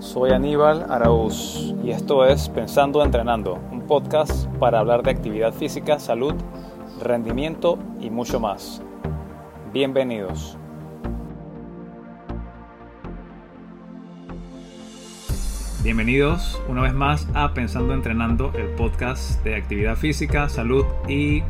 soy 0.00 0.30
Aníbal 0.30 0.86
Araúz 0.88 1.74
y 1.84 1.90
esto 1.90 2.24
es 2.24 2.48
Pensando 2.48 3.04
Entrenando, 3.04 3.60
un 3.70 3.86
podcast 3.86 4.46
para 4.54 4.78
hablar 4.78 5.02
de 5.02 5.10
actividad 5.10 5.52
física, 5.52 5.98
salud, 5.98 6.34
rendimiento 7.02 7.78
y 8.00 8.08
mucho 8.08 8.40
más. 8.40 8.82
Bienvenidos. 9.74 10.56
Bienvenidos 15.82 16.60
una 16.66 16.80
vez 16.80 16.94
más 16.94 17.28
a 17.34 17.52
Pensando 17.52 17.92
Entrenando, 17.92 18.52
el 18.54 18.68
podcast 18.76 19.44
de 19.44 19.54
actividad 19.54 19.96
física, 19.96 20.48
salud 20.48 20.86
y 21.08 21.42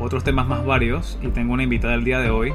otros 0.00 0.22
temas 0.22 0.46
más 0.46 0.66
varios. 0.66 1.18
Y 1.22 1.28
tengo 1.28 1.54
una 1.54 1.62
invitada 1.62 1.94
el 1.94 2.04
día 2.04 2.20
de 2.20 2.28
hoy 2.28 2.52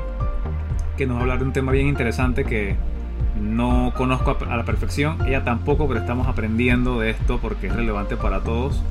que 0.98 1.08
nos 1.08 1.16
va 1.16 1.20
a 1.20 1.24
hablar 1.24 1.40
de 1.40 1.46
un 1.46 1.54
tema 1.54 1.72
bien 1.72 1.88
interesante 1.88 2.46
que 2.46 2.91
no 3.40 3.94
conozco 3.96 4.38
a 4.50 4.56
la 4.58 4.66
perfección, 4.66 5.26
ella 5.28 5.44
tampoco, 5.44 5.88
pero 5.88 6.00
estamos 6.00 6.28
aprendiendo 6.28 7.00
de 7.00 7.12
esto 7.12 7.40
porque 7.42 7.68
es 7.68 7.76
relevante 7.76 8.18
para 8.18 8.42
todos. 8.42 8.82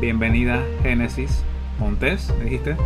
Bienvenida 0.00 0.62
Génesis 0.82 1.42
Montes, 1.78 2.32
¿me 2.38 2.44
dijiste? 2.44 2.76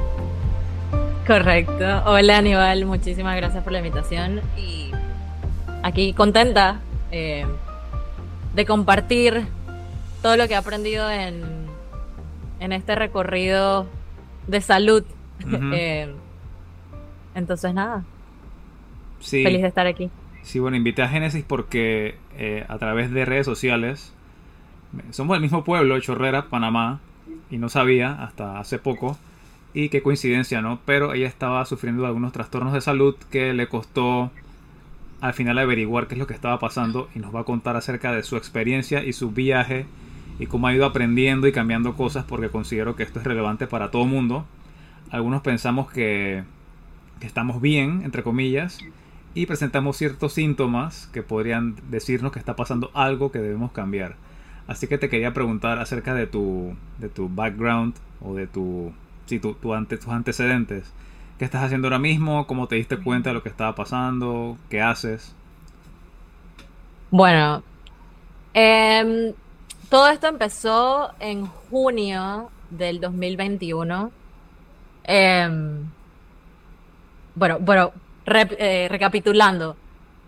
Correcto. 1.26 2.02
Hola 2.06 2.38
Aníbal, 2.38 2.84
muchísimas 2.84 3.36
gracias 3.36 3.62
por 3.64 3.72
la 3.72 3.78
invitación 3.78 4.40
y 4.56 4.90
aquí 5.82 6.12
contenta 6.12 6.80
eh, 7.10 7.46
de 8.54 8.66
compartir 8.66 9.46
todo 10.22 10.36
lo 10.36 10.46
que 10.48 10.54
he 10.54 10.56
aprendido 10.56 11.10
en, 11.10 11.42
en 12.60 12.72
este 12.72 12.94
recorrido 12.94 13.86
de 14.46 14.60
salud. 14.60 15.04
Eh, 15.74 16.14
entonces 17.34 17.74
nada. 17.74 18.04
Feliz 19.20 19.62
de 19.62 19.68
estar 19.68 19.86
aquí. 19.86 20.10
Sí, 20.44 20.58
bueno, 20.58 20.76
invité 20.76 21.02
a 21.02 21.08
Génesis 21.08 21.42
porque 21.42 22.16
eh, 22.36 22.64
a 22.68 22.78
través 22.78 23.10
de 23.10 23.24
redes 23.24 23.46
sociales, 23.46 24.12
somos 25.10 25.34
del 25.34 25.42
mismo 25.42 25.64
pueblo, 25.64 25.98
Chorrera, 26.00 26.48
Panamá, 26.50 27.00
y 27.50 27.56
no 27.56 27.70
sabía 27.70 28.22
hasta 28.22 28.60
hace 28.60 28.78
poco, 28.78 29.18
y 29.72 29.88
qué 29.88 30.02
coincidencia, 30.02 30.60
¿no? 30.60 30.80
Pero 30.84 31.14
ella 31.14 31.26
estaba 31.26 31.64
sufriendo 31.64 32.06
algunos 32.06 32.32
trastornos 32.32 32.74
de 32.74 32.82
salud 32.82 33.16
que 33.30 33.54
le 33.54 33.68
costó 33.68 34.30
al 35.22 35.32
final 35.32 35.58
averiguar 35.58 36.06
qué 36.06 36.14
es 36.14 36.18
lo 36.18 36.26
que 36.26 36.34
estaba 36.34 36.58
pasando 36.58 37.08
y 37.14 37.20
nos 37.20 37.34
va 37.34 37.40
a 37.40 37.44
contar 37.44 37.76
acerca 37.76 38.12
de 38.12 38.22
su 38.22 38.36
experiencia 38.36 39.02
y 39.02 39.14
su 39.14 39.30
viaje 39.30 39.86
y 40.38 40.46
cómo 40.46 40.66
ha 40.66 40.74
ido 40.74 40.84
aprendiendo 40.84 41.46
y 41.48 41.52
cambiando 41.52 41.94
cosas 41.94 42.24
porque 42.24 42.50
considero 42.50 42.94
que 42.94 43.04
esto 43.04 43.18
es 43.20 43.24
relevante 43.24 43.66
para 43.66 43.90
todo 43.90 44.04
mundo. 44.04 44.44
Algunos 45.10 45.40
pensamos 45.40 45.90
que 45.90 46.44
estamos 47.22 47.62
bien, 47.62 48.02
entre 48.04 48.22
comillas, 48.22 48.78
y 49.34 49.46
presentamos 49.46 49.96
ciertos 49.96 50.32
síntomas 50.32 51.08
que 51.12 51.22
podrían 51.22 51.76
decirnos 51.90 52.32
que 52.32 52.38
está 52.38 52.54
pasando 52.54 52.90
algo 52.94 53.32
que 53.32 53.40
debemos 53.40 53.72
cambiar. 53.72 54.16
Así 54.66 54.86
que 54.86 54.96
te 54.96 55.08
quería 55.08 55.34
preguntar 55.34 55.78
acerca 55.78 56.14
de 56.14 56.26
tu, 56.26 56.74
de 56.98 57.08
tu 57.08 57.28
background 57.28 57.94
o 58.22 58.34
de 58.34 58.46
tu, 58.46 58.92
sí, 59.26 59.40
tu, 59.40 59.54
tus 59.54 60.08
antecedentes. 60.08 60.92
¿Qué 61.38 61.44
estás 61.44 61.64
haciendo 61.64 61.88
ahora 61.88 61.98
mismo? 61.98 62.46
¿Cómo 62.46 62.68
te 62.68 62.76
diste 62.76 62.96
cuenta 62.96 63.30
de 63.30 63.34
lo 63.34 63.42
que 63.42 63.48
estaba 63.48 63.74
pasando? 63.74 64.56
¿Qué 64.70 64.80
haces? 64.80 65.34
Bueno, 67.10 67.62
em, 68.54 69.34
todo 69.88 70.08
esto 70.08 70.28
empezó 70.28 71.10
en 71.18 71.46
junio 71.46 72.50
del 72.70 73.00
2021. 73.00 74.12
Em, 75.04 75.86
bueno, 77.34 77.58
bueno, 77.58 77.92
eh, 78.26 78.88
recapitulando, 78.90 79.76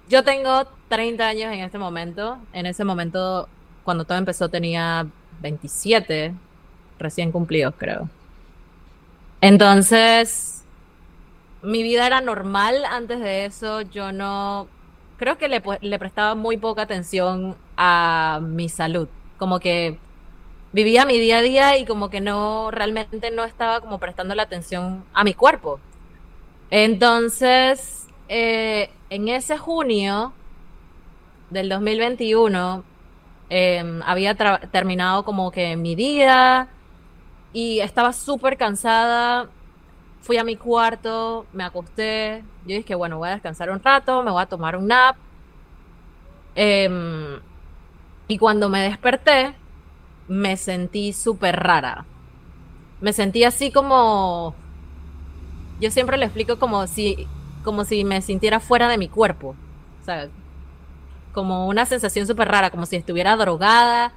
yo 0.08 0.22
tengo 0.22 0.66
30 0.88 1.26
años 1.26 1.52
en 1.52 1.60
este 1.60 1.78
momento. 1.78 2.38
En 2.52 2.66
ese 2.66 2.84
momento, 2.84 3.48
cuando 3.84 4.04
todo 4.04 4.18
empezó, 4.18 4.48
tenía 4.48 5.06
27 5.40 6.34
recién 6.98 7.32
cumplidos, 7.32 7.74
creo. 7.76 8.08
Entonces, 9.40 10.64
mi 11.62 11.82
vida 11.82 12.06
era 12.06 12.20
normal 12.20 12.84
antes 12.84 13.20
de 13.20 13.46
eso. 13.46 13.80
Yo 13.82 14.12
no. 14.12 14.68
Creo 15.18 15.38
que 15.38 15.48
le, 15.48 15.62
le 15.80 15.98
prestaba 15.98 16.34
muy 16.34 16.56
poca 16.56 16.82
atención 16.82 17.56
a 17.76 18.40
mi 18.42 18.68
salud. 18.68 19.08
Como 19.38 19.58
que 19.60 19.98
vivía 20.72 21.06
mi 21.06 21.18
día 21.18 21.38
a 21.38 21.42
día 21.42 21.78
y 21.78 21.86
como 21.86 22.10
que 22.10 22.20
no, 22.20 22.70
realmente 22.70 23.30
no 23.30 23.44
estaba 23.44 23.80
como 23.80 23.98
prestando 23.98 24.34
la 24.34 24.42
atención 24.44 25.04
a 25.14 25.24
mi 25.24 25.34
cuerpo. 25.34 25.80
Entonces, 26.70 28.08
eh, 28.28 28.90
en 29.10 29.28
ese 29.28 29.56
junio 29.56 30.32
del 31.50 31.68
2021, 31.68 32.84
em, 33.48 34.02
había 34.02 34.34
terminado 34.34 35.24
como 35.24 35.50
que 35.52 35.76
mi 35.76 35.94
día 35.94 36.68
y 37.52 37.80
estaba 37.80 38.12
súper 38.12 38.56
cansada. 38.56 39.48
Fui 40.20 40.38
a 40.38 40.44
mi 40.44 40.56
cuarto, 40.56 41.46
me 41.52 41.64
acosté. 41.64 42.44
Yo 42.66 42.76
dije, 42.76 42.94
bueno, 42.96 43.18
voy 43.18 43.28
a 43.28 43.32
descansar 43.32 43.70
un 43.70 43.80
rato, 43.82 44.22
me 44.24 44.32
voy 44.32 44.42
a 44.42 44.46
tomar 44.46 44.76
un 44.76 44.88
nap. 44.88 45.16
Em, 46.56 47.40
y 48.28 48.38
cuando 48.38 48.68
me 48.68 48.82
desperté, 48.82 49.54
me 50.28 50.56
sentí 50.56 51.12
súper 51.12 51.56
rara. 51.56 52.04
Me 53.00 53.12
sentí 53.12 53.44
así 53.44 53.70
como 53.70 54.54
yo 55.80 55.90
siempre 55.90 56.16
le 56.16 56.26
explico 56.26 56.58
como 56.58 56.86
si, 56.86 57.26
como 57.64 57.84
si 57.84 58.04
me 58.04 58.22
sintiera 58.22 58.60
fuera 58.60 58.88
de 58.88 58.98
mi 58.98 59.08
cuerpo. 59.08 59.54
O 60.02 60.04
sea, 60.04 60.28
como 61.32 61.66
una 61.68 61.84
sensación 61.84 62.26
súper 62.26 62.48
rara, 62.48 62.70
como 62.70 62.86
si 62.86 62.96
estuviera 62.96 63.36
drogada. 63.36 64.12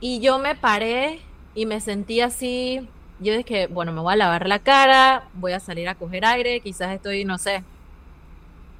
Y 0.00 0.20
yo 0.20 0.38
me 0.38 0.54
paré 0.54 1.20
y 1.54 1.66
me 1.66 1.80
sentí 1.80 2.20
así. 2.20 2.88
Yo 3.20 3.36
dije, 3.36 3.68
bueno, 3.68 3.92
me 3.92 4.00
voy 4.00 4.12
a 4.12 4.16
lavar 4.16 4.48
la 4.48 4.58
cara, 4.58 5.28
voy 5.34 5.52
a 5.52 5.60
salir 5.60 5.88
a 5.88 5.94
coger 5.94 6.24
aire, 6.24 6.60
quizás 6.60 6.92
estoy, 6.92 7.24
no 7.24 7.38
sé, 7.38 7.62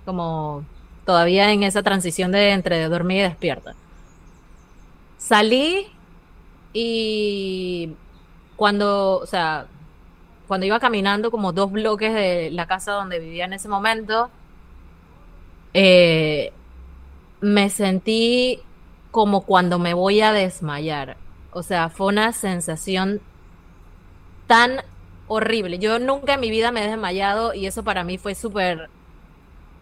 como 0.05 0.65
todavía 1.07 1.53
en 1.53 1.63
esa 1.63 1.83
transición 1.83 2.33
de 2.33 2.51
entre 2.51 2.89
dormir 2.89 3.19
y 3.19 3.23
despierta. 3.23 3.75
Salí 5.17 5.87
y 6.73 7.95
cuando, 8.57 9.19
o 9.19 9.27
sea, 9.27 9.67
cuando 10.53 10.67
iba 10.67 10.81
caminando 10.81 11.31
como 11.31 11.55
dos 11.55 11.73
bloques 11.73 12.13
de 12.13 12.51
la 12.51 12.67
casa 12.67 12.93
donde 12.93 13.19
vivía 13.19 13.47
en 13.47 13.55
ese 13.55 13.71
momento, 13.71 14.29
eh, 15.73 16.53
me 17.41 17.71
sentí 17.71 18.61
como 19.11 19.47
cuando 19.47 19.79
me 19.79 19.95
voy 19.95 20.21
a 20.21 20.31
desmayar. 20.31 21.17
O 21.53 21.63
sea, 21.63 21.89
fue 21.89 22.09
una 22.09 22.35
sensación 22.35 23.23
tan 24.47 24.83
horrible. 25.27 25.79
Yo 25.79 25.99
nunca 25.99 26.35
en 26.35 26.41
mi 26.41 26.51
vida 26.51 26.71
me 26.71 26.85
he 26.85 26.91
desmayado 26.91 27.55
y 27.55 27.65
eso 27.65 27.83
para 27.83 28.05
mí 28.05 28.19
fue 28.19 28.35
súper... 28.35 28.91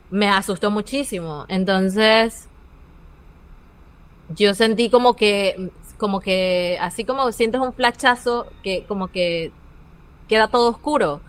Me 0.09 0.29
asustó 0.29 0.71
muchísimo. 0.71 1.47
Entonces, 1.49 2.49
yo 4.37 4.55
sentí 4.55 4.89
como 4.89 5.17
que, 5.17 5.73
como 5.99 6.21
que, 6.21 6.79
así 6.81 7.05
como 7.05 7.33
sientes 7.33 7.61
un 7.61 7.73
flachazo, 7.73 8.47
que 8.63 8.85
como 8.85 9.09
que 9.09 9.51
queda 10.31 10.49
todo 10.49 10.71
oscuro. 10.71 11.21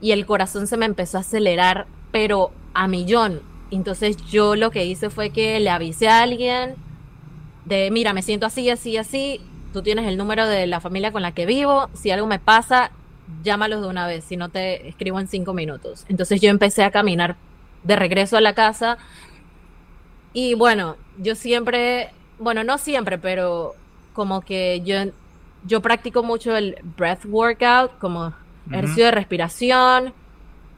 Y 0.00 0.12
el 0.12 0.26
corazón 0.26 0.66
se 0.68 0.76
me 0.76 0.86
empezó 0.86 1.18
a 1.18 1.22
acelerar, 1.22 1.86
pero 2.12 2.52
a 2.74 2.86
millón. 2.86 3.40
Entonces 3.70 4.16
yo 4.30 4.54
lo 4.54 4.70
que 4.70 4.84
hice 4.84 5.10
fue 5.10 5.30
que 5.30 5.58
le 5.58 5.70
avisé 5.70 6.08
a 6.08 6.22
alguien 6.22 6.74
de, 7.64 7.90
mira, 7.90 8.12
me 8.12 8.22
siento 8.22 8.46
así, 8.46 8.68
así, 8.68 8.98
así, 8.98 9.40
tú 9.72 9.82
tienes 9.82 10.06
el 10.06 10.18
número 10.18 10.46
de 10.46 10.66
la 10.66 10.80
familia 10.80 11.12
con 11.12 11.22
la 11.22 11.32
que 11.32 11.46
vivo, 11.46 11.88
si 11.94 12.10
algo 12.10 12.26
me 12.26 12.38
pasa, 12.38 12.90
llámalos 13.42 13.80
de 13.80 13.88
una 13.88 14.06
vez, 14.06 14.24
si 14.24 14.36
no 14.36 14.50
te 14.50 14.88
escribo 14.88 15.18
en 15.18 15.28
cinco 15.28 15.54
minutos. 15.54 16.04
Entonces 16.08 16.40
yo 16.40 16.50
empecé 16.50 16.84
a 16.84 16.90
caminar 16.90 17.36
de 17.84 17.96
regreso 17.96 18.36
a 18.36 18.40
la 18.40 18.54
casa 18.54 18.98
y 20.34 20.54
bueno, 20.54 20.96
yo 21.18 21.34
siempre, 21.34 22.10
bueno, 22.38 22.64
no 22.64 22.76
siempre, 22.76 23.16
pero 23.16 23.74
como 24.12 24.42
que 24.42 24.82
yo, 24.84 24.96
yo 25.64 25.80
practico 25.80 26.22
mucho 26.22 26.56
el 26.56 26.76
breath 26.96 27.24
workout, 27.24 27.98
como 27.98 28.34
ejercicio 28.70 29.06
de 29.06 29.10
respiración. 29.10 30.14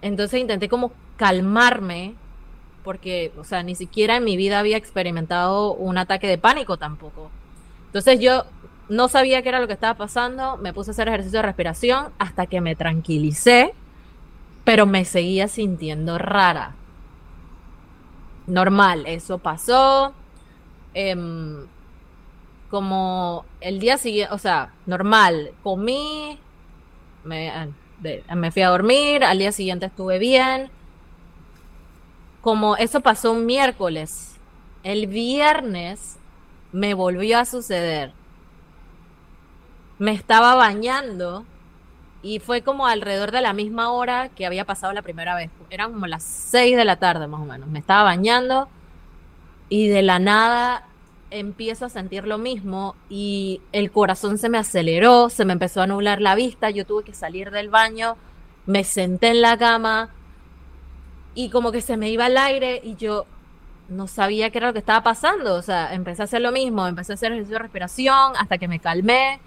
Entonces 0.02 0.40
intenté 0.40 0.69
como 0.69 0.92
calmarme, 1.16 2.14
porque, 2.82 3.32
o 3.38 3.44
sea, 3.44 3.62
ni 3.62 3.75
siquiera 3.75 4.16
en 4.16 4.25
mi 4.25 4.36
vida 4.36 4.58
había 4.58 4.76
experimentado 4.76 5.72
un 5.75 5.96
ataque 5.98 6.26
de 6.26 6.38
pánico 6.38 6.76
tampoco. 6.76 7.31
Entonces 7.86 8.20
yo 8.20 8.44
no 8.88 9.08
sabía 9.08 9.42
qué 9.42 9.48
era 9.48 9.60
lo 9.60 9.66
que 9.66 9.72
estaba 9.72 9.94
pasando, 9.94 10.56
me 10.58 10.72
puse 10.72 10.90
a 10.90 10.92
hacer 10.92 11.08
ejercicio 11.08 11.38
de 11.38 11.46
respiración 11.46 12.12
hasta 12.19 12.46
que 12.46 12.60
me 12.60 12.76
tranquilicé, 12.76 13.72
pero 14.64 14.86
me 14.86 15.04
seguía 15.04 15.48
sintiendo 15.48 16.19
rara. 16.19 16.75
Normal, 18.46 19.04
eso 19.06 19.38
pasó. 19.38 20.12
Em, 20.92 21.66
como 22.70 23.44
el 23.60 23.78
día 23.78 23.98
siguiente, 23.98 24.34
o 24.34 24.38
sea, 24.38 24.72
normal, 24.86 25.52
comí, 25.62 26.38
me, 27.24 27.52
me 28.34 28.50
fui 28.50 28.62
a 28.62 28.68
dormir, 28.68 29.24
al 29.24 29.38
día 29.38 29.52
siguiente 29.52 29.86
estuve 29.86 30.18
bien. 30.18 30.70
Como 32.40 32.76
eso 32.76 33.00
pasó 33.00 33.32
un 33.32 33.46
miércoles 33.46 34.36
El 34.82 35.06
viernes 35.06 36.18
me 36.72 36.94
volvió 36.94 37.38
a 37.38 37.44
suceder. 37.44 38.12
Me 39.98 40.12
estaba 40.12 40.54
bañando 40.54 41.46
y 42.22 42.40
fue 42.40 42.62
como 42.62 42.86
alrededor 42.86 43.30
de 43.30 43.40
la 43.40 43.52
misma 43.52 43.90
hora 43.92 44.28
que 44.30 44.46
había 44.46 44.64
pasado 44.64 44.92
la 44.92 45.02
primera 45.02 45.34
vez. 45.34 45.50
Eran 45.70 45.92
como 45.92 46.06
las 46.06 46.22
6 46.22 46.76
de 46.76 46.84
la 46.84 46.96
tarde 46.96 47.26
más 47.28 47.40
o 47.40 47.44
menos. 47.44 47.68
Me 47.68 47.78
estaba 47.78 48.02
bañando 48.02 48.68
y 49.68 49.88
de 49.88 50.02
la 50.02 50.18
nada 50.18 50.88
empiezo 51.34 51.86
a 51.86 51.88
sentir 51.88 52.26
lo 52.26 52.38
mismo 52.38 52.94
y 53.08 53.60
el 53.72 53.90
corazón 53.90 54.38
se 54.38 54.48
me 54.48 54.58
aceleró, 54.58 55.28
se 55.31 55.44
me 55.44 55.52
empezó 55.52 55.82
a 55.82 55.86
nublar 55.86 56.20
la 56.20 56.34
vista, 56.34 56.70
yo 56.70 56.86
tuve 56.86 57.02
que 57.02 57.12
salir 57.12 57.50
del 57.50 57.70
baño, 57.70 58.16
me 58.66 58.84
senté 58.84 59.28
en 59.28 59.42
la 59.42 59.58
cama 59.58 60.10
y 61.34 61.50
como 61.50 61.72
que 61.72 61.81
se 61.81 61.96
me 61.96 62.08
iba 62.08 62.28
el 62.28 62.36
aire 62.36 62.81
y 62.84 62.94
yo 62.94 63.26
no 63.88 64.06
sabía 64.06 64.50
qué 64.50 64.58
era 64.58 64.69
lo 64.69 64.72
que 64.72 64.78
estaba 64.78 65.02
pasando, 65.02 65.54
o 65.54 65.62
sea, 65.62 65.92
empecé 65.92 66.22
a 66.22 66.25
hacer 66.26 66.40
lo 66.40 66.52
mismo, 66.52 66.86
empecé 66.86 67.12
a 67.12 67.14
hacer 67.14 67.32
ejercicio 67.32 67.56
de 67.56 67.62
respiración 67.62 68.32
hasta 68.36 68.56
que 68.56 68.69
me 68.69 68.78
calmé 68.78 69.40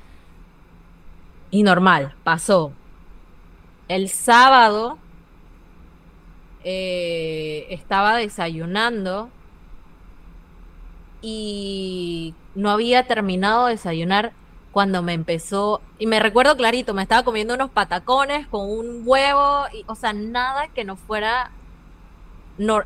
y 1.49 1.63
normal, 1.63 2.13
pasó. 2.23 2.73
El 3.87 4.09
sábado 4.09 4.97
eh, 6.65 7.67
estaba 7.69 8.17
desayunando 8.17 9.29
y 11.21 12.33
no 12.55 12.69
había 12.69 13.07
terminado 13.07 13.65
de 13.65 13.73
desayunar 13.73 14.33
cuando 14.71 15.01
me 15.01 15.13
empezó, 15.13 15.81
y 15.97 16.05
me 16.05 16.19
recuerdo 16.19 16.55
clarito, 16.55 16.93
me 16.93 17.01
estaba 17.01 17.23
comiendo 17.23 17.55
unos 17.55 17.71
patacones 17.71 18.45
con 18.47 18.69
un 18.69 19.01
huevo, 19.05 19.65
y, 19.73 19.83
o 19.87 19.95
sea, 19.95 20.13
nada 20.13 20.67
que 20.67 20.83
no 20.83 20.95
fuera, 20.95 21.49
no, 22.59 22.81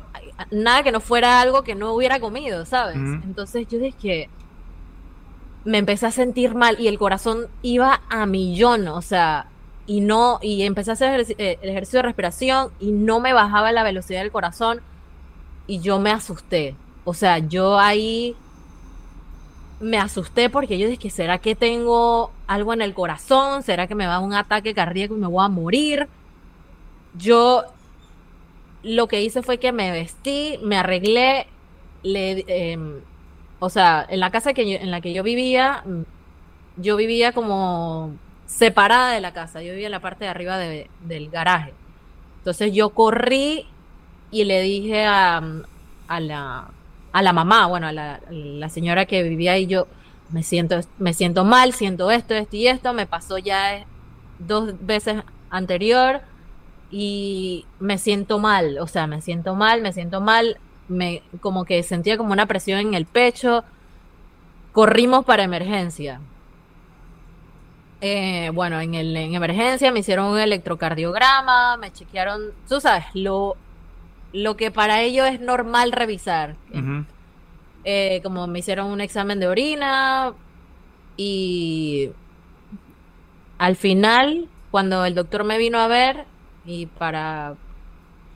nada 0.50 0.82
que 0.82 0.92
no 0.92 1.00
fuera 1.00 1.40
algo 1.42 1.64
que 1.64 1.74
no 1.74 1.92
hubiera 1.92 2.18
comido, 2.18 2.64
¿sabes? 2.64 2.96
Entonces 2.96 3.68
yo 3.68 3.78
dije 3.78 3.94
que 4.00 4.30
me 5.64 5.78
empecé 5.78 6.06
a 6.06 6.10
sentir 6.10 6.54
mal 6.54 6.80
y 6.80 6.88
el 6.88 6.98
corazón 6.98 7.48
iba 7.60 8.00
a 8.08 8.26
millón, 8.26 8.88
o 8.88 9.02
sea, 9.02 9.46
y 9.86 10.00
no, 10.00 10.38
y 10.40 10.62
empecé 10.62 10.90
a 10.90 10.94
hacer 10.94 11.26
eh, 11.38 11.58
el 11.60 11.70
ejercicio 11.70 11.98
de 11.98 12.04
respiración 12.04 12.70
y 12.80 12.92
no 12.92 13.20
me 13.20 13.32
bajaba 13.32 13.72
la 13.72 13.82
velocidad 13.82 14.20
del 14.20 14.32
corazón 14.32 14.80
y 15.66 15.80
yo 15.80 15.98
me 15.98 16.10
asusté. 16.10 16.74
O 17.04 17.14
sea, 17.14 17.38
yo 17.38 17.78
ahí 17.78 18.36
me 19.80 19.98
asusté 19.98 20.48
porque 20.48 20.78
yo 20.78 20.88
dije, 20.88 21.10
¿será 21.10 21.38
que 21.38 21.56
tengo 21.56 22.30
algo 22.46 22.72
en 22.72 22.82
el 22.82 22.94
corazón? 22.94 23.64
¿Será 23.64 23.88
que 23.88 23.96
me 23.96 24.06
va 24.06 24.16
a 24.16 24.20
un 24.20 24.32
ataque 24.32 24.74
cardíaco 24.74 25.16
y 25.16 25.18
me 25.18 25.26
voy 25.26 25.44
a 25.44 25.48
morir? 25.48 26.08
Yo 27.18 27.64
lo 28.84 29.08
que 29.08 29.22
hice 29.22 29.42
fue 29.42 29.58
que 29.58 29.72
me 29.72 29.90
vestí, 29.90 30.58
me 30.62 30.76
arreglé, 30.76 31.48
le, 32.04 32.44
em, 32.46 33.00
o 33.58 33.70
sea, 33.70 34.06
en 34.08 34.20
la 34.20 34.30
casa 34.30 34.54
que 34.54 34.76
en 34.76 34.90
la 34.90 35.00
que 35.00 35.12
yo 35.12 35.22
vivía, 35.22 35.84
yo 36.76 36.96
vivía 36.96 37.32
como 37.32 38.12
separada 38.46 39.12
de 39.12 39.20
la 39.20 39.32
casa, 39.32 39.62
yo 39.62 39.72
vivía 39.72 39.86
en 39.86 39.92
la 39.92 40.00
parte 40.00 40.24
de 40.24 40.30
arriba 40.30 40.58
del 40.58 41.30
garaje. 41.30 41.74
Entonces 42.38 42.72
yo 42.72 42.90
corrí 42.90 43.66
y 44.30 44.44
le 44.44 44.62
dije 44.62 45.04
a, 45.06 45.42
a 46.08 46.20
la 46.20 46.70
a 47.12 47.22
la 47.22 47.32
mamá, 47.32 47.66
bueno, 47.66 47.88
a 47.88 47.92
la, 47.92 48.68
señora 48.68 49.06
que 49.06 49.22
vivía 49.22 49.52
ahí, 49.52 49.66
yo 49.66 49.86
me 50.30 50.42
siento, 50.42 50.80
me 50.98 51.12
siento 51.12 51.44
mal, 51.44 51.74
siento 51.74 52.10
esto, 52.10 52.34
esto 52.34 52.56
y 52.56 52.66
esto, 52.66 52.92
me 52.94 53.06
pasó 53.06 53.38
ya 53.38 53.84
dos 54.38 54.74
veces 54.84 55.22
anterior 55.50 56.22
y 56.90 57.66
me 57.80 57.98
siento 57.98 58.38
mal, 58.38 58.78
o 58.78 58.86
sea, 58.86 59.06
me 59.06 59.20
siento 59.20 59.54
mal, 59.54 59.82
me 59.82 59.92
siento 59.92 60.20
mal, 60.20 60.58
me 60.88 61.22
como 61.40 61.64
que 61.64 61.82
sentía 61.82 62.16
como 62.16 62.32
una 62.32 62.46
presión 62.46 62.80
en 62.80 62.94
el 62.94 63.04
pecho, 63.06 63.64
corrimos 64.72 65.24
para 65.24 65.42
emergencia. 65.44 66.20
Eh, 68.00 68.50
bueno, 68.52 68.80
en, 68.80 68.94
el, 68.94 69.16
en 69.16 69.34
emergencia 69.34 69.92
me 69.92 70.00
hicieron 70.00 70.26
un 70.26 70.38
electrocardiograma, 70.38 71.76
me 71.76 71.92
chequearon, 71.92 72.52
tú 72.68 72.80
sabes, 72.80 73.04
lo, 73.14 73.56
lo 74.32 74.56
que 74.56 74.70
para 74.70 75.02
ellos 75.02 75.26
es 75.26 75.40
normal 75.40 75.92
revisar. 75.92 76.56
Eh, 77.84 78.20
como 78.22 78.46
me 78.46 78.60
hicieron 78.60 78.90
un 78.90 79.00
examen 79.00 79.40
de 79.40 79.48
orina 79.48 80.32
y 81.16 82.10
al 83.58 83.76
final, 83.76 84.48
cuando 84.70 85.04
el 85.04 85.14
doctor 85.14 85.44
me 85.44 85.58
vino 85.58 85.78
a 85.78 85.88
ver 85.88 86.24
y 86.64 86.86
para 86.86 87.54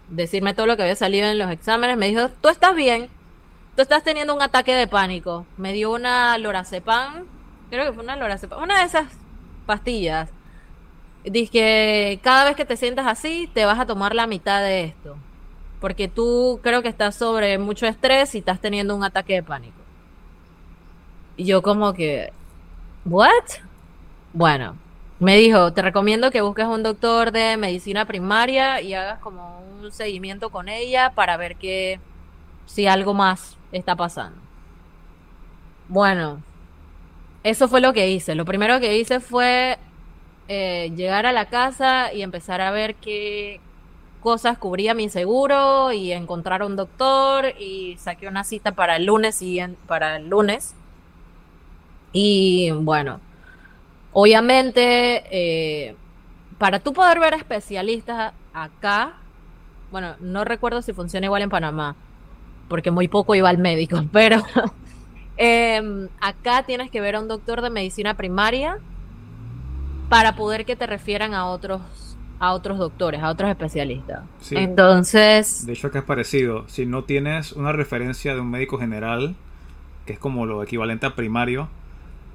decirme 0.09 0.55
todo 0.55 0.67
lo 0.67 0.77
que 0.77 0.83
había 0.83 0.97
salido 0.97 1.29
en 1.29 1.39
los 1.39 1.51
exámenes, 1.51 1.97
me 1.97 2.09
dijo, 2.09 2.29
tú 2.41 2.49
estás 2.49 2.75
bien, 2.75 3.09
tú 3.75 3.83
estás 3.83 4.03
teniendo 4.05 4.35
un 4.35 4.43
ataque 4.43 4.75
de 4.75 4.87
pánico. 4.87 5.47
Me 5.57 5.73
dio 5.73 5.93
una 5.93 6.37
lorazepam, 6.39 7.25
creo 7.71 7.87
que 7.87 7.93
fue 7.93 8.05
una 8.05 8.17
lorazepam, 8.17 8.63
una 8.63 8.81
de 8.81 8.87
esas 8.87 9.07
pastillas. 9.65 10.31
Dice 11.25 11.51
que 11.51 12.21
cada 12.23 12.45
vez 12.45 12.57
que 12.57 12.65
te 12.65 12.77
sientas 12.77 13.07
así, 13.07 13.51
te 13.53 13.65
vas 13.65 13.81
a 13.81 13.87
tomar 13.87 14.15
la 14.15 14.27
mitad 14.27 14.61
de 14.61 14.85
esto 14.85 15.17
porque 15.87 16.09
tú 16.09 16.59
creo 16.65 16.83
que 16.83 16.89
estás 16.89 17.15
sobre 17.15 17.59
mucho 17.59 17.87
estrés 17.87 18.35
y 18.35 18.39
estás 18.39 18.59
teniendo 18.59 18.97
un 18.97 19.05
ataque 19.05 19.35
de 19.35 19.45
pánico. 19.45 19.79
Y 21.37 21.45
yo 21.45 21.63
como 21.63 21.93
que, 21.93 22.33
¿what? 23.05 23.31
Bueno, 24.33 24.75
me 25.21 25.37
dijo, 25.37 25.73
te 25.73 25.83
recomiendo 25.83 26.33
que 26.33 26.41
busques 26.41 26.67
un 26.67 26.83
doctor 26.83 27.31
de 27.31 27.57
medicina 27.57 28.05
primaria 28.05 28.81
y 28.81 28.95
hagas 28.95 29.21
como 29.21 29.61
un 29.81 29.93
seguimiento 29.93 30.51
con 30.51 30.69
ella 30.69 31.13
para 31.15 31.37
ver 31.37 31.55
que 31.55 32.01
si 32.67 32.89
algo 32.89 33.15
más 33.15 33.57
está 33.71 33.95
pasando. 33.95 34.41
Bueno, 35.87 36.43
eso 37.45 37.69
fue 37.69 37.81
lo 37.81 37.93
que 37.93 38.11
hice. 38.11 38.35
Lo 38.35 38.45
primero 38.45 38.81
que 38.81 38.99
hice 38.99 39.21
fue 39.21 39.79
eh, 40.49 40.93
llegar 40.97 41.27
a 41.27 41.33
la 41.33 41.45
casa 41.45 42.13
y 42.13 42.23
empezar 42.23 42.61
a 42.61 42.73
ver 42.73 42.97
qué, 42.97 43.61
cosas 44.27 44.59
cubría 44.59 44.93
mi 44.93 45.09
seguro 45.09 45.93
y 45.93 46.11
encontrar 46.11 46.65
un 46.65 46.75
doctor 46.75 47.55
y 47.61 47.97
saqué 47.97 48.27
una 48.27 48.43
cita 48.43 48.73
para 48.73 48.97
el 48.97 49.05
lunes 49.05 49.41
y 49.41 49.61
para 49.87 50.17
el 50.17 50.29
lunes. 50.29 50.75
Y 52.13 52.73
bueno, 52.73 53.21
obviamente, 54.13 55.23
eh, 55.31 55.95
para 56.59 56.81
tú 56.81 56.93
poder 56.93 57.21
ver 57.21 57.35
especialistas 57.35 58.33
acá, 58.53 59.15
bueno, 59.93 60.17
no 60.19 60.45
recuerdo 60.45 60.83
si 60.83 60.93
funciona 60.93 61.27
igual 61.27 61.43
en 61.43 61.51
Panamá, 61.51 61.95
porque 62.67 62.91
muy 62.91 63.07
poco 63.07 63.37
iba 63.37 63.49
al 63.49 63.59
médico, 63.59 64.07
pero 64.13 64.43
em, 65.37 66.09
acá 66.21 66.65
tienes 66.65 66.91
que 66.91 67.01
ver 67.01 67.15
a 67.15 67.21
un 67.21 67.29
doctor 67.29 67.63
de 67.63 67.71
medicina 67.71 68.15
primaria 68.15 68.81
para 70.09 70.35
poder 70.35 70.65
que 70.65 70.75
te 70.75 70.89
refieran 70.89 71.33
a 71.33 71.47
otros 71.47 72.06
a 72.39 72.53
otros 72.53 72.79
doctores, 72.79 73.23
a 73.23 73.31
otros 73.31 73.51
especialistas. 73.51 74.23
Entonces... 74.51 75.67
De 75.67 75.73
hecho, 75.73 75.91
que 75.91 75.99
es 75.99 76.05
parecido. 76.05 76.69
Si 76.69 76.87
no 76.87 77.05
tienes 77.05 77.53
una 77.53 77.73
referencia 77.73 78.35
de 78.35 78.41
un 78.41 78.51
médico 78.51 78.79
general, 78.79 79.35
que 80.05 80.13
es 80.15 80.19
como 80.19 80.47
lo 80.47 80.63
equivalente 80.63 81.07
a 81.07 81.15
primario, 81.15 81.69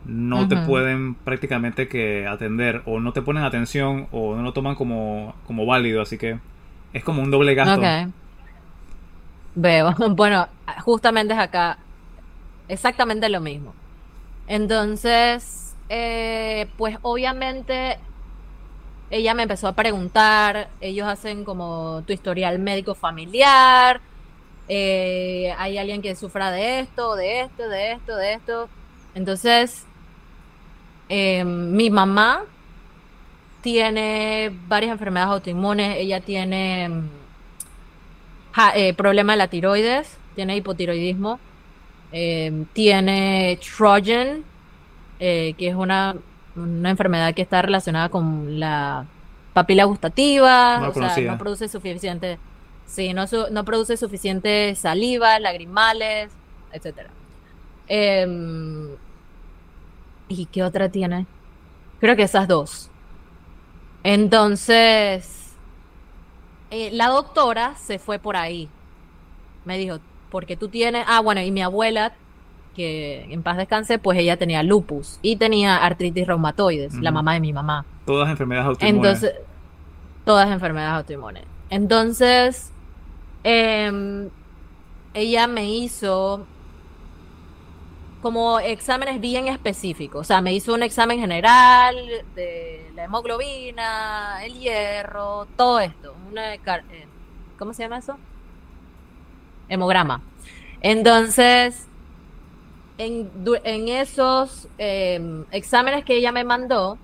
no 0.06 0.48
te 0.48 0.58
pueden 0.58 1.14
prácticamente 1.14 1.88
que 1.88 2.28
atender 2.28 2.82
o 2.86 3.00
no 3.00 3.14
te 3.14 3.22
ponen 3.22 3.44
atención 3.44 4.08
o 4.12 4.36
no 4.36 4.42
lo 4.42 4.54
toman 4.54 4.76
como, 4.76 5.36
como 5.46 5.66
válido, 5.66 6.02
así 6.02 6.18
que 6.18 6.40
es 6.94 7.04
como 7.04 7.22
un 7.22 7.32
doble 7.32 7.54
gasto. 7.54 7.82
Veo. 9.54 9.96
Bueno, 10.16 10.48
justamente 10.84 11.34
es 11.34 11.40
acá 11.40 11.78
exactamente 12.68 13.30
lo 13.30 13.42
mismo. 13.42 13.74
Entonces, 14.48 15.76
eh, 15.90 16.68
pues 16.78 16.98
obviamente 17.02 18.00
ella 19.12 19.34
me 19.34 19.44
empezó 19.44 19.68
a 19.68 19.74
preguntar, 19.74 20.70
ellos 20.80 21.06
hacen 21.08 21.44
como 21.44 22.02
tu 22.08 22.14
historial 22.14 22.60
médico 22.60 22.96
familiar, 22.96 24.00
eh, 24.70 25.54
hay 25.58 25.78
alguien 25.78 26.02
que 26.02 26.16
sufra 26.16 26.50
de 26.50 26.80
esto, 26.80 27.16
de 27.18 27.42
esto, 27.42 27.68
de 27.68 27.92
esto, 27.92 28.16
de 28.16 28.34
esto. 28.34 28.70
Entonces, 29.14 29.86
em, 31.10 31.72
mi 31.74 31.90
mamá 31.90 32.44
tiene 33.62 34.50
varias 34.68 34.94
enfermedades 34.94 35.34
autoinmunes, 35.34 35.98
ella 35.98 36.22
tiene 36.22 36.88
mm, 36.88 37.10
eh, 38.76 38.94
problema 38.94 39.34
de 39.34 39.38
la 39.38 39.48
tiroides, 39.50 40.18
tiene 40.36 40.56
hipotiroidismo, 40.56 41.38
em, 42.14 42.64
tiene 42.68 43.60
Trojan, 43.62 44.46
eh, 45.20 45.54
que 45.58 45.68
es 45.68 45.76
una 45.76 46.16
una 46.56 46.90
enfermedad 46.90 47.34
que 47.34 47.42
está 47.42 47.62
relacionada 47.62 48.10
con 48.10 48.60
la 48.60 49.06
papila 49.54 49.84
gustativa, 49.86 50.88
o 50.88 50.94
sea, 50.94 51.18
no 51.18 51.38
produce 51.38 51.68
suficiente, 51.68 52.40
sí, 52.86 53.14
no, 53.14 53.26
no 53.52 53.66
produce 53.66 53.98
suficiente 53.98 54.76
saliva, 54.76 55.40
lagrimales, 55.40 56.32
etcétera. 56.72 57.10
Em, 57.88 58.90
¿Y 60.30 60.46
qué 60.46 60.64
otra 60.64 60.90
tiene? 60.90 61.26
Creo 62.00 62.16
que 62.16 62.24
esas 62.24 62.48
dos. 62.48 62.90
Entonces, 64.04 65.52
eh, 66.72 66.90
la 66.94 67.08
doctora 67.10 67.76
se 67.76 68.00
fue 68.00 68.18
por 68.18 68.38
ahí. 68.38 68.70
Me 69.66 69.78
dijo, 69.78 70.00
porque 70.30 70.56
tú 70.56 70.70
tienes, 70.70 71.06
ah, 71.08 71.20
bueno, 71.20 71.42
y 71.42 71.52
mi 71.52 71.62
abuela, 71.62 72.14
que 72.82 73.34
en 73.34 73.44
paz 73.44 73.58
descanse, 73.58 74.00
pues 74.00 74.18
ella 74.18 74.38
tenía 74.38 74.64
lupus 74.64 75.20
y 75.22 75.36
tenía 75.36 75.78
artritis 75.78 76.28
reumatoides, 76.28 76.94
la 76.96 77.12
mamá 77.12 77.34
de 77.34 77.40
mi 77.40 77.54
mamá. 77.54 77.86
Todas 78.06 78.30
enfermedades 78.30 78.68
autoinmunes. 78.68 79.24
Entonces, 79.24 79.42
todas 80.26 80.50
enfermedades 80.50 80.98
autoinmunes. 80.98 81.44
Entonces, 81.70 82.72
em, 83.44 84.30
ella 85.14 85.48
me 85.48 85.70
hizo 85.70 86.46
como 88.22 88.60
exámenes 88.60 89.20
bien 89.20 89.48
específicos. 89.48 90.22
O 90.22 90.24
sea, 90.24 90.42
me 90.42 90.54
hizo 90.54 90.74
un 90.74 90.84
examen 90.84 91.20
general 91.20 91.96
de 92.36 92.92
la 92.96 93.06
hemoglobina, 93.06 94.46
el 94.46 94.54
hierro, 94.60 95.48
todo 95.58 95.80
esto. 95.80 96.16
Una 96.30 96.54
eh, 96.54 96.60
¿Cómo 97.58 97.74
se 97.74 97.84
llama 97.84 97.98
eso? 97.98 98.18
Hemograma. 99.70 100.22
Entonces, 100.82 101.88
en, 103.06 103.32
en 103.64 103.88
esos 103.88 104.68
em, 104.78 105.46
exámenes 105.52 106.06
que 106.06 106.16
ella 106.16 106.32
me 106.32 106.44
mandó, 106.44 106.98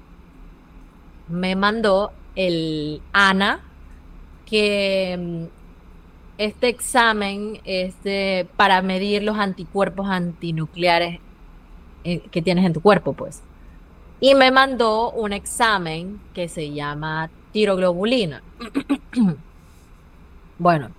me 1.28 1.56
mandó 1.56 2.12
el 2.36 3.02
ANA, 3.14 3.62
que 4.46 5.18
mm, 5.20 5.44
este 6.38 6.68
examen 6.70 7.60
es 7.66 7.96
para 8.56 8.82
medir 8.84 9.24
los 9.24 9.38
anticuerpos 9.38 10.08
antinucleares 10.08 11.20
eh, 12.04 12.20
que 12.32 12.42
tienes 12.44 12.66
en 12.66 12.74
tu 12.74 12.82
cuerpo, 12.82 13.14
pues. 13.14 13.42
Y 14.20 14.36
me 14.36 14.52
mandó 14.52 15.12
un 15.12 15.34
examen 15.34 16.20
que 16.34 16.48
se 16.48 16.72
llama 16.72 17.30
tiroglobulina. 17.52 18.44
Bueno, 20.60 20.90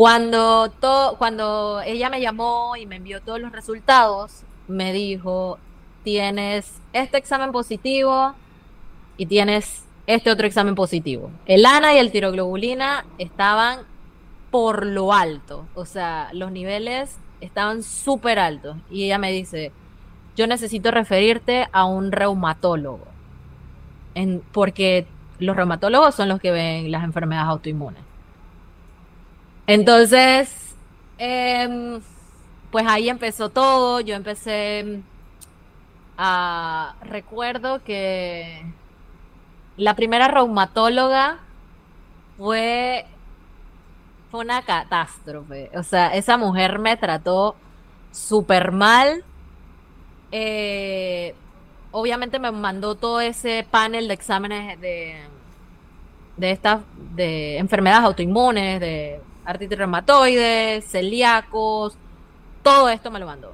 cuando, 0.00 0.70
to- 0.80 1.16
cuando 1.18 1.82
ella 1.84 2.08
me 2.08 2.22
llamó 2.22 2.74
y 2.74 2.86
me 2.86 2.96
envió 2.96 3.20
todos 3.20 3.38
los 3.38 3.52
resultados, 3.52 4.44
me 4.66 4.94
dijo, 4.94 5.58
tienes 6.04 6.72
este 6.94 7.18
examen 7.18 7.52
positivo 7.52 8.32
y 9.18 9.26
tienes 9.26 9.84
este 10.06 10.30
otro 10.30 10.46
examen 10.46 10.74
positivo. 10.74 11.30
El 11.44 11.66
ANA 11.66 11.92
y 11.92 11.98
el 11.98 12.10
tiroglobulina 12.12 13.04
estaban 13.18 13.80
por 14.50 14.86
lo 14.86 15.12
alto, 15.12 15.66
o 15.74 15.84
sea, 15.84 16.30
los 16.32 16.50
niveles 16.50 17.18
estaban 17.42 17.82
súper 17.82 18.38
altos. 18.38 18.78
Y 18.90 19.04
ella 19.04 19.18
me 19.18 19.30
dice, 19.30 19.70
yo 20.34 20.46
necesito 20.46 20.90
referirte 20.90 21.68
a 21.72 21.84
un 21.84 22.10
reumatólogo, 22.10 23.04
porque 24.52 25.06
los 25.38 25.54
reumatólogos 25.54 26.14
son 26.14 26.30
los 26.30 26.40
que 26.40 26.52
ven 26.52 26.90
las 26.90 27.04
enfermedades 27.04 27.50
autoinmunes. 27.50 28.09
Entonces, 29.70 30.74
em, 31.16 32.00
pues 32.72 32.84
ahí 32.88 33.08
empezó 33.08 33.50
todo. 33.50 34.00
Yo 34.00 34.16
empecé 34.16 35.00
a... 36.18 36.96
Recuerdo 37.02 37.80
que 37.84 38.64
la 39.76 39.94
primera 39.94 40.26
reumatóloga 40.26 41.38
fue, 42.36 43.06
fue 44.32 44.40
una 44.40 44.62
catástrofe. 44.62 45.70
O 45.76 45.84
sea, 45.84 46.16
esa 46.16 46.36
mujer 46.36 46.80
me 46.80 46.96
trató 46.96 47.54
súper 48.10 48.72
mal. 48.72 49.22
Eh, 50.32 51.36
obviamente 51.92 52.40
me 52.40 52.50
mandó 52.50 52.96
todo 52.96 53.20
ese 53.20 53.64
panel 53.70 54.08
de 54.08 54.14
exámenes 54.14 54.80
de, 54.80 55.14
de 56.38 56.50
estas 56.50 56.80
de 57.14 57.58
enfermedades 57.58 58.04
autoinmunes, 58.04 58.80
de 58.80 59.29
artritis 59.50 59.78
reumatoide, 59.78 60.82
celíacos, 60.82 61.96
todo 62.62 62.88
esto 62.88 63.10
me 63.10 63.18
lo 63.18 63.26
mandó. 63.26 63.52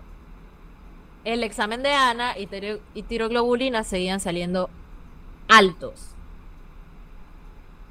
El 1.25 1.43
examen 1.43 1.83
de 1.83 1.93
Ana 1.93 2.39
y, 2.39 2.47
tiro- 2.47 2.81
y 2.95 3.03
tiroglobulina 3.03 3.83
seguían 3.85 4.21
saliendo 4.21 4.71
altos. 5.49 6.11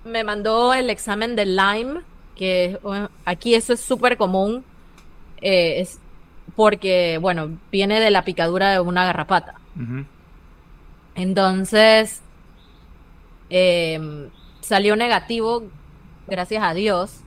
Me 0.04 0.24
mandó 0.24 0.74
el 0.74 0.90
examen 0.90 1.36
de 1.36 1.46
Lyme, 1.46 2.02
que 2.36 2.80
aquí 3.26 3.56
eso 3.56 3.74
es 3.74 3.82
súper 3.82 4.18
común, 4.18 4.64
eh, 5.42 5.82
es 5.82 6.00
porque, 6.56 7.18
bueno, 7.20 7.58
viene 7.72 8.00
de 8.00 8.12
la 8.12 8.24
picadura 8.24 8.72
de 8.72 8.80
una 8.80 9.04
garrapata. 9.06 9.56
Entonces, 11.16 12.22
em, 13.50 14.30
salió 14.62 14.96
negativo, 14.96 15.64
gracias 16.28 16.64
a 16.64 16.74
Dios. 16.74 17.22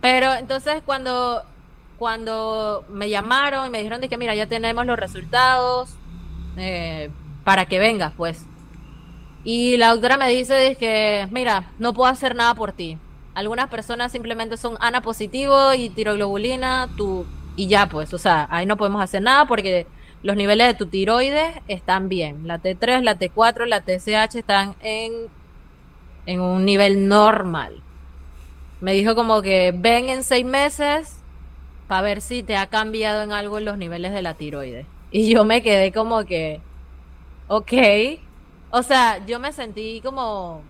Pero 0.00 0.34
entonces 0.34 0.82
cuando, 0.84 1.42
cuando 1.98 2.84
me 2.88 3.10
llamaron 3.10 3.66
y 3.66 3.70
me 3.70 3.78
dijeron 3.78 4.00
de 4.00 4.08
que, 4.08 4.16
mira, 4.16 4.34
ya 4.34 4.46
tenemos 4.46 4.86
los 4.86 4.98
resultados 4.98 5.90
eh, 6.56 7.10
para 7.44 7.66
que 7.66 7.78
vengas, 7.78 8.12
pues. 8.16 8.46
Y 9.44 9.76
la 9.76 9.92
doctora 9.92 10.16
me 10.16 10.28
dice 10.28 10.54
de 10.54 10.76
que, 10.76 11.26
mira, 11.30 11.72
no 11.78 11.94
puedo 11.94 12.10
hacer 12.10 12.34
nada 12.34 12.54
por 12.54 12.72
ti. 12.72 12.98
Algunas 13.34 13.68
personas 13.68 14.12
simplemente 14.12 14.56
son 14.56 14.76
ANA 14.80 15.02
positivo 15.02 15.72
y 15.72 15.88
tiroglobulina, 15.88 16.88
tú, 16.96 17.26
y 17.56 17.68
ya, 17.68 17.88
pues, 17.88 18.12
o 18.12 18.18
sea, 18.18 18.48
ahí 18.50 18.66
no 18.66 18.76
podemos 18.76 19.02
hacer 19.02 19.22
nada 19.22 19.46
porque 19.46 19.86
los 20.22 20.36
niveles 20.36 20.66
de 20.66 20.74
tu 20.74 20.86
tiroides 20.86 21.54
están 21.68 22.08
bien. 22.08 22.46
La 22.46 22.60
T3, 22.60 23.02
la 23.02 23.18
T4, 23.18 23.66
la 23.66 23.80
TSH 23.80 24.36
están 24.36 24.74
en, 24.80 25.12
en 26.26 26.40
un 26.40 26.64
nivel 26.64 27.08
normal. 27.08 27.82
Me 28.80 28.92
dijo 28.92 29.14
como 29.14 29.42
que 29.42 29.72
ven 29.76 30.08
en 30.08 30.24
seis 30.24 30.44
meses 30.44 31.16
para 31.86 32.02
ver 32.02 32.20
si 32.20 32.42
te 32.42 32.56
ha 32.56 32.68
cambiado 32.68 33.22
en 33.22 33.32
algo 33.32 33.60
los 33.60 33.76
niveles 33.76 34.12
de 34.12 34.22
la 34.22 34.34
tiroides. 34.34 34.86
Y 35.10 35.30
yo 35.32 35.44
me 35.44 35.62
quedé 35.62 35.92
como 35.92 36.24
que, 36.24 36.60
ok. 37.48 37.72
O 38.70 38.82
sea, 38.82 39.24
yo 39.26 39.40
me 39.40 39.52
sentí 39.52 40.00
como 40.00 40.62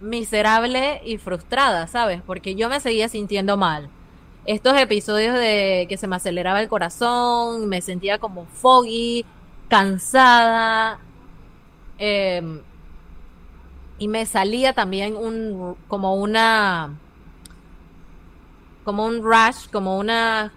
miserable 0.00 1.02
y 1.04 1.18
frustrada, 1.18 1.86
¿sabes? 1.86 2.22
Porque 2.26 2.54
yo 2.54 2.68
me 2.68 2.80
seguía 2.80 3.08
sintiendo 3.08 3.56
mal. 3.56 3.90
Estos 4.46 4.76
episodios 4.78 5.34
de 5.34 5.86
que 5.88 5.98
se 5.98 6.06
me 6.06 6.16
aceleraba 6.16 6.60
el 6.62 6.68
corazón, 6.68 7.68
me 7.68 7.82
sentía 7.82 8.18
como 8.18 8.46
foggy, 8.46 9.26
cansada, 9.68 10.98
em, 11.98 12.62
y 13.98 14.08
me 14.08 14.24
salía 14.24 14.72
también 14.72 15.14
un 15.16 15.76
como 15.88 16.14
una 16.14 16.98
como 18.84 19.04
un 19.06 19.22
rash, 19.24 19.68
como 19.72 19.98
una 19.98 20.52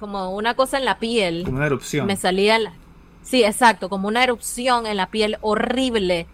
como 0.00 0.30
una 0.34 0.54
cosa 0.54 0.76
en 0.78 0.84
la 0.84 0.98
piel. 0.98 1.44
Como 1.44 1.56
una 1.56 1.66
erupción. 1.66 2.06
Me 2.06 2.16
salía 2.16 2.58
la- 2.58 2.74
Sí, 3.22 3.42
exacto, 3.42 3.88
como 3.88 4.08
una 4.08 4.22
erupción 4.22 4.86
en 4.86 4.96
la 4.98 5.06
piel 5.06 5.38
horrible 5.40 6.26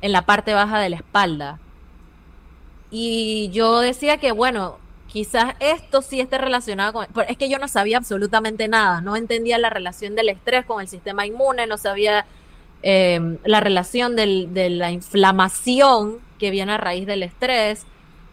en 0.00 0.10
la 0.12 0.22
parte 0.22 0.54
baja 0.54 0.80
de 0.80 0.90
la 0.90 0.96
espalda. 0.96 1.58
Y 2.90 3.48
yo 3.52 3.80
decía 3.80 4.16
que, 4.18 4.32
bueno, 4.32 4.78
quizás 5.08 5.54
esto 5.60 6.02
sí 6.02 6.20
esté 6.20 6.38
relacionado 6.38 6.92
con... 6.92 7.06
pero 7.14 7.28
Es 7.28 7.36
que 7.36 7.48
yo 7.48 7.58
no 7.58 7.68
sabía 7.68 7.98
absolutamente 7.98 8.68
nada, 8.68 9.00
no 9.00 9.16
entendía 9.16 9.58
la 9.58 9.70
relación 9.70 10.14
del 10.14 10.28
estrés 10.30 10.64
con 10.66 10.80
el 10.80 10.88
sistema 10.88 11.26
inmune, 11.26 11.66
no 11.66 11.78
sabía 11.78 12.26
eh, 12.82 13.38
la 13.44 13.60
relación 13.60 14.16
del- 14.16 14.52
de 14.52 14.68
la 14.70 14.90
inflamación 14.90 16.18
que 16.38 16.50
viene 16.50 16.72
a 16.72 16.78
raíz 16.78 17.06
del 17.06 17.22
estrés 17.22 17.86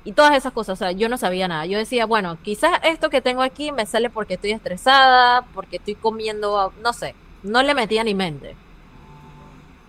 y 0.09 0.11
todas 0.11 0.35
esas 0.35 0.53
cosas. 0.53 0.73
O 0.73 0.75
sea, 0.75 0.91
yo 0.91 1.07
no 1.07 1.19
sabía 1.19 1.47
nada. 1.47 1.67
Yo 1.67 1.77
decía, 1.77 2.07
bueno, 2.07 2.39
quizás 2.41 2.79
esto 2.81 3.11
que 3.11 3.21
tengo 3.21 3.43
aquí 3.43 3.71
me 3.71 3.85
sale 3.85 4.09
porque 4.09 4.33
estoy 4.33 4.49
estresada, 4.49 5.43
porque 5.53 5.75
estoy 5.75 5.93
comiendo, 5.93 6.73
no 6.81 6.93
sé, 6.93 7.13
no 7.43 7.61
le 7.61 7.75
metía 7.75 8.03
ni 8.03 8.15
mente. 8.15 8.55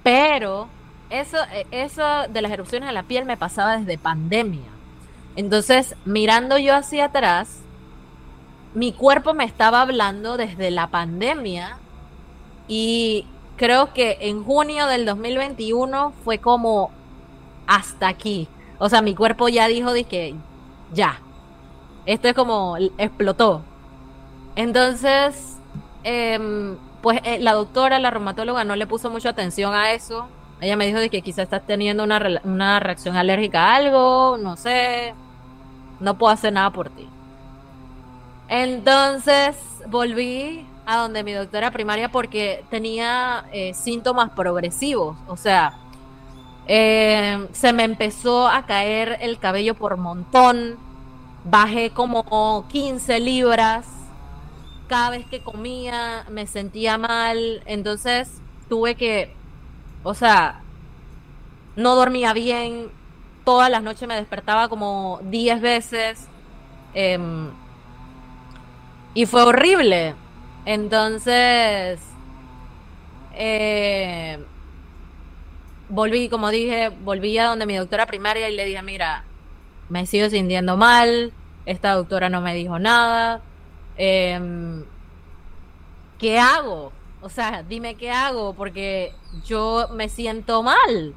Pero 0.03 0.69
eso, 1.09 1.39
eh, 1.55 1.67
eso 1.71 2.05
de 2.29 2.43
las 2.43 2.53
erupciones 2.53 2.91
en 2.91 2.97
la 2.97 3.05
piel 3.05 3.25
me 3.25 3.39
pasaba 3.39 3.79
desde 3.79 3.97
pandemia. 3.97 4.69
Entonces, 5.37 5.97
mirando 6.05 6.59
yo 6.59 6.77
hacia 6.77 7.07
atrás, 7.07 7.61
mi 8.75 8.93
cuerpo 8.93 9.33
me 9.33 9.45
estaba 9.45 9.81
hablando 9.81 10.37
desde 10.37 10.71
la 10.71 10.89
pandemia 10.89 11.79
y 12.69 13.27
creo 13.57 13.95
que 13.95 14.19
en 14.21 14.45
junio 14.45 14.87
del 14.87 15.07
2021 15.07 16.13
fue 16.25 16.37
como 16.37 16.91
hasta 17.67 18.09
aquí. 18.09 18.49
O 18.81 18.89
sea, 18.89 19.03
mi 19.03 19.15
cuerpo 19.15 19.49
ya 19.49 19.69
dijo 19.69 19.93
de 19.93 20.05
que 20.05 20.35
ya. 20.93 21.21
Esto 22.07 22.29
es 22.29 22.35
como 22.35 22.79
explotó. 22.97 23.63
Entonces, 24.57 25.59
em, 26.03 26.77
pues 27.03 27.21
eh, 27.25 27.39
la 27.41 27.53
doctora, 27.53 27.99
la 27.99 28.11
reumatóloga, 28.11 28.65
no 28.65 28.75
le 28.77 28.87
puso 28.87 29.11
mucha 29.11 29.29
atención 29.29 29.75
a 29.75 29.93
eso. 29.93 30.29
Ella 30.63 30.77
me 30.77 30.87
dijo 30.87 30.99
de 30.99 31.11
que 31.11 31.21
quizás 31.21 31.45
estás 31.45 31.63
teniendo 31.67 32.05
una, 32.05 32.41
una 32.43 32.81
reacción 32.81 33.17
alérgica 33.17 33.69
a 33.69 33.77
algo, 33.77 34.39
no 34.39 34.57
sé. 34.57 35.15
No 36.01 36.17
puedo 36.17 36.33
hacer 36.33 36.53
nada 36.55 36.71
por 36.71 36.89
ti. 36.89 37.07
Entonces 38.49 39.57
volví 39.89 40.67
a 40.87 40.97
donde 40.97 41.23
mi 41.23 41.33
doctora 41.33 41.71
primaria 41.71 42.11
porque 42.11 42.65
tenía 42.71 43.45
eh, 43.53 43.75
síntomas 43.75 44.31
progresivos. 44.31 45.19
O 45.29 45.37
sea, 45.37 45.75
eh, 46.73 47.49
se 47.51 47.73
me 47.73 47.83
empezó 47.83 48.47
a 48.47 48.65
caer 48.65 49.19
el 49.23 49.41
cabello 49.41 49.75
por 49.75 49.97
montón. 49.97 50.79
bajé 51.45 51.91
como 51.91 52.67
15 52.69 53.19
libras, 53.19 53.87
cada 54.87 55.11
vez 55.11 55.27
que 55.27 55.43
comía 55.43 56.25
me 56.31 56.47
sentía 56.47 56.97
mal, 56.97 57.63
entonces 57.67 58.41
tuve 58.69 58.95
que, 58.95 59.35
o 60.05 60.15
sea, 60.15 60.63
no 61.75 61.97
dormía 61.97 62.33
bien, 62.35 62.91
todas 63.45 63.69
las 63.71 63.83
noches 63.83 64.07
me 64.07 64.15
despertaba 64.15 64.69
como 64.69 65.19
10 65.25 65.61
veces 65.61 66.29
em, 66.95 67.51
y 69.15 69.27
fue 69.27 69.43
horrible. 69.43 70.15
Entonces, 70.67 72.01
eh, 73.35 74.39
volví, 75.91 76.29
como 76.29 76.51
dije, 76.51 76.89
volví 76.89 77.37
a 77.39 77.47
donde 77.47 77.67
mi 77.67 77.77
doctora 77.77 78.07
primaria 78.07 78.49
y 78.49 78.57
le 78.57 78.65
dije, 78.65 78.83
mira, 78.83 79.25
me 79.89 80.07
sigo 80.07 80.31
sintiendo 80.31 80.77
mal, 80.77 81.33
esta 81.67 81.93
doctora 81.93 82.29
no 82.29 82.41
me 82.41 82.55
dijo 82.55 82.79
nada, 82.79 83.43
em, 83.97 84.85
¿qué 86.19 86.39
hago? 86.39 86.93
O 87.21 87.29
sea, 87.29 87.63
dime 87.63 87.97
qué 87.97 88.11
hago, 88.11 88.55
porque 88.55 89.13
yo 89.45 89.89
me 89.95 90.09
siento 90.09 90.63
mal. 90.63 91.15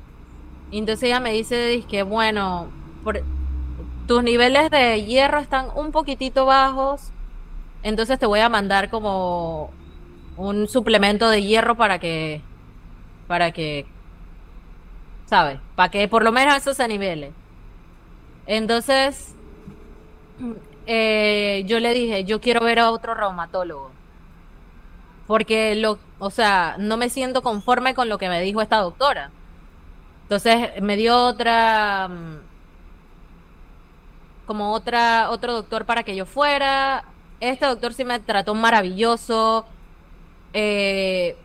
Y 0.71 0.79
entonces 0.79 1.03
ella 1.03 1.19
me 1.19 1.31
dice, 1.31 1.83
que 1.89 2.03
bueno, 2.03 2.69
tus 4.07 4.23
niveles 4.23 4.69
de 4.69 5.03
hierro 5.05 5.39
están 5.39 5.67
un 5.75 5.91
poquitito 5.91 6.45
bajos, 6.45 7.11
entonces 7.83 8.19
te 8.19 8.25
voy 8.25 8.39
a 8.39 8.49
mandar 8.49 8.89
como 8.89 9.71
un 10.35 10.67
suplemento 10.67 11.29
de 11.29 11.43
hierro 11.43 11.75
para 11.75 11.99
que, 11.99 12.41
para 13.27 13.51
que, 13.51 13.85
¿sabes? 15.33 15.59
Para 15.75 15.89
que 15.89 16.07
por 16.07 16.23
lo 16.23 16.31
menos 16.31 16.55
eso 16.57 16.75
se 16.75 16.87
nivele. 16.87 17.33
Entonces, 18.45 19.33
eh, 20.85 21.63
yo 21.65 21.79
le 21.79 21.91
dije, 21.95 22.23
yo 22.23 22.39
quiero 22.39 22.63
ver 22.63 22.77
a 22.77 22.91
otro 22.91 23.15
reumatólogo. 23.15 23.89
Porque 25.25 25.73
lo, 25.73 25.97
o 26.19 26.29
sea, 26.29 26.75
no 26.77 26.97
me 26.97 27.09
siento 27.09 27.41
conforme 27.41 27.95
con 27.95 28.09
lo 28.09 28.19
que 28.19 28.29
me 28.29 28.41
dijo 28.41 28.61
esta 28.61 28.77
doctora. 28.77 29.31
Entonces 30.23 30.79
me 30.83 30.97
dio 30.97 31.17
otra, 31.17 32.09
mm, 32.09 32.37
como 34.45 34.71
otra, 34.73 35.31
otro 35.31 35.53
doctor 35.53 35.85
para 35.85 36.03
que 36.03 36.15
yo 36.15 36.27
fuera. 36.27 37.05
Este 37.39 37.65
doctor 37.65 37.95
sí 37.95 38.05
me 38.05 38.19
trató 38.19 38.53
maravilloso, 38.53 39.65
eh, 40.53 41.35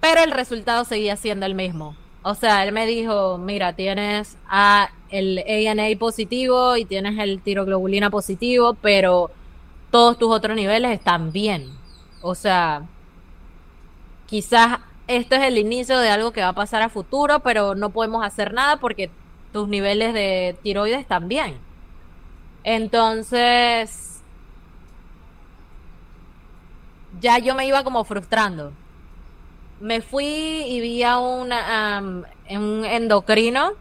pero 0.00 0.22
el 0.22 0.30
resultado 0.30 0.86
seguía 0.86 1.16
siendo 1.16 1.44
el 1.44 1.54
mismo. 1.54 1.96
O 2.28 2.34
sea, 2.34 2.64
él 2.64 2.72
me 2.72 2.86
dijo, 2.86 3.38
mira, 3.38 3.74
tienes 3.74 4.36
el 5.10 5.68
ANA 5.68 5.96
positivo 5.96 6.76
y 6.76 6.84
tienes 6.84 7.16
el 7.20 7.40
tiroglobulina 7.40 8.10
positivo, 8.10 8.74
pero 8.82 9.30
todos 9.92 10.18
tus 10.18 10.34
otros 10.34 10.56
niveles 10.56 10.90
están 10.90 11.30
bien. 11.30 11.70
O 12.22 12.34
sea, 12.34 12.82
quizás 14.26 14.80
esto 15.06 15.36
es 15.36 15.42
el 15.44 15.56
inicio 15.56 16.00
de 16.00 16.10
algo 16.10 16.32
que 16.32 16.40
va 16.40 16.48
a 16.48 16.52
pasar 16.52 16.82
a 16.82 16.88
futuro, 16.88 17.38
pero 17.38 17.76
no 17.76 17.90
podemos 17.90 18.26
hacer 18.26 18.52
nada 18.52 18.78
porque 18.78 19.08
tus 19.52 19.68
niveles 19.68 20.12
de 20.12 20.58
tiroides 20.64 20.98
están 20.98 21.28
bien. 21.28 21.56
Entonces, 22.64 24.20
ya 27.20 27.38
yo 27.38 27.54
me 27.54 27.68
iba 27.68 27.84
como 27.84 28.02
frustrando. 28.02 28.72
Me 29.80 30.00
fui 30.00 30.24
y 30.24 30.80
vi 30.80 31.02
a 31.02 31.18
una, 31.18 32.00
un 32.50 32.84
endocrino. 32.84 33.72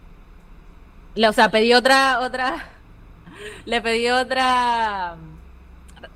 O 1.15 1.33
sea, 1.33 1.49
pedí 1.49 1.73
otra, 1.73 2.19
otra, 2.19 2.69
le 3.65 3.81
pedí 3.81 4.09
otra 4.09 5.15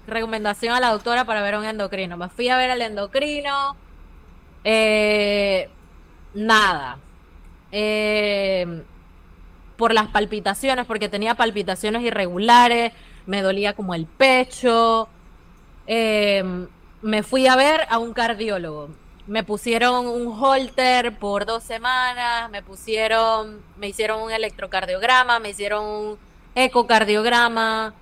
recomendación 0.07 0.73
a 0.75 0.79
la 0.79 0.91
doctora 0.91 1.25
para 1.25 1.41
ver 1.41 1.55
a 1.55 1.59
un 1.59 1.65
endocrino. 1.65 2.17
Me 2.17 2.29
fui 2.29 2.49
a 2.49 2.57
ver 2.57 2.71
al 2.71 2.81
endocrino 2.81 3.75
eh, 4.63 5.69
nada. 6.33 6.99
Eh, 7.71 8.83
por 9.77 9.93
las 9.93 10.07
palpitaciones, 10.09 10.85
porque 10.85 11.07
tenía 11.07 11.35
palpitaciones 11.35 12.03
irregulares, 12.03 12.91
me 13.25 13.41
dolía 13.41 13.73
como 13.73 13.95
el 13.95 14.05
pecho. 14.05 15.07
Eh, 15.87 16.43
me 17.01 17.23
fui 17.23 17.47
a 17.47 17.55
ver 17.55 17.87
a 17.89 17.97
un 17.97 18.13
cardiólogo. 18.13 18.89
Me 19.29 19.43
pusieron 19.43 20.07
un 20.07 20.33
holter 20.41 21.15
por 21.19 21.45
dos 21.45 21.63
semanas, 21.63 22.49
me 22.49 22.63
pusieron, 22.63 23.61
me 23.77 23.87
hicieron 23.89 24.23
un 24.23 24.31
electrocardiograma, 24.31 25.37
me 25.37 25.51
hicieron 25.51 25.85
un 25.85 26.17
ecocardiograma. 26.55 27.93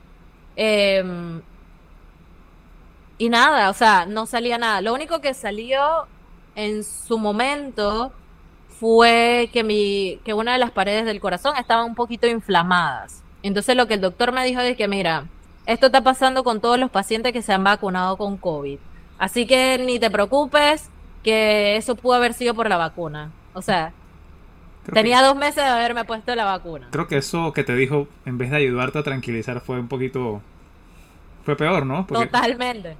y 3.18 3.30
nada, 3.30 3.70
o 3.70 3.74
sea, 3.74 4.06
no 4.06 4.26
salía 4.26 4.58
nada. 4.58 4.80
Lo 4.80 4.94
único 4.94 5.20
que 5.20 5.34
salió 5.34 6.08
en 6.56 6.86
su 6.86 7.18
momento 7.18 8.14
fue 8.80 9.50
que, 9.52 9.66
mi, 9.66 10.22
que 10.24 10.34
una 10.34 10.54
de 10.54 10.60
las 10.60 10.72
paredes 10.72 11.04
del 11.04 11.20
corazón 11.20 11.58
estaban 11.58 11.88
un 11.88 11.96
poquito 11.96 12.26
inflamadas. 12.26 13.22
Entonces 13.44 13.76
lo 13.76 13.86
que 13.88 13.96
el 13.96 14.02
doctor 14.02 14.32
me 14.32 14.46
dijo 14.46 14.62
es 14.62 14.78
que, 14.78 14.88
mira, 14.88 15.26
esto 15.66 15.88
está 15.88 16.00
pasando 16.00 16.46
con 16.46 16.62
todos 16.62 16.80
los 16.80 16.90
pacientes 16.90 17.34
que 17.34 17.42
se 17.42 17.52
han 17.52 17.66
vacunado 17.66 18.16
con 18.16 18.38
COVID. 18.38 18.80
Así 19.18 19.46
que 19.46 19.78
ni 19.78 20.00
te 20.00 20.10
preocupes 20.10 20.90
que 21.24 21.78
eso 21.78 21.96
pudo 21.96 22.16
haber 22.16 22.34
sido 22.34 22.54
por 22.54 22.70
la 22.70 22.78
vacuna. 22.78 23.32
O 23.54 23.62
sea, 23.62 23.94
tenía 24.94 25.22
dos 25.22 25.36
meses 25.36 25.64
de 25.64 25.70
haberme 25.70 26.06
puesto 26.06 26.34
la 26.36 26.46
vacuna. 26.46 26.88
Creo 26.92 27.08
que 27.08 27.18
eso 27.18 27.54
que 27.54 27.64
te 27.64 27.76
dijo, 27.76 28.08
en 28.26 28.38
vez 28.38 28.52
de 28.52 28.58
ayudarte 28.58 29.00
a 29.00 29.04
tranquilizar, 29.04 29.62
fue 29.62 29.80
un 29.80 29.88
poquito... 29.88 30.42
Fue 31.44 31.56
peor, 31.56 31.86
¿no? 31.86 32.06
Totalmente. 32.06 32.98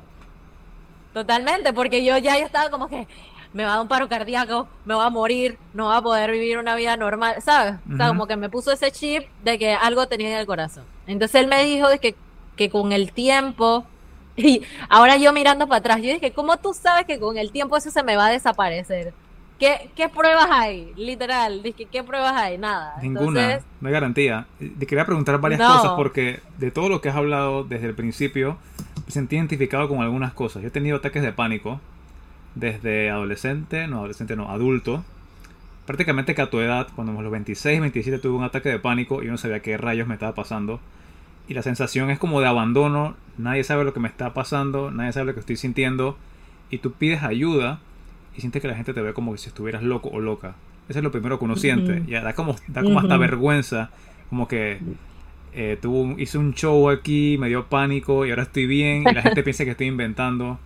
Totalmente, 1.14 1.74
porque 1.74 2.06
yo 2.06 2.18
ya 2.18 2.38
estaba 2.38 2.70
como 2.70 2.88
que, 2.88 3.08
me 3.54 3.64
va 3.64 3.72
a 3.72 3.74
dar 3.74 3.82
un 3.82 3.88
paro 3.88 4.08
cardíaco, 4.08 4.68
me 4.86 4.94
va 4.94 5.08
a 5.08 5.10
morir, 5.10 5.58
no 5.74 5.88
va 5.88 5.98
a 5.98 6.02
poder 6.02 6.32
vivir 6.32 6.58
una 6.58 6.76
vida 6.76 6.96
normal, 6.98 7.36
¿sabes? 7.42 7.76
O 7.92 7.98
sea, 7.98 8.10
como 8.10 8.28
que 8.28 8.38
me 8.38 8.50
puso 8.50 8.72
ese 8.72 8.92
chip 8.92 9.24
de 9.44 9.58
que 9.58 9.74
algo 9.74 10.08
tenía 10.08 10.30
en 10.30 10.38
el 10.38 10.46
corazón. 10.46 10.84
Entonces 11.08 11.42
él 11.42 11.48
me 11.48 11.64
dijo 11.64 11.90
de 11.90 12.00
que, 12.00 12.16
que 12.56 12.70
con 12.70 12.92
el 12.92 13.12
tiempo, 13.12 13.86
y 14.44 14.62
ahora 14.88 15.18
yo 15.18 15.34
mirando 15.34 15.68
para 15.68 15.80
atrás, 15.80 15.98
yo 15.98 16.14
dije, 16.14 16.32
¿cómo 16.32 16.58
tú 16.58 16.74
sabes 16.74 17.06
que 17.06 17.20
con 17.20 17.38
el 17.38 17.52
tiempo 17.52 17.76
eso 17.76 17.90
se 17.90 18.04
me 18.04 18.16
va 18.16 18.28
a 18.28 18.32
desaparecer? 18.32 19.14
¿Qué, 19.60 19.90
qué 19.96 20.08
pruebas 20.08 20.48
hay? 20.52 20.94
Literal, 20.96 21.64
dije, 21.64 21.88
¿qué 21.92 22.04
pruebas 22.04 22.34
hay? 22.34 22.60
Nada. 22.60 22.96
Ninguna, 23.02 23.60
no 23.82 23.88
hay 23.88 23.94
garantía. 23.94 24.46
Te 24.60 24.86
quería 24.86 25.06
preguntar 25.06 25.40
varias 25.42 25.60
cosas 25.60 25.94
porque 25.96 26.42
de 26.60 26.70
todo 26.70 26.90
lo 26.90 27.02
que 27.02 27.10
has 27.10 27.16
hablado 27.16 27.64
desde 27.64 27.88
el 27.88 27.96
principio, 27.96 28.60
me 29.08 29.12
sentí 29.12 29.36
identificado 29.36 29.90
con 29.90 30.02
algunas 30.02 30.34
cosas. 30.34 30.62
Yo 30.62 30.68
he 30.68 30.72
tenido 30.72 30.98
ataques 30.98 31.24
de 31.24 31.34
pánico, 31.34 31.82
desde 32.54 33.10
adolescente, 33.10 33.88
no 33.88 33.98
adolescente, 33.98 34.36
no, 34.36 34.52
adulto. 34.52 35.04
Prácticamente 35.88 36.36
que 36.36 36.42
a 36.44 36.52
tu 36.52 36.60
edad, 36.60 36.88
cuando 36.96 37.18
a 37.18 37.24
los 37.24 37.32
26, 37.32 37.82
27 37.82 38.20
tuve 38.20 38.38
un 38.38 38.44
ataque 38.44 38.70
de 38.70 38.78
pánico 38.78 39.24
y 39.24 39.28
no 39.28 39.38
sabía 39.38 39.62
qué 39.62 39.76
rayos 39.78 40.08
me 40.08 40.14
estaba 40.14 40.36
pasando. 40.36 40.80
Y 41.48 41.54
la 41.54 41.64
sensación 41.64 42.10
es 42.10 42.20
como 42.20 42.42
de 42.42 42.48
abandono, 42.48 43.16
nadie 43.38 43.64
sabe 43.64 43.84
lo 43.84 43.94
que 43.94 44.00
me 44.00 44.08
está 44.08 44.34
pasando, 44.34 44.92
nadie 44.92 45.14
sabe 45.14 45.28
lo 45.28 45.34
que 45.34 45.40
estoy 45.40 45.56
sintiendo. 45.56 46.18
Y 46.70 46.80
tú 46.80 46.92
pides 46.92 47.24
ayuda 47.24 47.80
y 48.36 48.42
sientes 48.42 48.62
que 48.62 48.68
la 48.68 48.76
gente 48.76 48.94
te 48.94 49.02
ve 49.02 49.14
como 49.14 49.36
si 49.38 49.48
estuvieras 49.48 49.84
loco 49.84 50.10
o 50.10 50.20
loca. 50.20 50.56
Eso 50.90 51.00
es 51.00 51.04
lo 51.04 51.12
primero 51.12 51.40
que 51.40 51.46
uno 51.46 51.56
siente. 51.56 52.04
Ya 52.08 52.22
da 52.22 52.34
como, 52.34 52.56
da 52.68 52.84
como 52.84 53.00
hasta 53.00 53.18
vergüenza. 53.18 53.90
Como 54.30 54.48
que 54.48 54.80
eh, 55.54 55.80
hice 56.18 56.38
un 56.38 56.54
show 56.54 56.90
aquí, 56.90 57.38
me 57.40 57.48
dio 57.48 57.66
pánico 57.68 58.26
y 58.26 58.30
ahora 58.30 58.44
estoy 58.44 58.66
bien 58.68 59.04
y 59.10 59.14
la 59.14 59.22
gente 59.22 59.44
piensa 59.44 59.64
que 59.64 59.72
estoy 59.72 59.88
inventando 59.88 60.60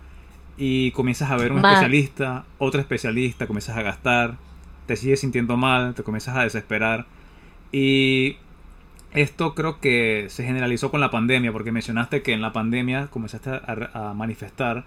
y 0.56 0.90
comienzas 0.92 1.30
a 1.30 1.36
ver 1.36 1.52
un 1.52 1.58
especialista, 1.58 2.44
otro 2.58 2.80
especialista, 2.80 3.46
comienzas 3.46 3.76
a 3.76 3.82
gastar, 3.82 4.36
te 4.86 4.96
sigues 4.96 5.20
sintiendo 5.20 5.56
mal, 5.56 5.94
te 5.94 6.02
comienzas 6.02 6.36
a 6.36 6.42
desesperar. 6.42 7.06
Y 7.72 8.36
esto 9.14 9.54
creo 9.54 9.78
que 9.78 10.26
se 10.28 10.44
generalizó 10.44 10.90
con 10.90 11.00
la 11.00 11.10
pandemia, 11.10 11.52
porque 11.52 11.72
mencionaste 11.72 12.22
que 12.22 12.32
en 12.32 12.40
la 12.40 12.52
pandemia 12.52 13.08
comenzaste 13.08 13.50
a, 13.50 14.14
manifestar 14.14 14.84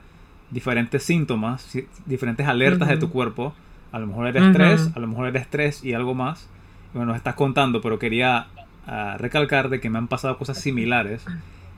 diferentes 0.49 1.03
síntomas, 1.03 1.77
diferentes 2.05 2.47
alertas 2.47 2.87
de 2.87 2.97
tu 2.97 3.09
cuerpo. 3.09 3.53
A 3.91 3.99
lo 3.99 4.07
mejor 4.07 4.27
era 4.27 4.47
estrés, 4.47 4.91
a 4.95 4.99
lo 4.99 5.07
mejor 5.07 5.27
era 5.27 5.39
estrés 5.39 5.83
y 5.83 5.93
algo 5.93 6.15
más. 6.15 6.49
Y 6.93 6.97
bueno, 6.97 7.15
estás 7.15 7.35
contando, 7.35 7.81
pero 7.81 7.99
quería 7.99 8.47
ah, 8.87 9.15
recalcar 9.19 9.69
de 9.69 9.79
que 9.79 9.89
me 9.89 9.97
han 9.97 10.07
pasado 10.07 10.37
cosas 10.37 10.59
similares. 10.59 11.23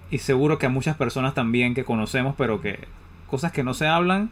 Y 0.09 0.19
seguro 0.19 0.57
que 0.57 0.67
a 0.67 0.69
muchas 0.69 0.95
personas 0.95 1.33
también 1.33 1.73
que 1.75 1.83
conocemos, 1.83 2.35
pero 2.37 2.61
que 2.61 2.79
cosas 3.29 3.51
que 3.51 3.63
no 3.63 3.73
se 3.73 3.87
hablan 3.87 4.29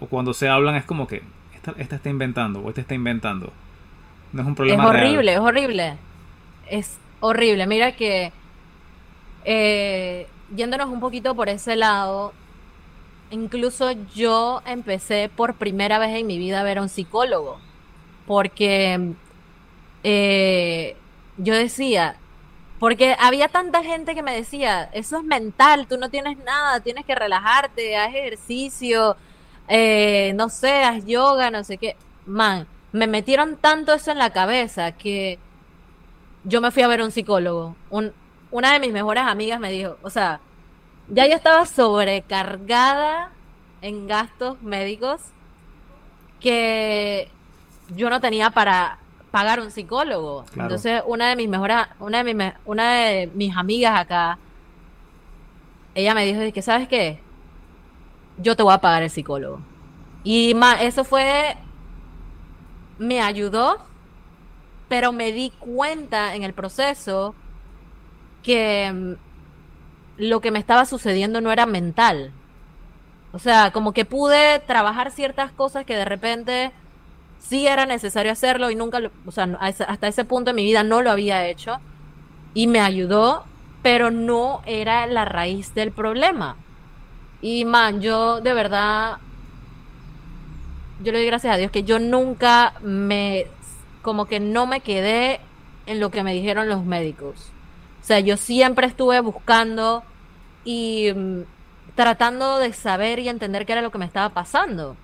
o 0.00 0.06
cuando 0.06 0.34
se 0.34 0.48
hablan 0.48 0.74
es 0.74 0.84
como 0.84 1.06
que 1.06 1.22
esta, 1.54 1.96
está 1.96 2.10
inventando 2.10 2.60
o 2.60 2.68
este 2.68 2.82
está 2.82 2.94
inventando. 2.94 3.52
No 4.32 4.42
es 4.42 4.48
un 4.48 4.54
problema. 4.54 4.84
Es 4.84 4.90
horrible, 4.90 5.32
es 5.32 5.38
horrible. 5.38 5.96
Es 6.70 6.98
horrible. 7.20 7.66
Mira 7.66 7.92
que 7.92 8.32
eh, 9.44 10.26
yéndonos 10.54 10.88
un 10.88 11.00
poquito 11.00 11.34
por 11.34 11.48
ese 11.48 11.76
lado, 11.76 12.32
incluso 13.30 13.92
yo 14.14 14.62
empecé 14.66 15.30
por 15.34 15.54
primera 15.54 15.98
vez 15.98 16.16
en 16.16 16.26
mi 16.26 16.38
vida 16.38 16.60
a 16.60 16.64
ver 16.64 16.78
a 16.78 16.82
un 16.82 16.88
psicólogo. 16.88 17.58
Porque 18.26 19.14
eh, 20.02 20.96
yo 21.36 21.54
decía, 21.54 22.16
porque 22.78 23.16
había 23.18 23.48
tanta 23.48 23.82
gente 23.82 24.14
que 24.14 24.22
me 24.22 24.34
decía, 24.34 24.90
eso 24.92 25.18
es 25.18 25.24
mental, 25.24 25.86
tú 25.86 25.98
no 25.98 26.10
tienes 26.10 26.38
nada, 26.38 26.80
tienes 26.80 27.04
que 27.04 27.14
relajarte, 27.14 27.96
haz 27.96 28.14
ejercicio, 28.14 29.16
eh, 29.68 30.32
no 30.36 30.48
sé, 30.48 30.82
haz 30.84 31.04
yoga, 31.04 31.50
no 31.50 31.64
sé 31.64 31.78
qué. 31.78 31.96
Man, 32.26 32.66
me 32.92 33.06
metieron 33.06 33.56
tanto 33.56 33.94
eso 33.94 34.10
en 34.10 34.18
la 34.18 34.30
cabeza 34.30 34.92
que 34.92 35.38
yo 36.44 36.60
me 36.60 36.70
fui 36.70 36.82
a 36.82 36.88
ver 36.88 37.02
un 37.02 37.10
psicólogo. 37.10 37.74
una 38.50 38.72
de 38.72 38.80
mis 38.80 38.92
mejores 38.92 39.24
amigas 39.24 39.58
me 39.58 39.70
dijo, 39.70 39.96
o 40.02 40.10
sea, 40.10 40.40
ya 41.08 41.26
yo 41.26 41.34
estaba 41.34 41.66
sobrecargada 41.66 43.30
en 43.82 44.06
gastos 44.06 44.60
médicos 44.62 45.20
que 46.40 47.28
yo 47.94 48.08
no 48.10 48.20
tenía 48.20 48.50
para 48.50 48.98
pagar 49.30 49.60
un 49.60 49.70
psicólogo. 49.70 50.44
Entonces, 50.56 51.02
una 51.06 51.28
de 51.28 51.36
mis 51.36 51.48
mejores, 51.48 51.76
una 51.98 52.22
de 52.22 52.34
mis, 52.34 52.52
una 52.64 52.92
de 52.92 53.30
mis 53.34 53.56
amigas 53.56 53.98
acá, 53.98 54.38
ella 55.94 56.14
me 56.14 56.24
dijo 56.24 56.40
que, 56.52 56.62
¿sabes 56.62 56.88
qué? 56.88 57.20
Yo 58.38 58.56
te 58.56 58.62
voy 58.62 58.74
a 58.74 58.78
pagar 58.78 59.02
el 59.02 59.10
psicólogo. 59.10 59.60
Y 60.22 60.56
eso 60.80 61.04
fue, 61.04 61.56
me 62.98 63.20
ayudó, 63.20 63.78
pero 64.88 65.12
me 65.12 65.32
di 65.32 65.50
cuenta 65.58 66.34
en 66.34 66.42
el 66.42 66.52
proceso 66.52 67.34
que 68.42 68.92
mm, 68.92 69.12
lo 70.18 70.40
que 70.40 70.50
me 70.50 70.58
estaba 70.58 70.84
sucediendo 70.84 71.40
no 71.40 71.50
era 71.50 71.66
mental. 71.66 72.32
O 73.32 73.38
sea, 73.38 73.72
como 73.72 73.92
que 73.92 74.04
pude 74.04 74.60
trabajar 74.60 75.10
ciertas 75.10 75.50
cosas 75.50 75.84
que 75.84 75.96
de 75.96 76.04
repente 76.04 76.72
sí 77.40 77.66
era 77.66 77.84
necesario 77.86 78.32
hacerlo 78.32 78.70
y 78.70 78.76
nunca, 78.76 79.00
lo, 79.00 79.10
o 79.26 79.32
sea, 79.32 79.58
hasta 79.60 80.06
ese 80.06 80.24
punto 80.24 80.50
de 80.50 80.54
mi 80.54 80.64
vida 80.64 80.82
no 80.82 81.02
lo 81.02 81.10
había 81.10 81.46
hecho 81.46 81.80
y 82.54 82.68
me 82.68 82.80
ayudó, 82.80 83.44
pero 83.82 84.10
no 84.10 84.62
era 84.66 85.06
la 85.06 85.24
raíz 85.24 85.74
del 85.74 85.90
problema. 85.90 86.56
Y 87.42 87.64
man, 87.64 88.00
yo 88.00 88.40
de 88.40 88.54
verdad, 88.54 89.18
yo 91.02 91.12
le 91.12 91.18
doy 91.18 91.26
gracias 91.26 91.54
a 91.54 91.58
Dios 91.58 91.70
que 91.70 91.82
yo 91.82 91.98
nunca 91.98 92.74
me, 92.80 93.46
como 94.04 94.26
que 94.26 94.38
no 94.38 94.66
me 94.66 94.80
quedé 94.80 95.40
en 95.86 95.98
lo 95.98 96.10
que 96.10 96.22
me 96.22 96.32
dijeron 96.32 96.68
los 96.68 96.84
médicos. 96.84 97.50
O 98.00 98.06
sea, 98.06 98.20
yo 98.20 98.36
siempre 98.36 98.86
estuve 98.86 99.18
buscando 99.20 100.04
y 100.64 101.10
mm, 101.12 101.40
tratando 101.96 102.58
de 102.58 102.72
saber 102.72 103.18
y 103.18 103.28
entender 103.28 103.66
qué 103.66 103.72
era 103.72 103.82
lo 103.82 103.90
que 103.90 103.98
me 103.98 104.04
estaba 104.04 104.28
pasando. 104.28 104.96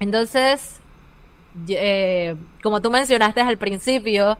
Entonces, 0.00 0.80
eh, 1.68 2.36
como 2.62 2.82
tú 2.82 2.90
mencionaste 2.90 3.40
al 3.40 3.56
principio, 3.56 4.36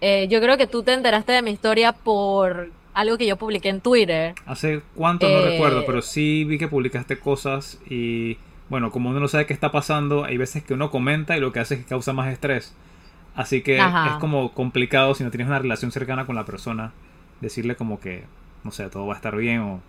eh, 0.00 0.26
yo 0.28 0.40
creo 0.40 0.56
que 0.56 0.66
tú 0.66 0.82
te 0.82 0.92
enteraste 0.92 1.32
de 1.32 1.42
mi 1.42 1.52
historia 1.52 1.92
por 1.92 2.70
algo 2.94 3.16
que 3.16 3.26
yo 3.26 3.36
publiqué 3.36 3.68
en 3.68 3.80
Twitter. 3.80 4.34
¿Hace 4.44 4.82
cuánto? 4.96 5.28
No 5.28 5.42
recuerdo, 5.42 5.80
eh, 5.80 5.84
pero 5.86 6.02
sí 6.02 6.44
vi 6.44 6.58
que 6.58 6.68
publicaste 6.68 7.18
cosas 7.18 7.78
y 7.88 8.38
bueno, 8.68 8.90
como 8.90 9.10
uno 9.10 9.20
no 9.20 9.28
sabe 9.28 9.46
qué 9.46 9.52
está 9.52 9.70
pasando, 9.70 10.24
hay 10.24 10.36
veces 10.36 10.64
que 10.64 10.74
uno 10.74 10.90
comenta 10.90 11.36
y 11.36 11.40
lo 11.40 11.52
que 11.52 11.60
hace 11.60 11.74
es 11.74 11.80
que 11.80 11.86
causa 11.86 12.12
más 12.12 12.32
estrés. 12.32 12.74
Así 13.34 13.62
que 13.62 13.78
es 13.78 14.12
como 14.20 14.52
complicado 14.52 15.14
si 15.14 15.24
no 15.24 15.30
tienes 15.30 15.48
una 15.48 15.58
relación 15.58 15.90
cercana 15.90 16.26
con 16.26 16.36
la 16.36 16.44
persona, 16.44 16.92
decirle 17.40 17.74
como 17.76 17.98
que, 17.98 18.24
no 18.62 18.70
sé, 18.70 18.88
todo 18.88 19.06
va 19.06 19.14
a 19.14 19.16
estar 19.16 19.36
bien 19.36 19.60
o... 19.60 19.80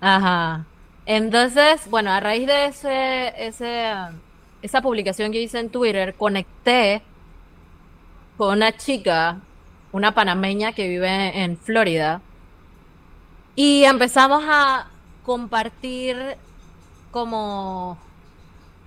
Ajá. 0.00 0.66
Entonces, 1.06 1.88
bueno, 1.88 2.10
a 2.10 2.20
raíz 2.20 2.46
de 2.46 2.66
ese, 2.66 3.32
ese 3.46 3.90
esa 4.62 4.82
publicación 4.82 5.32
que 5.32 5.40
hice 5.40 5.60
en 5.60 5.70
Twitter, 5.70 6.14
conecté 6.14 7.02
con 8.36 8.56
una 8.56 8.76
chica, 8.76 9.40
una 9.92 10.12
panameña 10.12 10.72
que 10.72 10.88
vive 10.88 11.42
en 11.42 11.56
Florida, 11.56 12.20
y 13.54 13.84
empezamos 13.84 14.44
a 14.46 14.88
compartir 15.24 16.36
como 17.10 17.96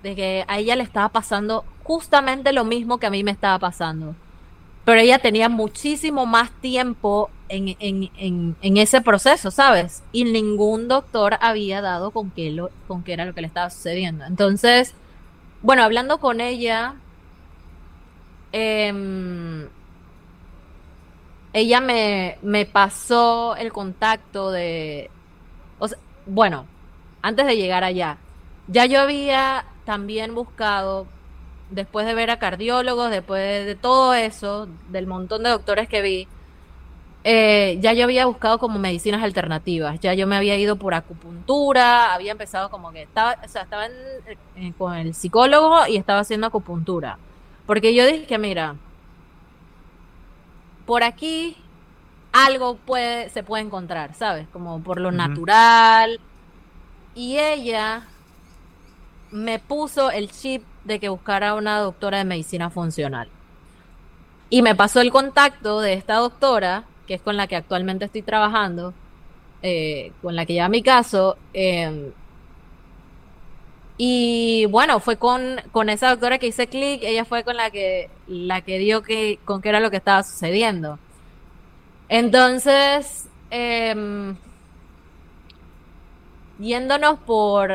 de 0.02 0.14
que 0.14 0.44
a 0.46 0.58
ella 0.58 0.76
le 0.76 0.84
estaba 0.84 1.08
pasando 1.08 1.64
justamente 1.90 2.52
lo 2.52 2.64
mismo 2.64 2.98
que 2.98 3.06
a 3.06 3.10
mí 3.10 3.24
me 3.24 3.32
estaba 3.32 3.58
pasando. 3.58 4.14
Pero 4.84 5.00
ella 5.00 5.18
tenía 5.18 5.48
muchísimo 5.48 6.24
más 6.24 6.52
tiempo 6.60 7.30
en, 7.48 7.76
en, 7.80 8.76
ese 8.76 9.00
proceso, 9.00 9.50
¿sabes? 9.50 10.04
Y 10.12 10.22
ningún 10.22 10.86
doctor 10.86 11.36
había 11.40 11.80
dado 11.80 12.12
con 12.12 12.30
qué, 12.30 12.52
lo, 12.52 12.70
con 12.86 13.02
qué 13.02 13.14
era 13.14 13.24
lo 13.24 13.34
que 13.34 13.40
le 13.40 13.48
estaba 13.48 13.70
sucediendo. 13.70 14.24
Entonces, 14.24 14.94
bueno, 15.62 15.82
hablando 15.82 16.18
con 16.20 16.40
ella, 16.40 16.94
em, 18.52 19.66
ella 21.52 21.80
me, 21.80 22.38
me, 22.40 22.66
pasó 22.66 23.56
el 23.56 23.72
contacto 23.72 24.52
de... 24.52 25.10
Bueno, 26.24 26.66
antes 27.20 27.46
de 27.46 27.56
llegar 27.56 27.82
allá, 27.82 28.18
ya 28.68 28.86
yo 28.86 29.00
había 29.00 29.64
también 29.84 30.36
buscado, 30.36 31.08
después 31.70 32.06
de 32.06 32.14
ver 32.14 32.30
a 32.30 32.38
cardiólogos, 32.38 33.10
después 33.10 33.66
de 33.66 33.74
todo 33.74 34.14
eso, 34.14 34.68
del 34.88 35.06
montón 35.06 35.42
de 35.42 35.50
doctores 35.50 35.88
que 35.88 36.02
vi, 36.02 36.28
eh, 37.22 37.78
ya 37.80 37.92
yo 37.92 38.04
había 38.04 38.26
buscado 38.26 38.58
como 38.58 38.78
medicinas 38.78 39.22
alternativas, 39.22 40.00
ya 40.00 40.14
yo 40.14 40.26
me 40.26 40.36
había 40.36 40.56
ido 40.56 40.76
por 40.76 40.94
acupuntura, 40.94 42.14
había 42.14 42.32
empezado 42.32 42.70
como 42.70 42.92
que 42.92 43.02
estaba, 43.02 43.36
o 43.44 43.48
sea, 43.48 43.62
estaba 43.62 43.86
con 44.78 44.94
el 44.94 45.14
psicólogo 45.14 45.86
y 45.86 45.96
estaba 45.96 46.20
haciendo 46.20 46.46
acupuntura. 46.46 47.18
Porque 47.66 47.94
yo 47.94 48.06
dije 48.06 48.24
que, 48.26 48.38
mira, 48.38 48.76
por 50.86 51.04
aquí 51.04 51.56
algo 52.32 52.76
puede, 52.76 53.28
se 53.28 53.42
puede 53.42 53.64
encontrar, 53.64 54.14
¿sabes? 54.14 54.48
Como 54.48 54.82
por 54.82 55.00
lo 55.00 55.12
natural. 55.12 56.20
Y 57.14 57.38
ella 57.38 58.08
me 59.30 59.58
puso 59.58 60.10
el 60.10 60.30
chip 60.30 60.62
de 60.84 60.98
que 60.98 61.08
buscara 61.08 61.54
una 61.54 61.78
doctora 61.78 62.18
de 62.18 62.24
medicina 62.24 62.70
funcional. 62.70 63.28
Y 64.48 64.62
me 64.62 64.74
pasó 64.74 65.00
el 65.00 65.10
contacto 65.10 65.80
de 65.80 65.92
esta 65.92 66.16
doctora 66.16 66.84
que 67.10 67.14
es 67.14 67.22
con 67.22 67.36
la 67.36 67.48
que 67.48 67.56
actualmente 67.56 68.04
estoy 68.04 68.22
trabajando, 68.22 68.94
eh, 69.62 70.12
con 70.22 70.36
la 70.36 70.46
que 70.46 70.52
lleva 70.52 70.68
mi 70.68 70.80
caso. 70.80 71.36
Em, 71.52 72.12
y 73.98 74.66
bueno, 74.66 75.00
fue 75.00 75.16
con, 75.16 75.60
con 75.72 75.90
esa 75.90 76.10
doctora 76.10 76.38
que 76.38 76.46
hice 76.46 76.68
clic, 76.68 77.02
ella 77.02 77.24
fue 77.24 77.42
con 77.42 77.56
la 77.56 77.72
que, 77.72 78.10
la 78.28 78.60
que 78.60 78.78
dio 78.78 79.02
que, 79.02 79.40
con 79.44 79.60
qué 79.60 79.70
era 79.70 79.80
lo 79.80 79.90
que 79.90 79.96
estaba 79.96 80.22
sucediendo. 80.22 81.00
Entonces, 82.08 83.28
em, 83.50 84.36
yéndonos 86.60 87.18
por, 87.18 87.72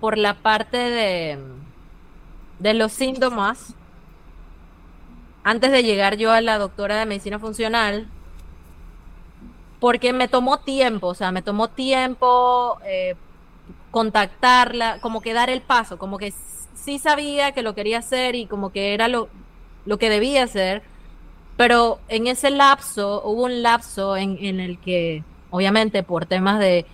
por 0.00 0.18
la 0.18 0.34
parte 0.34 0.76
de, 0.76 1.38
de 2.58 2.74
los 2.74 2.92
síntomas, 2.92 3.74
antes 5.44 5.70
de 5.72 5.82
llegar 5.82 6.16
yo 6.16 6.32
a 6.32 6.40
la 6.40 6.58
doctora 6.58 6.96
de 6.96 7.06
medicina 7.06 7.38
funcional, 7.38 8.08
porque 9.80 10.12
me 10.12 10.28
tomó 10.28 10.58
tiempo, 10.58 11.08
o 11.08 11.14
sea, 11.14 11.32
me 11.32 11.42
tomó 11.42 11.68
tiempo 11.68 12.78
eh, 12.84 13.14
contactarla, 13.90 15.00
como 15.00 15.20
que 15.20 15.32
dar 15.32 15.50
el 15.50 15.62
paso, 15.62 15.98
como 15.98 16.18
que 16.18 16.32
sí 16.74 16.98
sabía 16.98 17.52
que 17.52 17.62
lo 17.62 17.74
quería 17.74 17.98
hacer 17.98 18.34
y 18.34 18.46
como 18.46 18.70
que 18.70 18.94
era 18.94 19.08
lo, 19.08 19.28
lo 19.84 19.98
que 19.98 20.10
debía 20.10 20.44
hacer, 20.44 20.82
pero 21.56 21.98
en 22.08 22.26
ese 22.26 22.50
lapso, 22.50 23.22
hubo 23.24 23.44
un 23.44 23.62
lapso 23.62 24.16
en, 24.16 24.38
en 24.40 24.60
el 24.60 24.78
que, 24.78 25.24
obviamente, 25.50 26.02
por 26.02 26.26
temas 26.26 26.58
de 26.60 26.86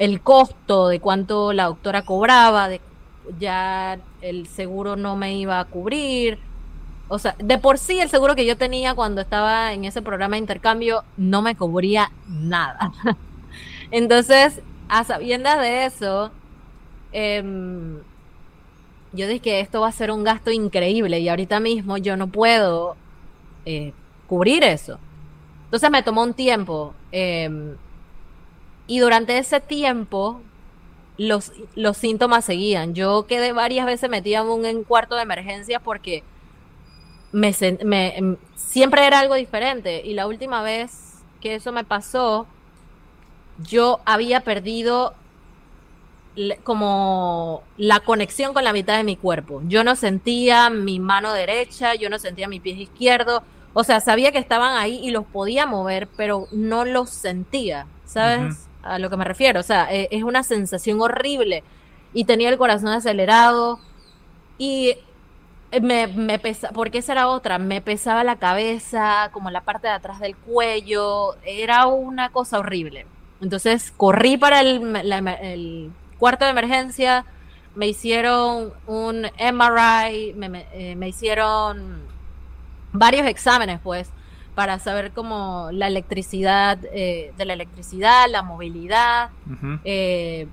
el 0.00 0.22
costo, 0.22 0.88
de 0.88 0.98
cuánto 0.98 1.52
la 1.52 1.66
doctora 1.66 2.02
cobraba, 2.02 2.68
de 2.68 2.80
ya 3.38 4.00
el 4.22 4.46
seguro 4.46 4.96
no 4.96 5.14
me 5.14 5.34
iba 5.34 5.60
a 5.60 5.66
cubrir, 5.66 6.38
o 7.08 7.18
sea, 7.18 7.36
de 7.38 7.58
por 7.58 7.76
sí 7.76 8.00
el 8.00 8.08
seguro 8.08 8.34
que 8.34 8.46
yo 8.46 8.56
tenía 8.56 8.94
cuando 8.94 9.20
estaba 9.20 9.74
en 9.74 9.84
ese 9.84 10.00
programa 10.00 10.36
de 10.36 10.40
intercambio 10.40 11.04
no 11.18 11.42
me 11.42 11.54
cubría 11.54 12.10
nada. 12.26 12.92
Entonces, 13.90 14.62
a 14.88 15.04
sabiendas 15.04 15.60
de 15.60 15.84
eso, 15.84 16.30
em, 17.12 17.98
yo 19.12 19.28
dije 19.28 19.60
esto 19.60 19.82
va 19.82 19.88
a 19.88 19.92
ser 19.92 20.10
un 20.10 20.24
gasto 20.24 20.50
increíble 20.50 21.20
y 21.20 21.28
ahorita 21.28 21.60
mismo 21.60 21.98
yo 21.98 22.16
no 22.16 22.28
puedo 22.28 22.96
eh, 23.66 23.92
cubrir 24.26 24.64
eso. 24.64 24.98
Entonces 25.64 25.90
me 25.90 26.02
tomó 26.02 26.22
un 26.22 26.32
tiempo. 26.32 26.94
Em, 27.12 27.76
y 28.90 28.98
durante 28.98 29.38
ese 29.38 29.60
tiempo 29.60 30.40
los, 31.16 31.52
los 31.76 31.96
síntomas 31.96 32.44
seguían. 32.44 32.92
Yo 32.92 33.24
quedé 33.28 33.52
varias 33.52 33.86
veces 33.86 34.10
metida 34.10 34.40
en 34.40 34.48
un 34.48 34.82
cuarto 34.82 35.14
de 35.14 35.22
emergencia 35.22 35.78
porque 35.78 36.24
me, 37.30 37.54
em, 37.60 38.36
siempre 38.56 39.06
era 39.06 39.20
algo 39.20 39.36
diferente. 39.36 40.02
Y 40.04 40.14
la 40.14 40.26
última 40.26 40.62
vez 40.62 41.22
que 41.40 41.54
eso 41.54 41.70
me 41.70 41.84
pasó, 41.84 42.48
yo 43.58 44.00
había 44.06 44.40
perdido 44.40 45.14
como 46.64 47.62
la 47.76 48.00
conexión 48.00 48.52
con 48.52 48.64
la 48.64 48.72
mitad 48.72 48.96
de 48.96 49.04
mi 49.04 49.14
cuerpo. 49.14 49.62
Yo 49.66 49.84
no 49.84 49.94
sentía 49.94 50.68
mi 50.68 50.98
mano 50.98 51.32
derecha, 51.32 51.94
yo 51.94 52.10
no 52.10 52.18
sentía 52.18 52.48
mi 52.48 52.58
pie 52.58 52.72
izquierdo, 52.72 53.44
O 53.72 53.84
sea, 53.84 54.00
sabía 54.00 54.32
que 54.32 54.38
estaban 54.38 54.76
ahí 54.76 54.98
y 55.00 55.12
los 55.12 55.24
podía 55.26 55.64
mover, 55.64 56.08
pero 56.16 56.48
no 56.50 56.84
los 56.84 57.08
sentía, 57.08 57.86
¿sabes? 58.04 58.69
A 58.82 58.98
lo 58.98 59.10
que 59.10 59.16
me 59.16 59.24
refiero. 59.24 59.60
O 59.60 59.64
sea, 59.64 59.92
e, 59.92 60.08
es 60.10 60.22
una 60.22 60.42
sensación 60.42 61.00
horrible. 61.00 61.62
Y 62.12 62.24
tenía 62.24 62.48
el 62.48 62.58
corazón 62.58 62.88
acelerado. 62.88 63.80
Y 64.58 64.94
me, 65.80 66.08
me 66.08 66.38
pesa, 66.38 66.70
porque 66.72 66.98
esa 66.98 67.12
era 67.12 67.28
otra, 67.28 67.58
me 67.58 67.80
pesaba 67.80 68.24
la 68.24 68.36
cabeza, 68.36 69.30
como 69.32 69.50
la 69.50 69.60
parte 69.60 69.86
de 69.86 69.94
atrás 69.94 70.18
del 70.18 70.36
cuello, 70.36 71.36
era 71.44 71.86
una 71.86 72.30
cosa 72.30 72.58
horrible. 72.58 73.06
Entonces 73.40 73.92
corrí 73.96 74.36
para 74.36 74.60
el, 74.60 74.96
el 74.96 75.92
cuarto 76.18 76.44
de 76.44 76.50
emergencia, 76.50 77.24
me 77.74 77.86
hicieron 77.86 78.72
un 78.86 79.26
MRI, 79.38 80.34
me, 80.34 80.66
eh, 80.72 80.96
me, 80.96 81.08
hicieron 81.08 82.02
varios 82.92 83.26
exámenes, 83.26 83.78
pues, 83.82 84.10
para 84.54 84.78
saber 84.78 85.12
cómo 85.12 85.68
la 85.72 85.86
electricidad, 85.86 86.78
eh, 86.92 87.32
de 87.36 87.44
la 87.44 87.52
electricidad, 87.54 88.28
la 88.28 88.42
movilidad, 88.42 89.30
eh, 89.84 90.46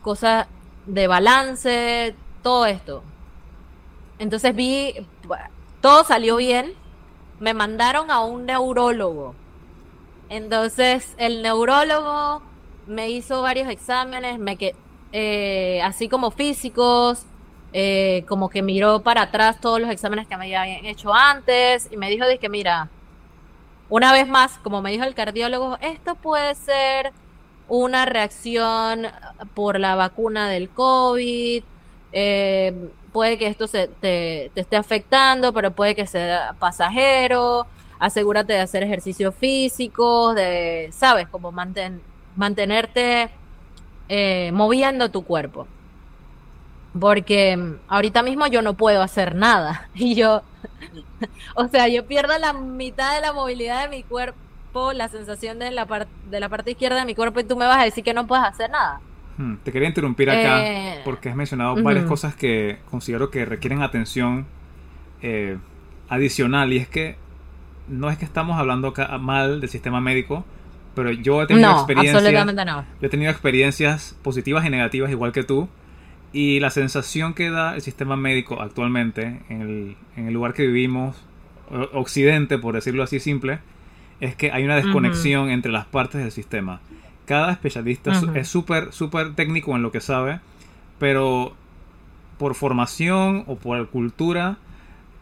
cosas 0.00 0.46
de 0.86 1.06
balance, 1.06 2.14
todo 2.42 2.66
esto. 2.66 3.02
Entonces 4.18 4.54
vi, 4.54 4.94
todo 5.80 6.04
salió 6.04 6.36
bien, 6.36 6.74
me 7.40 7.54
mandaron 7.54 8.10
a 8.10 8.20
un 8.20 8.46
neurólogo. 8.46 9.34
Entonces 10.28 11.14
el 11.18 11.42
neurólogo 11.42 12.42
me 12.86 13.10
hizo 13.10 13.42
varios 13.42 13.68
exámenes, 13.68 14.38
me 14.38 14.56
que, 14.56 14.74
eh, 15.12 15.80
así 15.82 16.08
como 16.08 16.30
físicos, 16.30 17.26
eh, 17.72 18.24
como 18.28 18.48
que 18.48 18.62
miró 18.62 19.02
para 19.02 19.22
atrás 19.22 19.60
todos 19.60 19.80
los 19.80 19.90
exámenes 19.90 20.26
que 20.26 20.36
me 20.36 20.56
habían 20.56 20.84
hecho 20.84 21.12
antes 21.14 21.88
y 21.90 21.96
me 21.96 22.10
dijo, 22.10 22.26
que 22.40 22.48
mira, 22.48 22.90
una 23.92 24.10
vez 24.10 24.26
más, 24.26 24.52
como 24.62 24.80
me 24.80 24.90
dijo 24.90 25.04
el 25.04 25.14
cardiólogo, 25.14 25.76
esto 25.82 26.14
puede 26.14 26.54
ser 26.54 27.12
una 27.68 28.06
reacción 28.06 29.06
por 29.52 29.78
la 29.78 29.96
vacuna 29.96 30.48
del 30.48 30.70
COVID, 30.70 31.62
eh, 32.12 32.88
puede 33.12 33.36
que 33.36 33.48
esto 33.48 33.66
se, 33.66 33.88
te, 33.88 34.50
esté 34.58 34.76
afectando, 34.76 35.52
pero 35.52 35.72
puede 35.72 35.94
que 35.94 36.06
sea 36.06 36.54
pasajero, 36.58 37.66
asegúrate 37.98 38.54
de 38.54 38.60
hacer 38.60 38.82
ejercicio 38.82 39.30
físico, 39.30 40.32
de, 40.32 40.88
sabes, 40.90 41.28
como 41.28 41.52
mantenerte 42.34 43.28
eh, 44.08 44.52
moviendo 44.54 45.10
tu 45.10 45.22
cuerpo. 45.22 45.66
Porque 46.98 47.56
mm, 47.56 47.74
ahorita 47.88 48.22
mismo 48.22 48.46
yo 48.46 48.62
no 48.62 48.74
puedo 48.74 49.02
hacer 49.02 49.34
nada. 49.34 49.88
Y 49.94 50.14
yo, 50.14 50.42
o 51.54 51.68
sea, 51.68 51.88
yo 51.88 52.06
pierdo 52.06 52.38
la 52.38 52.52
mitad 52.52 53.14
de 53.14 53.20
la 53.20 53.32
movilidad 53.32 53.82
de 53.82 53.96
mi 53.96 54.02
cuerpo, 54.02 54.92
la 54.92 55.08
sensación 55.08 55.58
de 55.58 55.70
la, 55.70 55.86
de 56.30 56.40
la 56.40 56.48
parte 56.48 56.72
izquierda 56.72 56.98
de 56.98 57.04
mi 57.04 57.14
cuerpo 57.14 57.40
y 57.40 57.44
tú 57.44 57.56
me 57.56 57.66
vas 57.66 57.80
a 57.80 57.84
decir 57.84 58.04
que 58.04 58.14
no 58.14 58.26
puedes 58.26 58.44
hacer 58.44 58.70
nada. 58.70 59.00
Hmm, 59.38 59.56
te 59.64 59.72
quería 59.72 59.88
interrumpir 59.88 60.28
acá 60.28 60.66
eh, 60.66 61.00
porque 61.04 61.30
has 61.30 61.36
mencionado 61.36 61.82
varias 61.82 62.04
cosas 62.04 62.34
que 62.34 62.78
considero 62.90 63.30
que 63.30 63.46
requieren 63.46 63.80
atención 63.82 64.46
eh, 65.22 65.56
adicional 66.08 66.72
y 66.72 66.76
es 66.76 66.88
que 66.88 67.16
no 67.88 68.10
es 68.10 68.18
que 68.18 68.26
estamos 68.26 68.58
hablando 68.58 68.88
acá 68.88 69.16
mal 69.18 69.60
del 69.60 69.70
sistema 69.70 70.00
médico, 70.00 70.44
pero 70.94 71.10
yo 71.10 71.42
he 71.42 71.46
tenido 71.46 71.72
experiencias, 71.72 72.22
no. 72.22 72.84
yo 73.00 73.06
he 73.06 73.08
tenido 73.08 73.30
experiencias 73.30 74.16
positivas 74.22 74.66
y 74.66 74.70
negativas 74.70 75.10
igual 75.10 75.32
que 75.32 75.44
tú 75.44 75.68
y 76.32 76.60
la 76.60 76.70
sensación 76.70 77.34
que 77.34 77.50
da 77.50 77.74
el 77.74 77.82
sistema 77.82 78.16
médico 78.16 78.60
actualmente 78.60 79.40
en 79.48 79.62
el, 79.62 79.96
en 80.16 80.26
el 80.28 80.34
lugar 80.34 80.54
que 80.54 80.66
vivimos, 80.66 81.16
occidente 81.92 82.58
por 82.58 82.74
decirlo 82.74 83.02
así 83.02 83.20
simple, 83.20 83.60
es 84.20 84.36
que 84.36 84.52
hay 84.52 84.64
una 84.64 84.76
desconexión 84.76 85.50
entre 85.50 85.72
las 85.72 85.86
partes 85.86 86.20
del 86.22 86.30
sistema 86.30 86.80
cada 87.24 87.52
especialista 87.52 88.12
es 88.34 88.48
súper, 88.48 88.92
súper 88.92 89.34
técnico 89.34 89.74
en 89.76 89.82
lo 89.82 89.92
que 89.92 90.00
sabe, 90.00 90.40
pero 90.98 91.54
por 92.38 92.54
formación 92.54 93.44
o 93.46 93.56
por 93.56 93.88
cultura, 93.88 94.58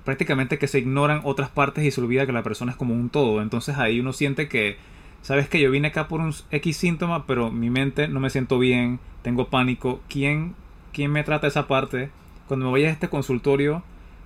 prácticamente 0.05 0.59
que 0.59 0.67
se 0.67 0.79
ignoran 0.79 1.21
otras 1.25 1.51
partes 1.51 1.85
y 1.85 1.91
se 1.91 2.01
olvida 2.01 2.27
que 2.27 2.33
la 2.33 2.43
persona 2.43 2.73
es 2.73 2.77
como 2.77 2.95
un 2.95 3.11
todo. 3.11 3.43
Entonces 3.43 3.77
ahí 3.79 4.01
uno 4.01 4.13
siente 4.13 4.49
que, 4.49 4.77
sabes 5.23 5.49
que 5.49 5.61
yo 5.61 5.71
vine 5.71 5.89
acá 5.89 6.09
por 6.09 6.21
un 6.21 6.35
X 6.51 6.77
síntoma, 6.77 7.27
pero 7.27 7.51
mi 7.51 7.69
mente 7.69 8.09
no 8.09 8.21
me 8.21 8.31
siento 8.31 8.59
bien, 8.59 8.99
tengo 9.23 9.49
pánico. 9.49 10.01
¿Quién, 10.09 10.55
quién 10.93 11.13
me 11.13 11.25
trata 11.25 11.47
esa 11.47 11.67
parte? 11.67 12.11
Cuando 12.49 12.67
me 12.67 12.71
voy 12.71 12.85
a 12.85 12.91
este 12.91 13.09
consultorio, 13.09 13.83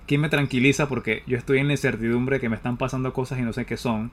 ¿quién 0.07 0.21
me 0.21 0.29
tranquiliza? 0.29 0.89
Porque 0.89 1.23
yo 1.27 1.37
estoy 1.37 1.59
en 1.59 1.67
la 1.67 1.73
incertidumbre 1.73 2.39
que 2.39 2.49
me 2.49 2.55
están 2.55 2.77
pasando 2.77 3.13
cosas 3.13 3.39
y 3.39 3.43
no 3.43 3.53
sé 3.53 3.65
qué 3.65 3.77
son 3.77 4.11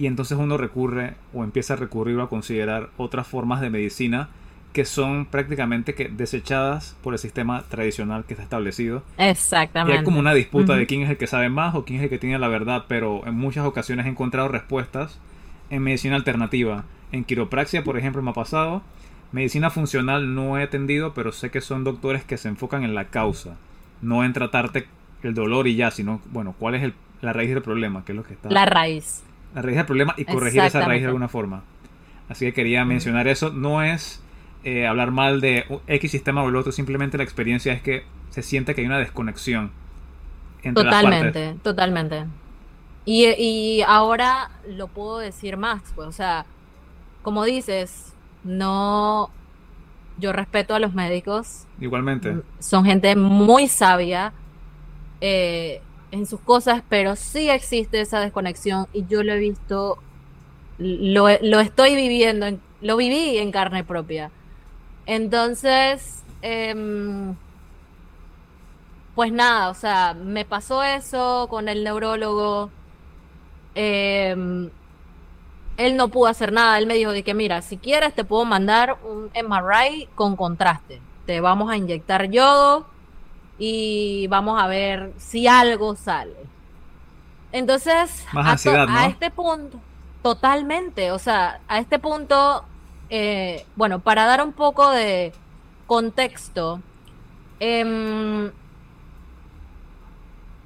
y 0.00 0.06
entonces 0.06 0.38
uno 0.38 0.56
recurre 0.56 1.12
o 1.34 1.44
empieza 1.44 1.74
a 1.74 1.76
recurrir 1.76 2.16
o 2.16 2.22
a 2.22 2.30
considerar 2.30 2.88
otras 2.96 3.26
formas 3.26 3.60
de 3.60 3.68
medicina 3.68 4.30
que 4.72 4.86
son 4.86 5.26
prácticamente 5.26 5.94
que 5.94 6.08
desechadas 6.08 6.96
por 7.02 7.12
el 7.12 7.18
sistema 7.18 7.64
tradicional 7.68 8.24
que 8.24 8.32
está 8.32 8.44
establecido. 8.44 9.02
Exactamente. 9.18 9.94
Y 9.94 9.98
hay 9.98 10.04
como 10.04 10.18
una 10.18 10.32
disputa 10.32 10.74
de 10.74 10.86
quién 10.86 11.02
es 11.02 11.10
el 11.10 11.18
que 11.18 11.26
sabe 11.26 11.50
más 11.50 11.74
o 11.74 11.84
quién 11.84 11.98
es 11.98 12.04
el 12.04 12.08
que 12.08 12.18
tiene 12.18 12.38
la 12.38 12.48
verdad, 12.48 12.86
pero 12.88 13.26
en 13.26 13.34
muchas 13.34 13.66
ocasiones 13.66 14.06
he 14.06 14.08
encontrado 14.08 14.48
respuestas 14.48 15.18
en 15.68 15.82
medicina 15.82 16.16
alternativa. 16.16 16.84
En 17.12 17.24
quiropraxia, 17.24 17.84
por 17.84 17.98
ejemplo, 17.98 18.22
me 18.22 18.30
ha 18.30 18.34
pasado. 18.34 18.82
Medicina 19.32 19.70
funcional 19.70 20.34
no 20.34 20.58
he 20.58 20.62
atendido, 20.62 21.14
pero 21.14 21.32
sé 21.32 21.50
que 21.50 21.60
son 21.60 21.84
doctores 21.84 22.24
que 22.24 22.36
se 22.36 22.48
enfocan 22.48 22.82
en 22.82 22.94
la 22.94 23.06
causa, 23.06 23.56
no 24.02 24.24
en 24.24 24.32
tratarte 24.32 24.86
el 25.22 25.34
dolor 25.34 25.68
y 25.68 25.76
ya, 25.76 25.90
sino, 25.90 26.20
bueno, 26.32 26.54
cuál 26.58 26.74
es 26.74 26.92
la 27.20 27.32
raíz 27.32 27.50
del 27.50 27.62
problema, 27.62 28.04
que 28.04 28.12
es 28.12 28.16
lo 28.16 28.24
que 28.24 28.34
está. 28.34 28.50
La 28.50 28.66
raíz 28.66 29.22
la 29.54 29.62
raíz 29.62 29.76
del 29.76 29.86
problema 29.86 30.14
y 30.16 30.24
corregir 30.24 30.62
esa 30.62 30.84
raíz 30.84 31.02
de 31.02 31.08
alguna 31.08 31.28
forma. 31.28 31.62
Así 32.28 32.44
que 32.46 32.52
quería 32.52 32.84
mencionar 32.84 33.26
eso. 33.26 33.50
No 33.50 33.82
es 33.82 34.22
eh, 34.62 34.86
hablar 34.86 35.10
mal 35.10 35.40
de 35.40 35.64
X 35.86 36.10
sistema 36.10 36.42
o 36.42 36.48
el 36.48 36.56
otro, 36.56 36.72
simplemente 36.72 37.18
la 37.18 37.24
experiencia 37.24 37.72
es 37.72 37.82
que 37.82 38.04
se 38.30 38.42
siente 38.42 38.74
que 38.74 38.82
hay 38.82 38.86
una 38.86 38.98
desconexión. 38.98 39.72
Entre 40.62 40.84
totalmente, 40.84 41.46
las 41.46 41.62
totalmente. 41.62 42.24
Y, 43.04 43.26
y 43.26 43.82
ahora 43.82 44.50
lo 44.68 44.88
puedo 44.88 45.18
decir 45.18 45.56
más, 45.56 45.82
pues, 45.94 46.06
o 46.06 46.12
sea, 46.12 46.44
como 47.22 47.44
dices, 47.44 48.14
no, 48.44 49.30
yo 50.18 50.32
respeto 50.32 50.74
a 50.74 50.78
los 50.78 50.94
médicos. 50.94 51.66
Igualmente. 51.80 52.42
Son 52.58 52.84
gente 52.84 53.16
muy 53.16 53.68
sabia. 53.68 54.32
Eh, 55.20 55.82
en 56.12 56.26
sus 56.26 56.40
cosas, 56.40 56.82
pero 56.88 57.16
sí 57.16 57.48
existe 57.48 58.00
esa 58.00 58.20
desconexión 58.20 58.86
y 58.92 59.06
yo 59.06 59.22
lo 59.22 59.32
he 59.32 59.38
visto, 59.38 59.98
lo, 60.78 61.28
estoy 61.28 61.94
viviendo, 61.94 62.58
lo 62.80 62.96
viví 62.96 63.38
en 63.38 63.52
carne 63.52 63.84
propia. 63.84 64.30
Entonces, 65.06 66.24
em, 66.42 67.34
pues 69.14 69.32
nada, 69.32 69.70
o 69.70 69.74
sea, 69.74 70.14
me 70.14 70.44
pasó 70.44 70.82
eso 70.82 71.46
con 71.50 71.68
el 71.68 71.84
neurólogo. 71.84 72.70
Em, 73.74 74.70
él 75.80 75.96
no 75.96 76.08
pudo 76.08 76.26
hacer 76.26 76.52
nada, 76.52 76.76
él 76.78 76.86
me 76.86 76.92
dijo 76.92 77.10
de 77.10 77.22
que 77.22 77.32
mira, 77.32 77.62
si 77.62 77.78
quieres 77.78 78.14
te 78.14 78.22
puedo 78.22 78.44
mandar 78.44 78.98
un 79.02 79.30
MRI 79.34 80.08
con 80.14 80.36
contraste. 80.36 81.00
Te 81.24 81.40
vamos 81.40 81.70
a 81.70 81.76
inyectar 81.78 82.30
yodo 82.30 82.86
y 83.58 84.26
vamos 84.26 84.62
a 84.62 84.66
ver 84.66 85.14
si 85.16 85.46
algo 85.48 85.96
sale. 85.96 86.36
Entonces, 87.50 88.26
a, 88.34 89.06
este 89.06 89.30
punto, 89.30 89.80
totalmente, 90.22 91.12
o 91.12 91.18
sea, 91.18 91.60
a 91.66 91.78
este 91.78 91.98
punto, 91.98 92.62
eh, 93.08 93.64
bueno, 93.74 94.00
para 94.00 94.26
dar 94.26 94.44
un 94.44 94.52
poco 94.52 94.90
de 94.90 95.32
contexto, 95.86 96.80
em, 97.58 98.52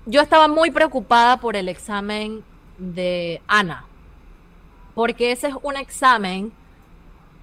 yo 0.06 0.20
estaba 0.20 0.48
muy 0.48 0.72
preocupada 0.72 1.36
por 1.36 1.54
el 1.54 1.68
examen 1.68 2.42
de 2.78 3.40
Ana, 3.46 3.84
porque 4.94 5.32
ese 5.32 5.48
es 5.48 5.54
un 5.62 5.76
examen 5.76 6.52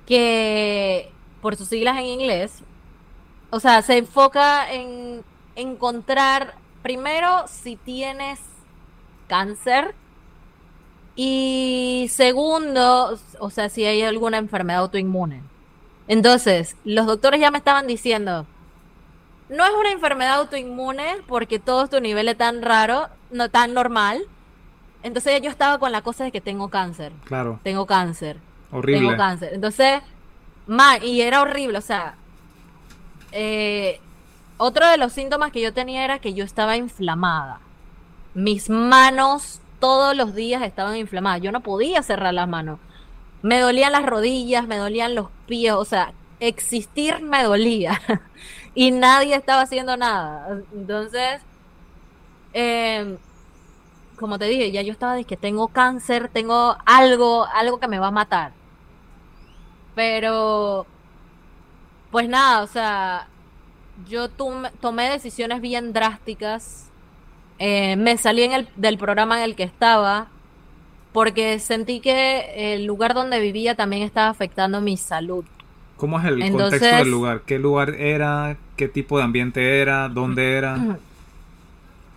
que, 0.05 1.11
por 1.41 1.55
sus 1.55 1.67
siglas 1.67 1.97
en 1.97 2.05
inglés, 2.05 2.63
o 3.49 3.59
sea, 3.59 3.81
se 3.81 3.97
enfoca 3.97 4.71
en 4.71 5.23
encontrar 5.55 6.55
primero 6.81 7.45
si 7.47 7.75
tienes 7.75 8.39
cáncer 9.27 9.93
y 11.15 12.07
segundo, 12.11 13.17
o 13.39 13.49
sea, 13.49 13.69
si 13.69 13.85
hay 13.85 14.01
alguna 14.01 14.37
enfermedad 14.37 14.81
autoinmune. 14.81 15.43
Entonces, 16.07 16.75
los 16.83 17.05
doctores 17.05 17.39
ya 17.39 17.51
me 17.51 17.57
estaban 17.57 17.87
diciendo, 17.87 18.45
no 19.49 19.65
es 19.65 19.71
una 19.77 19.91
enfermedad 19.91 20.35
autoinmune 20.35 21.17
porque 21.27 21.59
todo 21.59 21.87
tu 21.87 21.99
nivel 21.99 22.29
es 22.29 22.37
tan 22.37 22.61
raro, 22.61 23.09
no 23.29 23.49
tan 23.49 23.73
normal. 23.73 24.23
Entonces 25.03 25.41
yo 25.41 25.49
estaba 25.49 25.77
con 25.79 25.91
la 25.91 26.01
cosa 26.01 26.23
de 26.23 26.31
que 26.31 26.41
tengo 26.41 26.69
cáncer. 26.69 27.11
Claro. 27.25 27.59
Tengo 27.63 27.85
cáncer. 27.85 28.37
Horrible. 28.71 29.01
Tengo 29.01 29.17
cáncer. 29.17 29.53
Entonces, 29.53 30.01
mal, 30.67 31.03
y 31.03 31.21
era 31.21 31.41
horrible, 31.41 31.77
o 31.77 31.81
sea, 31.81 32.15
eh, 33.31 33.99
otro 34.57 34.87
de 34.87 34.97
los 34.97 35.13
síntomas 35.13 35.51
que 35.51 35.61
yo 35.61 35.73
tenía 35.73 36.03
era 36.03 36.19
que 36.19 36.33
yo 36.33 36.43
estaba 36.43 36.77
inflamada. 36.77 37.59
Mis 38.33 38.69
manos 38.69 39.59
todos 39.79 40.15
los 40.15 40.35
días 40.35 40.61
estaban 40.61 40.95
inflamadas. 40.95 41.41
Yo 41.41 41.51
no 41.51 41.61
podía 41.61 42.03
cerrar 42.03 42.33
las 42.33 42.47
manos. 42.47 42.79
Me 43.41 43.59
dolían 43.59 43.91
las 43.91 44.05
rodillas, 44.05 44.67
me 44.67 44.77
dolían 44.77 45.15
los 45.15 45.29
pies, 45.47 45.73
o 45.73 45.83
sea, 45.83 46.13
existir 46.39 47.21
me 47.21 47.43
dolía. 47.43 47.99
y 48.75 48.91
nadie 48.91 49.35
estaba 49.35 49.61
haciendo 49.61 49.97
nada. 49.97 50.59
Entonces, 50.73 51.41
em, 52.53 53.17
como 54.21 54.39
te 54.39 54.45
dije, 54.45 54.71
ya 54.71 54.81
yo 54.81 54.93
estaba 54.93 55.15
de 55.15 55.25
que 55.25 55.35
tengo 55.35 55.67
cáncer, 55.67 56.29
tengo 56.31 56.77
algo, 56.85 57.45
algo 57.53 57.79
que 57.79 57.89
me 57.89 57.99
va 57.99 58.07
a 58.07 58.11
matar. 58.11 58.53
Pero, 59.95 60.85
pues 62.11 62.29
nada, 62.29 62.63
o 62.63 62.67
sea, 62.67 63.27
yo 64.07 64.29
tomé 64.29 65.09
decisiones 65.09 65.59
bien 65.59 65.91
drásticas. 65.91 66.89
Eh, 67.59 67.97
me 67.97 68.15
salí 68.17 68.43
en 68.43 68.53
el, 68.53 68.69
del 68.77 68.97
programa 68.97 69.37
en 69.39 69.43
el 69.43 69.55
que 69.55 69.63
estaba 69.63 70.27
porque 71.11 71.59
sentí 71.59 71.99
que 71.99 72.73
el 72.73 72.85
lugar 72.85 73.13
donde 73.13 73.39
vivía 73.39 73.75
también 73.75 74.03
estaba 74.03 74.29
afectando 74.29 74.79
mi 74.79 74.95
salud. 74.97 75.43
¿Cómo 75.97 76.19
es 76.19 76.25
el 76.25 76.51
contexto 76.51 76.85
del 76.85 77.11
lugar? 77.11 77.41
¿Qué 77.45 77.59
lugar 77.59 77.95
era? 77.95 78.57
¿Qué 78.77 78.87
tipo 78.87 79.17
de 79.17 79.23
ambiente 79.23 79.81
era? 79.81 80.07
¿Dónde 80.09 80.53
era? 80.53 80.97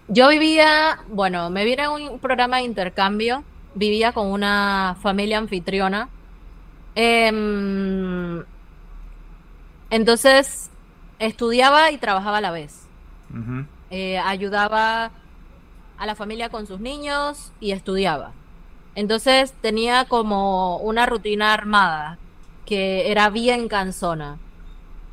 Yo 0.09 0.29
vivía, 0.29 0.99
bueno, 1.09 1.49
me 1.51 1.65
vine 1.65 1.83
a 1.83 1.91
un 1.91 2.19
programa 2.19 2.59
de 2.59 2.65
intercambio, 2.65 3.43
vivía 3.75 4.13
con 4.13 4.27
una 4.27 4.97
familia 5.01 5.39
anfitriona. 5.39 6.09
Em, 6.95 8.45
entonces, 9.91 10.71
estudiaba 11.19 11.91
y 11.91 11.99
trabajaba 11.99 12.39
a 12.39 12.41
la 12.41 12.51
vez. 12.51 12.83
Eh, 13.91 14.19
ayudaba 14.19 15.11
a 15.97 16.07
la 16.07 16.15
familia 16.15 16.51
con 16.51 16.67
sus 16.67 16.81
niños 16.81 17.53
y 17.61 17.73
estudiaba. 17.73 18.33
Entonces 18.95 19.53
tenía 19.61 20.05
como 20.05 20.77
una 20.79 21.07
rutina 21.07 21.53
armada 21.53 22.19
que 22.67 23.11
era 23.11 23.31
bien 23.31 23.69
cansona. 23.69 24.39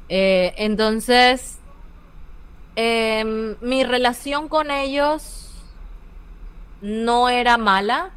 Eh, 0.09 0.53
entonces, 0.57 1.60
em, 2.81 3.55
mi 3.61 3.83
relación 3.83 4.47
con 4.47 4.71
ellos 4.71 5.53
no 6.81 7.29
era 7.29 7.57
mala, 7.57 8.11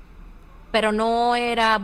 pero 0.73 0.93
no 0.93 1.37
era 1.37 1.81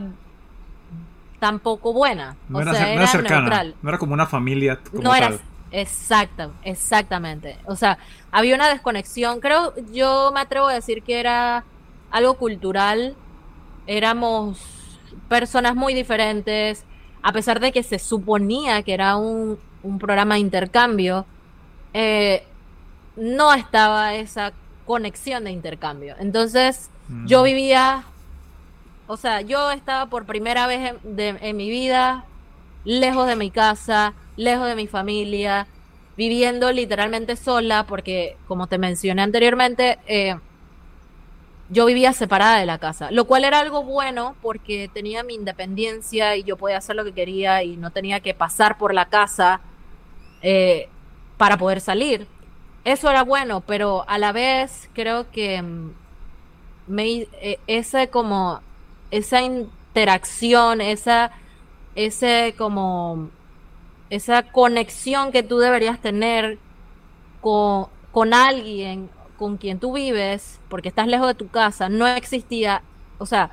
tampoco 1.39 1.93
buena. 1.93 2.37
No 2.49 2.61
era, 2.61 2.73
cercana, 3.07 3.65
no 3.83 3.89
era 3.89 3.99
como 3.99 4.15
una 4.15 4.27
familia. 4.27 4.79
no 4.93 5.15
era, 5.15 5.33
exacto, 5.73 6.53
exactamente. 6.63 7.59
O 7.67 7.77
sea, 7.77 7.99
había 8.31 8.55
una 8.55 8.69
desconexión. 8.69 9.41
Creo, 9.41 9.75
yo 9.93 10.31
me 10.33 10.41
atrevo 10.41 10.69
a 10.69 10.75
decir 10.75 11.03
que 11.03 11.21
era 11.21 11.65
algo 12.11 12.35
cultural. 12.35 13.17
Éramos 13.87 14.59
personas 15.29 15.75
muy 15.75 15.95
diferentes 15.95 16.85
a 17.23 17.33
pesar 17.33 17.61
de 17.61 17.73
que 17.73 17.83
se 17.83 17.99
suponía 17.99 18.83
que 18.83 18.95
era 18.95 19.17
un, 19.17 19.59
programa 19.99 20.35
de 20.35 20.41
intercambio, 20.41 21.27
eh, 21.95 22.45
no 23.21 23.53
estaba 23.53 24.15
esa 24.15 24.53
conexión 24.87 25.45
de 25.45 25.51
intercambio. 25.51 26.17
Entonces, 26.19 26.91
yo 27.27 27.43
mm. 27.43 27.45
vivía, 27.45 28.05
o 29.07 29.17
sea, 29.17 29.43
yo 29.43 29.71
estaba 29.71 30.07
por 30.07 30.25
primera 30.25 30.67
vez 30.67 30.95
en, 31.05 31.57
mi 31.57 31.69
vida 31.69 32.25
lejos 32.85 33.27
de 33.27 33.37
mi 33.37 33.51
casa, 33.51 34.15
lejos 34.37 34.67
de 34.67 34.75
mi 34.75 34.87
familia, 34.87 35.67
viviendo 36.17 36.73
literalmente 36.73 37.37
sola, 37.37 37.85
porque 37.87 38.37
como 38.49 38.67
te 38.69 38.79
mencioné 38.79 39.21
anteriormente, 39.23 39.99
eh, 40.07 40.37
yo 41.69 41.85
vivía 41.85 42.15
separada 42.15 42.59
de 42.59 42.67
la 42.67 42.79
casa, 42.79 43.11
lo 43.11 43.27
cual 43.27 43.45
era 43.45 43.61
algo 43.61 43.85
bueno 43.85 44.35
porque 44.41 44.91
tenía 44.93 45.23
mi 45.23 45.35
independencia 45.35 46.37
y 46.37 46.43
yo 46.43 46.57
podía 46.57 46.79
hacer 46.79 46.97
lo 46.97 47.05
que 47.05 47.13
quería 47.13 47.63
y 47.63 47.77
no 47.77 47.91
tenía 47.91 48.21
que 48.21 48.35
pasar 48.35 48.79
por 48.79 48.95
la 48.95 49.09
casa 49.11 49.61
eh, 50.43 50.89
para 51.37 51.59
poder 51.59 51.81
salir. 51.81 52.27
Eso 52.85 53.11
era 53.11 53.25
bueno, 53.25 53.61
pero 53.63 54.05
a 54.09 54.19
la 54.19 54.33
vez 54.33 54.89
creo 54.95 55.31
que 55.31 55.61
mm, 55.63 55.91
me, 56.87 57.29
eh, 57.41 57.59
ese 57.67 58.09
como 58.09 58.61
esa 59.11 59.43
interacción, 59.43 60.81
esa 60.81 61.33
ese 61.95 62.55
como 62.57 63.31
esa 64.11 64.43
conexión 64.45 65.33
que 65.33 65.43
tú 65.43 65.59
deberías 65.59 66.01
tener 66.01 66.59
con, 67.41 67.87
con 68.13 68.35
alguien 68.35 69.11
con 69.41 69.57
quien 69.57 69.79
tú 69.81 69.95
vives, 69.95 70.61
porque 70.69 70.91
estás 70.91 71.07
lejos 71.07 71.27
de 71.27 71.35
tu 71.35 71.49
casa, 71.49 71.89
no 71.89 72.07
existía, 72.07 72.83
o 73.17 73.25
sea, 73.25 73.51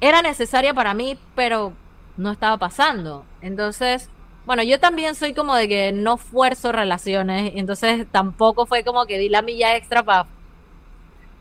era 0.00 0.20
necesaria 0.20 0.74
para 0.74 0.94
mí, 0.94 1.16
pero 1.36 1.72
no 2.16 2.32
estaba 2.32 2.56
pasando. 2.58 3.24
Entonces, 3.40 4.10
bueno, 4.46 4.62
yo 4.62 4.80
también 4.80 5.14
soy 5.14 5.34
como 5.34 5.54
de 5.54 5.68
que 5.68 5.92
no 5.92 6.16
fuerzo 6.16 6.72
relaciones, 6.72 7.52
entonces 7.56 8.06
tampoco 8.10 8.66
fue 8.66 8.84
como 8.84 9.06
que 9.06 9.18
di 9.18 9.28
la 9.28 9.42
milla 9.42 9.76
extra 9.76 10.02
para 10.02 10.26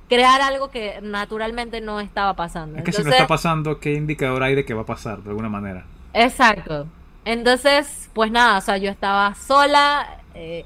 crear 0.10 0.42
algo 0.42 0.70
que 0.70 1.00
naturalmente 1.02 1.82
no 1.82 2.00
estaba 2.00 2.36
pasando. 2.36 2.78
Es 2.78 2.84
que 2.84 2.92
si 2.92 3.04
no 3.04 3.10
está 3.10 3.28
pasando, 3.28 3.80
¿qué 3.80 3.94
indicador 3.94 4.44
hay 4.44 4.56
de 4.56 4.66
que 4.66 4.74
va 4.74 4.82
a 4.82 4.86
pasar 4.86 5.24
de 5.24 5.30
alguna 5.30 5.50
manera? 5.50 5.86
Exacto. 6.14 6.88
Entonces, 7.24 8.10
pues 8.14 8.32
nada, 8.32 8.58
o 8.58 8.62
sea, 8.62 8.78
yo 8.78 8.90
estaba 8.90 9.36
sola, 9.36 10.18
eh, 10.34 10.66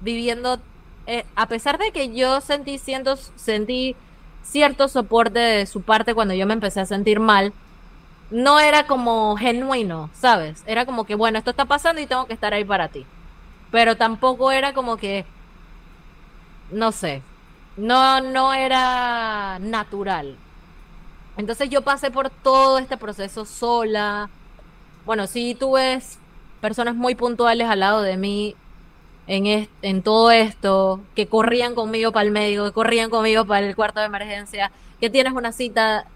viviendo 0.00 0.60
eh, 1.10 1.24
a 1.36 1.46
pesar 1.46 1.78
de 1.78 1.90
que 1.90 2.14
yo 2.14 2.42
sentí, 2.42 2.78
sentí 2.78 3.96
cierto 4.42 4.88
soporte 4.88 5.38
de 5.38 5.64
su 5.64 5.80
parte 5.80 6.12
cuando 6.12 6.34
yo 6.34 6.46
me 6.46 6.52
empecé 6.52 6.80
a 6.80 6.84
sentir 6.84 7.18
mal, 7.18 7.54
no 8.30 8.60
era 8.60 8.86
como 8.86 9.36
genuino, 9.36 10.10
¿sabes? 10.14 10.62
Era 10.66 10.86
como 10.86 11.04
que, 11.04 11.14
bueno, 11.14 11.38
esto 11.38 11.50
está 11.50 11.64
pasando 11.64 12.00
y 12.00 12.06
tengo 12.06 12.26
que 12.26 12.34
estar 12.34 12.52
ahí 12.54 12.64
para 12.64 12.88
ti. 12.88 13.06
Pero 13.70 13.96
tampoco 13.96 14.52
era 14.52 14.74
como 14.74 14.96
que, 14.96 15.24
no 16.70 16.92
sé, 16.92 17.22
no, 17.76 18.20
no 18.20 18.52
era 18.54 19.58
natural. 19.60 20.36
Entonces 21.36 21.70
yo 21.70 21.82
pasé 21.82 22.10
por 22.10 22.30
todo 22.30 22.78
este 22.78 22.96
proceso 22.96 23.44
sola. 23.44 24.28
Bueno, 25.06 25.26
sí 25.26 25.54
tuve 25.54 26.00
personas 26.60 26.94
muy 26.96 27.14
puntuales 27.14 27.68
al 27.68 27.80
lado 27.80 28.02
de 28.02 28.16
mí, 28.16 28.56
en, 29.26 29.68
en 29.82 30.02
todo 30.02 30.30
esto, 30.30 31.00
que 31.14 31.28
corrían 31.28 31.74
conmigo 31.74 32.12
para 32.12 32.26
el 32.26 32.32
médico, 32.32 32.64
que 32.64 32.72
corrían 32.72 33.10
conmigo 33.10 33.44
para 33.44 33.66
el 33.66 33.76
cuarto 33.76 34.00
de 34.00 34.06
emergencia, 34.06 34.72
que 35.00 35.10
tienes 35.10 35.32
una 35.34 35.52
cita, 35.52 36.06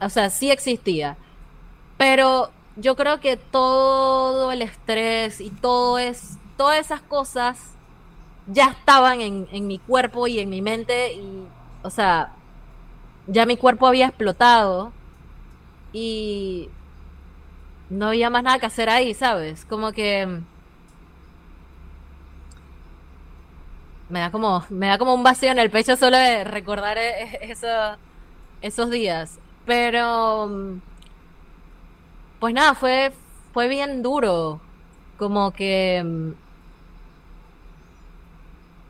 o 0.00 0.08
sea, 0.08 0.30
sí 0.30 0.50
existía. 0.50 1.16
Pero 1.98 2.50
yo 2.76 2.96
creo 2.96 3.20
que 3.20 3.36
todo 3.36 4.52
el 4.52 4.62
estrés 4.62 5.40
y 5.40 5.50
todo 5.50 5.98
es, 5.98 6.38
todas 6.56 6.78
esas 6.78 7.02
cosas 7.02 7.74
ya 8.46 8.68
estaban 8.68 9.20
en, 9.20 9.48
en 9.52 9.66
mi 9.66 9.78
cuerpo 9.78 10.26
y 10.26 10.38
en 10.40 10.50
mi 10.50 10.62
mente 10.62 11.14
y, 11.14 11.46
o 11.82 11.90
sea, 11.90 12.32
ya 13.26 13.46
mi 13.46 13.56
cuerpo 13.56 13.86
había 13.86 14.06
explotado 14.06 14.92
y 15.92 16.68
no 17.90 18.08
había 18.08 18.30
más 18.30 18.42
nada 18.42 18.58
que 18.58 18.66
hacer 18.66 18.90
ahí, 18.90 19.14
¿sabes? 19.14 19.64
Como 19.64 19.92
que 19.92 20.40
me 24.08 24.20
da 24.20 24.30
como, 24.30 24.64
me 24.70 24.88
da 24.88 24.98
como 24.98 25.14
un 25.14 25.22
vacío 25.22 25.50
en 25.50 25.58
el 25.58 25.70
pecho 25.70 25.96
solo 25.96 26.16
de 26.16 26.44
recordar 26.44 26.98
e, 26.98 27.24
e, 27.24 27.52
eso, 27.52 27.68
esos 28.60 28.90
días. 28.90 29.38
Pero 29.68 30.50
pues 32.40 32.54
nada, 32.54 32.74
fue, 32.74 33.12
fue 33.52 33.68
bien 33.68 34.02
duro. 34.02 34.62
Como 35.18 35.52
que 35.52 36.32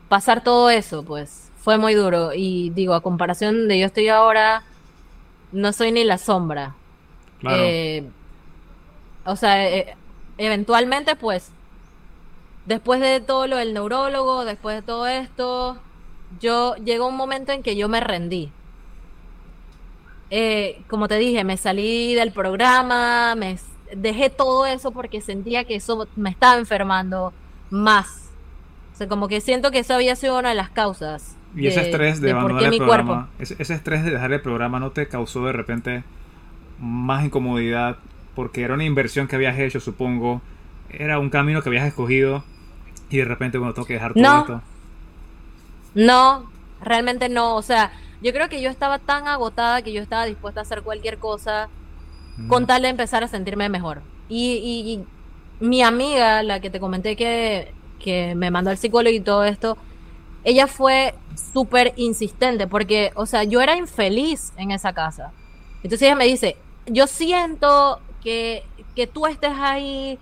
pasar 0.07 0.41
todo 0.41 0.69
eso, 0.69 1.03
pues, 1.03 1.51
fue 1.57 1.77
muy 1.77 1.95
duro. 1.95 2.31
Y 2.33 2.69
digo, 2.69 2.93
a 2.93 3.01
comparación 3.01 3.67
de 3.67 3.77
yo 3.79 3.87
estoy 3.87 4.07
ahora, 4.07 4.63
no 5.51 5.73
soy 5.73 5.91
ni 5.91 6.05
la 6.05 6.17
sombra. 6.17 6.75
Eh, 7.43 8.07
o 9.25 9.35
sea, 9.35 9.67
e, 9.67 9.97
eventualmente, 10.37 11.17
pues, 11.17 11.51
después 12.65 13.01
de 13.01 13.19
todo 13.19 13.47
lo 13.47 13.57
del 13.57 13.73
neurólogo, 13.73 14.45
después 14.45 14.77
de 14.77 14.81
todo 14.81 15.07
esto, 15.07 15.77
yo 16.39 16.75
llegó 16.77 17.07
un 17.07 17.17
momento 17.17 17.51
en 17.51 17.63
que 17.63 17.75
yo 17.75 17.89
me 17.89 17.99
rendí. 17.99 18.49
Eh, 20.29 20.81
como 20.87 21.07
te 21.07 21.17
dije, 21.17 21.43
me 21.43 21.57
salí 21.57 22.13
del 22.13 22.31
programa, 22.31 23.35
me 23.35 23.57
dejé 23.95 24.29
todo 24.29 24.65
eso 24.65 24.91
porque 24.91 25.21
sentía 25.21 25.63
que 25.63 25.75
eso 25.75 26.07
me 26.15 26.29
estaba 26.29 26.59
enfermando 26.59 27.33
más. 27.69 28.29
O 28.93 28.97
sea, 28.97 29.07
como 29.07 29.27
que 29.27 29.41
siento 29.41 29.71
que 29.71 29.79
eso 29.79 29.93
había 29.93 30.15
sido 30.15 30.37
una 30.37 30.49
de 30.49 30.55
las 30.55 30.69
causas. 30.69 31.35
Y 31.55 31.67
ese 31.67 31.81
estrés 31.81 32.21
de, 32.21 32.31
abandonar 32.31 32.71
el 32.71 32.77
programa, 32.77 33.29
ese, 33.39 33.55
ese 33.57 33.73
estrés 33.73 34.03
de 34.03 34.11
dejar 34.11 34.31
el 34.31 34.41
programa 34.41 34.79
no 34.79 34.91
te 34.91 35.07
causó 35.07 35.45
de 35.45 35.53
repente 35.53 36.03
más 36.79 37.25
incomodidad 37.25 37.97
porque 38.35 38.61
era 38.61 38.75
una 38.75 38.83
inversión 38.83 39.27
que 39.27 39.35
habías 39.35 39.57
hecho, 39.57 39.79
supongo, 39.79 40.41
era 40.89 41.19
un 41.19 41.29
camino 41.29 41.61
que 41.61 41.69
habías 41.69 41.87
escogido 41.87 42.43
y 43.09 43.17
de 43.17 43.25
repente, 43.25 43.57
bueno, 43.57 43.73
tengo 43.73 43.87
que 43.87 43.93
dejar 43.93 44.13
todo 44.13 44.23
no, 44.23 44.39
esto. 44.41 44.61
No, 45.95 46.49
realmente 46.81 47.29
no. 47.29 47.55
O 47.55 47.61
sea, 47.61 47.91
Yo 48.21 48.33
creo 48.33 48.49
que 48.49 48.61
yo 48.61 48.69
estaba 48.69 48.99
tan 48.99 49.27
agotada 49.27 49.81
que 49.81 49.93
yo 49.93 50.01
estaba 50.01 50.25
dispuesta 50.25 50.59
a 50.59 50.63
hacer 50.63 50.81
cualquier 50.81 51.17
cosa 51.19 51.69
Mm. 52.37 52.47
con 52.47 52.67
tal 52.67 52.81
de 52.83 52.89
empezar 52.89 53.23
a 53.23 53.27
sentirme 53.27 53.69
mejor. 53.69 54.01
Y, 54.27 54.53
y- 54.55 54.91
y 54.93 55.05
mi 55.65 55.81
amiga, 55.81 56.41
la 56.43 56.59
que 56.59 56.69
te 56.69 56.79
comenté 56.79 57.15
que, 57.15 57.73
que 57.99 58.33
me 58.35 58.51
mandó 58.51 58.69
al 58.71 58.77
psicólogo 58.77 59.13
y 59.15 59.19
todo 59.19 59.43
esto, 59.43 59.77
ella 60.43 60.67
fue 60.67 61.13
súper 61.53 61.93
insistente 61.97 62.65
porque, 62.67 63.11
o 63.15 63.25
sea, 63.25 63.43
yo 63.43 63.59
era 63.61 63.75
infeliz 63.75 64.53
en 64.57 64.71
esa 64.71 64.93
casa. 64.93 65.31
Entonces 65.83 66.03
ella 66.03 66.15
me 66.15 66.25
dice, 66.25 66.55
yo 66.85 67.07
siento 67.07 67.99
que, 68.23 68.63
que 68.95 69.05
tú 69.07 69.25
estés 69.27 69.51
ahí, 69.59 70.17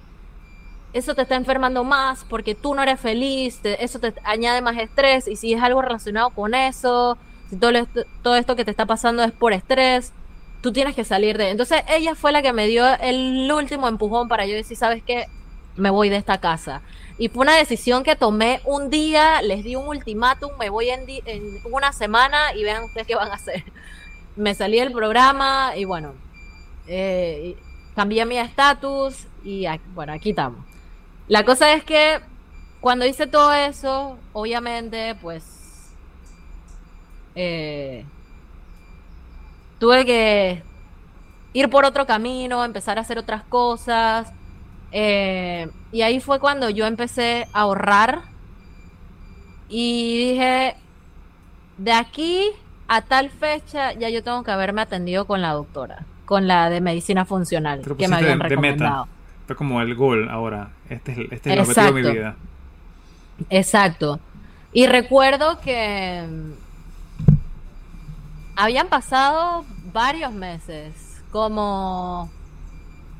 eso 0.93 1.13
te 1.13 1.21
está 1.23 1.35
enfermando 1.35 1.83
más 1.83 2.23
porque 2.27 2.55
tú 2.55 2.73
no 2.73 2.81
eres 2.81 2.99
feliz, 2.99 3.59
te- 3.61 3.83
eso 3.83 3.99
te 3.99 4.13
añade 4.23 4.61
más 4.61 4.77
estrés 4.77 5.27
y 5.27 5.35
si 5.35 5.53
es 5.53 5.61
algo 5.61 5.81
relacionado 5.81 6.29
con 6.31 6.55
eso, 6.55 7.17
si 7.49 7.57
todo 7.57 7.71
esto, 7.71 8.03
todo 8.21 8.35
esto 8.35 8.55
que 8.55 8.65
te 8.65 8.71
está 8.71 8.85
pasando 8.85 9.23
es 9.23 9.31
por 9.31 9.53
estrés, 9.53 10.13
tú 10.61 10.71
tienes 10.71 10.95
que 10.95 11.03
salir 11.03 11.37
de... 11.37 11.49
Entonces 11.49 11.83
ella 11.87 12.15
fue 12.15 12.31
la 12.31 12.41
que 12.41 12.53
me 12.53 12.67
dio 12.67 12.85
el 12.99 13.51
último 13.51 13.87
empujón 13.87 14.27
para 14.27 14.45
yo 14.45 14.55
decir, 14.55 14.77
¿sabes 14.77 15.03
qué? 15.05 15.27
Me 15.75 15.89
voy 15.89 16.09
de 16.09 16.17
esta 16.17 16.39
casa. 16.39 16.81
Y 17.17 17.29
fue 17.29 17.43
una 17.43 17.55
decisión 17.55 18.03
que 18.03 18.15
tomé 18.15 18.61
un 18.65 18.89
día, 18.89 19.41
les 19.41 19.63
di 19.63 19.75
un 19.75 19.87
ultimátum, 19.87 20.51
me 20.59 20.69
voy 20.69 20.89
en, 20.89 21.05
una 21.71 21.91
semana 21.91 22.53
y 22.53 22.63
vean 22.63 22.83
ustedes 22.83 23.07
qué 23.07 23.15
van 23.15 23.31
a 23.31 23.35
hacer. 23.35 23.63
Me 24.35 24.53
salí 24.53 24.79
del 24.79 24.91
programa 24.91 25.75
y 25.75 25.85
bueno, 25.85 26.13
eh, 26.85 27.57
cambié 27.95 28.23
mi 28.23 28.37
estatus 28.37 29.25
y 29.43 29.65
bueno, 29.95 30.13
aquí 30.13 30.29
estamos. 30.29 30.63
La 31.27 31.43
cosa 31.43 31.73
es 31.73 31.83
que 31.83 32.19
cuando 32.79 33.07
hice 33.07 33.25
todo 33.25 33.51
eso, 33.51 34.19
obviamente, 34.33 35.15
pues 35.19 35.56
eh, 37.39 38.03
tuve 39.79 40.05
que 40.05 40.63
ir 41.53 41.69
por 41.69 41.85
otro 41.85 42.05
camino, 42.05 42.65
empezar 42.65 42.97
a 42.97 43.01
hacer 43.01 43.17
otras 43.19 43.43
cosas. 43.43 44.31
eh, 44.91 45.67
y 45.91 46.01
ahí 46.01 46.19
fue 46.21 46.39
cuando 46.39 46.69
yo 46.69 46.85
empecé 46.87 47.45
a 47.53 47.61
ahorrar 47.61 48.21
y 49.69 50.29
dije, 50.31 50.75
de 51.77 51.91
aquí 51.91 52.41
a 52.87 53.01
tal 53.01 53.29
fecha 53.29 53.91
ya 53.93 54.09
yo 54.09 54.23
tengo 54.23 54.43
que 54.43 54.51
haberme 54.51 54.81
atendido 54.81 55.25
con 55.25 55.41
la 55.41 55.51
doctora, 55.51 56.05
con 56.25 56.47
la 56.47 56.69
de 56.69 56.79
medicina 56.81 57.25
funcional 57.25 57.81
que 57.97 58.07
me 58.07 58.15
habían 58.15 58.39
de- 58.39 58.49
de 58.49 58.55
meta. 58.57 58.71
recomendado. 58.77 59.07
Fue 59.45 59.55
como 59.57 59.81
el 59.81 59.93
gol 59.95 60.29
ahora. 60.29 60.69
Este 60.89 61.11
es, 61.11 61.17
el- 61.17 61.27
este 61.31 61.49
es 61.49 61.53
el 61.55 61.59
objetivo 61.61 61.85
de 61.87 62.03
mi 62.03 62.11
vida. 62.11 62.35
Exacto. 63.49 64.19
Y 64.71 64.87
recuerdo 64.87 65.59
que 65.59 66.25
habían 68.57 68.87
pasado 68.87 69.63
varios 69.93 70.33
meses, 70.33 71.21
como 71.31 72.29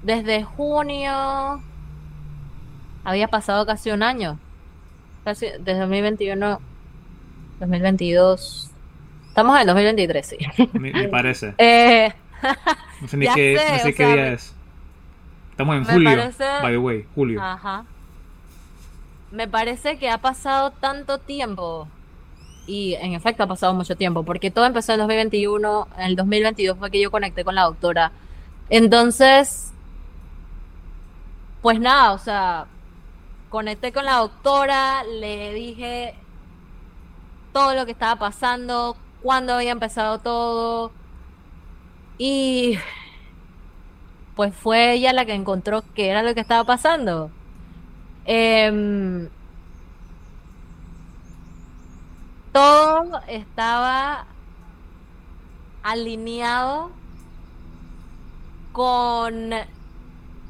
desde 0.04 0.44
junio, 0.44 1.62
había 3.04 3.28
pasado 3.30 3.66
casi 3.66 3.92
un 3.92 4.04
año, 4.04 4.38
casi 5.24 5.46
desde 5.60 5.80
2021, 5.80 6.60
2022, 7.60 8.72
estamos 9.30 9.56
en 9.56 9.62
el 9.62 9.68
2023, 9.68 10.26
sí. 10.28 10.38
Me, 10.74 10.92
me 10.92 11.08
parece. 11.08 11.54
Eh, 11.58 12.14
No 13.02 13.08
sé 13.08 13.18
ni 13.18 13.28
qué, 13.28 13.58
sé, 13.58 13.72
no 13.72 13.80
sé 13.80 13.94
qué 13.94 13.98
sea, 14.04 14.08
día 14.14 14.24
me- 14.26 14.34
es. 14.34 14.54
Estamos 15.52 15.76
en 15.78 15.86
julio, 15.86 16.10
parece- 16.10 16.62
by 16.62 16.72
the 16.72 16.78
way, 16.78 17.08
julio. 17.16 17.42
Ajá. 17.42 17.84
Me 19.32 19.48
parece 19.48 19.98
que 19.98 20.10
ha 20.10 20.20
pasado 20.20 20.72
tanto 20.72 21.18
tiempo. 21.18 21.88
Y 22.68 22.94
en 22.96 23.14
efecto 23.14 23.44
ha 23.44 23.48
pasado 23.48 23.74
mucho 23.74 23.96
tiempo, 23.96 24.24
porque 24.24 24.52
todo 24.52 24.66
empezó 24.66 24.94
en 24.94 25.00
2021, 25.00 25.88
en 25.98 26.04
el 26.04 26.16
2022 26.16 26.78
fue 26.78 26.92
que 26.92 27.02
yo 27.02 27.10
conecté 27.10 27.44
con 27.44 27.56
la 27.56 27.64
doctora. 27.64 28.12
Entonces, 28.70 29.72
pues 31.62 31.80
nada, 31.80 32.12
o 32.12 32.18
sea, 32.18 32.68
conecté 33.50 33.92
con 33.92 34.06
la 34.06 34.18
doctora, 34.18 35.04
le 35.04 35.54
dije 35.54 36.14
todo 37.54 37.74
lo 37.74 37.86
que 37.86 37.94
estaba 37.94 38.18
pasando, 38.18 38.98
cuándo 39.22 39.54
había 39.54 39.72
empezado 39.72 40.20
todo. 40.20 40.92
Y 42.18 42.78
pues 44.36 44.54
fue 44.56 44.94
ella 44.94 45.14
la 45.14 45.26
que 45.26 45.34
encontró 45.34 45.84
qué 45.96 46.10
era 46.10 46.24
lo 46.24 46.34
que 46.36 46.42
estaba 46.42 46.64
pasando. 46.64 47.32
Em, 48.26 49.30
todo 52.58 53.22
estaba 53.28 54.26
alineado 55.84 56.90
con 58.72 59.52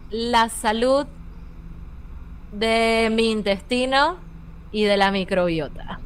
la 0.10 0.47
salud 0.47 1.05
de 2.53 3.10
mi 3.12 3.30
intestino 3.30 4.20
y 4.72 4.86
de 4.86 4.95
la 4.95 5.12
microbiota. 5.12 5.99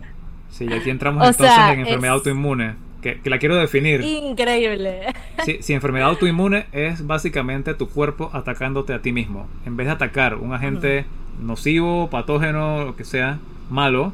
Sí, 0.50 0.66
y 0.68 0.74
aquí 0.74 0.90
entramos 0.90 1.22
O 1.22 1.30
entonces 1.30 1.54
sea, 1.54 1.74
en 1.74 1.82
enfermedad 1.82 2.16
autoinmune, 2.16 2.76
que, 3.04 3.22
que 3.22 3.30
la 3.30 3.38
quiero 3.38 3.56
definir. 3.56 4.02
Increíble. 4.02 5.14
Si, 5.46 5.62
si 5.62 5.74
enfermedad 5.74 6.10
autoinmune 6.10 6.66
es 6.72 7.06
básicamente 7.06 7.76
tu 7.76 7.90
cuerpo 7.90 8.32
atacándote 8.34 8.94
a 8.94 9.04
ti 9.04 9.12
mismo. 9.12 9.48
En 9.68 9.78
vez 9.78 9.86
de 9.86 9.94
atacar 9.94 10.36
un 10.36 10.52
agente 10.54 11.06
nocivo, 11.40 12.10
patógeno, 12.10 12.86
lo 12.86 12.96
que 12.96 13.04
sea, 13.04 13.38
malo, 13.72 14.14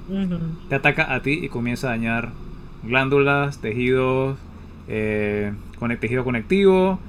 te 0.69 0.75
ataca 0.75 1.13
a 1.13 1.21
ti 1.21 1.39
y 1.43 1.49
comienza 1.49 1.87
a 1.87 1.89
dañar 1.91 2.29
glándulas, 2.83 3.59
tejidos, 3.59 4.37
eh, 4.87 5.53
tejido 5.99 6.23
conectivo, 6.23 6.99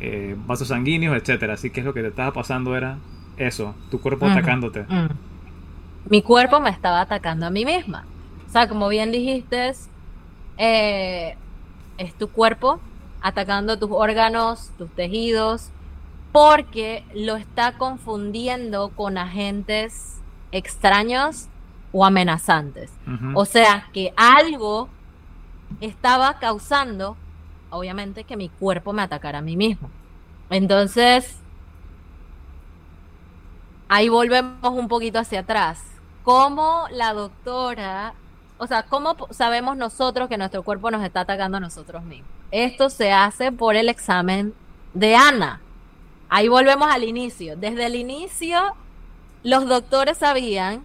eh, 0.00 0.36
vasos 0.46 0.68
sanguíneos, 0.68 1.16
etcétera. 1.16 1.54
Así 1.54 1.70
que 1.70 1.80
es 1.80 1.86
lo 1.86 1.94
que 1.94 2.02
te 2.02 2.08
estaba 2.08 2.32
pasando 2.32 2.76
era 2.76 2.98
eso, 3.36 3.74
tu 3.90 4.00
cuerpo 4.00 4.26
atacándote. 4.26 4.84
Mi 6.08 6.22
cuerpo 6.22 6.60
me 6.60 6.70
estaba 6.70 7.00
atacando 7.00 7.46
a 7.46 7.50
mí 7.50 7.64
misma. 7.64 8.04
O 8.46 8.52
sea, 8.52 8.68
como 8.68 8.88
bien 8.88 9.10
dijiste, 9.10 9.72
eh, 10.58 11.36
es 11.98 12.14
tu 12.14 12.28
cuerpo 12.28 12.78
atacando 13.22 13.78
tus 13.78 13.90
órganos, 13.90 14.70
tus 14.78 14.90
tejidos, 14.90 15.70
porque 16.30 17.02
lo 17.14 17.36
está 17.36 17.78
confundiendo 17.78 18.90
con 18.90 19.18
agentes 19.18 20.20
extraños 20.52 21.48
o 21.92 22.04
amenazantes. 22.04 22.92
O 23.34 23.44
sea, 23.44 23.88
que 23.92 24.12
algo 24.16 24.88
estaba 25.80 26.38
causando, 26.38 27.16
obviamente, 27.70 28.24
que 28.24 28.36
mi 28.36 28.48
cuerpo 28.48 28.92
me 28.92 29.02
atacara 29.02 29.38
a 29.38 29.42
mí 29.42 29.56
mismo. 29.56 29.90
Entonces, 30.50 31.38
ahí 33.88 34.08
volvemos 34.08 34.72
un 34.72 34.88
poquito 34.88 35.18
hacia 35.18 35.40
atrás. 35.40 35.82
¿Cómo 36.22 36.86
la 36.90 37.12
doctora, 37.12 38.14
o 38.58 38.66
sea, 38.66 38.84
cómo 38.84 39.16
sabemos 39.30 39.76
nosotros 39.76 40.28
que 40.28 40.38
nuestro 40.38 40.62
cuerpo 40.62 40.90
nos 40.90 41.04
está 41.04 41.20
atacando 41.20 41.56
a 41.58 41.60
nosotros 41.60 42.02
mismos? 42.02 42.28
Esto 42.50 42.90
se 42.90 43.12
hace 43.12 43.52
por 43.52 43.76
el 43.76 43.88
examen 43.88 44.54
de 44.94 45.16
Ana. 45.16 45.60
Ahí 46.28 46.48
volvemos 46.48 46.88
al 46.90 47.04
inicio. 47.04 47.56
Desde 47.56 47.86
el 47.86 47.94
inicio, 47.94 48.74
los 49.42 49.68
doctores 49.68 50.18
sabían 50.18 50.84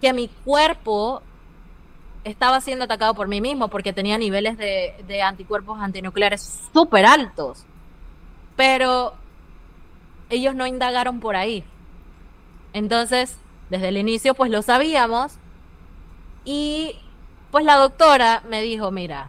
que 0.00 0.12
mi 0.12 0.28
cuerpo 0.28 1.22
estaba 2.24 2.60
siendo 2.60 2.84
atacado 2.84 3.14
por 3.14 3.28
mí 3.28 3.40
mismo 3.40 3.68
porque 3.68 3.92
tenía 3.92 4.18
niveles 4.18 4.58
de, 4.58 5.22
anticuerpos 5.22 5.80
antinucleares 5.80 6.68
súper 6.72 7.06
altos. 7.06 7.64
Pero 8.56 9.14
ellos 10.28 10.54
no 10.54 10.66
indagaron 10.66 11.20
por 11.20 11.36
ahí. 11.36 11.64
Entonces, 12.72 13.36
desde 13.68 13.88
el 13.88 13.96
inicio, 13.96 14.34
pues 14.34 14.50
lo 14.50 14.62
sabíamos. 14.62 15.32
Y 16.44 16.96
pues 17.50 17.64
la 17.64 17.76
doctora 17.76 18.42
me 18.48 18.62
dijo, 18.62 18.90
mira, 18.90 19.28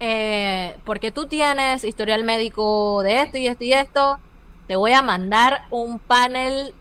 eh, 0.00 0.76
porque 0.84 1.10
tú 1.10 1.26
tienes 1.26 1.84
historial 1.84 2.24
médico 2.24 3.02
de 3.02 3.22
esto 3.22 3.38
y 3.38 3.46
esto 3.46 3.64
y 3.64 3.72
esto, 3.72 4.18
te 4.66 4.76
voy 4.76 4.92
a 4.92 5.02
mandar 5.02 5.66
un 5.70 5.98
panel 5.98 6.74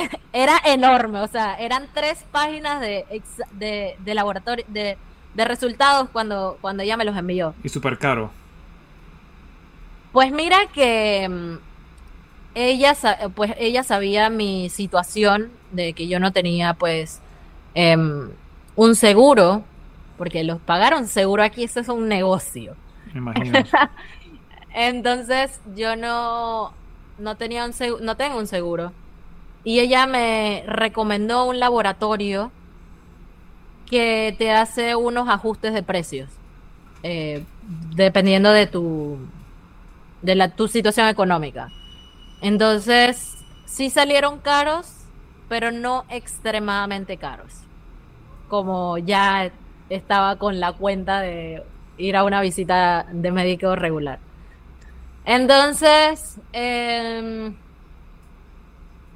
era 0.32 0.60
enorme, 0.64 1.20
o 1.20 1.28
sea, 1.28 1.54
eran 1.56 1.88
tres 1.94 2.24
páginas 2.30 2.80
de, 2.80 3.04
de, 3.52 3.96
de 3.98 4.14
laboratorio, 4.14 4.64
de, 4.68 4.96
de 5.34 5.44
resultados 5.44 6.08
cuando, 6.10 6.58
cuando 6.60 6.82
ella 6.82 6.96
me 6.96 7.04
los 7.04 7.16
envió. 7.16 7.54
Y 7.62 7.68
súper 7.68 7.98
caro. 7.98 8.30
Pues 10.12 10.32
mira 10.32 10.66
que 10.72 11.28
mm, 11.28 11.58
ella, 12.54 12.96
pues 13.34 13.52
ella 13.58 13.82
sabía 13.82 14.30
mi 14.30 14.68
situación 14.68 15.50
de 15.70 15.92
que 15.92 16.08
yo 16.08 16.18
no 16.18 16.32
tenía 16.32 16.74
pues 16.74 17.20
em, 17.74 18.30
un 18.74 18.96
seguro, 18.96 19.62
porque 20.16 20.42
los 20.44 20.60
pagaron 20.60 21.06
seguro 21.06 21.42
aquí, 21.42 21.64
eso 21.64 21.80
es 21.80 21.88
un 21.88 22.08
negocio. 22.08 22.74
Me 23.12 23.18
imagino. 23.18 23.60
Entonces 24.74 25.60
yo 25.76 25.94
no, 25.94 26.72
no 27.18 27.36
tenía 27.36 27.64
un 27.64 27.72
seguro, 27.72 28.04
no 28.04 28.16
tengo 28.16 28.38
un 28.38 28.46
seguro. 28.46 28.92
Y 29.64 29.80
ella 29.80 30.06
me 30.06 30.64
recomendó 30.66 31.44
un 31.46 31.58
laboratorio 31.58 32.50
que 33.90 34.34
te 34.38 34.52
hace 34.52 34.94
unos 34.96 35.28
ajustes 35.28 35.72
de 35.72 35.82
precios, 35.82 36.30
eh, 37.02 37.44
dependiendo 37.94 38.50
de 38.52 38.66
tu, 38.66 39.18
de 40.22 40.34
la, 40.34 40.50
tu 40.50 40.68
situación 40.68 41.08
económica. 41.08 41.70
Entonces, 42.40 43.34
sí 43.66 43.90
salieron 43.90 44.38
caros, 44.38 44.92
pero 45.48 45.70
no 45.70 46.04
extremadamente 46.08 47.16
caros. 47.16 47.52
Como 48.48 48.98
ya 48.98 49.50
estaba 49.88 50.36
con 50.36 50.60
la 50.60 50.72
cuenta 50.72 51.20
de 51.20 51.62
ir 51.96 52.16
a 52.16 52.24
una 52.24 52.40
visita 52.40 53.06
de 53.10 53.32
médico 53.32 53.74
regular. 53.74 54.18
Entonces, 55.24 56.38
em, 56.52 57.54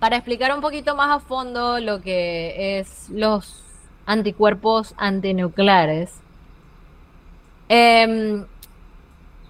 para 0.03 0.16
explicar 0.16 0.53
un 0.53 0.61
poquito 0.61 0.96
más 0.96 1.16
a 1.16 1.20
fondo 1.20 1.78
lo 1.78 2.03
que 2.03 2.80
es 2.80 3.09
los 3.09 3.62
anticuerpos 4.05 4.96
antinucleares, 4.98 6.11
em, 7.68 8.44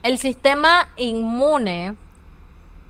el 0.02 0.18
sistema 0.18 0.90
inmune 0.98 1.96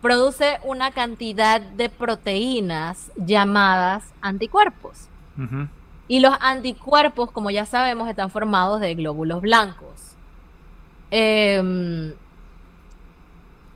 produce 0.00 0.58
una 0.64 0.90
cantidad 0.90 1.60
de 1.60 1.88
proteínas 1.88 3.12
llamadas 3.14 4.12
anticuerpos. 4.20 5.08
Y 6.08 6.18
los 6.18 6.34
anticuerpos, 6.40 7.30
como 7.30 7.52
ya 7.52 7.64
sabemos, 7.64 8.08
están 8.08 8.30
formados 8.30 8.80
de 8.80 8.96
glóbulos 8.96 9.40
blancos, 9.40 10.16
em, 11.12 12.12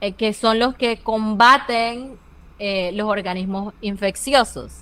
eh, 0.01 0.12
que 0.14 0.32
son 0.32 0.59
los 0.59 0.74
que 0.74 0.99
combaten 0.99 2.18
eh, 2.59 2.91
los 2.93 3.07
organismos 3.09 3.75
infecciosos. 3.81 4.73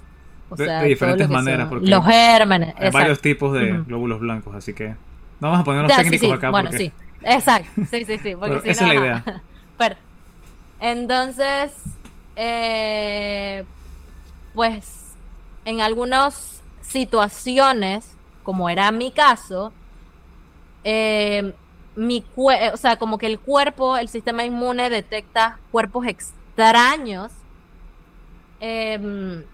de, 0.57 0.85
diferentes 0.85 1.29
maneras, 1.29 1.69
porque 1.69 1.87
los 1.89 2.05
gérmenes. 2.05 2.75
Hay 2.79 2.91
varios 2.91 3.21
tipos 3.21 3.53
de 3.53 3.83
glóbulos 3.87 4.21
blancos, 4.21 4.55
así 4.55 4.73
que 4.73 4.91
no 5.41 5.51
vamos 5.51 5.61
a 5.61 5.65
poner 5.65 5.83
los 5.83 5.97
técnicos 5.97 6.33
acá. 6.33 6.51
Bueno, 6.51 6.71
sí, 6.73 6.93
exacto, 7.23 7.83
sí, 7.91 8.05
sí, 8.05 8.19
sí. 8.19 8.37
Porque 8.37 8.71
esa 8.71 8.85
es 8.85 8.89
la 8.89 8.95
idea. 8.95 9.25
Pero, 9.79 9.97
entonces, 10.81 11.73
eh, 12.37 13.65
pues 14.55 15.17
en 15.65 15.81
algunas 15.81 16.63
situaciones, 16.83 18.17
como 18.45 18.71
era 18.71 18.93
mi 18.93 19.11
caso, 19.11 19.73
eh, 20.85 21.53
mi 21.97 22.25
o 22.37 22.77
sea, 22.77 22.97
como 22.97 23.19
que 23.19 23.27
el 23.27 23.41
cuerpo, 23.41 23.97
el 23.97 24.09
sistema 24.09 24.45
inmune 24.45 24.91
detecta 24.91 25.59
cuerpos 25.73 26.07
extraños 26.07 27.33
em, 28.65 29.45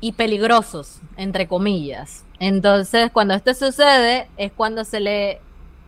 y 0.00 0.12
peligrosos, 0.12 1.00
entre 1.16 1.46
comillas. 1.46 2.24
Entonces, 2.40 3.12
cuando 3.12 3.34
esto 3.34 3.54
sucede, 3.54 4.28
es 4.36 4.50
cuando 4.50 4.84
se 4.84 4.98
le, 4.98 5.40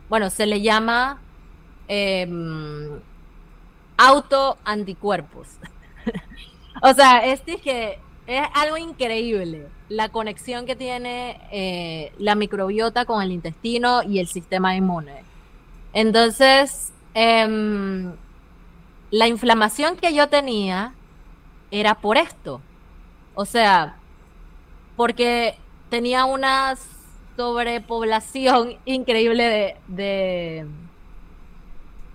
bueno, 0.08 0.30
se 0.30 0.46
le 0.46 0.60
llama 0.62 1.20
em, 1.88 3.00
auto 3.96 4.56
anticuerpos. 4.64 5.48
o 6.82 6.94
sea, 6.94 7.26
este 7.26 7.56
que 7.56 7.98
es 8.28 8.46
algo 8.54 8.76
increíble 8.76 9.66
la 9.88 10.08
conexión 10.10 10.64
que 10.64 10.76
tiene 10.76 11.40
eh, 11.50 12.12
la 12.18 12.36
microbiota 12.36 13.04
con 13.04 13.20
el 13.20 13.32
intestino 13.32 14.02
y 14.04 14.20
el 14.20 14.28
sistema 14.28 14.76
inmune. 14.76 15.24
Entonces, 15.92 16.92
em, 17.14 18.12
la 19.10 19.28
inflamación 19.28 19.96
que 19.96 20.14
yo 20.14 20.28
tenía 20.28 20.94
era 21.80 21.96
por 21.96 22.16
esto. 22.16 22.60
O 23.34 23.44
sea, 23.44 23.96
porque 24.96 25.56
tenía 25.90 26.24
una 26.24 26.76
sobrepoblación 27.36 28.76
increíble 28.84 29.76
de, 29.88 30.66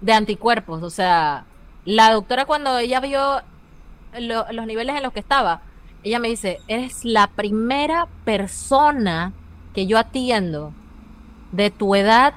de, 0.01 0.13
anticuerpos. 0.13 0.81
O 0.81 0.89
sea, 0.89 1.45
la 1.85 2.13
doctora 2.13 2.45
cuando 2.45 2.77
ella 2.77 3.01
vio 3.01 3.41
los 4.17 4.65
niveles 4.65 4.95
en 4.95 5.03
los 5.03 5.11
que 5.13 5.19
estaba, 5.19 5.61
ella 6.03 6.19
me 6.19 6.29
dice, 6.29 6.59
eres 6.67 7.03
la 7.03 7.27
primera 7.27 8.07
persona 8.23 9.33
que 9.73 9.85
yo 9.85 9.97
atiendo 9.97 10.73
de 11.51 11.69
tu 11.69 11.95
edad 11.95 12.33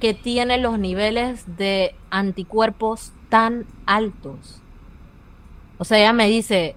que 0.00 0.14
tiene 0.14 0.58
los 0.58 0.78
niveles 0.78 1.44
de 1.56 1.94
anticuerpos 2.10 3.12
tan 3.28 3.66
altos. 3.86 4.59
O 5.80 5.84
sea, 5.86 5.96
ella 5.96 6.12
me 6.12 6.28
dice, 6.28 6.76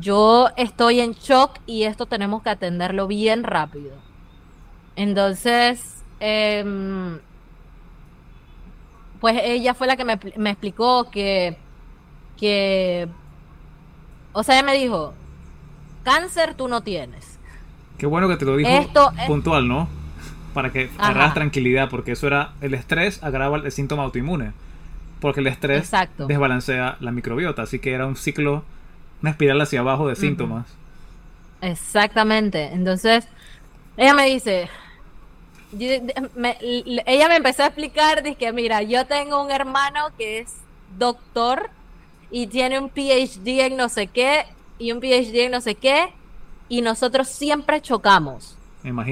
yo 0.00 0.48
estoy 0.56 0.98
en 0.98 1.12
shock 1.12 1.60
y 1.66 1.84
esto 1.84 2.06
tenemos 2.06 2.42
que 2.42 2.50
atenderlo 2.50 3.06
bien 3.06 3.44
rápido. 3.44 3.92
Entonces, 4.96 6.02
eh, 6.18 6.64
pues 9.20 9.40
ella 9.44 9.74
fue 9.74 9.86
la 9.86 9.96
que 9.96 10.04
me, 10.04 10.14
explicó 10.50 11.12
que, 11.12 11.56
que, 12.36 13.08
o 14.32 14.42
sea, 14.42 14.56
ella 14.56 14.66
me 14.66 14.76
dijo, 14.76 15.14
cáncer 16.02 16.54
tú 16.54 16.66
no 16.66 16.80
tienes. 16.80 17.38
Qué 17.98 18.06
bueno 18.06 18.26
que 18.26 18.36
te 18.36 18.44
lo 18.44 18.56
dijo 18.56 18.68
puntual, 19.28 19.68
¿no? 19.68 19.88
Para 20.54 20.72
que 20.72 20.90
agarras 20.98 21.34
tranquilidad, 21.34 21.88
porque 21.88 22.10
eso 22.10 22.26
era, 22.26 22.54
el 22.62 22.74
estrés 22.74 23.22
agrava 23.22 23.58
el 23.58 23.70
síntoma 23.70 24.02
autoinmune, 24.02 24.54
porque 25.22 25.40
el 25.40 25.46
estrés 25.46 25.90
desbalancea 26.18 26.98
la 27.00 27.12
microbiota, 27.12 27.62
así 27.62 27.78
que 27.78 27.92
era 27.92 28.06
un 28.06 28.16
ciclo, 28.16 28.64
una 29.22 29.30
espiral 29.30 29.58
hacia 29.60 29.80
abajo 29.80 30.08
de 30.08 30.16
síntomas. 30.16 30.66
Exactamente, 31.62 32.64
entonces 32.72 33.26
ella 33.96 34.12
me 34.12 34.26
dice, 34.26 34.68
ella 35.78 37.28
me 37.28 37.36
empezó 37.36 37.62
a 37.62 37.66
explicar, 37.66 38.22
que 38.36 38.52
mira, 38.52 38.82
yo 38.82 39.06
tengo 39.06 39.42
un 39.42 39.50
hermano 39.50 40.08
que 40.18 40.40
es 40.40 40.56
doctor 40.98 41.70
y 42.30 42.48
tiene 42.48 42.78
un 42.78 42.90
PhD 42.90 43.66
en 43.66 43.76
no 43.76 43.88
sé 43.88 44.08
qué 44.08 44.44
y 44.78 44.90
un 44.90 45.00
PhD 45.00 45.44
en 45.44 45.52
no 45.52 45.60
sé 45.60 45.76
qué 45.76 46.12
y 46.68 46.82
nosotros 46.82 47.28
siempre 47.28 47.80
chocamos. 47.80 48.58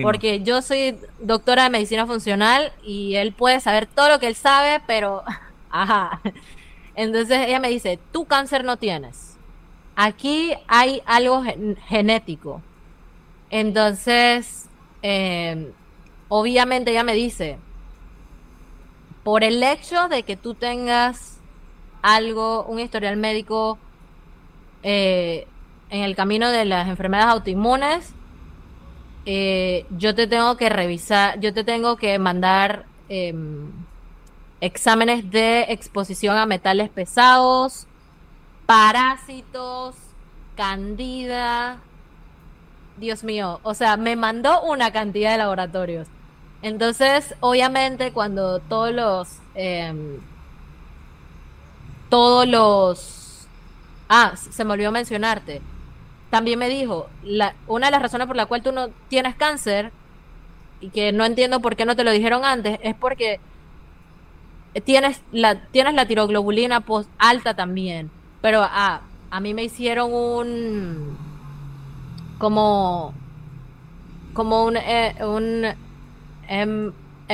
Porque 0.03 0.43
yo 0.43 0.63
soy 0.63 0.97
doctora 1.21 1.65
de 1.65 1.71
medicina 1.71 2.05
funcional 2.05 2.73
y 2.83 3.15
él 3.15 3.33
puede 3.33 3.61
saber 3.61 3.87
todo 3.87 4.09
lo 4.09 4.19
que 4.19 4.27
él 4.27 4.35
sabe, 4.35 4.83
pero, 4.87 5.23
ajá. 5.71 6.21
Entonces 6.95 7.47
ella 7.47 7.61
me 7.61 7.71
dice, 7.71 7.99
tú 8.13 8.27
cáncer 8.27 8.65
no 8.65 8.77
tienes. 8.77 9.37
Aquí 9.97 10.53
hay 10.67 11.03
algo 11.07 11.43
genético. 11.89 12.63
Entonces, 13.51 14.69
eh, 15.03 15.73
obviamente 16.29 16.91
ella 16.91 17.05
me 17.05 17.15
dice, 17.15 17.59
por 19.23 19.45
el 19.45 19.63
hecho 19.63 20.09
de 20.09 20.23
que 20.23 20.37
tú 20.37 20.55
tengas 20.55 21.39
algo, 22.03 22.65
un 22.65 22.81
historial 22.81 23.17
médico 23.17 23.79
eh, 24.83 25.47
en 25.91 26.03
el 26.03 26.17
camino 26.17 26.51
de 26.51 26.65
las 26.65 26.89
enfermedades 26.89 27.33
autoinmunes, 27.33 28.15
eh, 29.27 29.85
yo 29.91 30.15
te 30.15 30.27
tengo 30.27 30.57
que 30.57 30.69
revisar, 30.69 31.39
yo 31.41 31.53
te 31.53 31.65
tengo 31.65 31.97
que 31.97 32.19
mandar 32.19 32.87
em, 33.09 33.71
exámenes 34.61 35.31
de 35.31 35.63
exposición 35.69 36.37
a 36.37 36.47
metales 36.47 36.89
pesados, 36.91 37.87
parásitos, 38.67 39.97
candida. 40.57 41.79
Dios 42.97 43.25
mío, 43.25 43.61
o 43.63 43.75
sea, 43.75 43.97
me 43.97 44.17
mandó 44.17 44.63
una 44.63 44.93
cantidad 44.93 45.33
de 45.33 45.39
laboratorios. 45.39 46.07
Entonces, 46.63 47.35
obviamente, 47.41 48.13
cuando 48.13 48.59
todos 48.61 48.93
los. 48.93 49.39
Em, 49.55 50.21
todos 52.11 52.47
los. 52.47 53.49
Ah, 54.09 54.35
se 54.37 54.65
me 54.65 54.73
olvidó 54.75 54.93
mencionarte. 54.93 55.63
También 56.31 56.59
me 56.59 56.69
dijo, 56.69 57.09
una 57.67 57.87
de 57.87 57.91
las 57.91 58.03
razones 58.03 58.27
por 58.27 58.37
la 58.37 58.47
cual 58.47 58.63
tú 58.63 58.73
no 58.73 58.91
tienes 59.09 59.35
cáncer, 59.35 59.93
y 60.81 60.91
que 60.91 61.13
no 61.13 61.25
entiendo 61.25 61.61
por 61.61 61.77
qué 61.77 61.85
no 61.85 61.97
te 61.97 62.05
lo 62.05 62.11
dijeron 62.13 62.45
antes, 62.45 62.79
es 62.83 62.95
porque 62.95 63.41
tienes 64.85 65.21
la, 65.33 65.57
tienes 65.57 65.95
la 65.95 66.07
tiroglobulina 66.07 66.81
post 66.81 67.11
alta 67.19 67.55
también. 67.55 68.11
Pero 68.41 68.63
ah, 68.63 69.01
a 69.31 69.41
mí 69.41 69.55
me 69.55 69.65
hicieron 69.65 70.13
un. 70.13 71.17
como. 72.39 73.15
como 74.33 74.65
un, 74.65 74.77
eh, 74.77 75.15
un 75.25 75.67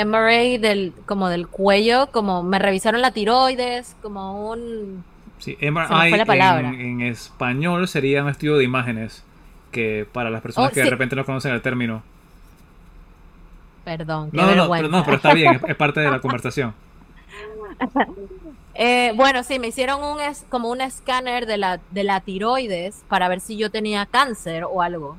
MRA 0.04 0.58
del, 0.58 0.92
como 1.06 1.28
del 1.28 1.48
cuello, 1.48 2.08
como 2.12 2.42
me 2.42 2.58
revisaron 2.58 3.00
la 3.00 3.12
tiroides, 3.12 3.96
como 4.02 4.50
un... 4.50 5.04
Sí, 5.38 5.56
MRI 5.60 6.12
En, 6.80 7.00
español 7.00 7.88
sería 7.88 8.22
un 8.22 8.28
estudio 8.28 8.56
de 8.56 8.64
imágenes, 8.64 9.24
que 9.70 10.06
para 10.10 10.30
las 10.30 10.42
personas 10.42 10.70
oh, 10.70 10.74
que 10.74 10.82
de 10.82 10.90
repente 10.90 11.16
no 11.16 11.24
conocen 11.24 11.52
el 11.52 11.62
término. 11.62 12.02
Perdón, 13.84 14.30
qué 14.30 14.36
no, 14.36 14.54
no, 14.54 14.70
pero, 14.70 14.88
no, 14.88 15.04
pero 15.04 15.16
está 15.16 15.32
bien, 15.32 15.60
es, 15.66 15.76
parte 15.76 16.00
de 16.00 16.10
la 16.10 16.20
conversación. 16.20 16.74
Eh, 18.78 19.14
bueno, 19.16 19.42
sí, 19.42 19.58
me 19.58 19.68
hicieron 19.68 20.04
un 20.04 20.20
es, 20.20 20.44
como 20.50 20.68
un 20.68 20.82
escáner 20.82 21.46
de 21.46 21.56
la, 21.56 21.80
de 21.92 22.04
la 22.04 22.20
tiroides 22.20 23.04
para 23.08 23.26
ver 23.26 23.40
si 23.40 23.56
yo 23.56 23.70
tenía 23.70 24.04
cáncer 24.04 24.64
o 24.64 24.82
algo. 24.82 25.16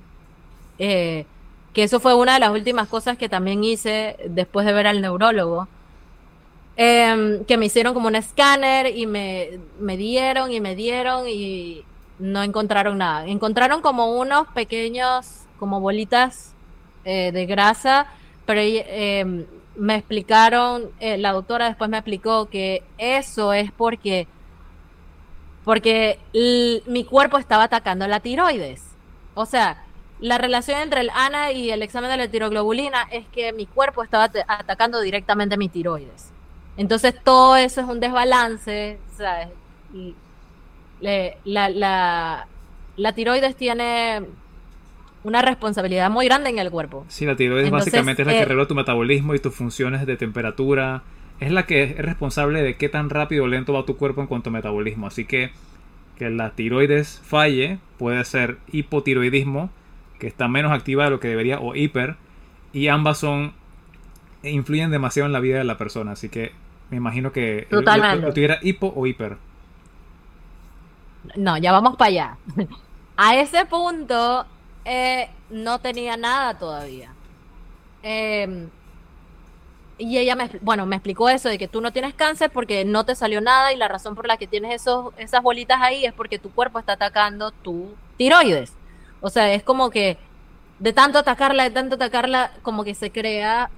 Eh, 0.78 1.26
que 1.74 1.82
eso 1.82 2.00
fue 2.00 2.14
una 2.14 2.36
de 2.36 2.40
las 2.40 2.52
últimas 2.52 2.88
cosas 2.88 3.18
que 3.18 3.30
también 3.30 3.64
hice 3.64 4.16
después 4.30 4.64
de 4.68 4.74
ver 4.74 4.86
al 4.86 5.02
neurólogo. 5.02 5.68
Em, 6.76 7.44
que 7.46 7.58
me 7.58 7.66
hicieron 7.66 7.96
como 7.96 8.08
un 8.08 8.16
escáner 8.16 8.96
y 8.96 9.08
me, 9.08 9.60
me 9.80 9.98
dieron 9.98 10.52
y 10.52 10.62
me 10.62 10.76
dieron 10.76 11.28
y 11.28 11.84
no 12.20 12.44
encontraron 12.44 13.00
nada. 13.00 13.26
Encontraron 13.26 13.82
como 13.82 14.12
unos 14.20 14.48
pequeños, 14.50 15.46
como 15.58 15.80
bolitas 15.80 16.54
eh, 17.06 17.32
de 17.32 17.46
grasa, 17.48 18.08
pero 18.46 18.62
em, 18.62 19.46
me 19.78 19.96
explicaron, 19.96 20.92
eh, 21.00 21.18
la 21.18 21.32
doctora 21.32 21.68
después 21.68 21.90
me 21.90 21.98
explicó 21.98 22.50
que 22.50 22.84
eso 22.98 23.54
es 23.54 23.72
porque, 23.72 24.28
porque 25.64 26.20
mi 26.34 27.06
cuerpo 27.06 27.38
estaba 27.38 27.64
atacando 27.64 28.08
la 28.08 28.20
tiroides. 28.20 28.84
O 29.36 29.46
sea, 29.46 29.84
la 30.20 30.38
relación 30.38 30.82
entre 30.82 31.02
el 31.02 31.12
ANA 31.14 31.52
y 31.52 31.70
el 31.70 31.84
examen 31.84 32.10
de 32.10 32.18
la 32.18 32.28
tiroglobulina 32.28 33.04
es 33.12 33.28
que 33.28 33.54
mi 33.54 33.68
cuerpo 33.68 34.04
estaba 34.04 34.32
atacando 34.48 35.00
directamente 35.00 35.58
mi 35.58 35.70
tiroides. 35.70 36.32
Entonces 36.76 37.16
todo 37.24 37.56
eso 37.56 37.82
es 37.82 37.88
un 37.88 38.00
desbalance, 38.00 39.00
¿sabes? 39.16 39.50
la, 41.46 42.48
tiroides 43.16 43.56
tiene 43.56 44.26
una 45.24 45.42
responsabilidad 45.42 46.10
muy 46.10 46.26
grande 46.26 46.50
en 46.50 46.60
el 46.60 46.72
cuerpo. 46.72 47.06
Sí, 47.10 47.26
la 47.26 47.36
tiroides 47.36 47.70
básicamente 47.70 48.22
es 48.22 48.26
la 48.28 48.34
que 48.34 48.40
eh, 48.42 48.46
regula 48.46 48.68
tu 48.68 48.76
metabolismo 48.76 49.36
y 49.36 49.40
tus 49.40 49.54
funciones 49.54 50.06
de 50.06 50.18
temperatura. 50.18 51.04
Es 51.40 51.52
la 51.52 51.66
que 51.66 51.84
es 51.84 51.98
responsable 51.98 52.62
de 52.62 52.78
qué 52.78 52.90
tan 52.90 53.10
rápido 53.10 53.44
o 53.44 53.48
lento 53.48 53.74
va 53.74 53.86
tu 53.86 53.98
cuerpo 53.98 54.22
en 54.22 54.28
cuanto 54.28 54.50
a 54.50 54.54
metabolismo. 54.54 55.08
Así 55.08 55.26
que 55.26 55.52
que 56.18 56.30
la 56.30 56.52
tiroides 56.52 57.22
falle 57.24 57.78
puede 57.98 58.24
ser 58.26 58.58
hipotiroidismo, 58.72 59.70
que 60.20 60.28
está 60.28 60.48
menos 60.48 60.72
activa 60.72 61.06
de 61.06 61.12
lo 61.12 61.20
que 61.20 61.28
debería, 61.28 61.60
o 61.60 61.76
hiper. 61.76 62.16
Y 62.74 62.88
ambas 62.88 63.20
son 63.20 63.54
influyen 64.44 64.92
demasiado 64.92 65.28
en 65.28 65.34
la 65.34 65.40
vida 65.40 65.58
de 65.58 65.64
la 65.64 65.78
persona. 65.78 66.14
Así 66.14 66.30
que 66.30 66.52
me 66.90 66.98
imagino 66.98 67.32
que 67.32 67.68
lo, 67.70 67.84
tuviera 67.84 68.60
hipo 68.62 68.94
o 68.96 69.06
hiper. 69.06 69.38
No, 71.36 71.58
ya 71.58 71.72
vamos 71.72 71.98
para 71.98 72.10
allá. 72.10 72.38
A 73.18 73.36
ese 73.36 73.66
punto 73.66 74.46
eh, 74.88 75.30
no 75.50 75.80
tenía 75.80 76.16
nada 76.16 76.58
todavía. 76.58 77.14
Em, 78.02 78.70
y 79.98 80.18
ella 80.18 80.36
me, 80.36 80.50
bueno, 80.62 80.86
me 80.86 80.96
explicó 80.96 81.28
eso 81.28 81.50
de 81.50 81.58
que 81.58 81.68
tú 81.68 81.82
no 81.82 81.92
tienes 81.92 82.14
cáncer 82.14 82.52
porque 82.52 82.86
no 82.86 83.04
te 83.06 83.14
salió 83.14 83.42
nada 83.42 83.74
y 83.74 83.78
la 83.78 83.90
razón 83.90 84.16
por 84.16 84.28
la 84.28 84.38
que 84.38 84.48
tienes 84.48 84.82
esos, 84.82 85.14
esas 85.18 85.44
bolitas 85.44 85.82
ahí 85.82 86.06
es 86.06 86.14
porque 86.14 86.40
tu 86.40 86.52
cuerpo 86.52 86.80
está 86.80 86.94
atacando 86.94 87.52
tu 87.52 87.96
tiroides. 88.16 88.72
O 89.20 89.30
sea, 89.30 89.54
es 89.54 89.62
como 89.62 89.90
que 89.90 90.18
de 90.80 90.94
tanto 90.94 91.20
atacarla, 91.20 91.64
de 91.64 91.72
tanto 91.72 91.96
atacarla, 91.96 92.52
como 92.62 92.86
que 92.86 92.96
se 92.96 93.12
crea 93.12 93.70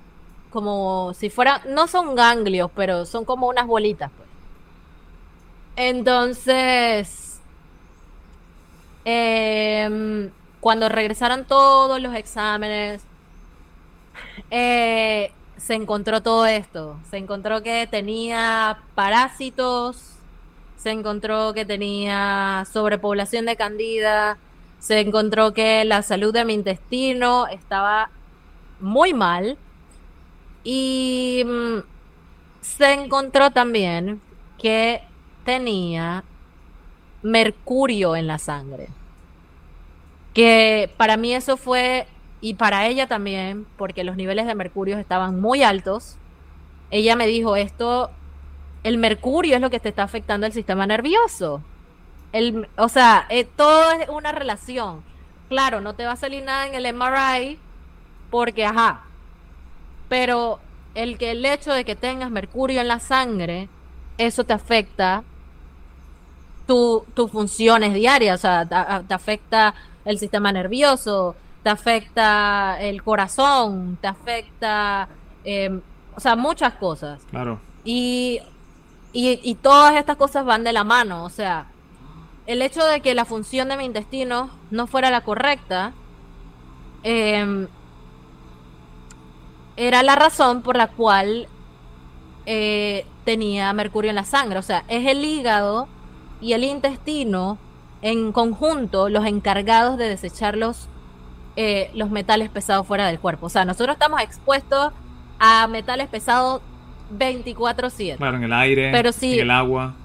como 0.52 1.14
si 1.16 1.30
fuera, 1.32 1.62
no 1.68 1.88
son 1.88 2.16
ganglios, 2.16 2.70
pero 2.76 3.06
son 3.06 3.26
como 3.26 3.48
unas 3.48 3.66
bolitas, 3.68 4.12
pues. 4.16 4.30
Entonces, 5.76 7.40
em, 9.06 10.32
cuando 10.60 10.90
regresaron 10.90 11.46
todos 11.46 12.02
los 12.02 12.16
exámenes, 12.16 13.02
eh, 14.52 15.32
se 15.58 15.74
encontró 15.76 16.22
todo 16.22 16.46
esto. 16.46 17.00
Se 17.10 17.18
encontró 17.18 17.62
que 17.62 17.88
tenía 17.88 18.80
parásitos, 18.96 20.16
se 20.78 20.92
encontró 20.92 21.54
que 21.54 21.66
tenía 21.66 22.66
sobrepoblación 22.72 23.46
de 23.46 23.56
candida, 23.56 24.38
se 24.80 25.02
encontró 25.02 25.54
que 25.54 25.84
la 25.86 26.02
salud 26.02 26.34
de 26.34 26.46
mi 26.46 26.54
intestino 26.54 27.48
estaba 27.48 28.10
muy 28.80 29.14
mal 29.14 29.58
y 30.64 31.44
mm, 31.46 31.80
se 32.62 32.94
encontró 32.94 33.52
también 33.52 34.22
que 34.58 35.02
tenía 35.44 36.24
mercurio 37.22 38.16
en 38.16 38.28
la 38.28 38.38
sangre. 38.38 38.88
Que 40.34 40.92
para 40.98 41.18
mí 41.18 41.34
eso 41.34 41.58
fue, 41.58 42.08
y 42.42 42.54
para 42.56 42.88
ella 42.88 43.08
también, 43.08 43.66
porque 43.78 44.04
los 44.04 44.16
niveles 44.16 44.46
de 44.46 44.56
mercurio 44.56 44.98
estaban 44.98 45.40
muy 45.40 45.64
altos. 45.64 46.18
Ella 46.92 47.16
me 47.16 47.28
dijo, 47.28 47.56
esto, 47.56 48.12
el 48.84 48.98
mercurio 48.98 49.56
es 49.56 49.62
lo 49.62 49.70
que 49.70 49.80
te 49.80 49.90
está 49.90 50.04
afectando 50.04 50.48
el 50.48 50.54
sistema 50.54 50.88
nervioso. 50.88 51.62
El, 52.32 52.68
o 52.78 52.90
sea, 52.90 53.26
eh, 53.30 53.46
todo 53.46 53.92
es 53.92 54.10
una 54.10 54.32
relación. 54.32 55.04
Claro, 55.50 55.82
no 55.82 55.96
te 55.96 56.06
va 56.06 56.14
a 56.14 56.16
salir 56.16 56.44
nada 56.44 56.68
en 56.68 56.76
el 56.76 56.94
MRI 56.94 57.58
porque, 58.30 58.66
ajá, 58.66 59.02
pero 60.08 60.60
el 60.96 61.18
que 61.18 61.32
el 61.32 61.46
hecho 61.46 61.74
de 61.74 61.86
que 61.86 61.96
tengas 61.96 62.30
mercurio 62.30 62.82
en 62.82 62.88
la 62.88 63.00
sangre, 63.00 63.70
eso 64.18 64.44
te 64.44 64.54
afecta 64.54 65.24
tus 66.66 67.32
funciones 67.32 67.96
diarias, 67.96 68.40
o 68.40 68.42
sea, 68.42 69.04
te, 69.08 69.14
afecta 69.14 69.74
el 70.10 70.18
sistema 70.18 70.52
nervioso, 70.52 71.36
te 71.62 71.70
afecta 71.70 72.78
el 72.82 73.04
corazón, 73.04 73.98
te 74.02 74.08
afecta, 74.08 75.08
em, 75.44 75.82
o 76.16 76.20
sea, 76.20 76.36
muchas 76.36 76.74
cosas. 76.74 77.22
Claro. 77.30 77.60
Y, 77.84 78.40
y, 79.14 79.56
todas 79.56 79.96
estas 79.96 80.18
cosas 80.18 80.46
van 80.46 80.64
de 80.64 80.74
la 80.74 80.84
mano, 80.84 81.24
o 81.24 81.30
sea, 81.30 81.68
el 82.48 82.62
hecho 82.62 82.84
de 82.86 83.02
que 83.02 83.14
la 83.14 83.26
función 83.26 83.70
de 83.70 83.78
mi 83.78 83.86
intestino 83.86 84.50
no 84.72 84.88
fuera 84.88 85.12
la 85.12 85.22
correcta, 85.22 85.94
eh, 87.04 87.68
era 89.78 90.04
la 90.04 90.16
razón 90.16 90.62
por 90.62 90.76
la 90.76 90.88
cual 90.88 91.48
eh, 92.46 93.06
tenía 93.26 93.72
mercurio 93.74 94.10
en 94.10 94.16
la 94.16 94.26
sangre. 94.26 94.58
O 94.58 94.64
sea, 94.64 94.84
es 94.88 95.08
el 95.08 95.24
hígado 95.24 95.88
y 96.42 96.54
el 96.54 96.64
intestino 96.64 97.60
en 98.02 98.32
conjunto 98.32 99.10
los 99.10 99.26
encargados 99.26 99.98
de 99.98 100.08
desechar 100.08 100.58
los, 100.58 100.88
eh, 101.56 101.92
los 101.94 102.10
metales 102.10 102.50
pesados 102.50 102.88
fuera 102.88 103.08
del 103.08 103.20
cuerpo. 103.20 103.48
O 103.48 103.50
sea, 103.50 103.66
nosotros 103.66 103.96
estamos 103.96 104.22
expuestos 104.22 104.94
a 105.40 105.68
metales 105.68 106.08
pesados 106.08 106.62
24/7. 107.18 108.18
Claro, 108.18 108.38
en 108.38 108.44
el 108.44 108.54
aire, 108.54 108.90
en 108.90 109.40
el 109.40 109.52
agua, 109.52 109.96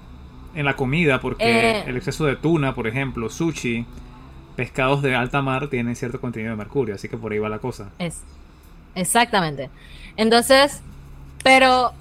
en 0.53 0.65
la 0.65 0.75
comida, 0.75 1.19
porque 1.19 1.43
eh, 1.43 1.83
el 1.87 1.97
exceso 1.97 2.25
de 2.25 2.35
tuna, 2.35 2.73
por 2.73 2.87
ejemplo, 2.87 3.29
sushi, 3.29 3.85
pescados 4.55 5.01
de 5.01 5.15
alta 5.15 5.41
mar 5.41 5.69
tienen 5.69 5.95
cierto 5.95 6.19
contenido 6.19 6.51
de 6.51 6.57
mercurio, 6.57 6.95
así 6.95 7.09
que 7.09 7.17
por 7.17 7.31
ahí 7.31 7.39
va 7.39 7.49
la 7.49 7.59
cosa. 7.59 7.89
Es, 7.99 8.21
Exactamente. 8.95 9.69
Entonces, 10.15 10.81
pero 11.43 11.91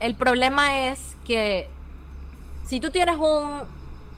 el 0.00 0.14
problema 0.16 0.88
es 0.88 1.16
que 1.24 1.68
si 2.66 2.80
tú 2.80 2.90
tienes 2.90 3.16
un 3.16 3.62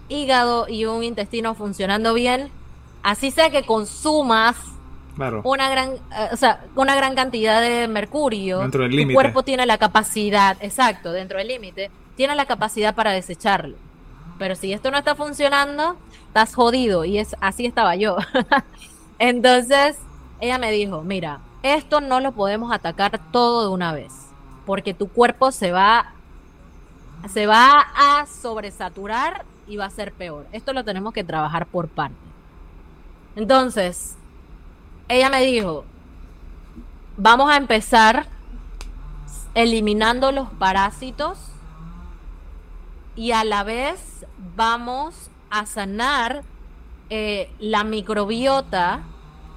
hígado 0.08 0.68
y 0.68 0.84
un 0.84 1.04
intestino 1.04 1.54
funcionando 1.54 2.14
bien, 2.14 2.50
así 3.02 3.30
sea 3.30 3.50
que 3.50 3.64
consumas 3.64 4.56
una 5.42 5.68
gran, 5.68 5.90
eh, 5.94 6.28
o 6.32 6.36
sea, 6.36 6.64
una 6.76 6.94
gran 6.94 7.14
cantidad 7.14 7.60
de 7.60 7.88
mercurio, 7.88 8.60
dentro 8.60 8.84
del 8.84 9.08
tu 9.08 9.12
cuerpo 9.12 9.42
tiene 9.42 9.66
la 9.66 9.78
capacidad, 9.78 10.56
exacto, 10.60 11.12
dentro 11.12 11.38
del 11.38 11.48
límite, 11.48 11.90
tiene 12.16 12.34
la 12.34 12.46
capacidad 12.46 12.94
para 12.94 13.10
desecharlo. 13.10 13.76
Pero 14.38 14.54
si 14.54 14.72
esto 14.72 14.90
no 14.90 14.98
está 14.98 15.16
funcionando, 15.16 15.96
estás 16.28 16.54
jodido 16.54 17.04
y 17.04 17.18
es 17.18 17.34
así 17.40 17.66
estaba 17.66 17.96
yo. 17.96 18.16
Entonces, 19.18 19.96
ella 20.40 20.58
me 20.58 20.70
dijo, 20.70 21.02
"Mira, 21.02 21.40
esto 21.62 22.00
no 22.00 22.20
lo 22.20 22.32
podemos 22.32 22.72
atacar 22.72 23.20
todo 23.32 23.62
de 23.62 23.74
una 23.74 23.92
vez, 23.92 24.12
porque 24.64 24.94
tu 24.94 25.08
cuerpo 25.08 25.50
se 25.50 25.72
va, 25.72 26.12
se 27.28 27.46
va 27.46 27.86
a 27.96 28.26
sobresaturar 28.26 29.44
y 29.68 29.76
va 29.76 29.86
a 29.86 29.90
ser 29.90 30.12
peor. 30.12 30.46
Esto 30.52 30.72
lo 30.72 30.84
tenemos 30.84 31.12
que 31.12 31.24
trabajar 31.24 31.66
por 31.66 31.88
parte. 31.88 32.16
Entonces, 33.36 34.16
ella 35.08 35.30
me 35.30 35.42
dijo, 35.42 35.84
vamos 37.16 37.50
a 37.50 37.56
empezar 37.56 38.26
eliminando 39.54 40.32
los 40.32 40.48
parásitos 40.50 41.38
y 43.16 43.32
a 43.32 43.44
la 43.44 43.64
vez 43.64 44.26
vamos 44.56 45.30
a 45.50 45.66
sanar 45.66 46.42
eh, 47.10 47.50
la 47.58 47.84
microbiota, 47.84 49.00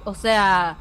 o 0.04 0.14
sea, 0.14 0.76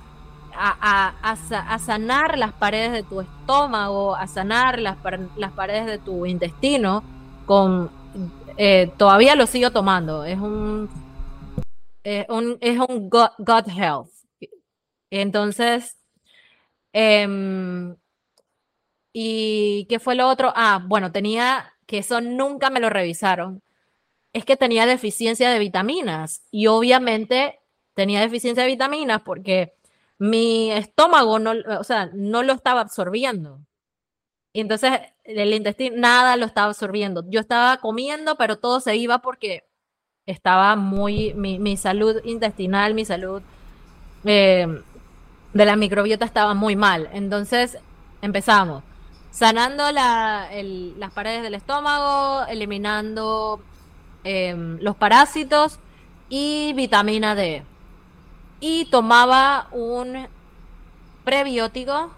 a, 0.53 1.79
sanar 1.79 2.37
las 2.37 2.53
paredes 2.53 2.91
de 2.91 3.03
tu 3.03 3.21
estómago, 3.21 4.15
a 4.15 4.27
sanar 4.27 4.79
las, 4.79 4.97
las 5.37 5.51
paredes 5.51 5.85
de 5.85 5.97
tu 5.97 6.25
intestino 6.25 7.03
con 7.45 8.00
eh, 8.57 8.91
todavía 8.97 9.35
lo 9.35 9.47
sigo 9.47 9.71
tomando. 9.71 10.23
Es 10.25 10.39
un, 10.39 10.89
un 12.29 12.57
es 12.61 12.79
un 12.79 13.09
gut, 13.09 13.67
health. 13.67 14.09
Entonces, 15.09 15.97
em, 16.93 17.95
¿y 19.13 19.85
qué 19.89 19.99
fue 19.99 20.15
lo 20.15 20.27
otro? 20.29 20.53
Ah, 20.55 20.81
bueno, 20.85 21.11
tenía 21.11 21.73
que 21.85 21.99
eso 21.99 22.21
nunca 22.21 22.69
me 22.69 22.79
lo 22.79 22.89
revisaron. 22.89 23.61
Es 24.33 24.45
que 24.45 24.57
tenía 24.57 24.85
deficiencia 24.85 25.49
de 25.51 25.59
vitaminas 25.59 26.43
y 26.51 26.67
obviamente 26.67 27.59
tenía 27.95 28.21
deficiencia 28.21 28.63
de 28.63 28.69
vitaminas 28.71 29.21
porque 29.23 29.73
mi 30.17 30.71
estómago 30.71 31.39
no, 31.39 31.53
o 31.79 31.83
sea, 31.83 32.09
no 32.13 32.43
lo 32.43 32.53
estaba 32.53 32.81
absorbiendo. 32.81 33.59
Y 34.53 34.61
entonces 34.61 34.99
el 35.23 35.53
intestino 35.53 35.95
nada 35.97 36.35
lo 36.35 36.45
estaba 36.45 36.67
absorbiendo. 36.67 37.23
Yo 37.29 37.39
estaba 37.39 37.77
comiendo, 37.77 38.35
pero 38.35 38.57
todo 38.57 38.79
se 38.79 38.95
iba 38.95 39.19
porque 39.19 39.63
estaba 40.25 40.75
muy, 40.75 41.33
mi, 41.33 41.77
salud 41.77 42.17
intestinal, 42.23 42.93
mi 42.93 43.05
salud 43.05 43.41
eh, 44.25 44.67
de 45.53 45.65
la 45.65 45.75
microbiota 45.75 46.25
estaba 46.25 46.53
muy 46.53 46.75
mal. 46.75 47.09
Entonces 47.13 47.77
empezamos 48.21 48.83
sanando 49.31 49.91
la, 49.91 50.49
las 50.97 51.11
paredes 51.13 51.43
del 51.43 51.53
estómago, 51.53 52.45
eliminando 52.47 53.61
eh, 54.23 54.55
los 54.81 54.95
parásitos 54.95 55.79
y 56.29 56.73
vitamina 56.73 57.35
D. 57.35 57.63
Y 58.59 58.85
tomaba 58.85 59.67
un 59.71 60.27
prebiótico 61.23 62.11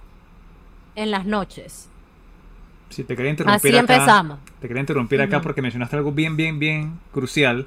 en 0.96 1.12
las 1.12 1.26
noches. 1.26 1.90
Sí, 2.94 3.04
te 3.04 3.16
quería 3.16 3.32
interrumpir 3.32 3.72
Así 3.72 3.78
acá. 3.78 3.96
empezamos. 3.96 4.40
Te 4.62 4.68
quería 4.68 4.82
interrumpir 4.82 5.20
acá 5.22 5.42
porque 5.42 5.62
mencionaste 5.62 5.96
algo 5.96 6.12
bien, 6.12 6.38
bien, 6.38 6.60
bien 6.60 7.00
crucial, 7.12 7.66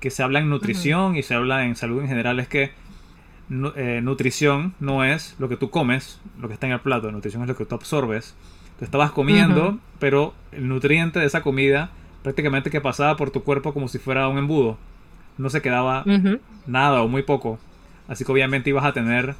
que 0.00 0.10
se 0.10 0.22
habla 0.22 0.40
en 0.40 0.50
nutrición 0.50 1.14
y 1.16 1.22
se 1.22 1.34
habla 1.34 1.64
en 1.64 1.76
salud 1.76 2.02
en 2.02 2.08
general, 2.08 2.40
es 2.40 2.48
que 2.48 2.72
eh, 3.76 4.00
nutrición 4.02 4.74
no 4.80 5.04
es 5.04 5.36
lo 5.38 5.48
que 5.48 5.56
tú 5.56 5.70
comes, 5.70 6.20
lo 6.40 6.48
que 6.48 6.54
está 6.54 6.66
en 6.66 6.72
el 6.72 6.80
plato, 6.80 7.12
nutrición 7.12 7.42
es 7.42 7.48
lo 7.48 7.56
que 7.56 7.64
tú 7.64 7.74
absorbes. 7.74 8.34
Tú 8.78 8.84
estabas 8.84 9.12
comiendo, 9.12 9.78
pero 10.00 10.34
el 10.50 10.66
nutriente 10.66 11.20
de 11.20 11.26
esa 11.26 11.42
comida 11.42 11.90
prácticamente 12.24 12.70
que 12.70 12.80
pasaba 12.80 13.16
por 13.16 13.30
tu 13.30 13.44
cuerpo 13.44 13.72
como 13.72 13.86
si 13.86 13.98
fuera 13.98 14.26
un 14.26 14.38
embudo. 14.38 14.76
No 15.38 15.50
se 15.50 15.62
quedaba 15.62 16.04
nada 16.66 17.02
o 17.02 17.08
muy 17.08 17.22
poco. 17.22 17.60
Así 18.08 18.24
que 18.24 18.32
obviamente 18.32 18.70
ibas 18.70 18.84
a 18.84 18.92
tener 18.92 19.36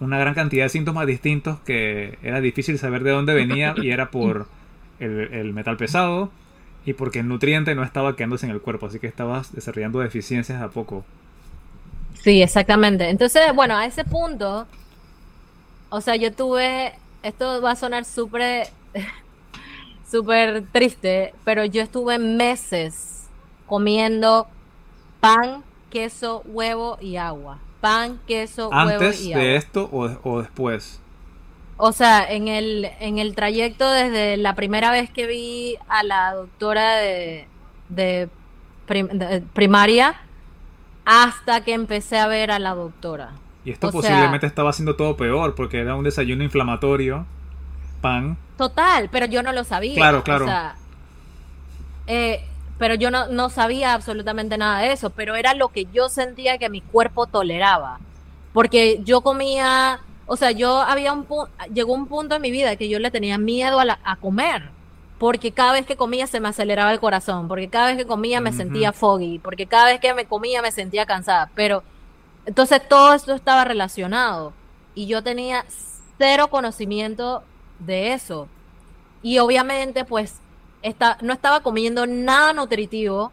una 0.00 0.18
gran 0.18 0.34
cantidad 0.34 0.64
de 0.64 0.68
síntomas 0.68 1.06
distintos 1.06 1.58
que 1.60 2.18
era 2.22 2.40
difícil 2.40 2.78
saber 2.78 3.02
de 3.02 3.10
dónde 3.10 3.34
venía 3.34 3.74
y 3.76 3.90
era 3.90 4.10
por 4.10 4.46
el, 5.00 5.52
metal 5.52 5.76
pesado 5.76 6.30
y 6.84 6.92
porque 6.92 7.20
el 7.20 7.28
nutriente 7.28 7.74
no 7.74 7.82
estaba 7.82 8.16
quedándose 8.16 8.46
en 8.46 8.52
el 8.52 8.60
cuerpo, 8.60 8.86
así 8.86 8.98
que 8.98 9.06
estabas 9.06 9.52
desarrollando 9.52 10.00
deficiencias 10.00 10.62
a 10.62 10.68
poco. 10.68 11.04
Sí, 12.22 12.42
exactamente. 12.42 13.08
Entonces, 13.08 13.42
bueno, 13.54 13.76
a 13.76 13.86
ese 13.86 14.04
punto, 14.04 14.66
o 15.90 16.00
sea, 16.00 16.16
yo 16.16 16.32
tuve, 16.32 16.94
esto 17.22 17.60
va 17.60 17.72
a 17.72 17.76
sonar 17.76 18.04
súper, 18.04 18.68
súper 20.10 20.64
triste, 20.72 21.34
pero 21.44 21.64
yo 21.64 21.82
estuve 21.82 22.18
meses 22.18 23.26
comiendo 23.66 24.46
pan, 25.20 25.62
queso, 25.90 26.42
huevo 26.46 26.98
y 27.00 27.16
agua. 27.16 27.58
Pan, 27.80 28.18
queso, 28.26 28.68
huevo 28.70 28.80
Antes 28.80 29.20
y 29.24 29.28
de 29.28 29.34
agua. 29.34 29.46
esto 29.48 29.88
o, 29.92 30.08
de- 30.08 30.18
o 30.24 30.40
después. 30.40 31.00
O 31.76 31.92
sea, 31.92 32.24
en 32.28 32.48
el, 32.48 32.86
en 32.98 33.18
el 33.18 33.34
trayecto 33.36 33.88
desde 33.90 34.36
la 34.36 34.54
primera 34.56 34.90
vez 34.90 35.10
que 35.10 35.26
vi 35.28 35.76
a 35.88 36.02
la 36.02 36.34
doctora 36.34 36.96
de, 36.96 37.46
de 37.88 38.28
prim- 38.86 39.08
de 39.08 39.42
primaria 39.52 40.16
hasta 41.04 41.62
que 41.62 41.74
empecé 41.74 42.18
a 42.18 42.26
ver 42.26 42.50
a 42.50 42.58
la 42.58 42.74
doctora. 42.74 43.30
Y 43.64 43.70
esto 43.70 43.88
O 43.88 43.92
sea- 43.92 44.00
posiblemente 44.00 44.46
estaba 44.46 44.70
haciendo 44.70 44.96
todo 44.96 45.16
peor 45.16 45.54
porque 45.54 45.78
era 45.78 45.94
un 45.94 46.02
desayuno 46.04 46.42
inflamatorio, 46.42 47.26
pan. 48.00 48.36
Total, 48.56 49.08
pero 49.12 49.26
yo 49.26 49.44
no 49.44 49.52
lo 49.52 49.62
sabía. 49.62 49.94
Claro, 49.94 50.24
claro. 50.24 50.46
O 50.46 50.48
sea, 50.48 50.74
eh, 52.08 52.44
pero 52.78 52.94
yo 52.94 53.10
no, 53.10 53.26
no 53.28 53.50
sabía 53.50 53.94
absolutamente 53.94 54.56
nada 54.58 54.80
de 54.80 54.92
eso, 54.92 55.10
pero 55.10 55.34
era 55.36 55.54
lo 55.54 55.68
que 55.68 55.86
yo 55.92 56.08
sentía 56.08 56.58
que 56.58 56.70
mi 56.70 56.80
cuerpo 56.80 57.26
toleraba. 57.26 57.98
Porque 58.52 59.00
yo 59.04 59.20
comía, 59.20 60.00
o 60.26 60.36
sea, 60.36 60.50
yo 60.52 60.80
había 60.80 61.12
un 61.12 61.24
punto, 61.24 61.50
llegó 61.72 61.92
un 61.94 62.06
punto 62.06 62.36
en 62.36 62.42
mi 62.42 62.50
vida 62.50 62.76
que 62.76 62.88
yo 62.88 62.98
le 62.98 63.10
tenía 63.10 63.38
miedo 63.38 63.80
a, 63.80 63.84
la- 63.84 63.98
a 64.04 64.16
comer. 64.16 64.70
Porque 65.18 65.50
cada 65.50 65.72
vez 65.72 65.84
que 65.86 65.96
comía 65.96 66.28
se 66.28 66.38
me 66.38 66.48
aceleraba 66.48 66.92
el 66.92 67.00
corazón, 67.00 67.48
porque 67.48 67.68
cada 67.68 67.88
vez 67.88 67.96
que 67.96 68.06
comía 68.06 68.40
me 68.40 68.52
sentía 68.52 68.92
foggy, 68.92 69.40
porque 69.40 69.66
cada 69.66 69.86
vez 69.86 69.98
que 70.00 70.14
me 70.14 70.26
comía 70.26 70.62
me 70.62 70.70
sentía 70.70 71.06
cansada. 71.06 71.50
Pero 71.56 71.82
entonces 72.46 72.80
todo 72.88 73.12
esto 73.14 73.34
estaba 73.34 73.64
relacionado 73.64 74.52
y 74.94 75.06
yo 75.08 75.22
tenía 75.24 75.64
cero 76.18 76.48
conocimiento 76.48 77.42
de 77.80 78.12
eso. 78.12 78.48
Y 79.22 79.38
obviamente, 79.38 80.04
pues, 80.04 80.40
esta, 80.82 81.18
no 81.22 81.32
estaba 81.32 81.60
comiendo 81.60 82.06
nada 82.06 82.52
nutritivo. 82.52 83.32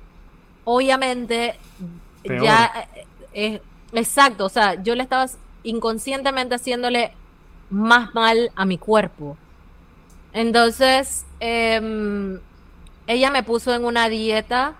Obviamente, 0.64 1.56
Peor. 2.24 2.43
ya, 2.43 2.89
eh, 2.96 3.06
eh, 3.34 3.62
exacto, 3.93 4.46
o 4.46 4.50
sea, 4.50 4.82
yo 4.82 4.96
le 4.96 5.04
estaba 5.04 5.28
inconscientemente 5.64 6.56
haciéndole 6.56 7.14
más 7.70 8.14
mal 8.14 8.52
a 8.56 8.66
mi 8.66 8.78
cuerpo. 8.78 9.38
Entonces, 10.34 11.26
em, 11.39 12.39
ella 13.08 13.32
me 13.32 13.43
puso 13.43 13.74
en 13.74 13.86
una 13.86 14.10
dieta. 14.10 14.76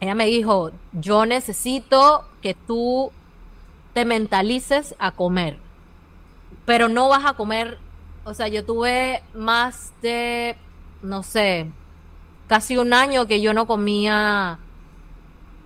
Ella 0.00 0.14
me 0.14 0.26
dijo, 0.26 0.70
yo 0.92 1.26
necesito 1.26 2.24
que 2.40 2.54
tú 2.54 3.12
te 3.92 4.04
mentalices 4.04 4.94
a 4.98 5.10
comer, 5.10 5.58
pero 6.64 6.88
no 6.88 7.08
vas 7.08 7.26
a 7.26 7.34
comer, 7.34 7.78
o 8.24 8.32
sea, 8.34 8.48
yo 8.48 8.64
tuve 8.64 9.22
más 9.34 9.92
de, 10.00 10.56
no 11.02 11.22
sé, 11.22 11.74
casi 12.46 12.78
un 12.78 12.92
año 12.94 13.26
que 13.26 13.40
yo 13.42 13.54
no 13.54 13.66
comía, 13.66 14.60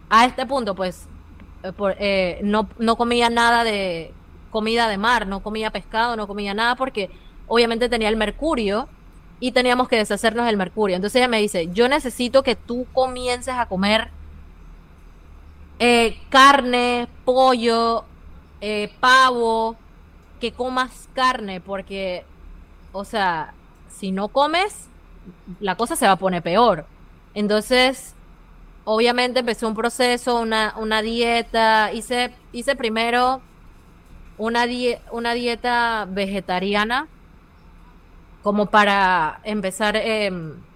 a 0.09 0.25
este 0.27 0.47
punto, 0.47 0.75
pues, 0.75 1.09
eh, 1.63 1.73
por- 1.73 1.97
eh, 1.99 2.41
no, 2.43 2.69
no 2.79 2.97
comía 2.97 3.31
nada 3.31 3.65
de 3.65 4.15
comida 4.51 4.89
de 4.89 4.99
mar, 4.99 5.27
no 5.27 5.43
comía 5.43 5.71
pescado, 5.71 6.17
no 6.17 6.27
comía 6.27 6.55
nada 6.55 6.77
porque 6.77 7.11
obviamente 7.47 7.89
tenía 7.89 8.09
el 8.09 8.17
mercurio 8.17 8.89
y 9.41 9.53
teníamos 9.53 9.89
que 9.89 9.97
deshacernos 9.97 10.47
del 10.47 10.57
mercurio. 10.57 10.97
Entonces 10.97 11.17
ella 11.19 11.29
me 11.29 11.41
dice, 11.41 11.69
yo 11.73 11.89
necesito 11.89 12.43
que 12.43 12.57
tú 12.57 12.87
comiences 12.93 13.55
a 13.55 13.67
comer 13.67 14.15
eh, 15.79 16.27
carne, 16.31 17.09
pollo, 17.25 18.11
eh, 18.61 18.97
pavo, 19.01 19.83
que 20.41 20.55
comas 20.55 21.09
carne, 21.15 21.61
porque, 21.61 22.31
o 22.93 23.05
sea, 23.05 23.59
si 23.87 24.13
no 24.13 24.31
comes, 24.31 24.94
la 25.59 25.77
cosa 25.77 25.97
se 25.97 26.07
va 26.07 26.13
a 26.13 26.19
poner 26.19 26.43
peor. 26.43 26.91
Entonces, 27.35 28.17
obviamente 28.85 29.41
empecé 29.41 29.67
un 29.67 29.75
proceso, 29.75 30.41
una, 30.41 30.75
una 30.79 31.03
dieta, 31.03 31.93
hice, 31.93 32.39
hice 32.53 32.77
primero 32.77 33.49
una, 34.37 34.67
die- 34.67 35.03
una 35.13 35.35
dieta 35.35 36.07
vegetariana, 36.09 37.11
como 38.41 38.71
para 38.71 39.41
empezar 39.45 39.97
em, 39.97 40.67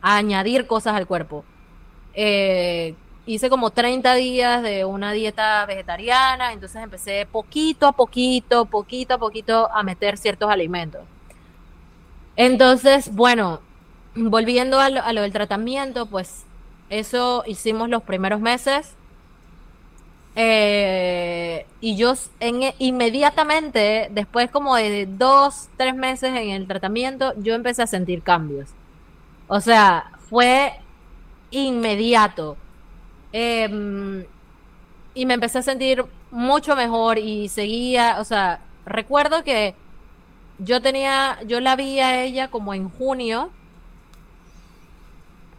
a 0.00 0.16
añadir 0.18 0.66
cosas 0.66 0.94
al 0.96 1.06
cuerpo. 1.06 1.48
Eh, 2.12 3.00
hice 3.26 3.50
como 3.50 3.72
30 3.72 4.14
días 4.14 4.62
de 4.62 4.84
una 4.86 5.12
dieta 5.12 5.66
vegetariana, 5.66 6.52
entonces 6.54 6.82
empecé 6.82 7.26
poquito 7.26 7.88
a 7.88 7.94
poquito, 7.96 8.70
poquito 8.70 9.14
a 9.14 9.18
poquito 9.18 9.72
a 9.72 9.82
meter 9.84 10.18
ciertos 10.18 10.50
alimentos. 10.50 11.08
Entonces, 12.36 13.10
bueno, 13.12 13.67
volviendo 14.18 14.80
a 14.80 14.90
lo, 14.90 15.02
a 15.02 15.12
lo 15.12 15.22
del 15.22 15.32
tratamiento, 15.32 16.08
pues 16.10 16.48
eso 16.88 17.42
hicimos 17.46 17.88
los 17.88 18.02
primeros 18.04 18.40
meses. 18.40 18.98
Eh, 20.34 21.66
y 21.80 21.96
yo 21.96 22.14
en, 22.40 22.62
e- 22.62 22.74
inmediatamente, 22.78 24.08
después 24.12 24.50
como 24.50 24.76
de 24.76 25.06
dos, 25.06 25.70
tres 25.76 25.94
meses 25.96 26.30
en 26.30 26.50
el 26.50 26.66
tratamiento, 26.68 27.32
yo 27.36 27.54
empecé 27.54 27.82
a 27.82 27.86
sentir 27.88 28.22
cambios. 28.22 28.76
O 29.46 29.60
sea, 29.60 30.12
fue 30.18 30.72
inmediato. 31.50 32.62
Em, 33.32 34.26
y 35.14 35.26
me 35.26 35.34
empecé 35.34 35.58
a 35.58 35.62
sentir 35.62 36.04
mucho 36.30 36.76
mejor 36.76 37.18
y 37.18 37.48
seguía, 37.50 38.18
o 38.20 38.24
sea, 38.24 38.68
recuerdo 38.84 39.44
que 39.44 39.76
yo 40.58 40.82
tenía, 40.82 41.38
yo 41.46 41.60
la 41.60 41.76
vi 41.76 42.00
a 42.00 42.22
ella 42.24 42.50
como 42.50 42.74
en 42.74 42.88
junio. 42.90 43.56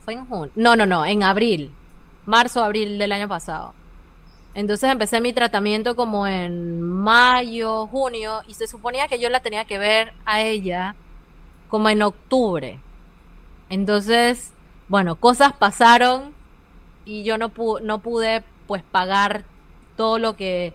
¿Fue 0.09 0.15
en 0.15 0.25
junio? 0.25 0.51
No, 0.55 0.75
no, 0.75 0.87
no, 0.87 1.05
en 1.05 1.21
abril. 1.21 1.71
Marzo, 2.25 2.63
abril 2.63 2.97
del 2.97 3.11
año 3.11 3.27
pasado. 3.27 3.75
Entonces 4.55 4.89
empecé 4.91 5.21
mi 5.21 5.33
tratamiento 5.33 5.95
como 5.95 6.25
en 6.27 6.81
mayo, 6.81 7.87
junio, 7.87 8.41
y 8.47 8.55
se 8.55 8.67
suponía 8.67 9.07
que 9.07 9.19
yo 9.19 9.29
la 9.29 9.41
tenía 9.41 9.65
que 9.65 9.77
ver 9.77 10.13
a 10.25 10.41
ella 10.41 10.95
como 11.69 11.89
en 11.89 12.01
octubre. 12.01 12.79
Entonces, 13.69 14.53
bueno, 14.87 15.15
cosas 15.17 15.53
pasaron 15.53 16.35
y 17.05 17.23
yo 17.23 17.37
no, 17.37 17.49
pu- 17.53 17.81
no 17.81 17.99
pude 18.01 18.43
pues 18.67 18.83
pagar 18.83 19.45
todo 19.95 20.19
lo 20.19 20.35
que... 20.35 20.73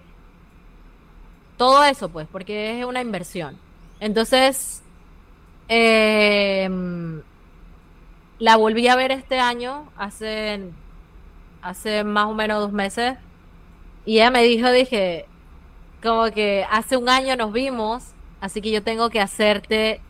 Todo 1.57 1.85
eso 1.85 2.09
pues, 2.09 2.27
porque 2.31 2.81
es 2.81 2.85
una 2.87 3.01
inversión. 3.01 3.61
Entonces, 4.01 4.83
em, 5.69 7.23
la 8.39 8.57
volví 8.57 8.89
a 8.89 8.97
ver 8.97 9.13
este 9.13 9.39
año, 9.39 9.89
hace, 9.97 10.61
hace 11.63 12.05
más 12.05 12.27
o 12.27 12.35
menos 12.35 12.61
dos 12.61 12.73
meses, 12.73 13.17
y 14.05 14.17
ella 14.17 14.31
me 14.31 14.43
dijo, 14.43 14.71
dije, 14.71 15.27
como 16.03 16.31
que 16.31 16.67
hace 16.71 16.97
un 16.97 17.09
año 17.09 17.37
nos 17.37 17.53
vimos, 17.53 18.05
así 18.41 18.61
que 18.61 18.71
yo 18.71 18.83
tengo 18.83 19.09
que 19.11 19.21
hacerte 19.21 20.01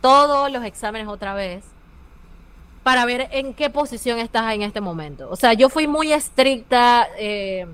todos 0.00 0.50
los 0.50 0.64
exámenes 0.64 1.08
otra 1.08 1.34
vez 1.34 1.64
para 2.82 3.04
ver 3.04 3.28
en 3.32 3.52
qué 3.52 3.68
posición 3.68 4.20
estás 4.20 4.54
en 4.54 4.62
este 4.62 4.80
momento. 4.80 5.28
O 5.28 5.34
sea, 5.34 5.52
yo 5.54 5.68
fui 5.68 5.88
muy 5.88 6.12
estricta 6.12 7.08
eh, 7.18 7.66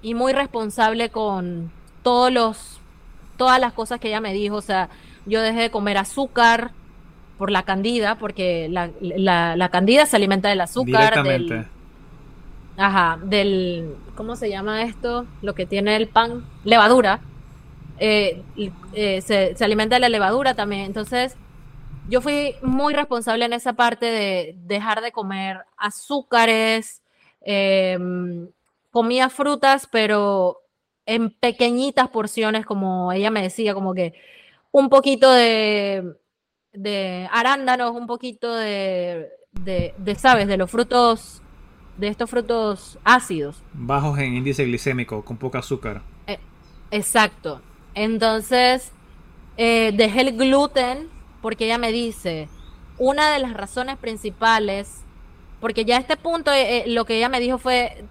y 0.00 0.14
muy 0.14 0.32
responsable 0.32 1.10
con 1.10 1.70
todos 2.02 2.32
los, 2.32 2.80
todas 3.36 3.60
las 3.60 3.74
cosas 3.74 4.00
que 4.00 4.08
ella 4.08 4.22
me 4.22 4.32
dijo. 4.32 4.56
O 4.56 4.62
sea, 4.62 4.88
yo 5.26 5.42
dejé 5.42 5.60
de 5.60 5.70
comer 5.70 5.98
azúcar 5.98 6.72
por 7.38 7.50
la 7.50 7.62
candida, 7.62 8.16
porque 8.16 8.68
la, 8.68 8.90
la, 9.00 9.68
candida 9.70 10.04
se 10.06 10.16
alimenta 10.16 10.48
del 10.48 10.60
azúcar. 10.60 11.22
Del, 11.22 11.66
ajá, 12.76 13.18
del, 13.22 13.94
¿cómo 14.16 14.36
se 14.36 14.50
llama 14.50 14.82
esto? 14.82 15.24
Lo 15.40 15.54
que 15.54 15.64
tiene 15.64 15.96
el 15.96 16.08
pan, 16.08 16.44
levadura. 16.64 17.20
Eh, 18.00 18.42
eh, 18.92 19.20
se, 19.22 19.56
se 19.56 19.64
alimenta 19.64 19.96
de 19.96 20.00
la 20.00 20.08
levadura 20.08 20.54
también. 20.54 20.82
Entonces, 20.82 21.36
yo 22.08 22.20
fui 22.20 22.56
muy 22.62 22.94
responsable 22.94 23.44
en 23.44 23.52
esa 23.52 23.74
parte 23.74 24.06
de 24.06 24.54
dejar 24.64 25.02
de 25.02 25.12
comer 25.12 25.64
azúcares, 25.76 27.02
em, 27.42 28.48
comía 28.90 29.28
frutas, 29.28 29.86
pero 29.90 30.58
en 31.06 31.30
pequeñitas 31.30 32.08
porciones, 32.08 32.66
como 32.66 33.12
ella 33.12 33.30
me 33.30 33.42
decía, 33.42 33.74
como 33.74 33.94
que 33.94 34.14
un 34.72 34.88
poquito 34.88 35.30
de, 35.30 36.16
de 36.72 37.28
arándanos, 37.32 37.92
un 37.92 38.06
poquito 38.06 38.54
de, 38.54 39.28
de, 39.52 40.14
¿sabes? 40.16 40.46
De 40.46 40.56
los 40.56 40.70
frutos, 40.70 41.42
de 41.96 42.08
estos 42.08 42.30
frutos 42.30 42.98
ácidos. 43.04 43.62
Bajos 43.72 44.18
en 44.18 44.34
índice 44.34 44.64
glicémico, 44.64 45.24
con 45.24 45.36
poco 45.36 45.58
azúcar. 45.58 46.02
Eh, 46.26 46.38
exacto. 46.90 47.60
Entonces, 47.94 48.92
eh, 49.56 49.92
dejé 49.94 50.20
el 50.22 50.36
gluten 50.36 51.08
porque 51.42 51.66
ella 51.66 51.78
me 51.78 51.92
dice, 51.92 52.48
una 52.98 53.32
de 53.32 53.38
las 53.38 53.54
razones 53.54 53.96
principales, 53.96 55.02
porque 55.60 55.84
ya 55.84 55.96
a 55.96 56.00
este 56.00 56.16
punto 56.16 56.52
eh, 56.52 56.84
lo 56.86 57.04
que 57.04 57.16
ella 57.16 57.28
me 57.28 57.40
dijo 57.40 57.58
fue, 57.58 58.04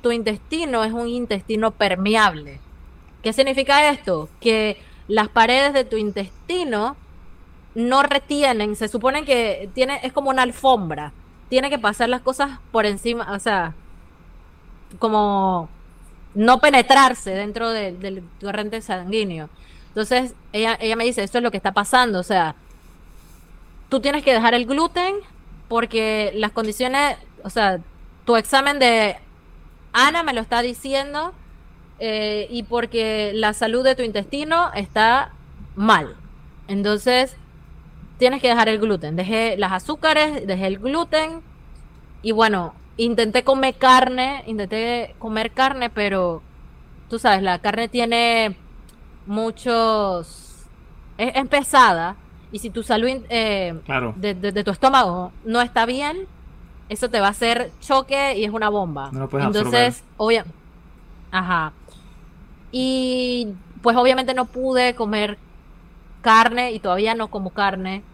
tu 0.00 0.10
intestino 0.10 0.82
es 0.82 0.92
un 0.92 1.06
intestino 1.06 1.70
permeable. 1.70 2.58
¿Qué 3.22 3.32
significa 3.32 3.90
esto? 3.90 4.28
Que 4.40 4.76
las 5.06 5.28
paredes 5.28 5.72
de 5.72 5.84
tu 5.84 5.96
intestino 5.96 6.96
no 7.74 8.02
retienen, 8.02 8.76
se 8.76 8.88
supone 8.88 9.24
que 9.24 9.70
tiene, 9.74 10.00
es 10.02 10.12
como 10.12 10.30
una 10.30 10.42
alfombra, 10.42 11.12
tiene 11.48 11.70
que 11.70 11.78
pasar 11.78 12.08
las 12.08 12.20
cosas 12.20 12.58
por 12.70 12.86
encima, 12.86 13.32
o 13.32 13.38
sea, 13.38 13.74
como 14.98 15.68
no 16.34 16.58
penetrarse 16.60 17.30
dentro 17.30 17.70
del 17.70 18.22
torrente 18.40 18.80
sanguíneo. 18.80 19.48
Entonces, 19.88 20.34
ella, 20.52 20.76
ella 20.80 20.96
me 20.96 21.04
dice, 21.04 21.22
esto 21.22 21.38
es 21.38 21.44
lo 21.44 21.50
que 21.50 21.56
está 21.58 21.72
pasando, 21.72 22.18
o 22.20 22.22
sea, 22.22 22.54
tú 23.88 24.00
tienes 24.00 24.24
que 24.24 24.32
dejar 24.32 24.54
el 24.54 24.66
gluten 24.66 25.16
porque 25.68 26.32
las 26.34 26.52
condiciones, 26.52 27.16
o 27.44 27.50
sea, 27.50 27.80
tu 28.24 28.36
examen 28.36 28.78
de 28.78 29.16
Ana 29.92 30.22
me 30.22 30.32
lo 30.32 30.40
está 30.40 30.62
diciendo 30.62 31.32
eh, 31.98 32.46
y 32.50 32.62
porque 32.62 33.32
la 33.34 33.52
salud 33.52 33.84
de 33.84 33.94
tu 33.94 34.02
intestino 34.02 34.72
está 34.74 35.32
mal. 35.76 36.16
Entonces, 36.68 37.36
tienes 38.22 38.40
que 38.40 38.46
dejar 38.46 38.68
el 38.68 38.78
gluten. 38.78 39.16
Dejé 39.16 39.56
las 39.56 39.72
azúcares, 39.72 40.46
dejé 40.46 40.68
el 40.68 40.78
gluten 40.78 41.40
y 42.22 42.30
bueno, 42.30 42.72
intenté 42.96 43.42
comer 43.42 43.74
carne, 43.74 44.44
intenté 44.46 45.16
comer 45.18 45.50
carne, 45.50 45.90
pero 45.90 46.40
tú 47.10 47.18
sabes, 47.18 47.42
la 47.42 47.58
carne 47.58 47.88
tiene 47.88 48.56
muchos... 49.26 50.68
Es, 51.18 51.48
pesada 51.48 52.14
y 52.52 52.60
si 52.60 52.70
tu 52.70 52.84
salud 52.84 53.10
eh, 53.28 53.74
de, 54.14 54.64
tu 54.64 54.70
estómago 54.70 55.32
no 55.44 55.60
está 55.60 55.84
bien, 55.84 56.28
eso 56.88 57.08
te 57.08 57.18
va 57.18 57.26
a 57.26 57.30
hacer 57.30 57.72
choque 57.80 58.38
y 58.38 58.44
es 58.44 58.52
una 58.52 58.68
bomba. 58.68 59.10
Entonces, 59.12 60.04
obviamente... 60.16 60.54
Ajá. 61.32 61.72
Y 62.70 63.48
pues 63.82 63.96
obviamente 63.96 64.32
no 64.32 64.44
pude 64.44 64.94
comer 64.94 65.38
carne 66.20 66.70
y 66.70 66.78
todavía 66.78 67.16
no 67.16 67.26
como 67.26 67.50
carne. 67.50 68.04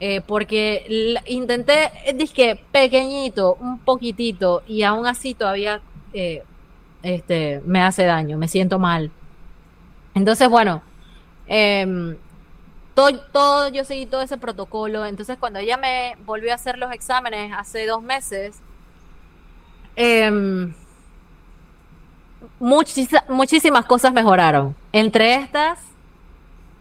Eh, 0.00 0.20
porque 0.20 1.20
intenté, 1.26 1.90
eh, 2.04 2.12
dije, 2.14 2.60
pequeñito, 2.70 3.56
un 3.60 3.80
poquitito, 3.80 4.62
y 4.68 4.84
aún 4.84 5.08
así 5.08 5.34
todavía 5.34 5.80
eh, 6.12 6.44
este, 7.02 7.60
me 7.66 7.82
hace 7.82 8.04
daño, 8.04 8.38
me 8.38 8.46
siento 8.46 8.78
mal. 8.78 9.10
Entonces, 10.14 10.48
bueno, 10.48 10.82
em, 11.48 12.16
todo, 12.94 13.68
yo 13.68 13.84
seguí 13.84 14.06
todo 14.06 14.22
ese 14.22 14.38
protocolo. 14.38 15.04
Entonces, 15.06 15.36
cuando 15.38 15.58
ella 15.58 15.76
me 15.76 16.16
volvió 16.24 16.52
a 16.52 16.56
hacer 16.56 16.78
los 16.78 16.92
exámenes 16.92 17.52
hace 17.56 17.86
dos 17.86 18.02
meses, 18.02 18.56
eh, 19.96 20.72
muchísimas 22.60 23.84
cosas 23.84 24.12
mejoraron. 24.12 24.74
Entre 24.92 25.34
estas, 25.34 25.80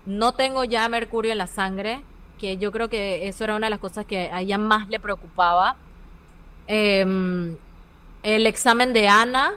no 0.06 0.34
tengo 0.34 0.64
ya 0.64 0.88
mercurio 0.90 1.32
en 1.32 1.38
la 1.38 1.48
sangre, 1.48 2.02
que 2.38 2.58
yo 2.58 2.72
creo 2.72 2.90
que 2.90 3.28
eso 3.28 3.44
era 3.44 3.56
una 3.56 3.68
de 3.68 3.72
las 3.72 3.80
cosas 3.80 4.06
que 4.06 4.30
a 4.32 4.42
ella 4.42 4.58
más 4.58 4.88
le 4.90 5.00
preocupaba. 5.00 5.76
Em, 6.68 7.56
el 8.24 8.48
examen 8.48 8.94
de 8.94 9.08
Ana, 9.08 9.54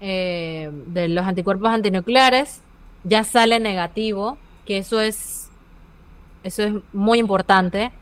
eh, 0.00 0.70
de 0.86 1.08
los 1.08 1.24
anticuerpos 1.26 1.68
antinucleares, 1.68 2.60
ya 3.04 3.24
sale 3.24 3.60
negativo, 3.60 4.38
que 4.64 4.78
eso 4.78 5.00
es, 5.00 5.48
eso 6.42 6.62
es 6.62 6.74
muy 6.92 7.18
importante. 7.18 7.92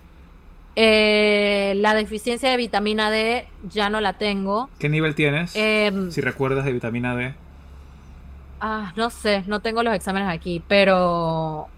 Eh, 0.77 1.75
la 1.77 1.95
deficiencia 1.95 2.51
de 2.51 2.57
vitamina 2.57 3.11
D 3.11 3.47
ya 3.73 3.91
no 3.91 4.01
la 4.01 4.15
tengo. 4.15 4.69
¿Qué 4.79 4.89
nivel 4.89 5.15
tienes? 5.15 5.55
Em, 5.55 6.11
si 6.11 6.21
recuerdas 6.21 6.65
de 6.65 6.73
vitamina 6.73 7.15
D. 7.15 7.35
Ah, 8.61 8.93
no 8.97 9.11
sé, 9.11 9.45
no 9.47 9.61
tengo 9.61 9.83
los 9.83 9.95
exámenes 9.95 10.29
aquí, 10.29 10.63
pero, 10.67 11.69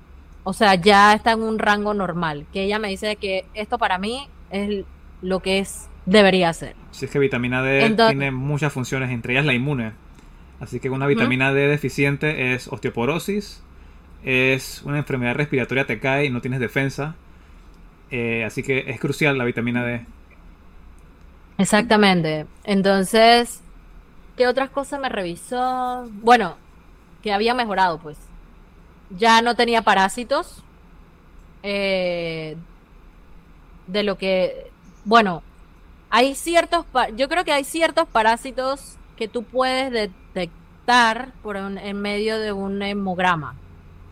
o 0.46 0.52
sea, 0.52 0.76
ya 0.76 1.12
está 1.12 1.32
en 1.32 1.42
un 1.42 1.58
rango 1.58 1.92
normal. 1.92 2.46
Que 2.52 2.62
ella 2.62 2.78
me 2.78 2.88
dice 2.88 3.16
que 3.16 3.44
esto 3.54 3.78
para 3.78 3.98
mí 3.98 4.28
es 4.50 4.84
lo 5.20 5.40
que 5.40 5.58
es 5.58 5.88
debería 6.06 6.52
ser. 6.52 6.76
Si 6.92 7.04
es 7.04 7.10
que 7.10 7.18
vitamina 7.18 7.62
D 7.62 7.94
tiene 7.96 8.30
muchas 8.30 8.72
funciones, 8.72 9.10
entre 9.10 9.32
ellas 9.32 9.44
la 9.44 9.54
inmune. 9.54 9.92
Así 10.60 10.80
que 10.80 10.88
una 10.88 11.06
vitamina 11.06 11.52
D 11.52 11.66
deficiente 11.66 12.54
es 12.54 12.68
osteoporosis, 12.68 13.62
es 14.24 14.82
una 14.84 14.98
enfermedad 14.98 15.34
respiratoria, 15.34 15.86
te 15.86 15.98
cae 15.98 16.26
y 16.26 16.30
no 16.30 16.40
tienes 16.40 16.60
defensa 16.60 17.16
eh, 18.10 18.44
así 18.44 18.62
que 18.62 18.84
es 18.86 19.00
crucial 19.00 19.36
la 19.36 19.44
vitamina 19.44 19.84
D. 19.84 20.04
Exactamente. 21.58 22.46
Entonces, 22.64 23.60
¿qué 24.36 24.46
otras 24.46 24.70
cosas 24.70 25.00
me 25.00 25.08
revisó? 25.08 26.08
Bueno, 26.22 26.56
que 27.22 27.32
había 27.32 27.54
mejorado, 27.54 27.98
pues. 27.98 28.18
Ya 29.10 29.42
no 29.42 29.54
tenía 29.54 29.82
parásitos. 29.82 30.62
Eh, 31.62 32.56
de 33.86 34.02
lo 34.02 34.18
que, 34.18 34.70
bueno, 35.04 35.42
hay 36.10 36.34
ciertos, 36.34 36.86
yo 37.16 37.28
creo 37.28 37.44
que 37.44 37.52
hay 37.52 37.64
ciertos 37.64 38.08
parásitos 38.08 38.96
que 39.16 39.28
tú 39.28 39.42
puedes 39.42 39.90
detectar 39.90 41.32
por 41.42 41.56
en 41.56 42.00
medio 42.00 42.38
de 42.38 42.52
un 42.52 42.82
hemograma. 42.82 43.54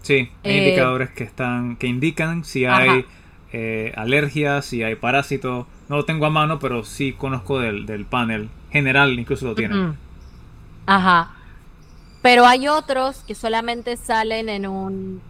Sí, 0.03 0.31
hay 0.43 0.51
eh, 0.51 0.59
indicadores 0.59 1.11
que 1.11 1.25
están, 1.25 1.77
que 1.77 1.87
indican 1.87 2.45
si 2.45 2.67
hay 2.67 3.05
eh, 3.53 3.93
alergias, 3.97 4.67
si 4.67 4.83
hay 4.83 4.97
parásitos. 4.97 5.67
No 5.89 5.97
lo 5.97 6.05
tengo 6.05 6.27
a 6.27 6.31
mano, 6.31 6.59
pero 6.59 6.85
sí 6.85 7.13
conozco 7.13 7.59
del, 7.59 8.05
panel 8.05 8.49
general, 8.71 9.19
incluso 9.19 9.47
lo 9.47 9.55
tienen. 9.55 9.97
Ajá. 10.87 11.31
Pero 12.25 12.47
hay 12.47 12.69
otros 12.69 13.19
que 13.25 13.35
solamente 13.35 13.99
salen 13.99 14.49
en 14.49 14.67
un 14.67 15.21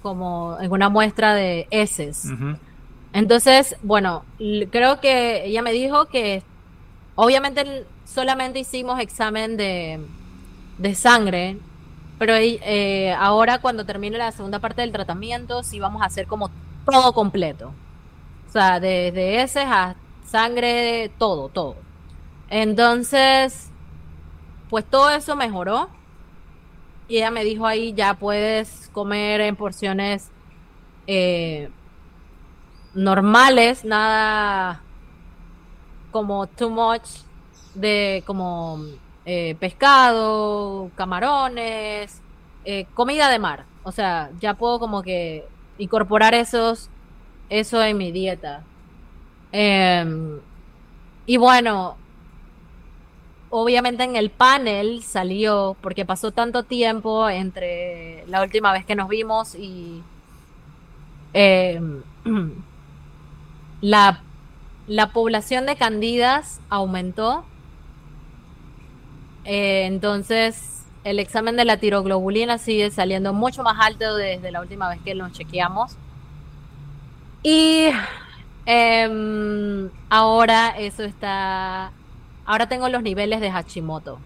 como 0.00 0.56
en 0.60 0.70
una 0.70 0.88
muestra 0.88 1.34
de 1.34 1.66
heces. 1.72 2.28
Entonces, 3.12 3.74
bueno, 3.82 4.24
creo 4.70 5.00
que 5.00 5.46
ella 5.46 5.60
me 5.62 5.72
dijo 5.72 6.06
que 6.06 6.44
obviamente 7.16 7.84
solamente 8.04 8.60
hicimos 8.60 9.00
examen 9.00 9.56
de, 9.56 9.98
de 10.78 10.94
sangre, 10.94 11.58
pero 12.16 12.34
eh, 12.36 13.12
ahora 13.18 13.60
cuando 13.60 13.84
termine 13.84 14.16
la 14.16 14.30
segunda 14.30 14.60
parte 14.60 14.82
del 14.82 14.92
tratamiento 14.92 15.64
sí 15.64 15.80
vamos 15.80 16.00
a 16.00 16.04
hacer 16.04 16.28
como 16.28 16.52
todo 16.88 17.12
completo. 17.12 17.72
O 18.48 18.52
sea, 18.52 18.78
desde 18.78 19.42
ese 19.42 19.62
a 19.62 19.96
sangre, 20.24 21.10
todo, 21.18 21.48
todo. 21.48 21.74
Entonces, 22.50 23.68
pues 24.70 24.84
todo 24.84 25.10
eso 25.10 25.34
mejoró. 25.34 25.88
Y 27.08 27.18
ella 27.18 27.30
me 27.30 27.44
dijo 27.44 27.66
ahí, 27.66 27.92
ya 27.92 28.14
puedes 28.14 28.90
comer 28.92 29.40
en 29.40 29.56
porciones 29.56 30.30
eh, 31.06 31.70
normales, 32.94 33.84
nada 33.84 34.82
como 36.10 36.46
too 36.46 36.70
much 36.70 37.08
de 37.74 38.22
como 38.26 38.80
eh, 39.26 39.54
pescado, 39.60 40.90
camarones, 40.96 42.22
eh, 42.64 42.86
comida 42.94 43.28
de 43.28 43.38
mar. 43.38 43.64
O 43.82 43.92
sea, 43.92 44.30
ya 44.40 44.54
puedo 44.54 44.78
como 44.78 45.02
que 45.02 45.44
incorporar 45.78 46.34
esos, 46.34 46.88
eso 47.50 47.82
en 47.82 47.98
mi 47.98 48.12
dieta. 48.12 48.64
Em, 49.52 50.40
y 51.26 51.36
bueno, 51.36 51.96
obviamente 53.62 54.04
en 54.04 54.16
el 54.16 54.28
panel 54.30 55.02
salió, 55.02 55.76
porque 55.80 56.04
pasó 56.04 56.30
tanto 56.30 56.62
tiempo 56.64 57.28
entre 57.30 58.26
la 58.26 58.42
última 58.42 58.70
vez 58.72 58.84
que 58.84 58.94
nos 58.94 59.08
vimos 59.08 59.54
y 59.54 60.02
em, 61.32 62.02
la, 63.80 64.20
la 64.86 65.12
población 65.12 65.64
de 65.64 65.76
candidas 65.76 66.60
aumentó. 66.68 67.46
Eh, 69.44 69.86
entonces, 69.86 70.84
el 71.04 71.18
examen 71.18 71.56
de 71.56 71.64
la 71.64 71.78
tiroglobulina 71.78 72.58
sigue 72.58 72.90
saliendo 72.90 73.32
mucho 73.32 73.62
más 73.62 73.78
alto 73.80 74.16
desde 74.16 74.50
la 74.50 74.60
última 74.60 74.90
vez 74.90 75.00
que 75.02 75.14
nos 75.14 75.32
chequeamos. 75.32 75.96
Y 77.42 77.88
em, 78.66 79.88
ahora 80.10 80.76
eso 80.76 81.04
está 81.04 81.92
Ahora 82.46 82.68
tengo 82.68 82.88
los 82.88 83.02
niveles 83.02 83.40
de 83.40 83.50
Hashimoto. 83.50 84.18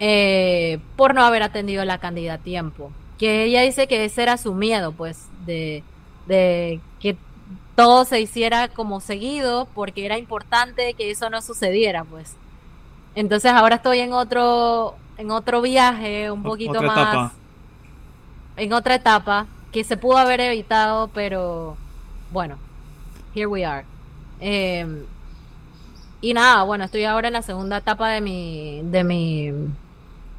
Eh, 0.00 0.80
por 0.96 1.14
no 1.14 1.24
haber 1.24 1.42
atendido 1.42 1.84
la 1.84 1.98
candida 1.98 2.34
a 2.34 2.38
tiempo. 2.38 2.90
Que 3.18 3.44
ella 3.44 3.60
dice 3.62 3.86
que 3.86 4.04
ese 4.04 4.22
era 4.22 4.36
su 4.38 4.54
miedo, 4.54 4.92
pues, 4.92 5.28
de, 5.46 5.84
que 6.26 7.16
todo 7.76 8.04
se 8.04 8.20
hiciera 8.20 8.68
como 8.68 9.00
seguido, 9.00 9.68
porque 9.74 10.06
era 10.06 10.18
importante 10.18 10.94
que 10.94 11.10
eso 11.10 11.28
no 11.30 11.42
sucediera, 11.42 12.04
pues. 12.04 12.34
Entonces 13.14 13.52
ahora 13.52 13.76
estoy 13.76 14.00
en 14.00 14.12
otro, 14.12 14.94
en 15.18 15.30
otro 15.30 15.60
viaje, 15.60 16.30
un 16.30 16.42
poquito 16.42 16.82
más. 16.82 17.32
En 18.56 18.72
otra 18.72 18.94
etapa, 18.94 19.46
que 19.70 19.84
se 19.84 19.96
pudo 19.96 20.16
haber 20.16 20.40
evitado, 20.40 21.08
pero 21.08 21.76
bueno, 22.32 22.56
here 23.34 23.46
we 23.46 23.64
are. 23.64 23.84
Eh, 24.40 25.04
y 26.20 26.34
nada, 26.34 26.62
bueno, 26.64 26.84
estoy 26.84 27.04
ahora 27.04 27.28
en 27.28 27.34
la 27.34 27.42
segunda 27.42 27.78
etapa 27.78 28.10
de 28.10 28.20
mi, 28.20 28.82
de 28.84 29.04
mi 29.04 29.52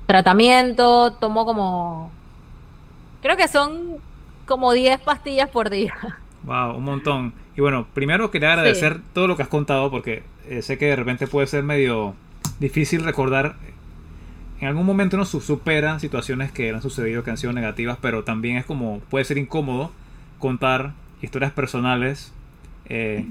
tratamiento. 0.05 1.13
Tomo 1.13 1.45
como. 1.45 2.11
Creo 3.21 3.38
que 3.38 3.47
son 3.47 3.97
como 4.45 4.73
10 4.73 4.99
pastillas 5.01 5.49
por 5.49 5.69
día. 5.69 5.95
Wow, 6.43 6.75
un 6.75 6.84
montón. 6.84 7.34
Y 7.55 7.61
bueno, 7.61 7.86
primero 7.93 8.32
quería 8.32 8.53
agradecer 8.53 8.99
todo 9.13 9.27
lo 9.27 9.38
que 9.38 9.43
has 9.43 9.47
contado 9.47 9.91
porque 9.91 10.23
eh, 10.49 10.63
sé 10.63 10.79
que 10.79 10.88
de 10.88 10.95
repente 10.95 11.27
puede 11.27 11.45
ser 11.45 11.61
medio 11.61 12.15
difícil 12.59 13.03
recordar. 13.03 13.57
En 14.59 14.67
algún 14.67 14.88
momento 14.88 15.17
uno 15.17 15.25
supera 15.25 15.99
situaciones 15.99 16.51
que 16.51 16.71
han 16.71 16.82
sucedido 16.82 17.23
que 17.23 17.29
han 17.29 17.38
sido 17.38 17.53
negativas, 17.53 17.99
pero 18.01 18.23
también 18.23 18.57
es 18.57 18.65
como 18.65 19.01
puede 19.11 19.23
ser 19.23 19.38
incómodo 19.38 19.91
contar 20.39 20.93
historias 21.21 21.51
personales 21.51 22.34
eh, 22.86 23.27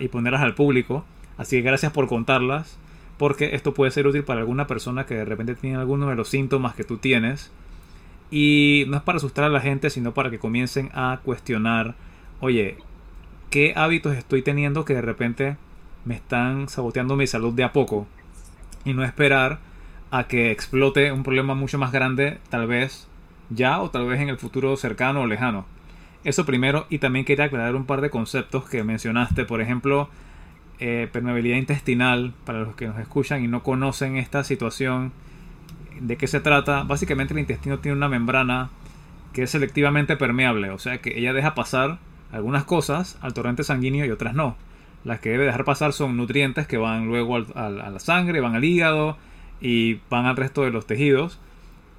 y 0.00 0.08
ponerlas 0.08 0.42
al 0.42 0.54
público. 0.54 1.06
Así 1.36 1.56
que 1.56 1.62
gracias 1.62 1.92
por 1.92 2.08
contarlas, 2.08 2.78
porque 3.18 3.54
esto 3.54 3.74
puede 3.74 3.90
ser 3.90 4.06
útil 4.06 4.24
para 4.24 4.40
alguna 4.40 4.66
persona 4.66 5.06
que 5.06 5.14
de 5.14 5.24
repente 5.24 5.54
tiene 5.54 5.76
alguno 5.76 6.08
de 6.08 6.16
los 6.16 6.28
síntomas 6.28 6.74
que 6.74 6.84
tú 6.84 6.98
tienes. 6.98 7.50
Y 8.30 8.84
no 8.88 8.96
es 8.96 9.02
para 9.02 9.16
asustar 9.16 9.44
a 9.44 9.48
la 9.48 9.60
gente, 9.60 9.90
sino 9.90 10.14
para 10.14 10.30
que 10.30 10.38
comiencen 10.38 10.90
a 10.94 11.20
cuestionar, 11.24 11.94
oye, 12.40 12.78
¿qué 13.50 13.72
hábitos 13.76 14.16
estoy 14.16 14.42
teniendo 14.42 14.84
que 14.84 14.94
de 14.94 15.02
repente 15.02 15.56
me 16.04 16.14
están 16.14 16.68
saboteando 16.68 17.16
mi 17.16 17.26
salud 17.26 17.52
de 17.52 17.64
a 17.64 17.72
poco? 17.72 18.06
Y 18.84 18.94
no 18.94 19.04
esperar 19.04 19.58
a 20.10 20.24
que 20.24 20.50
explote 20.50 21.12
un 21.12 21.22
problema 21.22 21.54
mucho 21.54 21.78
más 21.78 21.92
grande, 21.92 22.38
tal 22.48 22.66
vez 22.66 23.08
ya 23.50 23.80
o 23.80 23.90
tal 23.90 24.06
vez 24.06 24.20
en 24.20 24.28
el 24.28 24.38
futuro 24.38 24.76
cercano 24.76 25.22
o 25.22 25.26
lejano. 25.26 25.66
Eso 26.24 26.46
primero, 26.46 26.86
y 26.88 26.98
también 26.98 27.24
quería 27.24 27.46
aclarar 27.46 27.76
un 27.76 27.84
par 27.84 28.00
de 28.00 28.10
conceptos 28.10 28.68
que 28.68 28.82
mencionaste, 28.82 29.44
por 29.44 29.60
ejemplo, 29.60 30.08
eh, 30.80 31.08
permeabilidad 31.12 31.56
intestinal, 31.56 32.32
para 32.44 32.60
los 32.60 32.74
que 32.74 32.86
nos 32.86 32.98
escuchan 32.98 33.44
y 33.44 33.48
no 33.48 33.62
conocen 33.62 34.16
esta 34.16 34.44
situación, 34.44 35.12
¿de 36.00 36.16
qué 36.16 36.26
se 36.26 36.40
trata? 36.40 36.82
Básicamente 36.82 37.34
el 37.34 37.40
intestino 37.40 37.78
tiene 37.78 37.96
una 37.96 38.08
membrana 38.08 38.70
que 39.32 39.42
es 39.42 39.50
selectivamente 39.50 40.16
permeable, 40.16 40.70
o 40.70 40.78
sea 40.78 40.98
que 40.98 41.18
ella 41.18 41.32
deja 41.32 41.54
pasar 41.54 41.98
algunas 42.32 42.64
cosas 42.64 43.18
al 43.20 43.34
torrente 43.34 43.64
sanguíneo 43.64 44.04
y 44.04 44.10
otras 44.10 44.34
no. 44.34 44.56
Las 45.04 45.20
que 45.20 45.30
debe 45.30 45.44
dejar 45.44 45.64
pasar 45.64 45.92
son 45.92 46.16
nutrientes 46.16 46.66
que 46.66 46.78
van 46.78 47.06
luego 47.06 47.36
a 47.36 47.68
la 47.68 47.98
sangre, 47.98 48.40
van 48.40 48.54
al 48.54 48.64
hígado 48.64 49.18
y 49.60 50.00
van 50.08 50.24
al 50.24 50.36
resto 50.36 50.62
de 50.62 50.70
los 50.70 50.86
tejidos. 50.86 51.38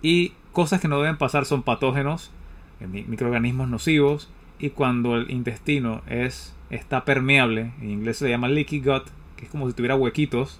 Y 0.01 0.33
cosas 0.53 0.81
que 0.81 0.87
no 0.87 0.99
deben 0.99 1.17
pasar 1.17 1.45
son 1.45 1.61
patógenos, 1.61 2.31
eh, 2.79 2.87
microorganismos 2.87 3.69
nocivos. 3.69 4.29
Y 4.57 4.71
cuando 4.71 5.17
el 5.17 5.29
intestino 5.29 6.01
es 6.07 6.54
está 6.69 7.05
permeable, 7.05 7.71
en 7.81 7.89
inglés 7.89 8.17
se 8.17 8.29
llama 8.29 8.47
leaky 8.47 8.79
gut, 8.79 9.03
que 9.37 9.45
es 9.45 9.51
como 9.51 9.67
si 9.67 9.73
tuviera 9.73 9.95
huequitos, 9.95 10.59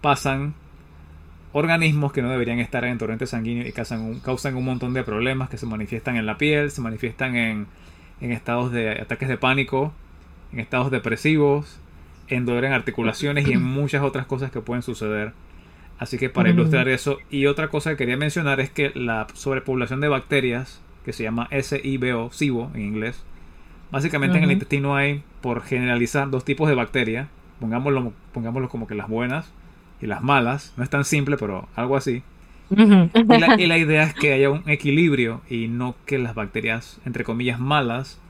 pasan 0.00 0.54
organismos 1.52 2.12
que 2.12 2.22
no 2.22 2.30
deberían 2.30 2.58
estar 2.58 2.84
en 2.84 2.92
el 2.92 2.98
torrente 2.98 3.26
sanguíneo 3.26 3.66
y 3.66 3.72
causan 3.72 4.00
un, 4.00 4.20
causan 4.20 4.56
un 4.56 4.64
montón 4.64 4.94
de 4.94 5.02
problemas 5.02 5.48
que 5.48 5.56
se 5.56 5.66
manifiestan 5.66 6.16
en 6.16 6.26
la 6.26 6.38
piel, 6.38 6.70
se 6.70 6.80
manifiestan 6.80 7.36
en, 7.36 7.66
en 8.20 8.32
estados 8.32 8.70
de 8.72 8.92
ataques 8.92 9.28
de 9.28 9.38
pánico, 9.38 9.92
en 10.52 10.60
estados 10.60 10.90
depresivos, 10.90 11.80
en 12.28 12.44
dolor 12.44 12.64
en 12.64 12.72
articulaciones 12.72 13.48
y 13.48 13.52
en 13.52 13.62
muchas 13.74 14.02
otras 14.02 14.26
cosas 14.26 14.50
que 14.50 14.60
pueden 14.60 14.82
suceder. 14.82 15.32
Así 15.98 16.16
que 16.16 16.30
para 16.30 16.50
ilustrar 16.50 16.88
eso, 16.88 17.18
y 17.28 17.46
otra 17.46 17.68
cosa 17.68 17.90
que 17.90 17.96
quería 17.96 18.16
mencionar 18.16 18.60
es 18.60 18.70
que 18.70 18.92
la 18.94 19.26
sobrepoblación 19.34 20.00
de 20.00 20.06
bacterias, 20.06 20.80
que 21.04 21.12
se 21.12 21.24
llama 21.24 21.48
SIBO, 21.50 22.30
SIBO 22.30 22.70
en 22.74 22.82
inglés, 22.82 23.24
Básicamente 23.90 24.38
en 24.38 24.44
el 24.44 24.52
intestino 24.52 24.96
hay, 24.96 25.22
por 25.40 25.62
generalizar, 25.62 26.30
dos 26.30 26.44
tipos 26.44 26.68
de 26.68 26.74
bacterias. 26.74 27.28
Pongámoslo, 27.60 28.12
pongámoslo 28.32 28.68
como 28.68 28.86
que 28.86 28.94
las 28.94 29.08
buenas 29.08 29.50
y 30.00 30.06
las 30.06 30.22
malas. 30.22 30.74
No 30.76 30.84
es 30.84 30.90
tan 30.90 31.04
simple, 31.04 31.36
pero 31.38 31.68
algo 31.74 31.96
así. 31.96 32.22
y, 32.70 33.66
la, 33.66 33.78
idea 33.78 34.02
es 34.04 34.14
que 34.14 34.32
haya 34.32 34.50
un 34.50 34.68
equilibrio 34.68 35.40
y 35.48 35.68
no 35.68 35.96
que 36.04 36.18
las 36.18 36.34
bacterias, 36.34 37.00
entre 37.06 37.24
comillas, 37.24 37.58
malas 37.58 38.20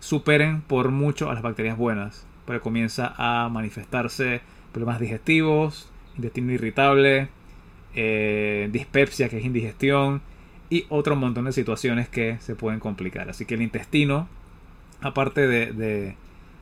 superen 0.00 0.62
por 0.62 0.90
mucho 0.90 1.30
a 1.30 1.34
las 1.34 1.42
bacterias 1.42 1.76
buenas. 1.76 2.26
Pero 2.44 2.60
comienza 2.60 3.14
a 3.16 3.48
manifestarse 3.48 4.40
problemas 4.72 5.00
digestivos, 5.00 5.90
intestino 6.16 6.52
irritable, 6.52 7.28
eh, 7.94 8.68
dispepsia, 8.72 9.28
que 9.28 9.38
es 9.38 9.44
indigestión, 9.44 10.22
y 10.70 10.86
otro 10.88 11.14
montón 11.14 11.44
de 11.44 11.52
situaciones 11.52 12.08
que 12.08 12.38
se 12.40 12.54
pueden 12.56 12.80
complicar. 12.80 13.30
Así 13.30 13.44
que 13.44 13.54
el 13.54 13.62
intestino 13.62 14.28
aparte 15.00 15.46
de, 15.46 16.14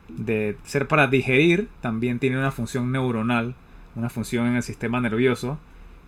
de, 0.09 0.57
ser 0.64 0.89
para 0.89 1.07
digerir, 1.07 1.68
también 1.80 2.18
tiene 2.18 2.39
una 2.39 2.51
función 2.51 2.93
neuronal, 2.93 3.55
una 3.95 4.09
función 4.09 4.47
en 4.47 4.57
el 4.57 4.62
sistema 4.62 5.01
nervioso, 5.01 5.59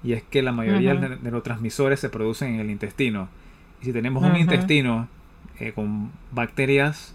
y 0.03 0.13
es 0.13 0.23
que 0.23 0.43
la 0.43 0.53
mayoría 0.53 0.95
de 0.95 1.09
los 1.09 1.23
neurotransmisores 1.23 1.99
se 1.99 2.09
producen 2.09 2.55
en 2.55 2.61
el 2.61 2.71
intestino. 2.71 3.29
Y 3.81 3.87
si 3.87 3.93
tenemos 3.93 4.23
un 4.23 4.37
intestino 4.37 5.09
eh, 5.59 5.73
con 5.73 6.13
bacterias, 6.31 7.15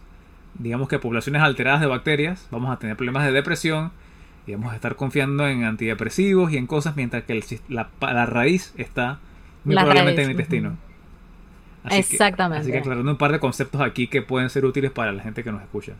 digamos 0.55 0.89
que 0.89 0.99
poblaciones 0.99 1.41
alteradas 1.41 1.81
de 1.81 1.87
bacterias, 1.87 2.47
vamos 2.51 2.71
a 2.71 2.79
tener 2.79 2.95
problemas 2.95 3.25
de 3.25 3.31
depresión 3.31 3.91
y 4.45 4.53
vamos 4.53 4.73
a 4.73 4.75
estar 4.75 4.95
confiando 4.95 5.47
en 5.47 5.63
antidepresivos 5.63 6.51
y 6.51 6.57
en 6.57 6.67
cosas 6.67 6.95
mientras 6.95 7.23
que 7.23 7.41
la, 7.69 7.89
la, 8.01 8.25
raíz 8.25 8.73
está 8.77 9.19
muy 9.63 9.75
probablemente 9.75 10.21
en 10.21 10.29
el 10.29 10.31
intestino. 10.31 10.77
Exactamente. 11.89 12.61
así 12.61 12.71
que 12.71 12.77
aclarando 12.77 13.11
un 13.11 13.17
par 13.17 13.31
de 13.31 13.39
conceptos 13.39 13.81
aquí 13.81 14.07
que 14.07 14.21
pueden 14.21 14.49
ser 14.49 14.65
útiles 14.65 14.91
para 14.91 15.11
la 15.11 15.21
gente 15.21 15.43
que 15.43 15.51
nos 15.51 15.61
escucha. 15.61 15.93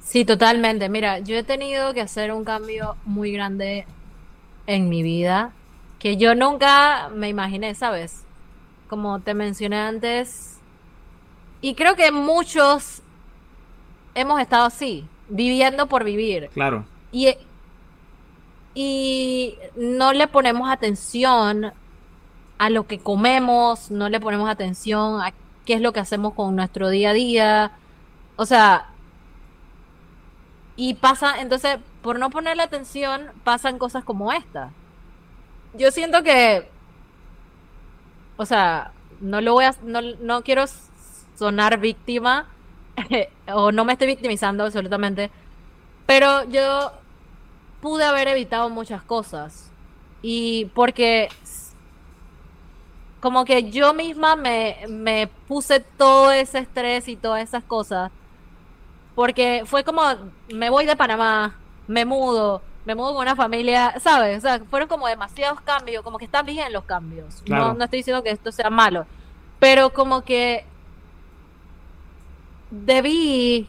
Sí, 0.00 0.24
totalmente. 0.24 0.88
Mira, 0.88 1.20
yo 1.20 1.36
he 1.36 1.42
tenido 1.42 1.94
que 1.94 2.00
hacer 2.00 2.32
un 2.32 2.44
cambio 2.44 2.96
muy 3.04 3.32
grande 3.32 3.86
en 4.66 4.88
mi 4.88 5.02
vida 5.02 5.52
que 5.98 6.16
yo 6.16 6.34
nunca 6.34 7.10
me 7.14 7.28
imaginé, 7.28 7.74
¿sabes? 7.74 8.24
Como 8.88 9.20
te 9.20 9.34
mencioné 9.34 9.78
antes. 9.78 10.58
Y 11.60 11.74
creo 11.74 11.94
que 11.94 12.10
muchos 12.10 13.02
hemos 14.14 14.40
estado 14.40 14.66
así, 14.66 15.06
viviendo 15.28 15.86
por 15.86 16.02
vivir. 16.02 16.50
Claro. 16.52 16.84
Y, 17.12 17.36
y 18.74 19.54
no 19.76 20.12
le 20.12 20.26
ponemos 20.26 20.68
atención 20.68 21.72
a 22.62 22.70
lo 22.70 22.86
que 22.86 23.00
comemos, 23.00 23.90
no 23.90 24.08
le 24.08 24.20
ponemos 24.20 24.48
atención 24.48 25.20
a 25.20 25.34
qué 25.66 25.74
es 25.74 25.80
lo 25.80 25.92
que 25.92 25.98
hacemos 25.98 26.34
con 26.34 26.54
nuestro 26.54 26.90
día 26.90 27.10
a 27.10 27.12
día. 27.12 27.72
O 28.36 28.46
sea, 28.46 28.86
y 30.76 30.94
pasa, 30.94 31.40
entonces, 31.40 31.78
por 32.02 32.20
no 32.20 32.30
ponerle 32.30 32.62
atención, 32.62 33.32
pasan 33.42 33.78
cosas 33.78 34.04
como 34.04 34.30
esta. 34.30 34.70
Yo 35.74 35.90
siento 35.90 36.22
que, 36.22 36.68
o 38.36 38.46
sea, 38.46 38.92
no 39.20 39.40
lo 39.40 39.54
voy 39.54 39.64
a, 39.64 39.74
no, 39.82 40.00
no 40.00 40.42
quiero 40.42 40.62
sonar 41.36 41.80
víctima, 41.80 42.46
o 43.52 43.72
no 43.72 43.84
me 43.84 43.94
estoy 43.94 44.06
victimizando 44.06 44.62
absolutamente, 44.62 45.32
pero 46.06 46.44
yo 46.44 46.92
pude 47.80 48.04
haber 48.04 48.28
evitado 48.28 48.70
muchas 48.70 49.02
cosas. 49.02 49.72
Y 50.22 50.66
porque 50.76 51.28
como 53.22 53.44
que 53.44 53.70
yo 53.70 53.94
misma 53.94 54.34
me, 54.34 54.78
me 54.88 55.28
puse 55.46 55.78
todo 55.78 56.32
ese 56.32 56.58
estrés 56.58 57.06
y 57.06 57.14
todas 57.14 57.40
esas 57.40 57.62
cosas. 57.62 58.10
Porque 59.14 59.62
fue 59.64 59.84
como, 59.84 60.02
me 60.52 60.70
voy 60.70 60.86
de 60.86 60.96
Panamá, 60.96 61.54
me 61.86 62.04
mudo, 62.04 62.62
me 62.84 62.96
mudo 62.96 63.14
con 63.14 63.22
una 63.22 63.36
familia, 63.36 63.94
¿sabes? 64.00 64.38
O 64.38 64.40
sea, 64.40 64.58
fueron 64.68 64.88
como 64.88 65.06
demasiados 65.06 65.60
cambios, 65.60 66.02
como 66.02 66.18
que 66.18 66.24
están 66.24 66.44
bien 66.44 66.72
los 66.72 66.82
cambios. 66.82 67.44
No, 67.46 67.74
no 67.74 67.84
estoy 67.84 68.00
diciendo 68.00 68.24
que 68.24 68.30
esto 68.30 68.50
sea 68.50 68.70
malo, 68.70 69.06
pero 69.60 69.92
como 69.92 70.22
que 70.22 70.64
debí 72.72 73.68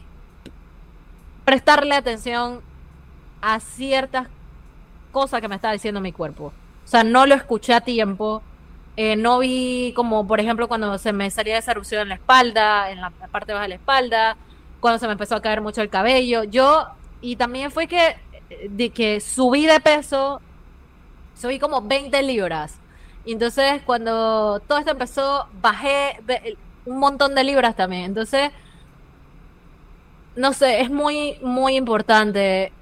prestarle 1.44 1.94
atención 1.94 2.60
a 3.40 3.60
ciertas 3.60 4.26
cosas 5.12 5.40
que 5.40 5.46
me 5.46 5.54
estaba 5.54 5.74
diciendo 5.74 6.00
mi 6.00 6.10
cuerpo. 6.10 6.46
O 6.46 6.88
sea, 6.88 7.04
no 7.04 7.24
lo 7.24 7.36
escuché 7.36 7.72
a 7.72 7.82
tiempo. 7.82 8.42
Eh, 8.96 9.16
no 9.16 9.40
vi 9.40 9.92
como, 9.96 10.26
por 10.26 10.40
ejemplo, 10.40 10.68
cuando 10.68 10.96
se 10.98 11.12
me 11.12 11.30
salía 11.30 11.58
esa 11.58 11.72
erupción 11.72 12.02
en 12.02 12.08
la 12.10 12.14
espalda, 12.14 12.90
en 12.90 13.00
la 13.00 13.10
parte 13.10 13.52
baja 13.52 13.64
de 13.64 13.70
la 13.70 13.74
espalda, 13.74 14.36
cuando 14.80 14.98
se 14.98 15.06
me 15.06 15.12
empezó 15.12 15.34
a 15.34 15.42
caer 15.42 15.60
mucho 15.60 15.82
el 15.82 15.90
cabello. 15.90 16.44
Yo, 16.44 16.86
y 17.20 17.36
también 17.36 17.70
fue 17.70 17.88
que, 17.88 18.16
de 18.68 18.90
que 18.90 19.20
subí 19.20 19.66
de 19.66 19.80
peso, 19.80 20.40
subí 21.40 21.58
como 21.58 21.82
20 21.82 22.22
libras. 22.22 22.78
Y 23.24 23.32
entonces 23.32 23.82
cuando 23.84 24.60
todo 24.60 24.78
esto 24.78 24.92
empezó, 24.92 25.48
bajé 25.60 26.20
un 26.84 26.98
montón 26.98 27.34
de 27.34 27.44
libras 27.44 27.74
también. 27.74 28.04
Entonces, 28.04 28.50
no 30.36 30.52
sé, 30.52 30.80
es 30.80 30.90
muy, 30.90 31.38
muy 31.42 31.76
importante 31.76 32.72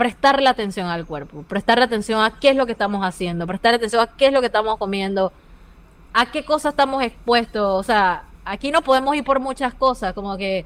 prestarle 0.00 0.48
atención 0.48 0.86
al 0.86 1.04
cuerpo, 1.04 1.42
prestarle 1.42 1.84
atención 1.84 2.22
a 2.22 2.30
qué 2.40 2.48
es 2.48 2.56
lo 2.56 2.64
que 2.64 2.72
estamos 2.72 3.04
haciendo, 3.04 3.46
prestarle 3.46 3.76
atención 3.76 4.00
a 4.00 4.06
qué 4.06 4.28
es 4.28 4.32
lo 4.32 4.40
que 4.40 4.46
estamos 4.46 4.78
comiendo, 4.78 5.30
a 6.14 6.30
qué 6.30 6.42
cosas 6.42 6.72
estamos 6.72 7.02
expuestos. 7.02 7.62
O 7.62 7.82
sea, 7.82 8.22
aquí 8.46 8.70
no 8.70 8.80
podemos 8.80 9.14
ir 9.14 9.24
por 9.24 9.40
muchas 9.40 9.74
cosas, 9.74 10.14
como 10.14 10.38
que 10.38 10.64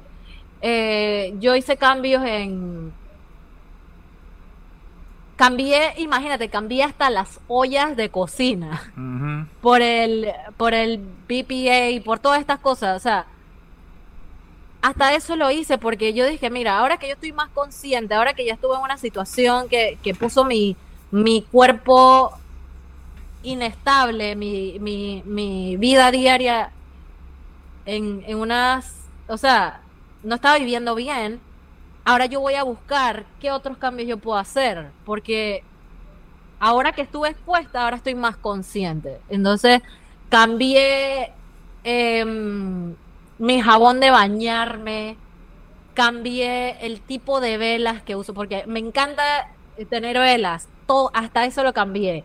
eh, 0.61 1.35
yo 1.41 1.53
hice 1.53 1.75
cambios 1.75 2.23
en... 2.23 2.93
Cambié, 5.35 5.95
imagínate, 5.97 6.47
cambié 6.47 6.85
hasta 6.85 7.09
las 7.09 7.41
ollas 7.49 7.97
de 7.97 8.07
cocina 8.07 8.89
por 9.61 9.81
el 9.81 10.31
por 10.55 10.73
el 10.73 10.97
BPA, 11.27 12.01
por 12.05 12.19
todas 12.19 12.39
estas 12.39 12.59
cosas, 12.59 12.95
o 12.95 12.99
sea, 13.01 13.25
hasta 14.85 15.15
eso 15.15 15.35
lo 15.35 15.49
hice 15.49 15.79
porque 15.79 16.13
yo 16.13 16.27
dije, 16.27 16.51
mira, 16.51 16.77
ahora 16.77 16.97
que 16.97 17.07
yo 17.07 17.13
estoy 17.13 17.31
más 17.31 17.49
consciente, 17.49 18.13
ahora 18.13 18.35
que 18.35 18.45
ya 18.45 18.53
estuve 18.53 18.75
en 18.75 18.81
una 18.81 18.99
situación 18.99 19.67
que, 19.67 19.97
puso 20.19 20.45
mi, 20.45 20.77
mi 21.09 21.41
cuerpo 21.41 22.37
inestable, 23.41 24.35
mi, 24.35 24.77
mi, 24.79 25.23
mi 25.25 25.75
vida 25.77 26.11
diaria 26.11 26.71
en, 27.87 28.23
en 28.27 28.37
unas, 28.37 29.07
o 29.27 29.37
sea, 29.37 29.81
no 30.21 30.35
estaba 30.35 30.59
viviendo 30.59 30.93
bien, 30.93 31.39
ahora 32.03 32.27
yo 32.27 32.39
voy 32.39 32.53
a 32.53 32.61
buscar 32.61 33.25
qué 33.41 33.51
otros 33.51 33.77
cambios 33.77 34.07
yo 34.07 34.17
puedo 34.17 34.37
hacer, 34.37 34.91
porque 35.03 35.63
ahora 36.59 36.91
que 36.91 37.01
estuve 37.01 37.29
expuesta, 37.29 37.85
ahora 37.85 37.97
estoy 37.97 38.13
más 38.13 38.37
consciente. 38.37 39.19
Entonces, 39.29 39.81
cambié 40.29 41.31
eh, 41.83 42.93
mi 43.37 43.61
jabón 43.61 43.99
de 43.99 44.11
bañarme, 44.11 45.17
cambié 45.93 46.77
el 46.85 47.01
tipo 47.01 47.41
de 47.41 47.57
velas 47.57 48.01
que 48.03 48.15
uso, 48.15 48.33
porque 48.33 48.63
me 48.67 48.79
encanta 48.79 49.23
tener 49.89 50.17
velas, 50.17 50.67
todo, 50.85 51.11
hasta 51.13 51.45
eso 51.45 51.63
lo 51.63 51.73
cambié. 51.73 52.23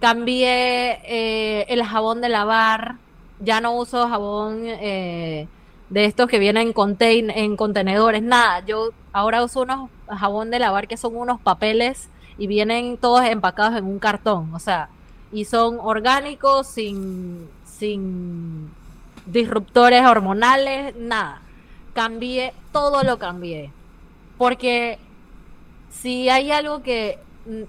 Cambié 0.00 1.00
eh, 1.04 1.66
el 1.68 1.82
jabón 1.82 2.20
de 2.20 2.28
lavar, 2.28 2.96
ya 3.40 3.60
no 3.60 3.76
uso 3.76 4.08
jabón 4.08 4.62
eh, 4.64 5.48
de 5.90 6.04
estos 6.04 6.28
que 6.28 6.38
vienen 6.38 6.74
en, 6.76 7.30
en 7.30 7.56
contenedores, 7.56 8.22
nada, 8.22 8.64
yo 8.64 8.90
ahora 9.12 9.42
uso 9.44 9.62
unos 9.62 9.90
jabón 10.08 10.50
de 10.50 10.58
lavar 10.58 10.86
que 10.86 10.96
son 10.96 11.16
unos 11.16 11.40
papeles 11.40 12.08
y 12.38 12.46
vienen 12.46 12.96
todos 12.96 13.24
empacados 13.24 13.76
en 13.76 13.84
un 13.84 13.98
cartón, 13.98 14.54
o 14.54 14.58
sea, 14.58 14.88
y 15.32 15.44
son 15.44 15.78
orgánicos, 15.80 16.66
sin, 16.66 17.48
sin 17.64 18.70
disruptores 19.26 20.04
hormonales, 20.04 20.94
nada. 20.96 21.42
Cambié, 21.94 22.52
todo 22.72 23.02
lo 23.02 23.18
cambié. 23.18 23.70
Porque 24.38 24.98
si 25.90 26.28
hay 26.28 26.50
algo 26.50 26.82
que, 26.82 27.18
mm, 27.46 27.62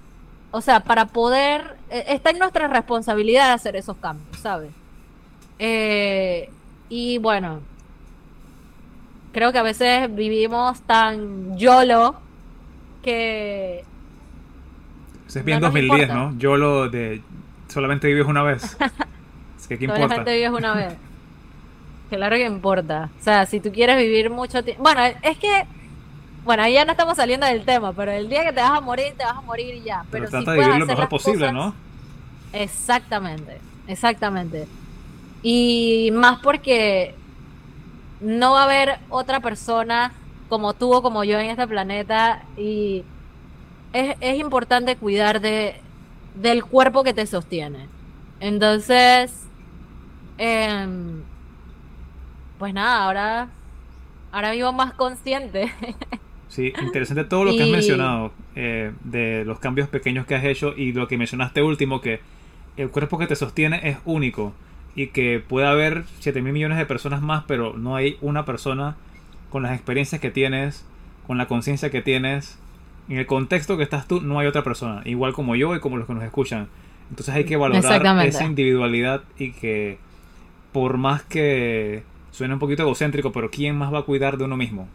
o 0.52 0.62
sea, 0.62 0.82
para 0.82 1.06
poder, 1.08 1.78
eh, 1.90 2.06
está 2.10 2.30
en 2.30 2.40
nuestra 2.40 2.68
responsabilidad 2.68 3.54
hacer 3.54 3.76
esos 3.76 3.98
cambios, 3.98 4.38
¿sabes? 4.40 4.72
Eh, 5.60 6.50
y 6.90 7.18
bueno, 7.18 7.62
creo 9.32 9.52
que 9.52 9.58
a 9.58 9.64
veces 9.64 10.14
vivimos 10.14 10.82
tan 10.82 11.58
YOLO 11.58 12.16
que... 13.02 13.84
Es 15.28 15.44
bien 15.44 15.60
2010, 15.60 16.10
¿no? 16.10 16.38
YOLO 16.38 16.90
de 16.90 17.22
solamente 17.68 18.08
vives 18.08 18.26
una 18.26 18.44
vez. 18.44 18.78
es 19.58 19.68
que 19.68 19.78
¿qué 19.78 19.86
importa? 19.86 20.04
Solamente 20.04 20.36
vives 20.36 20.52
una 20.52 20.74
vez. 20.74 21.07
Claro 22.10 22.36
que 22.36 22.46
importa. 22.46 23.10
O 23.20 23.24
sea, 23.24 23.46
si 23.46 23.60
tú 23.60 23.72
quieres 23.72 23.98
vivir 23.98 24.30
mucho 24.30 24.64
tiempo. 24.64 24.84
Bueno, 24.84 25.02
es 25.22 25.38
que. 25.38 25.66
Bueno, 26.44 26.64
ahí 26.64 26.74
ya 26.74 26.86
no 26.86 26.92
estamos 26.92 27.18
saliendo 27.18 27.46
del 27.46 27.66
tema, 27.66 27.92
pero 27.92 28.12
el 28.12 28.30
día 28.30 28.46
que 28.46 28.54
te 28.54 28.62
vas 28.62 28.72
a 28.72 28.80
morir, 28.80 29.14
te 29.18 29.24
vas 29.26 29.36
a 29.36 29.42
morir 29.42 29.76
y 29.76 29.82
ya. 29.82 30.06
Pero, 30.10 30.30
trata 30.30 30.52
de 30.52 30.60
vivir 30.60 30.76
lo 30.78 30.86
mejor 30.86 31.10
posible, 31.10 31.52
¿no? 31.52 31.74
Exactamente, 32.54 33.60
exactamente. 33.88 34.66
Y 35.44 36.10
más 36.14 36.40
porque 36.40 37.16
no 38.22 38.54
va 38.54 38.62
a 38.62 38.64
haber 38.64 38.98
otra 39.10 39.42
persona 39.42 40.14
como 40.48 40.74
tú 40.74 40.94
o 40.94 41.02
como 41.02 41.26
yo 41.26 41.38
en 41.38 41.50
este 41.50 41.68
planeta 41.68 42.44
y 42.56 43.04
es, 43.92 44.16
es 44.22 44.40
importante 44.40 44.96
cuidar 44.96 45.42
de, 45.42 45.82
del 46.36 46.64
cuerpo 46.64 47.04
que 47.04 47.14
te 47.14 47.26
sostiene. 47.26 47.88
Entonces, 48.40 49.48
eh, 50.38 50.88
pues 52.58 52.74
nada, 52.74 53.04
ahora, 53.04 53.50
ahora 54.32 54.52
vivo 54.52 54.72
más 54.74 54.94
consciente. 54.94 55.72
Sí, 56.50 56.72
interesante 56.82 57.26
todo 57.26 57.44
lo 57.44 57.52
que 57.52 57.64
has 57.64 57.70
mencionado 57.70 58.32
eh, 58.56 58.94
de 59.04 59.44
los 59.46 59.60
cambios 59.60 59.90
pequeños 59.90 60.26
que 60.26 60.34
has 60.34 60.46
hecho 60.46 60.74
y 60.76 60.94
lo 60.94 61.08
que 61.08 61.18
mencionaste 61.18 61.62
último, 61.62 62.00
que 62.00 62.22
el 62.78 62.90
cuerpo 62.90 63.18
que 63.18 63.28
te 63.28 63.36
sostiene 63.36 63.82
es 63.84 63.98
único 64.06 64.54
y 64.96 65.08
que 65.08 65.44
puede 65.46 65.68
haber 65.68 66.06
7 66.20 66.42
mil 66.42 66.54
millones 66.54 66.78
de 66.78 66.86
personas 66.86 67.22
más, 67.22 67.44
pero 67.48 67.74
no 67.78 67.96
hay 67.96 68.18
una 68.22 68.46
persona 68.46 68.96
con 69.50 69.62
las 69.64 69.74
experiencias 69.74 70.22
que 70.22 70.32
tienes, 70.32 70.86
con 71.28 71.38
la 71.38 71.48
conciencia 71.48 71.90
que 71.90 72.02
tienes, 72.02 72.58
en 73.10 73.18
el 73.18 73.26
contexto 73.26 73.78
que 73.78 73.84
estás 73.84 74.08
tú, 74.08 74.22
no 74.22 74.40
hay 74.40 74.48
otra 74.48 74.64
persona, 74.64 75.02
igual 75.06 75.34
como 75.34 75.56
yo 75.56 75.76
y 75.76 75.80
como 75.80 75.98
los 75.98 76.08
que 76.08 76.14
nos 76.14 76.24
escuchan. 76.24 76.68
Entonces 77.10 77.36
hay 77.36 77.46
que 77.46 77.58
valorar 77.58 78.26
esa 78.26 78.46
individualidad 78.46 79.24
y 79.38 79.52
que 79.52 79.98
por 80.72 80.98
más 80.98 81.24
que 81.24 82.04
Suena 82.38 82.54
un 82.54 82.60
poquito 82.60 82.84
egocéntrico, 82.84 83.32
pero 83.32 83.50
¿quién 83.50 83.76
más 83.76 83.92
va 83.92 83.98
a 83.98 84.04
cuidar 84.04 84.38
de 84.38 84.44
uno 84.44 84.56
mismo? 84.56 84.88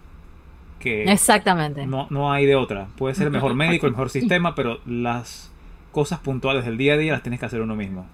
Que 0.79 1.11
Exactamente. 1.11 1.85
No, 1.89 2.07
no 2.09 2.33
hay 2.33 2.47
de 2.47 2.55
otra. 2.55 2.87
Puede 2.97 3.17
ser 3.17 3.27
el 3.27 3.33
mejor 3.33 3.55
médico, 3.57 3.87
el 3.87 3.93
mejor 3.93 4.11
sistema, 4.11 4.55
pero 4.55 4.79
las 4.87 5.51
cosas 5.91 6.21
puntuales 6.21 6.65
del 6.65 6.79
día 6.79 6.95
a 6.95 6.97
día 6.97 7.11
las 7.11 7.25
tienes 7.25 7.41
que 7.41 7.47
hacer 7.47 7.61
uno 7.61 7.75
mismo. 7.75 8.07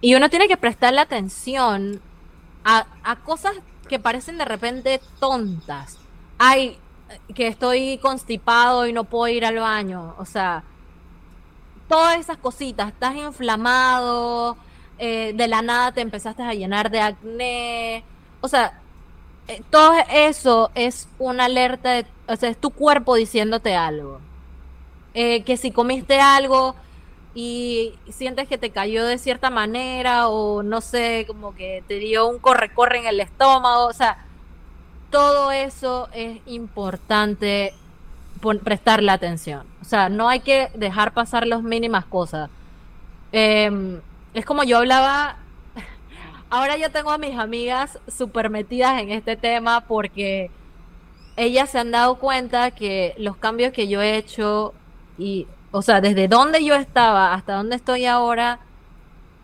Y 0.00 0.14
uno 0.14 0.30
tiene 0.30 0.48
que 0.48 0.56
prestarle 0.56 1.02
atención 1.02 2.00
a, 2.64 2.86
a 3.04 3.16
cosas 3.16 3.52
que 3.86 3.98
parecen 3.98 4.38
de 4.38 4.46
repente 4.46 4.98
tontas. 5.20 5.98
Ay, 6.38 6.78
que 7.34 7.48
estoy 7.48 7.98
constipado 7.98 8.86
y 8.86 8.94
no 8.94 9.04
puedo 9.04 9.28
ir 9.28 9.44
al 9.44 9.56
baño. 9.56 10.14
O 10.16 10.24
sea, 10.24 10.64
todas 11.86 12.18
esas 12.18 12.38
cositas. 12.38 12.88
Estás 12.88 13.14
inflamado, 13.14 14.56
eh, 14.98 15.32
de 15.34 15.48
la 15.48 15.62
nada 15.62 15.92
te 15.92 16.00
empezaste 16.00 16.42
a 16.42 16.54
llenar 16.54 16.90
de 16.90 17.00
acné. 17.00 18.04
O 18.40 18.48
sea, 18.48 18.80
eh, 19.48 19.62
todo 19.70 19.92
eso 20.10 20.70
es 20.74 21.08
una 21.18 21.44
alerta, 21.44 21.90
de, 21.90 22.06
o 22.26 22.36
sea, 22.36 22.50
es 22.50 22.56
tu 22.58 22.70
cuerpo 22.70 23.14
diciéndote 23.14 23.74
algo. 23.76 24.20
Eh, 25.14 25.42
que 25.44 25.56
si 25.56 25.70
comiste 25.70 26.20
algo 26.20 26.74
y 27.34 27.94
sientes 28.10 28.48
que 28.48 28.58
te 28.58 28.70
cayó 28.70 29.06
de 29.06 29.18
cierta 29.18 29.50
manera 29.50 30.28
o 30.28 30.62
no 30.62 30.80
sé, 30.80 31.24
como 31.26 31.54
que 31.54 31.82
te 31.88 31.98
dio 31.98 32.26
un 32.28 32.38
corre-corre 32.38 32.98
en 32.98 33.06
el 33.06 33.20
estómago, 33.20 33.86
o 33.86 33.92
sea, 33.92 34.26
todo 35.10 35.52
eso 35.52 36.08
es 36.12 36.40
importante 36.46 37.74
prestarle 38.62 39.10
atención. 39.10 39.66
O 39.80 39.84
sea, 39.84 40.08
no 40.08 40.28
hay 40.28 40.40
que 40.40 40.70
dejar 40.74 41.12
pasar 41.12 41.46
las 41.46 41.62
mínimas 41.62 42.04
cosas. 42.04 42.50
Eh, 43.32 44.00
es 44.36 44.44
como 44.44 44.64
yo 44.64 44.78
hablaba, 44.78 45.36
ahora 46.50 46.76
yo 46.76 46.90
tengo 46.90 47.10
a 47.10 47.18
mis 47.18 47.38
amigas 47.38 47.98
súper 48.06 48.50
metidas 48.50 49.00
en 49.00 49.10
este 49.10 49.36
tema 49.36 49.80
porque 49.82 50.50
ellas 51.36 51.70
se 51.70 51.78
han 51.78 51.90
dado 51.90 52.16
cuenta 52.16 52.70
que 52.70 53.14
los 53.18 53.36
cambios 53.36 53.72
que 53.72 53.88
yo 53.88 54.02
he 54.02 54.16
hecho 54.16 54.74
y, 55.18 55.46
o 55.70 55.82
sea, 55.82 56.00
desde 56.00 56.28
donde 56.28 56.64
yo 56.64 56.74
estaba 56.74 57.34
hasta 57.34 57.54
donde 57.54 57.76
estoy 57.76 58.06
ahora 58.06 58.60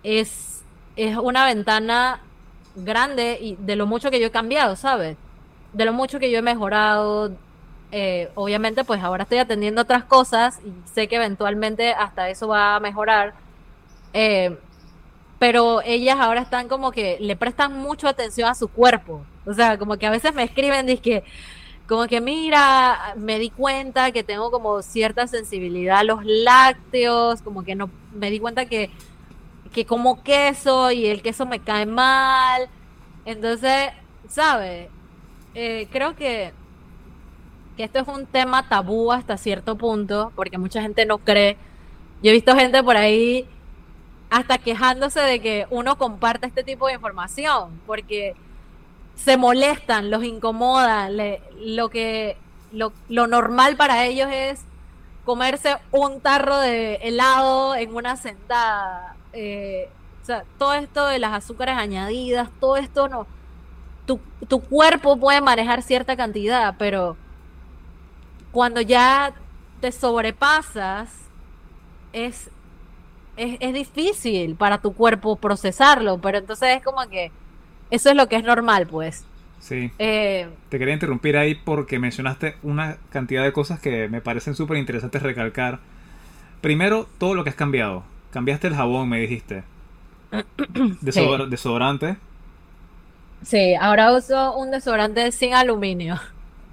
es 0.02 0.62
es 0.96 1.16
una 1.16 1.46
ventana 1.46 2.20
grande 2.76 3.38
y 3.40 3.56
de 3.56 3.76
lo 3.76 3.86
mucho 3.86 4.10
que 4.10 4.20
yo 4.20 4.26
he 4.26 4.30
cambiado, 4.30 4.76
¿sabes? 4.76 5.16
De 5.72 5.84
lo 5.86 5.92
mucho 5.92 6.18
que 6.18 6.30
yo 6.30 6.38
he 6.38 6.42
mejorado. 6.42 7.32
Eh, 7.92 8.30
obviamente, 8.34 8.84
pues 8.84 9.02
ahora 9.02 9.22
estoy 9.24 9.38
atendiendo 9.38 9.82
otras 9.82 10.04
cosas 10.04 10.60
y 10.64 10.72
sé 10.88 11.08
que 11.08 11.16
eventualmente 11.16 11.92
hasta 11.94 12.28
eso 12.30 12.48
va 12.48 12.76
a 12.76 12.80
mejorar. 12.80 13.34
Eh, 14.12 14.58
pero 15.42 15.82
ellas 15.84 16.20
ahora 16.20 16.40
están 16.40 16.68
como 16.68 16.92
que 16.92 17.16
le 17.18 17.34
prestan 17.34 17.76
mucho 17.76 18.06
atención 18.06 18.48
a 18.48 18.54
su 18.54 18.68
cuerpo. 18.68 19.26
O 19.44 19.52
sea, 19.52 19.76
como 19.76 19.96
que 19.96 20.06
a 20.06 20.10
veces 20.12 20.32
me 20.32 20.44
escriben, 20.44 20.86
que 20.98 21.24
como 21.88 22.06
que 22.06 22.20
mira, 22.20 23.14
me 23.16 23.40
di 23.40 23.50
cuenta 23.50 24.12
que 24.12 24.22
tengo 24.22 24.52
como 24.52 24.82
cierta 24.82 25.26
sensibilidad 25.26 25.98
a 25.98 26.04
los 26.04 26.20
lácteos, 26.24 27.42
como 27.42 27.64
que 27.64 27.74
no, 27.74 27.90
me 28.12 28.30
di 28.30 28.38
cuenta 28.38 28.66
que, 28.66 28.90
que 29.72 29.84
como 29.84 30.22
queso 30.22 30.92
y 30.92 31.06
el 31.06 31.22
queso 31.22 31.44
me 31.44 31.58
cae 31.58 31.86
mal. 31.86 32.68
Entonces, 33.24 33.90
¿sabes? 34.28 34.90
Eh, 35.56 35.88
creo 35.90 36.14
que, 36.14 36.52
que 37.76 37.82
esto 37.82 37.98
es 37.98 38.06
un 38.06 38.26
tema 38.26 38.68
tabú 38.68 39.10
hasta 39.10 39.36
cierto 39.36 39.76
punto, 39.76 40.30
porque 40.36 40.56
mucha 40.56 40.82
gente 40.82 41.04
no 41.04 41.18
cree. 41.18 41.56
Yo 42.22 42.30
he 42.30 42.32
visto 42.32 42.54
gente 42.54 42.80
por 42.84 42.96
ahí 42.96 43.48
hasta 44.32 44.56
quejándose 44.56 45.20
de 45.20 45.40
que 45.40 45.66
uno 45.68 45.98
comparte 45.98 46.46
este 46.46 46.64
tipo 46.64 46.86
de 46.86 46.94
información, 46.94 47.78
porque 47.86 48.34
se 49.14 49.36
molestan, 49.36 50.10
los 50.10 50.24
incomoda, 50.24 51.10
lo 51.10 51.90
que 51.90 52.38
lo, 52.72 52.92
normal 53.10 53.76
para 53.76 54.06
ellos 54.06 54.30
es 54.32 54.62
comerse 55.26 55.76
un 55.90 56.22
tarro 56.22 56.56
de 56.56 56.94
helado 57.02 57.74
en 57.74 57.94
una 57.94 58.16
sentada. 58.16 59.16
Eh, 59.34 59.90
todo 60.56 60.72
esto 60.72 61.06
de 61.08 61.18
las 61.18 61.34
azúcares 61.34 61.76
añadidas, 61.76 62.48
todo 62.58 62.78
esto 62.78 63.08
no. 63.08 63.26
Tu, 64.06 64.18
tu 64.48 64.62
cuerpo 64.62 65.18
puede 65.18 65.42
manejar 65.42 65.82
cierta 65.82 66.16
cantidad, 66.16 66.76
pero 66.78 67.18
cuando 68.50 68.80
ya 68.80 69.34
te 69.82 69.92
sobrepasas, 69.92 71.10
es 72.14 72.50
es, 73.36 73.72
difícil 73.72 74.54
para 74.56 74.78
tu 74.78 74.92
cuerpo 74.92 75.36
procesarlo, 75.36 76.18
pero 76.18 76.38
entonces 76.38 76.76
es 76.76 76.82
como 76.82 77.06
que 77.08 77.30
eso 77.90 78.10
es 78.10 78.16
lo 78.16 78.28
que 78.28 78.36
es 78.36 78.44
normal, 78.44 78.86
pues. 78.86 79.24
Sí. 79.60 79.90
Eh, 79.98 80.48
Te 80.68 80.78
quería 80.78 80.94
interrumpir 80.94 81.36
ahí 81.36 81.54
porque 81.54 81.98
mencionaste 81.98 82.56
una 82.62 82.96
cantidad 83.10 83.44
de 83.44 83.52
cosas 83.52 83.80
que 83.80 84.08
me 84.08 84.20
parecen 84.20 84.54
súper 84.54 84.76
interesantes 84.76 85.22
recalcar. 85.22 85.78
Primero, 86.60 87.08
todo 87.18 87.34
lo 87.34 87.44
que 87.44 87.50
has 87.50 87.56
cambiado. 87.56 88.02
Cambiaste 88.32 88.66
el 88.66 88.74
jabón, 88.74 89.08
me 89.08 89.20
dijiste. 89.20 89.62
Desodorante. 91.00 92.16
Sí, 93.42 93.74
ahora 93.74 94.12
uso 94.12 94.56
un 94.56 94.70
desodorante 94.70 95.32
sin 95.32 95.54
aluminio. 95.54 96.20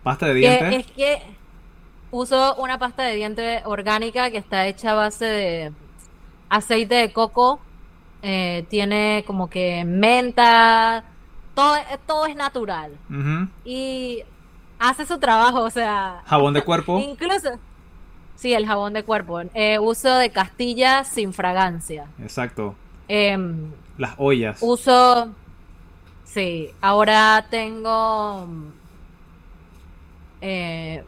¿Pasta 0.04 0.28
de 0.28 0.34
dientes? 0.36 0.86
es 0.86 0.92
que 0.92 1.22
uso 2.12 2.56
una 2.56 2.78
pasta 2.78 3.04
de 3.04 3.16
diente 3.16 3.62
orgánica 3.66 4.32
que 4.32 4.38
está 4.38 4.68
hecha 4.68 4.92
a 4.92 4.96
base 4.96 5.26
de 5.26 5.72
aceite 6.50 6.96
de 6.96 7.14
coco, 7.14 7.60
eh, 8.22 8.66
tiene 8.70 9.24
como 9.26 9.50
que 9.50 9.84
menta, 9.86 11.04
todo, 11.54 11.76
todo 12.06 12.26
es 12.26 12.36
natural. 12.36 12.92
Y 13.64 14.24
hace 14.80 15.06
su 15.06 15.20
trabajo, 15.20 15.62
o 15.62 15.70
sea... 15.70 16.24
Jabón 16.26 16.54
de 16.54 16.64
cuerpo. 16.64 17.00
Incluso... 17.08 17.50
Sí, 18.36 18.54
el 18.54 18.66
jabón 18.66 18.94
de 18.94 19.04
cuerpo. 19.04 19.42
Eh, 19.54 19.80
uso 19.80 20.16
de 20.16 20.30
Castilla 20.30 21.04
sin 21.04 21.34
fragancia. 21.34 22.08
Exacto. 22.22 22.74
Em, 23.08 23.72
Las 23.98 24.16
ollas. 24.18 24.60
Uso... 24.62 25.30
Sí, 26.24 26.70
ahora 26.80 27.46
tengo... 27.50 28.48
Eh, 30.42 31.04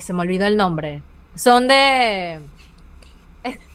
se 0.00 0.12
me 0.12 0.22
olvidó 0.22 0.46
el 0.46 0.56
nombre. 0.56 1.02
Son 1.36 1.68
de 1.68 2.40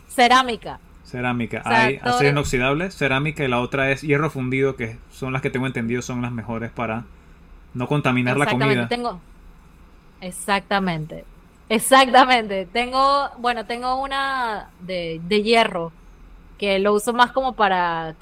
cerámica. 0.09 0.79
Cerámica. 1.07 1.61
Hay 1.63 2.01
acero 2.03 2.31
inoxidable, 2.31 2.91
cerámica 2.91 3.41
y 3.41 3.47
la 3.47 3.61
otra 3.61 3.91
es 3.91 4.01
hierro 4.01 4.29
fundido, 4.29 4.75
que 4.75 4.97
son 5.09 5.31
las 5.31 5.41
que 5.41 5.49
tengo 5.49 5.65
entendido 5.65 6.01
son 6.01 6.21
las 6.21 6.33
mejores 6.33 6.69
para 6.69 7.05
no 7.73 7.87
contaminar 7.87 8.35
la 8.37 8.45
comida. 8.47 8.89
Tengo... 8.89 9.21
Exactamente. 10.19 11.23
Exactamente. 11.69 12.65
Tengo, 12.65 13.29
bueno, 13.37 13.65
tengo 13.65 14.01
una 14.01 14.67
de, 14.81 15.21
hierro 15.29 15.93
que 16.57 16.77
lo 16.79 16.93
uso 16.93 17.13
más 17.13 17.31
como 17.31 17.53
para, 17.53 18.15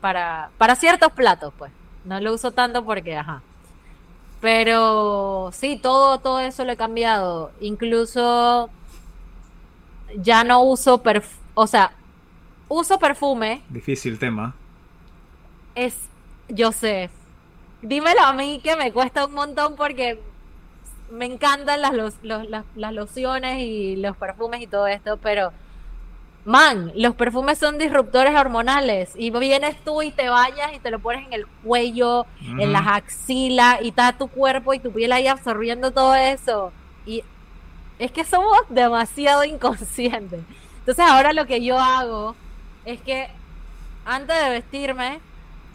para 0.00 0.50
para 0.58 0.76
ciertos 0.76 1.10
platos, 1.12 1.52
pues. 1.58 1.72
No 2.04 2.20
lo 2.20 2.32
uso 2.32 2.52
tanto 2.52 2.84
porque, 2.84 3.16
ajá. 3.16 3.42
Pero 4.40 5.50
sí, 5.52 5.76
todo, 5.82 6.18
todo 6.20 6.38
eso 6.38 6.64
lo 6.64 6.70
he 6.70 6.76
cambiado. 6.76 7.50
Incluso 7.60 8.70
ya 10.14 10.44
no 10.44 10.62
uso 10.62 11.02
o 11.54 11.66
sea, 11.66 11.90
uso 12.68 12.98
perfume. 12.98 13.62
Difícil 13.68 14.18
tema. 14.18 14.54
Es, 15.74 15.96
yo 16.48 16.72
sé. 16.72 17.10
Dímelo 17.82 18.20
a 18.22 18.32
mí 18.32 18.60
que 18.62 18.76
me 18.76 18.92
cuesta 18.92 19.26
un 19.26 19.34
montón 19.34 19.76
porque 19.76 20.20
me 21.10 21.24
encantan 21.24 21.80
las, 21.80 21.92
las, 22.74 22.92
lociones 22.92 23.60
y 23.60 23.96
los 23.96 24.16
perfumes 24.16 24.60
y 24.62 24.66
todo 24.66 24.86
esto, 24.86 25.16
pero 25.16 25.52
man, 26.44 26.92
los 26.94 27.14
perfumes 27.14 27.58
son 27.58 27.78
disruptores 27.78 28.34
hormonales 28.34 29.12
y 29.16 29.30
vienes 29.30 29.82
tú 29.84 30.02
y 30.02 30.10
te 30.10 30.28
vayas 30.28 30.74
y 30.74 30.78
te 30.80 30.90
lo 30.90 30.98
pones 30.98 31.26
en 31.26 31.32
el 31.32 31.46
cuello, 31.46 32.26
en 32.40 32.72
las 32.72 32.86
axilas 32.86 33.78
y 33.82 33.88
está 33.88 34.12
tu 34.12 34.28
cuerpo 34.28 34.74
y 34.74 34.80
tu 34.80 34.92
piel 34.92 35.12
ahí 35.12 35.26
absorbiendo 35.26 35.92
todo 35.92 36.14
eso. 36.14 36.72
Y 37.06 37.22
es 37.98 38.12
que 38.12 38.24
somos 38.24 38.58
demasiado 38.68 39.44
inconscientes. 39.44 40.40
Entonces 40.80 41.04
ahora 41.04 41.32
lo 41.32 41.46
que 41.46 41.62
yo 41.62 41.78
hago 41.78 42.34
es 42.92 43.00
que 43.02 43.28
antes 44.04 44.36
de 44.42 44.50
vestirme, 44.50 45.20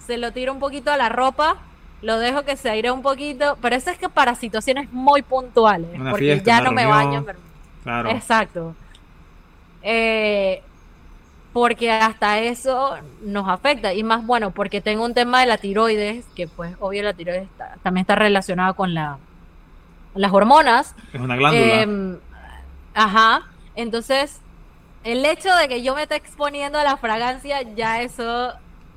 se 0.05 0.17
lo 0.17 0.31
tiro 0.31 0.51
un 0.51 0.59
poquito 0.59 0.91
a 0.91 0.97
la 0.97 1.09
ropa, 1.09 1.57
lo 2.01 2.17
dejo 2.17 2.43
que 2.43 2.57
se 2.57 2.69
aire 2.69 2.91
un 2.91 3.01
poquito, 3.01 3.57
pero 3.61 3.75
eso 3.75 3.91
es 3.91 3.97
que 3.97 4.09
para 4.09 4.35
situaciones 4.35 4.91
muy 4.91 5.21
puntuales, 5.21 5.89
porque 6.09 6.41
ya 6.43 6.61
no 6.61 6.71
me 6.71 6.85
baño. 6.85 7.25
Claro. 7.83 8.09
Exacto. 8.09 8.75
Eh, 9.81 10.61
porque 11.53 11.91
hasta 11.91 12.39
eso 12.39 12.97
nos 13.21 13.47
afecta. 13.47 13.93
Y 13.93 14.03
más 14.03 14.25
bueno, 14.25 14.51
porque 14.51 14.81
tengo 14.81 15.05
un 15.05 15.13
tema 15.13 15.41
de 15.41 15.45
la 15.45 15.57
tiroides, 15.57 16.25
que 16.35 16.47
pues 16.47 16.75
obvio 16.79 17.03
la 17.03 17.13
tiroides 17.13 17.47
también 17.83 18.01
está 18.01 18.15
relacionada 18.15 18.73
con 18.73 18.93
la, 18.93 19.17
las 20.15 20.33
hormonas. 20.33 20.95
Es 21.13 21.21
una 21.21 21.35
glándula. 21.35 21.81
Em, 21.81 22.17
ajá. 22.95 23.43
Entonces, 23.75 24.39
el 25.03 25.25
hecho 25.25 25.53
de 25.55 25.67
que 25.67 25.83
yo 25.83 25.95
me 25.95 26.03
esté 26.03 26.15
exponiendo 26.15 26.79
a 26.79 26.83
la 26.83 26.97
fragancia, 26.97 27.61
ya 27.61 28.01
eso 28.01 28.53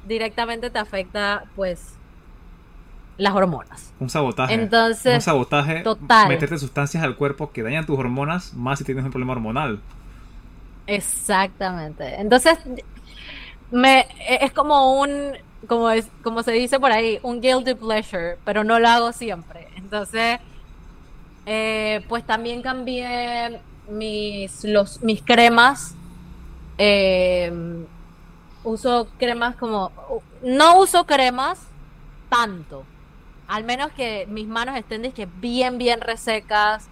directamente 0.07 0.70
te 0.70 0.78
afecta, 0.78 1.45
pues, 1.57 1.95
las 3.19 3.35
hormonas. 3.35 3.93
Un 3.99 4.11
sabotaje. 4.11 4.55
Entonces, 4.55 5.15
un 5.15 5.20
sabotaje. 5.20 5.81
Total. 5.81 6.28
Meterte 6.28 6.59
sustancias 6.59 7.03
al 7.03 7.16
cuerpo 7.16 7.51
que 7.51 7.62
dañan 7.62 7.87
tus 7.87 7.99
hormonas, 7.99 8.55
más 8.55 8.78
si 8.78 8.85
tienes 8.85 9.05
un 9.05 9.11
problema 9.11 9.33
hormonal. 9.33 9.81
Exactamente. 10.87 12.20
Entonces, 12.20 12.59
me, 13.70 14.07
es 14.28 14.53
como 14.53 15.01
un, 15.01 15.33
como, 15.66 15.91
es, 15.91 16.09
como 16.23 16.43
se 16.43 16.53
dice 16.53 16.78
por 16.78 16.93
ahí, 16.93 17.19
un 17.23 17.41
guilty 17.41 17.74
pleasure, 17.74 18.39
pero 18.45 18.62
no 18.65 18.78
lo 18.78 18.89
hago 18.89 19.12
siempre. 19.12 19.69
Entonces, 19.77 20.39
eh, 21.47 22.05
pues 22.09 22.24
también 22.24 22.62
cambié 22.62 23.61
mis, 23.89 24.65
los, 24.65 25.03
mis 25.03 25.23
cremas. 25.23 25.95
Eh, 26.78 27.53
uso 28.65 29.09
cremas 29.19 29.57
como... 29.57 29.93
No 30.43 30.78
uso 30.78 31.07
cremas 31.07 31.59
tanto. 32.28 32.85
Al 33.48 33.65
menos 33.65 33.93
que 33.93 34.27
mis 34.28 34.47
manos 34.47 34.77
estén 34.77 35.11
que 35.12 35.27
bien, 35.40 35.78
bien 35.78 36.01
resecas. 36.01 36.89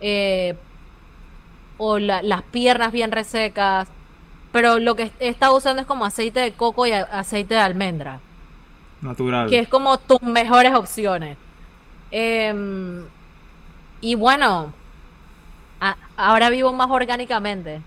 Eh, 0.00 0.56
o 1.78 1.98
las 1.98 2.42
piernas 2.42 2.92
bien 2.92 3.12
resecas. 3.12 3.88
Pero 4.52 4.78
lo 4.78 4.94
que 4.94 5.10
he 5.18 5.28
estado 5.28 5.56
usando 5.56 5.80
es 5.80 5.88
como 5.88 6.04
aceite 6.04 6.40
de 6.40 6.52
coco 6.52 6.86
y 6.86 6.92
aceite 6.92 7.54
de 7.54 7.60
almendra. 7.60 8.20
Natural. 9.00 9.48
Que 9.48 9.60
es 9.60 9.68
como 9.68 9.98
tus 9.98 10.22
mejores 10.22 10.74
opciones. 10.74 11.36
Em, 12.10 13.04
y 14.00 14.14
bueno, 14.14 14.72
ahora 16.16 16.50
vivo 16.50 16.72
más 16.72 16.90
orgánicamente. 16.90 17.80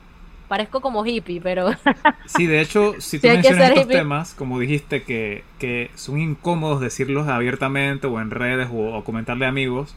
Parezco 0.47 0.81
como 0.81 1.05
hippie, 1.05 1.41
pero... 1.41 1.69
sí, 2.25 2.45
de 2.45 2.61
hecho, 2.61 2.93
si 2.99 3.19
tú 3.19 3.27
mencionas 3.27 3.71
estos 3.71 3.87
temas, 3.87 4.33
como 4.33 4.59
dijiste, 4.59 5.03
que, 5.03 5.43
que, 5.57 5.89
son 5.95 6.19
incómodos 6.19 6.81
decirlos 6.81 7.27
abiertamente 7.27 8.07
o 8.07 8.21
en 8.21 8.29
redes 8.29 8.69
o, 8.71 9.03
comentarle 9.03 9.45
a 9.45 9.49
amigos, 9.49 9.95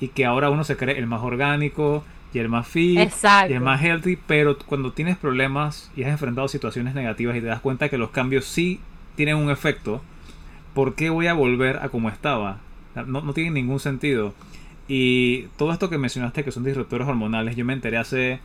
y 0.00 0.08
que 0.08 0.24
ahora 0.24 0.50
uno 0.50 0.64
se 0.64 0.76
cree 0.76 0.98
el 0.98 1.06
más 1.06 1.22
orgánico 1.22 2.04
y 2.32 2.40
el 2.40 2.48
más 2.48 2.66
fit 2.66 2.98
y 3.48 3.52
el 3.52 3.60
más 3.60 3.80
healthy, 3.80 4.18
pero 4.26 4.58
cuando 4.58 4.92
tienes 4.92 5.16
problemas 5.16 5.92
y 5.96 6.02
has 6.02 6.10
enfrentado 6.10 6.48
situaciones 6.48 6.94
negativas 6.94 7.36
y 7.36 7.40
te 7.40 7.46
das 7.46 7.60
cuenta 7.60 7.88
que 7.88 7.96
los 7.96 8.10
cambios 8.10 8.44
sí 8.44 8.80
tienen 9.14 9.36
un 9.36 9.50
efecto, 9.50 10.02
¿por 10.74 10.96
qué 10.96 11.10
voy 11.10 11.28
a 11.28 11.34
volver 11.34 11.76
a 11.76 11.88
como 11.88 12.08
estaba? 12.08 12.58
No, 13.06 13.20
no 13.20 13.32
tiene 13.32 13.50
ningún 13.50 13.78
sentido. 13.78 14.34
Y 14.88 15.42
todo 15.56 15.72
esto 15.72 15.88
que 15.88 15.98
mencionaste 15.98 16.44
que 16.44 16.52
son 16.52 16.64
disruptores 16.64 17.06
hormonales, 17.06 17.56
yo 17.56 17.64
me 17.64 17.72
enteré 17.72 17.96
hace 17.96 18.40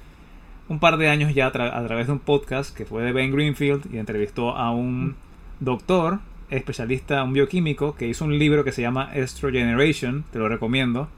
un 0.69 0.79
par 0.79 0.97
de 0.97 1.09
años 1.09 1.33
ya 1.33 1.47
a, 1.47 1.51
través 1.51 2.07
de 2.07 2.13
un 2.13 2.19
podcast 2.19 2.75
que 2.75 2.85
fue 2.85 3.03
de 3.03 3.11
Ben 3.11 3.31
Greenfield 3.31 3.91
y 3.91 3.97
entrevistó 3.97 4.55
a 4.55 4.71
un 4.71 5.15
doctor, 5.59 6.19
especialista, 6.51 7.23
un 7.23 7.33
bioquímico, 7.33 7.95
que 7.95 8.07
hizo 8.07 8.23
un 8.23 8.37
libro 8.37 8.63
que 8.63 8.71
se 8.71 8.83
llama 8.83 9.09
Estro 9.13 9.49
Generation, 9.49 10.23
te 10.31 10.37
lo 10.37 10.47
recomiendo, 10.47 11.09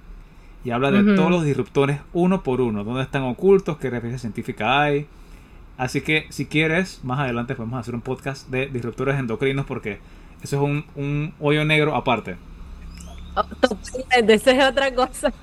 y 0.64 0.72
habla 0.72 0.91
de 0.91 1.15
todos 1.15 1.30
los 1.30 1.44
disruptores 1.44 1.99
uno 2.14 2.44
por 2.44 2.61
uno, 2.61 2.84
dónde 2.84 3.03
están 3.03 3.23
ocultos, 3.23 3.78
qué 3.78 3.90
referencia 3.90 4.19
científica 4.19 4.82
hay. 4.82 5.07
Así 5.78 6.02
que 6.02 6.28
si 6.30 6.45
quieres, 6.45 7.02
más 7.03 7.19
adelante 7.19 7.56
podemos 7.56 7.80
hacer 7.80 7.95
un 7.95 8.02
podcast 8.02 8.48
de 8.49 8.68
disruptores 8.68 9.19
endocrinos 9.19 9.65
porque 9.65 9.99
eso 10.44 10.57
es 10.57 10.61
un, 10.61 10.86
un 10.95 11.34
hoyo 11.40 11.65
negro 11.65 11.95
aparte. 11.95 12.38
Oh, 13.36 13.44
esa 14.11 14.52
es 14.52 14.64
otra 14.64 14.94
cosa. 14.94 15.34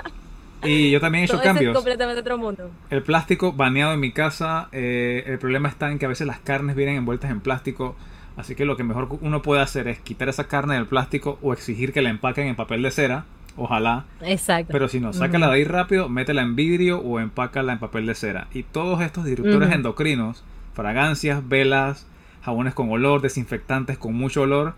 Y 0.65 0.91
yo 0.91 1.01
también 1.01 1.23
he 1.23 1.25
hecho 1.27 1.41
cambios. 1.41 1.73
Es 1.73 1.77
completamente 1.77 2.21
otro 2.21 2.39
mundo. 2.39 2.71
El 2.91 3.03
plástico 3.03 3.53
baneado 3.53 3.93
en 3.93 4.01
mi 4.01 4.13
casa. 4.13 4.69
Eh, 4.73 5.25
el 5.27 5.39
problema 5.39 5.69
está 5.69 5.91
en 5.91 5.99
que 5.99 6.07
a 6.07 6.09
veces 6.09 6.27
las 6.27 6.41
carnes 6.41 6.77
vienen 6.77 6.97
envueltas 6.97 7.31
en 7.31 7.41
plástico. 7.41 7.97
Así 8.37 8.55
que 8.55 8.65
lo 8.65 8.77
que 8.77 8.85
mejor 8.85 9.09
uno 9.21 9.43
puede 9.43 9.63
hacer 9.63 9.89
es 9.89 9.99
quitar 9.99 10.29
esa 10.29 10.45
carne 10.45 10.75
del 10.75 10.87
plástico 10.87 11.39
o 11.43 11.53
exigir 11.53 11.93
que 11.93 12.03
la 12.03 12.11
empaquen 12.11 12.47
en 12.47 12.57
papel 12.57 12.83
de 12.83 12.91
cera. 12.91 13.25
Ojalá. 13.57 14.05
Exacto. 14.23 14.73
Pero 14.73 14.89
si 14.89 15.01
no, 15.01 15.13
sácala 15.13 15.49
de 15.49 15.55
ahí 15.55 15.65
rápido, 15.65 16.09
métela 16.09 16.43
en 16.43 16.55
vidrio 16.55 17.01
o 17.01 17.19
empácala 17.19 17.73
en 17.73 17.81
papel 17.81 18.07
de 18.07 18.15
cera. 18.15 18.47
Y 18.55 18.63
todos 18.63 19.01
estos 19.01 19.25
disruptores 19.25 19.73
endocrinos, 19.73 20.45
fragancias, 20.75 21.49
velas, 21.49 22.07
jabones 22.43 22.75
con 22.75 22.89
olor, 22.91 23.21
desinfectantes 23.21 23.99
con 23.99 24.15
mucho 24.15 24.43
olor, 24.43 24.75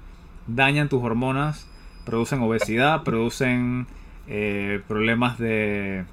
dañan 0.47 0.89
tus 0.89 1.03
hormonas, 1.03 1.69
producen 2.07 2.41
obesidad, 2.41 3.03
producen 3.03 3.87
eh, 4.33 4.81
problemas 4.87 5.39
de 5.39 6.05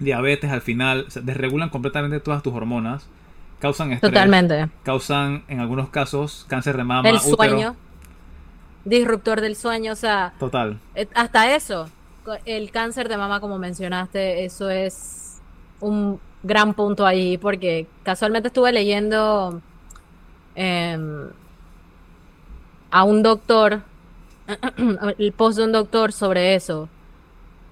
diabetes 0.00 0.50
al 0.50 0.62
final, 0.62 1.06
desregulan 1.22 1.68
completamente 1.68 2.18
todas 2.18 2.42
tus 2.42 2.52
hormonas, 2.52 3.06
causan 3.60 3.92
estrés, 3.92 4.12
Totalmente. 4.12 4.68
causan 4.82 5.44
en 5.46 5.60
algunos 5.60 5.88
casos 5.90 6.44
cáncer 6.48 6.76
de 6.76 6.82
mama, 6.82 7.08
el 7.08 7.20
sueño, 7.20 7.76
disruptor 8.84 9.40
del 9.40 9.54
sueño, 9.54 9.92
o 9.92 9.96
sea, 9.96 10.34
total. 10.40 10.80
Eh, 10.96 11.06
hasta 11.14 11.54
eso, 11.54 11.88
el 12.44 12.72
cáncer 12.72 13.08
de 13.08 13.16
mama 13.16 13.38
como 13.38 13.58
mencionaste, 13.58 14.44
eso 14.44 14.68
es 14.68 15.40
un 15.78 16.18
gran 16.42 16.74
punto 16.74 17.06
ahí 17.06 17.38
porque 17.38 17.86
casualmente 18.02 18.48
estuve 18.48 18.72
leyendo 18.72 19.62
em, 20.56 21.28
a 22.90 23.04
un 23.04 23.22
doctor 23.22 23.82
el 25.18 25.32
post 25.32 25.58
de 25.58 25.64
un 25.64 25.70
doctor 25.70 26.10
sobre 26.10 26.56
eso 26.56 26.88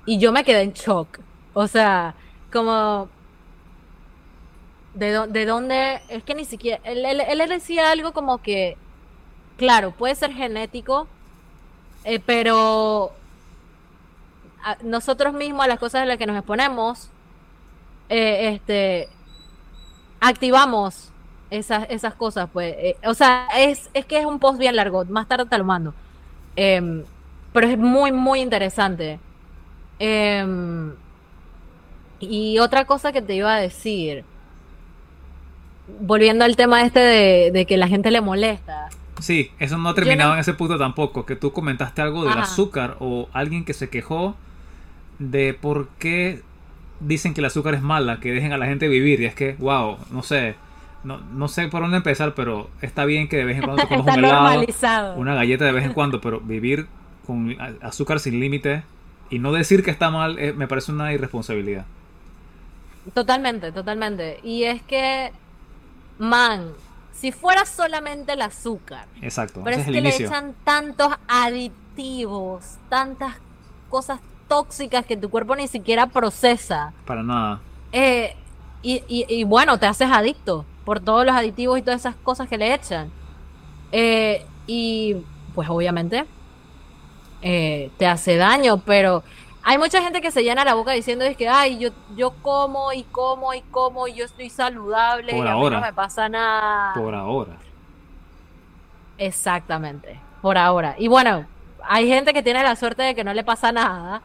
y 0.06 0.18
yo 0.18 0.32
me 0.32 0.44
quedé 0.44 0.62
en 0.62 0.72
shock. 0.72 1.20
O 1.52 1.66
sea, 1.66 2.14
como... 2.52 3.08
¿De, 4.94 5.26
de 5.26 5.46
dónde? 5.46 6.00
Es 6.08 6.22
que 6.22 6.34
ni 6.34 6.44
siquiera... 6.44 6.80
Él, 6.84 7.04
él, 7.04 7.48
decía 7.48 7.90
algo 7.90 8.12
como 8.12 8.38
que, 8.38 8.76
claro, 9.56 9.90
puede 9.90 10.14
ser 10.14 10.32
genético, 10.32 11.08
eh, 12.04 12.20
pero 12.24 13.12
nosotros 14.82 15.34
mismos, 15.34 15.66
las 15.66 15.78
cosas 15.78 16.02
en 16.02 16.08
las 16.08 16.18
que 16.18 16.26
nos 16.26 16.36
exponemos, 16.36 17.10
eh, 18.08 18.50
este, 18.54 19.08
activamos 20.20 21.10
esas, 21.50 21.86
esas 21.90 22.14
cosas, 22.14 22.48
pues. 22.52 22.74
Eh, 22.78 22.96
o 23.04 23.14
sea, 23.14 23.48
es, 23.56 23.90
es 23.94 24.06
que 24.06 24.18
es 24.18 24.26
un 24.26 24.38
post 24.38 24.58
bien 24.58 24.76
largo, 24.76 25.04
más 25.06 25.28
tarde 25.28 25.46
te 25.46 25.58
lo 25.58 25.64
mando. 25.64 25.94
Em, 26.56 27.04
pero 27.52 27.68
es 27.68 27.78
muy, 27.78 28.12
muy 28.12 28.40
interesante. 28.40 29.18
Em, 29.98 30.92
y 32.20 32.58
otra 32.58 32.84
cosa 32.84 33.12
que 33.12 33.22
te 33.22 33.34
iba 33.34 33.54
a 33.54 33.60
decir, 33.60 34.24
volviendo 36.00 36.44
al 36.44 36.56
tema 36.56 36.82
este 36.82 37.00
de, 37.00 37.66
que 37.66 37.76
la 37.76 37.88
gente 37.88 38.10
le 38.10 38.20
molesta. 38.20 38.88
Sí, 39.20 39.52
eso 39.58 39.78
no 39.78 39.88
ha 39.88 39.94
terminado 39.94 40.34
en 40.34 40.40
ese 40.40 40.54
punto 40.54 40.76
tampoco, 40.78 41.24
que 41.24 41.36
tú 41.36 41.52
comentaste 41.52 42.02
algo 42.02 42.24
del 42.24 42.38
azúcar 42.38 42.96
o 43.00 43.28
alguien 43.32 43.64
que 43.64 43.72
se 43.72 43.88
quejó 43.88 44.34
de 45.18 45.54
por 45.54 45.88
qué 45.98 46.42
dicen 47.00 47.34
que 47.34 47.40
el 47.40 47.44
azúcar 47.46 47.74
es 47.74 47.82
mala, 47.82 48.18
que 48.20 48.32
dejen 48.32 48.52
a 48.52 48.58
la 48.58 48.66
gente 48.66 48.88
vivir. 48.88 49.20
Y 49.20 49.26
es 49.26 49.34
que, 49.34 49.54
wow, 49.58 49.98
no 50.10 50.22
sé, 50.22 50.56
no, 51.04 51.18
no 51.18 51.48
sé 51.48 51.68
por 51.68 51.82
dónde 51.82 51.98
empezar, 51.98 52.34
pero 52.34 52.70
está 52.82 53.04
bien 53.04 53.28
que 53.28 53.36
de 53.36 53.44
vez 53.44 53.58
en 53.58 53.62
cuando 53.62 53.86
te 53.86 53.88
comas 53.96 54.16
un 54.16 54.24
helado, 54.24 55.14
una 55.14 55.34
galleta 55.34 55.64
de 55.64 55.72
vez 55.72 55.84
en 55.84 55.92
cuando, 55.92 56.20
pero 56.20 56.40
vivir 56.40 56.86
con 57.26 57.56
azúcar 57.80 58.20
sin 58.20 58.40
límite 58.40 58.82
y 59.34 59.40
no 59.40 59.50
decir 59.50 59.82
que 59.82 59.90
está 59.90 60.10
mal 60.10 60.38
eh, 60.38 60.52
me 60.52 60.68
parece 60.68 60.92
una 60.92 61.12
irresponsabilidad. 61.12 61.86
Totalmente, 63.12 63.72
totalmente. 63.72 64.38
Y 64.44 64.62
es 64.62 64.80
que, 64.82 65.32
man, 66.18 66.70
si 67.12 67.32
fuera 67.32 67.66
solamente 67.66 68.34
el 68.34 68.42
azúcar. 68.42 69.06
Exacto. 69.20 69.62
Pero 69.64 69.76
es, 69.76 69.86
que 69.86 70.00
le 70.00 70.08
echan 70.08 70.54
tantos 70.62 71.08
aditivos, 71.26 72.76
tantas 72.88 73.34
cosas 73.90 74.20
tóxicas 74.46 75.04
que 75.04 75.16
tu 75.16 75.28
cuerpo 75.30 75.56
ni 75.56 75.66
siquiera 75.66 76.06
procesa. 76.06 76.92
Para 77.04 77.24
nada. 77.24 77.60
Eh, 77.90 78.36
y, 78.82 79.02
y, 79.08 79.42
bueno, 79.42 79.78
te 79.78 79.86
haces 79.86 80.10
adicto 80.12 80.64
por 80.84 81.00
todos 81.00 81.26
los 81.26 81.34
aditivos 81.34 81.76
y 81.76 81.82
todas 81.82 82.02
esas 82.02 82.14
cosas 82.14 82.48
que 82.48 82.56
le 82.56 82.72
echan. 82.72 83.10
Eh, 83.90 84.46
y 84.68 85.16
pues 85.56 85.68
obviamente 85.68 86.24
eh, 87.46 87.90
te 87.98 88.06
hace 88.06 88.36
daño, 88.36 88.78
pero 88.78 89.22
hay 89.62 89.76
mucha 89.76 90.00
gente 90.02 90.22
que 90.22 90.30
se 90.30 90.42
llena 90.42 90.64
la 90.64 90.72
boca 90.72 90.92
diciendo 90.92 91.26
es 91.26 91.36
que, 91.36 91.46
ay, 91.46 91.78
yo, 91.78 91.90
yo 92.16 92.30
como 92.40 92.94
y 92.94 93.02
como 93.02 93.52
y 93.52 93.60
como 93.60 94.08
y 94.08 94.14
yo 94.14 94.24
estoy 94.24 94.48
saludable 94.48 95.36
y 95.36 95.40
a 95.40 95.54
mí 95.54 95.70
no 95.70 95.80
me 95.82 95.92
pasa 95.92 96.26
nada. 96.30 96.94
Por 96.94 97.14
ahora. 97.14 97.58
Exactamente, 99.18 100.18
por 100.40 100.56
ahora. 100.56 100.94
Y 100.98 101.08
bueno, 101.08 101.44
hay 101.82 102.08
gente 102.08 102.32
que 102.32 102.42
tiene 102.42 102.62
la 102.62 102.76
suerte 102.76 103.02
de 103.02 103.14
que 103.14 103.24
no 103.24 103.34
le 103.34 103.44
pasa 103.44 103.72
nada, 103.72 104.22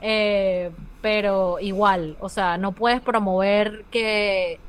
eh, 0.00 0.70
pero 1.02 1.58
igual, 1.58 2.16
o 2.20 2.28
sea, 2.28 2.56
no 2.56 2.70
puedes 2.70 3.00
promover 3.00 3.84
que... 3.90 4.60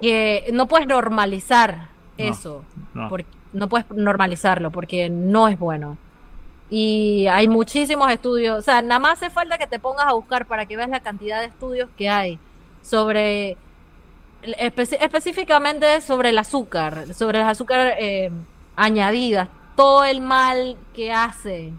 que 0.00 0.50
no 0.52 0.66
puedes 0.66 0.88
normalizar 0.88 1.88
eso. 2.16 2.64
No. 2.94 3.08
Porque, 3.08 3.33
no 3.54 3.68
puedes 3.68 3.90
normalizarlo 3.90 4.70
porque 4.70 5.08
no 5.08 5.48
es 5.48 5.58
bueno. 5.58 5.96
Y 6.68 7.26
hay 7.28 7.48
muchísimos 7.48 8.10
estudios, 8.10 8.58
o 8.58 8.62
sea, 8.62 8.82
nada 8.82 8.98
más 8.98 9.14
hace 9.14 9.30
falta 9.30 9.58
que 9.58 9.66
te 9.66 9.78
pongas 9.78 10.06
a 10.06 10.12
buscar 10.12 10.46
para 10.46 10.66
que 10.66 10.76
veas 10.76 10.88
la 10.88 11.00
cantidad 11.00 11.40
de 11.40 11.46
estudios 11.46 11.88
que 11.96 12.08
hay 12.08 12.38
sobre, 12.82 13.56
específicamente 14.42 16.00
sobre 16.00 16.30
el 16.30 16.38
azúcar, 16.38 17.14
sobre 17.14 17.40
el 17.40 17.46
azúcar 17.46 17.94
eh, 17.98 18.30
añadidas, 18.76 19.48
todo 19.76 20.04
el 20.04 20.20
mal 20.20 20.76
que 20.94 21.12
hace 21.12 21.72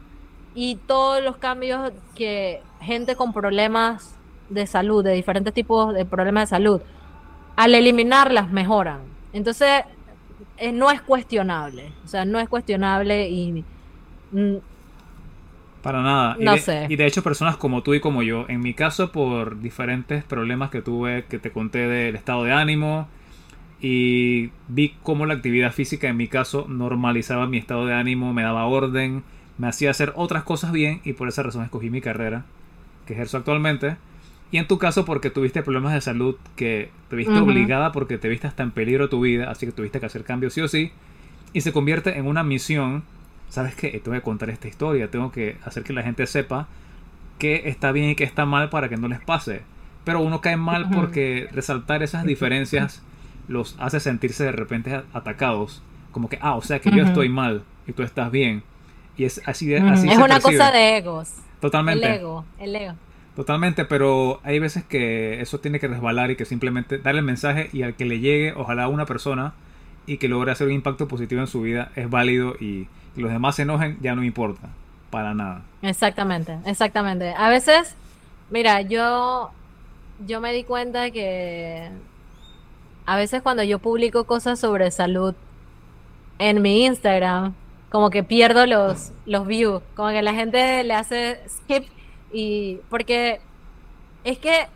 y 0.54 0.78
todos 0.88 1.24
los 1.24 1.38
cambios 1.38 1.92
que 2.16 2.62
gente 2.80 3.16
con 3.16 3.34
problemas 3.34 4.16
de 4.50 4.68
salud, 4.68 5.04
de 5.04 5.14
diferentes 5.14 5.54
tipos 5.54 5.94
de 5.94 6.06
problemas 6.06 6.50
de 6.50 6.56
salud, 6.56 6.82
al 7.56 7.76
eliminarlas 7.76 8.50
mejoran. 8.52 9.00
Entonces, 9.34 9.84
eh, 10.58 10.72
no 10.72 10.92
es 10.92 11.02
cuestionable. 11.02 11.92
O 12.04 12.08
sea, 12.08 12.26
no 12.26 12.40
es 12.40 12.50
cuestionable 12.50 13.30
y... 13.30 13.64
Mm, 14.32 14.56
para 15.82 16.02
nada. 16.02 16.36
No 16.40 16.54
y 16.54 16.56
de, 16.56 16.62
sé. 16.62 16.86
Y 16.90 16.96
de 16.96 17.06
hecho, 17.06 17.22
personas 17.22 17.58
como 17.58 17.84
tú 17.84 17.94
y 17.94 18.00
como 18.00 18.24
yo, 18.24 18.46
en 18.48 18.62
mi 18.62 18.74
caso, 18.74 19.12
por 19.12 19.62
diferentes 19.62 20.24
problemas 20.24 20.72
que 20.72 20.82
tuve, 20.82 21.26
que 21.26 21.38
te 21.38 21.52
conté 21.52 21.88
del 21.88 22.16
estado 22.16 22.44
de 22.44 22.54
ánimo, 22.54 23.08
y 23.80 24.50
vi 24.68 24.96
cómo 25.04 25.28
la 25.28 25.36
actividad 25.36 25.72
física, 25.72 26.08
en 26.08 26.18
mi 26.18 26.28
caso, 26.28 26.66
normalizaba 26.68 27.46
mi 27.46 27.58
estado 27.58 27.86
de 27.86 27.94
ánimo, 27.94 28.34
me 28.34 28.42
daba 28.42 28.66
orden, 28.66 29.24
me 29.60 29.68
hacía 29.68 29.92
hacer 29.92 30.12
otras 30.16 30.44
cosas 30.44 30.72
bien, 30.72 31.02
y 31.04 31.14
por 31.14 31.28
esa 31.28 31.44
razón 31.44 31.64
escogí 31.64 31.92
mi 31.92 32.02
carrera, 32.02 32.46
que 33.06 33.14
ejerzo 33.14 33.38
actualmente. 33.38 33.98
Y 34.52 34.58
en 34.58 34.68
tu 34.68 34.78
caso 34.78 35.06
porque 35.06 35.30
tuviste 35.30 35.64
problemas 35.64 35.94
de 35.94 36.02
salud 36.02 36.36
que 36.56 36.90
te 37.10 37.16
viste 37.16 37.34
obligada 37.34 37.92
porque 37.92 38.18
te 38.18 38.30
viste 38.30 38.48
hasta 38.48 38.64
en 38.64 38.72
peligro 38.72 39.10
tu 39.10 39.22
vida, 39.22 39.50
así 39.50 39.66
que 39.66 39.72
tuviste 39.72 40.00
que 40.00 40.06
hacer 40.06 40.24
cambios 40.24 40.54
sí 40.54 40.62
o 40.62 40.68
sí. 40.68 40.92
Y 41.54 41.62
se 41.62 41.74
convierte 41.74 42.18
en 42.18 42.28
una 42.28 42.44
misión. 42.44 43.04
¿Sabes 43.50 43.76
qué? 43.76 43.90
Tengo 44.04 44.12
que 44.12 44.22
contar 44.22 44.50
esta 44.50 44.68
historia, 44.68 45.10
tengo 45.10 45.32
que 45.32 45.58
hacer 45.64 45.84
que 45.84 45.94
la 45.94 46.04
gente 46.04 46.26
sepa 46.28 46.68
qué 47.38 47.64
está 47.66 47.92
bien 47.92 48.10
y 48.10 48.16
qué 48.16 48.24
está 48.24 48.46
mal 48.46 48.70
para 48.70 48.90
que 48.90 48.98
no 48.98 49.08
les 49.08 49.20
pase. 49.20 49.62
Pero 50.04 50.22
uno 50.22 50.42
cae 50.42 50.58
mal 50.58 50.90
porque 50.90 51.48
resaltar 51.52 52.04
esas 52.04 52.26
diferencias 52.26 53.02
los 53.48 53.76
hace 53.80 54.00
sentirse 54.00 54.44
de 54.44 54.52
repente 54.52 55.02
atacados. 55.14 55.82
Como 56.12 56.30
que, 56.30 56.38
ah, 56.42 56.56
o 56.56 56.62
sea 56.62 56.80
que 56.80 56.92
yo 56.92 57.04
estoy 57.04 57.30
mal 57.30 57.64
y 57.88 57.92
tú 57.92 58.04
estás 58.04 58.32
bien. 58.32 58.64
Y 59.18 59.26
es 59.26 59.42
así 59.46 59.68
de... 59.68 59.80
Así 59.80 60.10
es 60.10 60.18
una 60.18 60.40
cosa 60.40 60.72
de 60.72 60.98
egos. 60.98 61.34
Totalmente. 61.60 62.06
El 62.06 62.14
ego, 62.14 62.46
el 62.60 62.76
ego. 62.76 62.94
Totalmente, 63.36 63.84
pero 63.84 64.40
hay 64.44 64.60
veces 64.60 64.84
que 64.86 65.42
eso 65.42 65.60
tiene 65.60 65.80
que 65.80 65.88
resbalar 65.90 66.32
y 66.32 66.38
que 66.38 66.46
simplemente 66.46 67.00
darle 67.00 67.20
el 67.20 67.26
mensaje 67.26 67.70
y 67.74 67.84
al 67.84 67.96
que 67.96 68.06
le 68.06 68.20
llegue, 68.20 68.54
ojalá 68.56 68.88
una 68.88 69.06
persona 69.06 69.54
y 70.06 70.18
que 70.18 70.30
logre 70.30 70.52
hacer 70.52 70.68
un 70.68 70.74
impacto 70.74 71.08
positivo 71.08 71.42
en 71.42 71.48
su 71.48 71.62
vida 71.62 71.92
es 71.96 72.10
válido 72.10 72.56
y 72.60 72.88
los 73.18 73.32
demás 73.32 73.56
se 73.56 73.64
enojen 73.64 73.98
ya 74.02 74.16
no 74.16 74.24
importa, 74.24 74.70
para 75.10 75.34
nada. 75.34 75.64
Exactamente, 75.82 76.58
exactamente. 76.66 77.34
A 77.38 77.50
veces, 77.50 77.96
mira, 78.50 78.82
yo, 78.82 79.52
yo 80.26 80.40
me 80.40 80.54
di 80.54 80.64
cuenta 80.64 81.12
que 81.12 81.90
a 83.06 83.18
veces 83.18 83.42
cuando 83.42 83.64
yo 83.64 83.80
publico 83.80 84.24
cosas 84.24 84.60
sobre 84.60 84.92
salud 84.92 85.36
en 86.40 86.62
mi 86.62 86.86
Instagram, 86.86 87.54
como 87.90 88.10
que 88.10 88.24
pierdo 88.24 88.66
los, 88.66 89.12
los 89.26 89.46
views, 89.46 89.82
como 89.96 90.10
que 90.10 90.22
la 90.22 90.34
gente 90.34 90.84
le 90.84 90.94
hace 90.94 91.40
skip 91.50 91.86
y 92.36 92.82
porque 92.90 93.40
es 94.26 94.38
que 94.40 94.68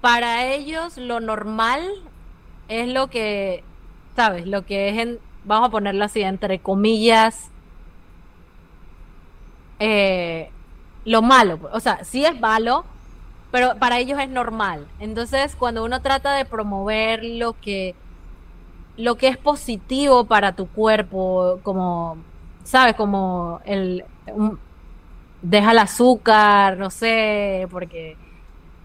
para 0.00 0.46
ellos 0.46 0.96
lo 0.96 1.18
normal 1.18 1.82
es 2.68 2.86
lo 2.86 3.08
que, 3.08 3.64
¿sabes? 4.14 4.46
Lo 4.46 4.64
que 4.64 4.90
es, 4.90 4.98
en, 4.98 5.18
vamos 5.44 5.68
a 5.68 5.72
ponerlo 5.72 6.04
así, 6.04 6.22
entre 6.22 6.60
comillas, 6.60 7.50
eh, 9.80 10.50
lo 11.04 11.20
malo. 11.20 11.58
O 11.72 11.80
sea, 11.80 12.04
sí 12.04 12.24
es 12.24 12.38
malo, 12.38 12.84
pero 13.50 13.76
para 13.80 13.98
ellos 13.98 14.20
es 14.20 14.28
normal. 14.28 14.86
Entonces, 15.00 15.56
cuando 15.56 15.84
uno 15.84 16.00
trata 16.00 16.34
de 16.34 16.44
promover 16.44 17.24
lo 17.24 17.54
que, 17.54 17.96
lo 18.96 19.16
que 19.16 19.26
es 19.26 19.36
positivo 19.36 20.26
para 20.26 20.54
tu 20.54 20.68
cuerpo, 20.68 21.58
como, 21.64 22.18
¿sabes? 22.62 22.94
Como 22.94 23.60
el... 23.64 24.04
deja 25.42 25.72
el 25.72 25.78
azúcar, 25.78 26.76
no 26.76 26.90
sé, 26.90 27.66
porque 27.70 28.16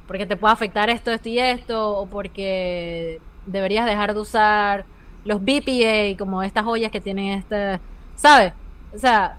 porque 0.07 0.25
te 0.25 0.35
puede 0.35 0.53
afectar 0.53 0.89
esto, 0.89 1.11
esto 1.11 1.29
y 1.29 1.39
esto, 1.39 1.97
o 1.97 2.05
porque 2.07 3.21
deberías 3.45 3.85
dejar 3.85 4.13
de 4.13 4.19
usar 4.19 4.85
los 5.25 5.41
BPA, 5.41 6.17
como 6.17 6.43
estas 6.43 6.65
joyas 6.65 6.91
que 6.91 7.01
tienen 7.01 7.39
este, 7.39 7.79
¿sabes? 8.15 8.53
O 8.93 8.97
sea, 8.97 9.37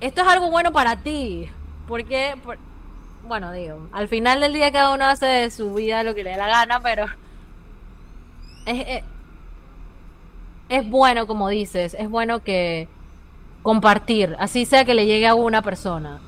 esto 0.00 0.22
es 0.22 0.26
algo 0.26 0.50
bueno 0.50 0.72
para 0.72 0.96
ti, 0.96 1.48
porque, 1.86 2.34
bueno, 3.26 3.52
digo, 3.52 3.88
al 3.92 4.08
final 4.08 4.40
del 4.40 4.54
día 4.54 4.72
cada 4.72 4.94
uno 4.94 5.04
hace 5.04 5.26
de 5.26 5.50
su 5.50 5.74
vida 5.74 6.02
lo 6.02 6.14
que 6.14 6.24
le 6.24 6.30
dé 6.30 6.36
la 6.36 6.48
gana, 6.48 6.80
pero 6.80 7.06
es, 8.66 8.86
es, 8.88 9.04
es 10.70 10.88
bueno, 10.88 11.26
como 11.26 11.48
dices, 11.48 11.94
es 11.98 12.08
bueno 12.08 12.42
que 12.42 12.88
compartir, 13.64 14.36
así 14.38 14.66
sea 14.66 14.84
que 14.84 14.92
le 14.92 15.06
llegue 15.06 15.26
a 15.26 15.34
una 15.34 15.62
persona, 15.62 16.20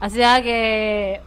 así 0.00 0.16
sea 0.16 0.42
que 0.42 1.20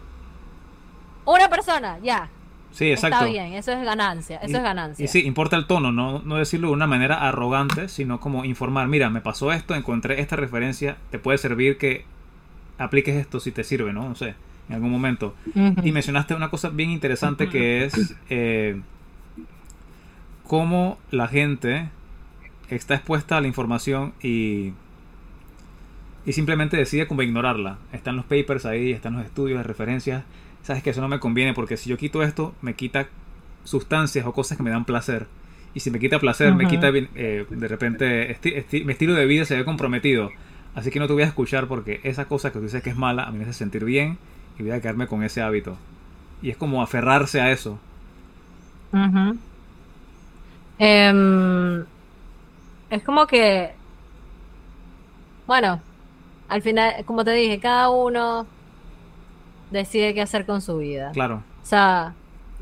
una 1.23 1.49
persona, 1.49 1.97
ya. 2.03 2.29
Sí, 2.71 2.91
exacto. 2.91 3.19
Está 3.19 3.25
bien, 3.25 3.53
eso 3.53 3.71
es 3.71 3.81
ganancia, 3.85 4.35
eso 4.39 4.57
es 4.57 4.61
ganancia. 4.63 5.05
Y 5.05 5.07
sí, 5.07 5.25
importa 5.25 5.55
el 5.55 5.65
tono, 5.65 5.93
no, 5.93 6.19
no 6.19 6.35
decirlo 6.35 6.67
de 6.67 6.73
una 6.73 6.87
manera 6.87 7.25
arrogante, 7.25 7.87
sino 7.87 8.19
como 8.19 8.43
informar, 8.43 8.89
mira, 8.89 9.09
me 9.09 9.21
pasó 9.21 9.53
esto, 9.53 9.75
encontré 9.75 10.19
esta 10.19 10.35
referencia, 10.35 10.97
te 11.09 11.19
puede 11.19 11.37
servir 11.37 11.77
que 11.77 12.03
apliques 12.77 13.15
esto 13.15 13.39
si 13.39 13.53
te 13.53 13.63
sirve, 13.63 13.93
¿no? 13.93 14.09
No 14.09 14.15
sé, 14.15 14.35
en 14.67 14.75
algún 14.75 14.91
momento. 14.91 15.35
Y 15.83 15.93
mencionaste 15.93 16.35
una 16.35 16.49
cosa 16.49 16.67
bien 16.67 16.89
interesante 16.89 17.47
que 17.47 17.85
es 17.85 18.13
eh, 18.29 18.81
cómo 20.43 20.97
la 21.11 21.29
gente 21.29 21.87
está 22.67 22.95
expuesta 22.95 23.37
a 23.37 23.41
la 23.41 23.47
información 23.47 24.13
y, 24.21 24.73
y 26.25 26.33
simplemente 26.33 26.77
decide 26.77 27.07
como 27.07 27.21
ignorarla. 27.21 27.77
Están 27.91 28.15
los 28.15 28.25
papers 28.25 28.65
ahí, 28.65 28.91
están 28.91 29.13
los 29.13 29.25
estudios, 29.25 29.57
las 29.57 29.65
referencias 29.65 30.23
sabes 30.65 30.81
que 30.81 30.89
eso 30.89 31.01
no 31.01 31.07
me 31.07 31.19
conviene 31.19 31.53
porque 31.53 31.77
si 31.77 31.91
yo 31.91 31.97
quito 31.97 32.23
esto, 32.23 32.55
me 32.61 32.73
quita 32.73 33.07
sustancias 33.63 34.25
o 34.25 34.33
cosas 34.33 34.57
que 34.57 34.63
me 34.63 34.71
dan 34.71 34.83
placer. 34.83 35.27
Y 35.75 35.81
si 35.81 35.91
me 35.91 35.99
quita 35.99 36.19
placer, 36.19 36.55
me 36.55 36.67
quita 36.67 36.89
eh, 36.93 37.45
de 37.47 37.67
repente 37.67 38.37
mi 38.71 38.91
estilo 38.91 39.13
de 39.13 39.25
vida 39.27 39.45
se 39.45 39.55
ve 39.55 39.63
comprometido. 39.63 40.31
Así 40.73 40.89
que 40.89 40.99
no 40.99 41.05
te 41.05 41.13
voy 41.13 41.21
a 41.21 41.27
escuchar 41.27 41.67
porque 41.67 41.99
esa 42.03 42.25
cosa 42.25 42.51
que 42.51 42.57
tú 42.59 42.65
dices 42.65 42.81
que 42.81 42.89
es 42.89 42.97
mala 42.97 43.25
a 43.25 43.31
mí 43.31 43.37
me 43.37 43.43
hace 43.43 43.53
sentir 43.53 43.85
bien 43.85 44.17
y 44.57 44.63
voy 44.63 44.71
a 44.71 44.81
quedarme 44.81 45.07
con 45.07 45.21
ese 45.23 45.41
hábito. 45.41 45.77
Y 46.41 46.49
es 46.49 46.57
como 46.57 46.81
aferrarse 46.81 47.41
a 47.41 47.51
eso. 47.51 47.77
Em, 50.79 51.85
es 52.89 53.03
como 53.03 53.27
que, 53.27 53.71
bueno, 55.45 55.81
al 56.47 56.61
final, 56.61 57.03
como 57.05 57.23
te 57.23 57.31
dije, 57.31 57.59
cada 57.59 57.89
uno 57.89 58.45
decide 59.71 60.13
qué 60.13 60.21
hacer 60.21 60.45
con 60.45 60.61
su 60.61 60.77
vida. 60.77 61.11
Claro. 61.11 61.43
O 61.61 61.65
sea, 61.65 62.13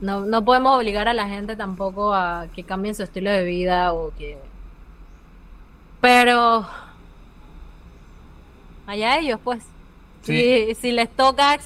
no, 0.02 0.22
no 0.22 0.44
podemos 0.44 0.78
obligar 0.78 1.08
a 1.08 1.14
la 1.14 1.28
gente 1.28 1.56
tampoco 1.56 2.14
a 2.14 2.48
que 2.54 2.64
cambien 2.64 2.96
su 2.96 3.04
estilo 3.04 3.30
de 3.30 3.44
vida 3.44 3.94
o 3.94 4.12
que... 4.18 4.38
Pero... 6.02 6.68
Allá 8.86 9.18
ellos, 9.18 9.40
pues. 9.44 9.64
Si, 10.24 10.76
si, 10.76 10.92
les 10.94 11.10
toca 11.10 11.58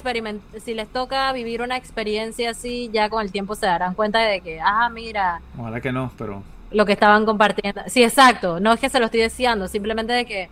si 0.64 0.74
les 0.74 0.88
toca 0.88 1.32
vivir 1.32 1.62
una 1.62 1.76
experiencia 1.76 2.50
así, 2.50 2.90
ya 2.92 3.08
con 3.08 3.22
el 3.22 3.30
tiempo 3.30 3.54
se 3.54 3.66
darán 3.66 3.94
cuenta 3.94 4.18
de 4.20 4.40
que, 4.40 4.60
ah, 4.60 4.88
mira. 4.88 5.40
Ojalá 5.56 5.80
que 5.80 5.92
no, 5.92 6.10
pero. 6.18 6.42
Lo 6.70 6.84
que 6.84 6.92
estaban 6.92 7.24
compartiendo. 7.24 7.82
Sí, 7.86 8.02
exacto. 8.02 8.58
No 8.58 8.72
es 8.72 8.80
que 8.80 8.88
se 8.88 8.98
lo 8.98 9.06
estoy 9.06 9.22
diciendo, 9.22 9.68
simplemente 9.68 10.12
de 10.12 10.26
que 10.26 10.50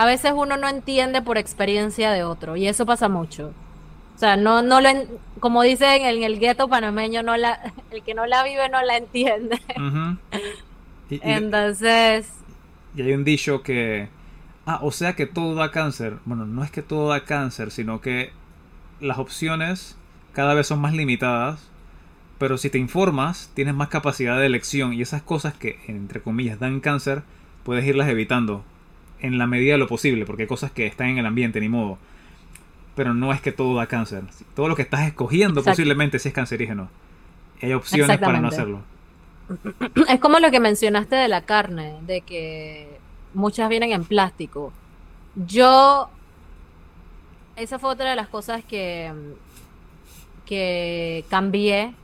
a 0.00 0.06
veces 0.06 0.32
uno 0.34 0.56
no 0.56 0.66
entiende 0.66 1.20
por 1.20 1.36
experiencia 1.36 2.10
de 2.10 2.24
otro 2.24 2.56
y 2.56 2.66
eso 2.66 2.86
pasa 2.86 3.10
mucho. 3.10 3.52
O 4.16 4.18
sea, 4.18 4.38
no, 4.38 4.62
no 4.62 4.80
lo, 4.80 4.88
como 5.40 5.62
dicen 5.62 6.06
en 6.06 6.22
el 6.22 6.38
gueto 6.38 6.68
panameño, 6.68 7.22
no 7.22 7.36
la, 7.36 7.60
el 7.90 8.02
que 8.02 8.14
no 8.14 8.24
la 8.24 8.42
vive 8.42 8.66
no 8.70 8.80
la 8.80 8.96
entiende. 8.96 9.60
Entonces. 11.10 12.32
Y 12.96 13.02
hay 13.02 13.12
un 13.12 13.24
dicho 13.24 13.62
que, 13.62 14.08
ah, 14.64 14.78
o 14.80 14.90
sea 14.90 15.16
que 15.16 15.26
todo 15.26 15.54
da 15.54 15.70
cáncer. 15.70 16.16
Bueno, 16.24 16.46
no 16.46 16.64
es 16.64 16.70
que 16.70 16.80
todo 16.80 17.10
da 17.10 17.26
cáncer, 17.26 17.70
sino 17.70 18.00
que 18.00 18.32
las 19.00 19.18
opciones 19.18 19.98
cada 20.32 20.54
vez 20.54 20.66
son 20.66 20.80
más 20.80 20.94
limitadas. 20.94 21.68
Pero 22.38 22.56
si 22.56 22.70
te 22.70 22.78
informas, 22.78 23.50
tienes 23.52 23.74
más 23.74 23.88
capacidad 23.88 24.38
de 24.38 24.46
elección 24.46 24.94
y 24.94 25.02
esas 25.02 25.20
cosas 25.20 25.52
que, 25.52 25.78
entre 25.88 26.22
comillas, 26.22 26.58
dan 26.58 26.80
cáncer, 26.80 27.22
puedes 27.64 27.84
irlas 27.84 28.08
evitando 28.08 28.64
en 29.22 29.38
la 29.38 29.46
medida 29.46 29.72
de 29.72 29.78
lo 29.78 29.88
posible, 29.88 30.24
porque 30.24 30.42
hay 30.42 30.48
cosas 30.48 30.70
que 30.70 30.86
están 30.86 31.08
en 31.08 31.18
el 31.18 31.26
ambiente, 31.26 31.60
ni 31.60 31.68
modo. 31.68 31.98
Pero 32.94 33.14
no 33.14 33.32
es 33.32 33.40
que 33.40 33.52
todo 33.52 33.76
da 33.76 33.86
cáncer. 33.86 34.24
Todo 34.54 34.68
lo 34.68 34.76
que 34.76 34.82
estás 34.82 35.06
escogiendo 35.06 35.62
posiblemente 35.62 36.18
sí 36.18 36.28
es 36.28 36.34
cancerígeno. 36.34 36.88
hay 37.62 37.72
opciones 37.72 38.18
para 38.18 38.40
no 38.40 38.48
hacerlo. 38.48 38.80
Es 40.08 40.20
como 40.20 40.38
lo 40.38 40.50
que 40.52 40.60
mencionaste 40.60 41.16
de 41.16 41.26
la 41.26 41.40
carne, 41.40 41.96
de 42.06 42.20
que 42.20 43.00
muchas 43.34 43.68
vienen 43.68 43.90
en 43.90 44.04
plástico. 44.04 44.72
Yo, 45.34 46.08
esa 47.56 47.78
fue 47.80 47.90
otra 47.90 48.10
de 48.10 48.16
las 48.16 48.28
cosas 48.28 48.64
que, 48.64 49.12
que 50.46 51.24
cambié. 51.28 51.94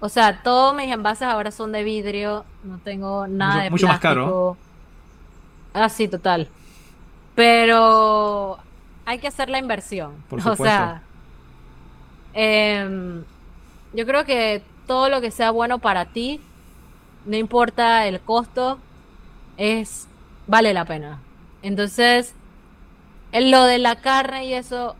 O 0.00 0.08
sea, 0.08 0.42
todos 0.42 0.74
mis 0.74 0.92
envases 0.92 1.22
ahora 1.22 1.50
son 1.50 1.72
de 1.72 1.84
vidrio, 1.84 2.44
no 2.64 2.78
tengo 2.78 3.26
nada 3.26 3.64
de 3.64 3.70
mucho 3.70 3.86
Mucho 3.86 3.88
más 3.88 4.00
caro. 4.00 4.56
Ah, 5.72 5.88
sí, 5.88 6.08
total. 6.08 6.48
Pero 7.34 8.58
hay 9.04 9.18
que 9.18 9.28
hacer 9.28 9.48
la 9.48 9.58
inversión. 9.58 10.22
Por 10.28 10.40
o 10.46 10.56
sea, 10.56 11.02
em, 12.32 13.24
yo 13.92 14.06
creo 14.06 14.24
que 14.24 14.62
todo 14.86 15.08
lo 15.08 15.20
que 15.20 15.30
sea 15.30 15.50
bueno 15.50 15.78
para 15.78 16.06
ti, 16.06 16.40
no 17.24 17.36
importa 17.36 18.06
el 18.06 18.20
costo, 18.20 18.78
es 19.56 20.08
vale 20.46 20.74
la 20.74 20.84
pena. 20.84 21.20
Entonces, 21.62 22.34
en 23.32 23.50
lo 23.50 23.64
de 23.64 23.78
la 23.78 23.96
carne 23.96 24.46
y 24.46 24.54
eso, 24.54 24.96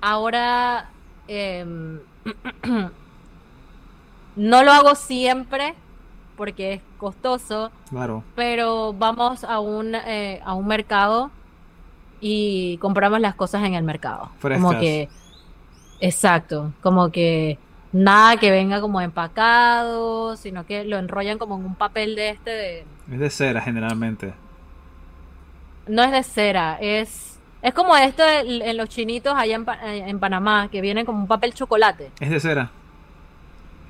ahora 0.00 0.90
em, 1.28 2.00
no 4.36 4.62
lo 4.62 4.72
hago 4.72 4.94
siempre, 4.94 5.74
porque 6.36 6.74
es 6.74 6.82
costoso. 7.02 7.70
Claro. 7.90 8.24
Pero 8.34 8.94
vamos 8.94 9.44
a 9.44 9.60
un, 9.60 9.94
eh, 9.94 10.40
a 10.44 10.54
un 10.54 10.66
mercado 10.66 11.30
y 12.20 12.78
compramos 12.78 13.20
las 13.20 13.34
cosas 13.34 13.64
en 13.64 13.74
el 13.74 13.82
mercado. 13.82 14.30
Como 14.40 14.78
que, 14.78 15.08
exacto, 16.00 16.72
como 16.80 17.10
que 17.10 17.58
nada 17.92 18.36
que 18.36 18.50
venga 18.50 18.80
como 18.80 19.00
empacado, 19.00 20.36
sino 20.36 20.64
que 20.64 20.84
lo 20.84 20.96
enrollan 20.98 21.38
como 21.38 21.56
en 21.56 21.66
un 21.66 21.74
papel 21.74 22.14
de 22.14 22.30
este 22.30 22.50
de... 22.50 22.84
Es 23.12 23.18
de 23.18 23.30
cera 23.30 23.60
generalmente. 23.60 24.32
No 25.88 26.02
es 26.02 26.12
de 26.12 26.22
cera, 26.22 26.78
es... 26.80 27.28
Es 27.60 27.74
como 27.74 27.96
esto 27.96 28.24
en 28.26 28.76
los 28.76 28.88
chinitos 28.88 29.34
allá 29.36 29.54
en, 29.54 29.66
en 30.08 30.18
Panamá, 30.18 30.68
que 30.68 30.80
vienen 30.80 31.06
como 31.06 31.20
un 31.20 31.28
papel 31.28 31.54
chocolate. 31.54 32.10
Es 32.18 32.30
de 32.30 32.40
cera. 32.40 32.70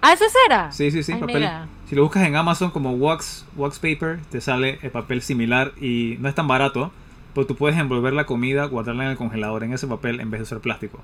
Ah, 0.03 0.13
¿eso 0.13 0.25
era? 0.47 0.73
Sí, 0.73 0.91
sí, 0.91 1.05
sí. 1.05 1.15
papel. 1.15 1.49
Si 1.89 1.95
lo 1.95 2.03
buscas 2.03 2.25
en 2.27 2.35
Amazon 2.35 2.73
como 2.73 2.93
wax, 2.93 3.47
wax 3.57 3.79
paper, 3.79 4.21
te 4.31 4.41
sale 4.41 4.81
el 4.83 4.91
papel 4.91 5.23
similar 5.23 5.73
y 5.81 6.17
no 6.19 6.29
es 6.29 6.35
tan 6.35 6.49
barato, 6.49 6.91
pero 7.35 7.47
tú 7.47 7.55
puedes 7.55 7.79
envolver 7.79 8.13
la 8.13 8.25
comida, 8.25 8.65
guardarla 8.65 9.05
en 9.05 9.11
el 9.11 9.17
congelador 9.17 9.63
en 9.63 9.73
ese 9.73 9.87
papel 9.87 10.19
en 10.19 10.31
vez 10.31 10.41
de 10.41 10.43
usar 10.43 10.59
plástico. 10.59 10.99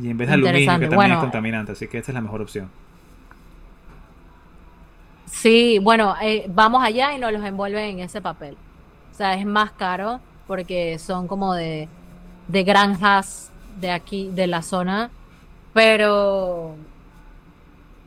Y 0.00 0.08
en 0.08 0.16
vez 0.16 0.28
de 0.28 0.34
aluminio, 0.34 0.78
que 0.78 0.88
también 0.88 1.12
es 1.12 1.18
contaminante, 1.18 1.72
así 1.72 1.88
que 1.88 1.98
esta 1.98 2.10
es 2.10 2.14
la 2.14 2.22
mejor 2.22 2.40
opción. 2.40 2.70
Sí, 5.26 5.78
bueno, 5.78 6.14
eh, 6.22 6.46
vamos 6.48 6.82
allá 6.82 7.14
y 7.14 7.18
nos 7.18 7.32
los 7.32 7.44
envuelven 7.44 7.84
en 7.84 8.00
ese 8.00 8.22
papel. 8.22 8.56
O 9.12 9.14
sea, 9.14 9.34
es 9.34 9.44
más 9.44 9.72
caro 9.72 10.20
porque 10.46 10.98
son 10.98 11.28
como 11.28 11.52
de, 11.54 11.88
de 12.48 12.64
granjas 12.64 13.52
de 13.78 13.90
aquí, 13.90 14.30
de 14.32 14.46
la 14.46 14.62
zona, 14.62 15.10
pero 15.74 16.76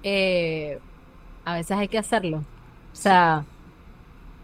eh, 0.10 0.80
a 1.44 1.56
veces 1.56 1.78
hay 1.78 1.88
que 1.88 1.98
hacerlo. 1.98 2.38
O 2.38 2.96
sea, 2.96 3.44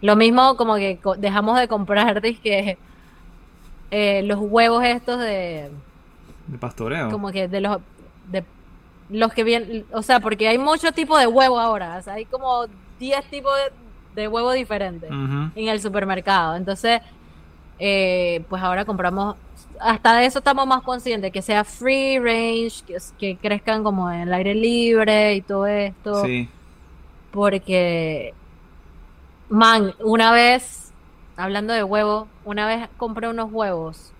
lo 0.01 0.15
mismo 0.15 0.57
como 0.57 0.75
que 0.75 0.99
dejamos 1.17 1.57
de 1.57 1.67
comprar 1.67 2.21
eh, 3.91 4.21
los 4.23 4.39
huevos 4.39 4.83
estos 4.83 5.19
de 5.19 5.71
de 6.47 6.57
pastoreo. 6.57 7.09
Como 7.09 7.31
que 7.31 7.47
de 7.47 7.61
los 7.61 7.77
de 8.29 8.43
los 9.09 9.33
que 9.33 9.43
vienen, 9.43 9.85
o 9.93 10.01
sea, 10.01 10.19
porque 10.19 10.47
hay 10.47 10.57
muchos 10.57 10.93
tipos 10.93 11.19
de 11.19 11.27
huevo 11.27 11.59
ahora, 11.59 11.97
o 11.97 12.01
sea, 12.01 12.13
hay 12.13 12.25
como 12.25 12.65
10 12.99 13.25
tipos 13.25 13.51
de, 14.15 14.21
de 14.21 14.27
huevos 14.27 14.55
diferentes 14.55 15.09
en 15.09 15.67
el 15.67 15.79
supermercado. 15.79 16.55
Entonces, 16.55 17.01
eh, 17.79 18.43
pues 18.49 18.61
ahora 18.61 18.85
compramos, 18.85 19.35
hasta 19.83 20.15
de 20.15 20.25
eso 20.25 20.39
estamos 20.39 20.65
más 20.67 20.81
conscientes, 20.83 21.31
que 21.31 21.41
sea 21.41 21.63
free 21.63 22.19
range, 22.19 22.83
que, 22.85 22.97
que 23.17 23.37
crezcan 23.37 23.83
como 23.83 24.11
en 24.11 24.21
el 24.21 24.33
aire 24.33 24.55
libre 24.55 25.35
y 25.35 25.41
todo 25.41 25.67
esto. 25.67 26.23
Sí. 26.25 26.49
Porque, 27.31 28.33
man, 29.49 29.93
una 29.99 30.31
vez, 30.31 30.91
hablando 31.37 31.73
de 31.73 31.83
huevo, 31.83 32.27
una 32.45 32.67
vez 32.67 32.89
compré 32.97 33.27
unos 33.27 33.51
huevos 33.51 34.13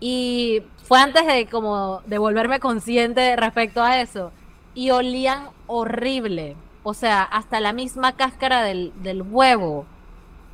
y 0.00 0.62
fue 0.84 1.00
antes 1.00 1.26
de 1.26 1.46
como 1.46 2.02
de 2.06 2.18
volverme 2.18 2.60
consciente 2.60 3.34
respecto 3.36 3.82
a 3.82 4.00
eso. 4.00 4.32
Y 4.74 4.90
olían 4.90 5.48
horrible. 5.66 6.56
O 6.82 6.94
sea, 6.94 7.22
hasta 7.22 7.60
la 7.60 7.72
misma 7.72 8.12
cáscara 8.12 8.62
del, 8.62 8.92
del 9.02 9.22
huevo 9.22 9.86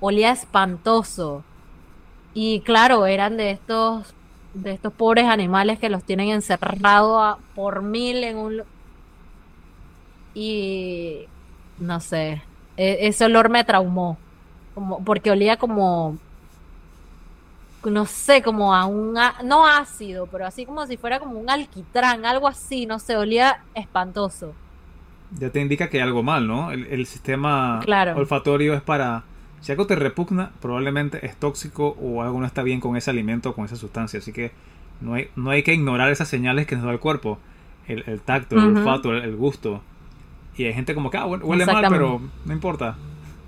olía 0.00 0.30
espantoso. 0.30 1.44
Y 2.34 2.60
claro, 2.60 3.06
eran 3.06 3.36
de 3.36 3.50
estos 3.50 4.14
de 4.54 4.72
estos 4.72 4.92
pobres 4.92 5.26
animales 5.26 5.78
que 5.78 5.88
los 5.88 6.04
tienen 6.04 6.28
encerrados 6.28 7.38
por 7.54 7.82
mil 7.82 8.22
en 8.22 8.36
un 8.36 8.62
y 10.34 11.26
no 11.78 12.00
sé, 12.00 12.42
e, 12.76 12.98
ese 13.06 13.24
olor 13.24 13.48
me 13.48 13.64
traumó, 13.64 14.18
como 14.74 15.02
porque 15.04 15.30
olía 15.30 15.56
como 15.56 16.18
no 17.84 18.06
sé, 18.06 18.42
como 18.42 18.74
a 18.74 18.86
un, 18.86 19.14
no 19.44 19.66
ácido, 19.66 20.26
pero 20.26 20.46
así 20.46 20.64
como 20.64 20.86
si 20.86 20.96
fuera 20.96 21.18
como 21.18 21.38
un 21.38 21.50
alquitrán, 21.50 22.24
algo 22.24 22.46
así, 22.46 22.86
no 22.86 23.00
sé, 23.00 23.16
olía 23.16 23.64
espantoso. 23.74 24.54
Ya 25.38 25.50
te 25.50 25.60
indica 25.60 25.88
que 25.88 25.96
hay 25.96 26.04
algo 26.04 26.22
mal, 26.22 26.46
¿no? 26.46 26.70
El, 26.70 27.06
sistema 27.06 27.80
olfatorio 28.14 28.74
es 28.74 28.82
para, 28.82 29.24
si 29.62 29.70
algo 29.72 29.86
te 29.86 29.94
repugna, 29.94 30.50
probablemente 30.60 31.24
es 31.24 31.36
tóxico 31.36 31.96
o 32.00 32.22
algo 32.22 32.40
no 32.40 32.46
está 32.46 32.62
bien 32.62 32.80
con 32.80 32.96
ese 32.96 33.10
alimento 33.10 33.50
o 33.50 33.54
con 33.54 33.64
esa 33.64 33.76
sustancia, 33.76 34.18
así 34.18 34.32
que 34.32 34.50
no 35.00 35.14
hay, 35.14 35.28
no 35.36 35.50
hay 35.50 35.62
que 35.62 35.72
ignorar 35.72 36.10
esas 36.10 36.28
señales 36.28 36.66
que 36.66 36.74
nos 36.74 36.84
da 36.84 36.92
el 36.92 36.98
cuerpo, 36.98 37.38
el, 37.86 38.20
tacto, 38.20 38.56
el 38.56 38.76
olfato, 38.76 39.14
el, 39.14 39.36
gusto. 39.36 39.82
Y 40.56 40.64
hay 40.64 40.74
gente 40.74 40.94
como 40.94 41.10
que, 41.10 41.16
ah, 41.16 41.26
huele 41.26 41.64
mal, 41.64 41.86
pero 41.88 42.20
no 42.44 42.52
importa. 42.52 42.96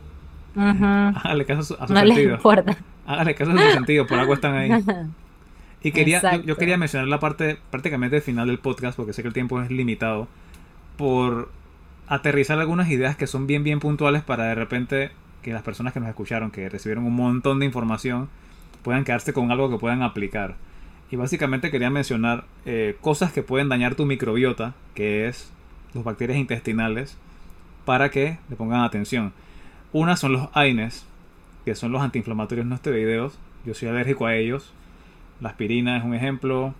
Hágale 0.57 1.45
caso 1.45 1.77
a 1.81 1.87
su, 1.87 1.93
no 1.93 2.01
sentido. 2.01 2.37
importa. 2.37 2.77
Hágale 3.07 3.35
caso 3.35 3.51
a 3.51 3.59
su 3.59 3.73
sentido, 3.73 4.07
por 4.07 4.19
algo 4.19 4.35
están 4.35 4.55
ahí. 4.55 4.71
Y 5.83 5.93
quería, 5.93 6.37
yo, 6.37 6.57
quería 6.57 6.79
mencionar 6.79 7.09
la 7.09 7.21
parte 7.21 7.59
prácticamente 7.71 8.23
final 8.23 8.47
del 8.47 8.59
podcast, 8.59 8.97
porque 8.97 9.13
sé 9.13 9.21
que 9.21 9.29
el 9.29 9.35
tiempo 9.35 9.61
es 9.61 9.71
limitado, 9.71 10.29
por 10.97 11.51
aterrizar 12.07 12.59
algunas 12.59 12.89
ideas 12.89 13.17
que 13.17 13.27
son 13.27 13.47
bien, 13.47 13.65
bien 13.65 13.81
puntuales 13.81 14.23
para 14.23 14.45
de 14.45 14.55
repente 14.55 15.11
que 15.45 15.53
las 15.53 15.63
personas 15.63 15.93
que 15.93 16.01
nos 16.01 16.09
escucharon, 16.09 16.51
que 16.51 16.69
recibieron 16.69 17.05
un 17.05 17.15
montón 17.15 17.61
de 17.61 17.67
información, 17.67 18.29
puedan 18.83 19.05
quedarse 19.05 19.33
con 19.33 19.53
algo 19.53 19.71
que 19.71 19.79
puedan 19.79 20.03
aplicar. 20.03 20.57
Y 21.11 21.17
básicamente 21.17 21.71
quería 21.71 21.91
mencionar 21.91 22.45
eh, 22.65 22.97
cosas 23.01 23.31
que 23.31 23.43
pueden 23.43 23.69
dañar 23.69 23.95
tu 23.95 24.07
microbiota, 24.07 24.75
que 24.95 25.29
es 25.29 25.53
los 25.93 26.03
bacterias 26.03 26.39
intestinales, 26.39 27.19
para 27.85 28.11
que 28.11 28.39
le 28.49 28.57
pongan 28.57 28.81
atención. 28.81 29.33
Una 29.93 30.17
son 30.17 30.33
los 30.33 30.49
AINES, 30.55 31.07
que 31.67 31.75
son 31.75 31.93
los 31.93 32.03
antiinflamatorios 32.03 32.67
no 32.67 32.75
esteroideos. 32.75 33.39
Yo 33.67 33.75
soy 33.75 33.89
alérgico 33.89 34.27
a 34.27 34.35
ellos. 34.35 34.73
La 35.41 35.51
aspirina 35.51 35.99
es 35.99 36.05
un 36.05 36.15
ejemplo. 36.15 36.75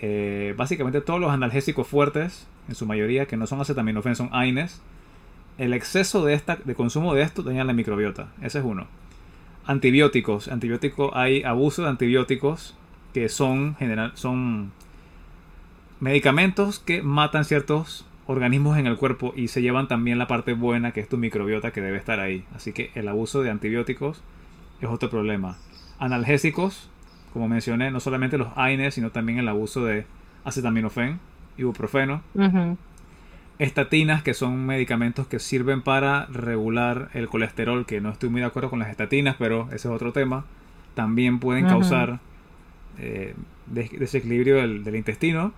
Eh, 0.00 0.54
básicamente 0.56 1.00
todos 1.00 1.20
los 1.20 1.32
analgésicos 1.32 1.86
fuertes, 1.86 2.46
en 2.68 2.76
su 2.76 2.86
mayoría, 2.86 3.26
que 3.26 3.36
no 3.36 3.48
son 3.48 3.60
acetaminofén, 3.60 4.14
son 4.14 4.30
AINES. 4.32 4.80
El 5.58 5.72
exceso 5.72 6.24
de, 6.24 6.34
esta, 6.34 6.56
de 6.56 6.74
consumo 6.74 7.14
de 7.14 7.22
esto 7.22 7.42
daña 7.42 7.64
la 7.64 7.72
microbiota. 7.72 8.28
Ese 8.42 8.58
es 8.58 8.64
uno. 8.64 8.86
Antibióticos. 9.66 10.48
Antibióticos, 10.48 11.10
hay 11.14 11.42
abuso 11.42 11.82
de 11.82 11.88
antibióticos 11.88 12.76
que 13.12 13.28
son, 13.28 13.76
general, 13.76 14.12
son 14.14 14.72
medicamentos 16.00 16.80
que 16.80 17.02
matan 17.02 17.44
ciertos 17.44 18.04
organismos 18.26 18.78
en 18.78 18.86
el 18.86 18.96
cuerpo 18.96 19.32
y 19.36 19.48
se 19.48 19.62
llevan 19.62 19.88
también 19.88 20.18
la 20.18 20.26
parte 20.26 20.54
buena 20.54 20.92
que 20.92 21.00
es 21.00 21.08
tu 21.08 21.18
microbiota 21.18 21.72
que 21.72 21.80
debe 21.80 21.98
estar 21.98 22.20
ahí. 22.20 22.44
Así 22.54 22.72
que 22.72 22.90
el 22.94 23.08
abuso 23.08 23.42
de 23.42 23.50
antibióticos 23.50 24.22
es 24.80 24.88
otro 24.88 25.10
problema. 25.10 25.56
Analgésicos, 25.98 26.90
como 27.32 27.48
mencioné, 27.48 27.90
no 27.90 28.00
solamente 28.00 28.38
los 28.38 28.48
AINES, 28.56 28.94
sino 28.94 29.10
también 29.10 29.38
el 29.38 29.48
abuso 29.48 29.84
de 29.84 30.06
acetaminofén, 30.44 31.20
ibuprofeno. 31.56 32.22
Estatinas, 33.58 34.22
que 34.22 34.34
son 34.34 34.66
medicamentos 34.66 35.26
que 35.26 35.38
sirven 35.38 35.82
para 35.82 36.26
regular 36.26 37.10
el 37.14 37.28
colesterol, 37.28 37.86
que 37.86 38.00
no 38.00 38.10
estoy 38.10 38.28
muy 38.28 38.40
de 38.40 38.46
acuerdo 38.48 38.70
con 38.70 38.80
las 38.80 38.88
estatinas, 38.88 39.36
pero 39.38 39.66
ese 39.68 39.76
es 39.76 39.86
otro 39.86 40.12
tema. 40.12 40.44
También 40.94 41.38
pueden 41.38 41.66
causar 41.66 42.20
eh, 42.98 43.34
desequilibrio 43.66 44.56
del 44.56 44.96
intestino 44.96 45.52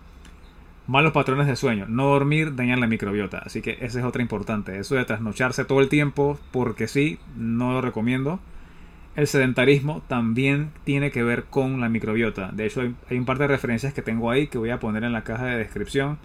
Malos 0.88 1.12
patrones 1.12 1.48
de 1.48 1.56
sueño. 1.56 1.86
No 1.88 2.06
dormir 2.06 2.54
dañan 2.54 2.78
la 2.78 2.86
microbiota. 2.86 3.38
Así 3.38 3.60
que 3.60 3.76
esa 3.80 3.98
es 3.98 4.04
otra 4.04 4.22
importante. 4.22 4.78
Eso 4.78 4.94
de 4.94 5.04
trasnocharse 5.04 5.64
todo 5.64 5.80
el 5.80 5.88
tiempo, 5.88 6.38
porque 6.52 6.86
sí, 6.86 7.18
no 7.36 7.72
lo 7.72 7.80
recomiendo. 7.80 8.38
El 9.16 9.26
sedentarismo 9.26 10.02
también 10.06 10.70
tiene 10.84 11.10
que 11.10 11.24
ver 11.24 11.44
con 11.44 11.80
la 11.80 11.88
microbiota. 11.88 12.50
De 12.52 12.66
hecho, 12.66 12.82
hay, 12.82 13.18
un 13.18 13.24
par 13.24 13.38
de 13.38 13.48
referencias 13.48 13.94
que 13.94 14.02
tengo 14.02 14.30
ahí 14.30 14.46
que 14.46 14.58
voy 14.58 14.70
a 14.70 14.78
poner 14.78 15.02
en 15.02 15.12
la 15.12 15.24
caja 15.24 15.46
de 15.46 15.56
descripción 15.56 16.18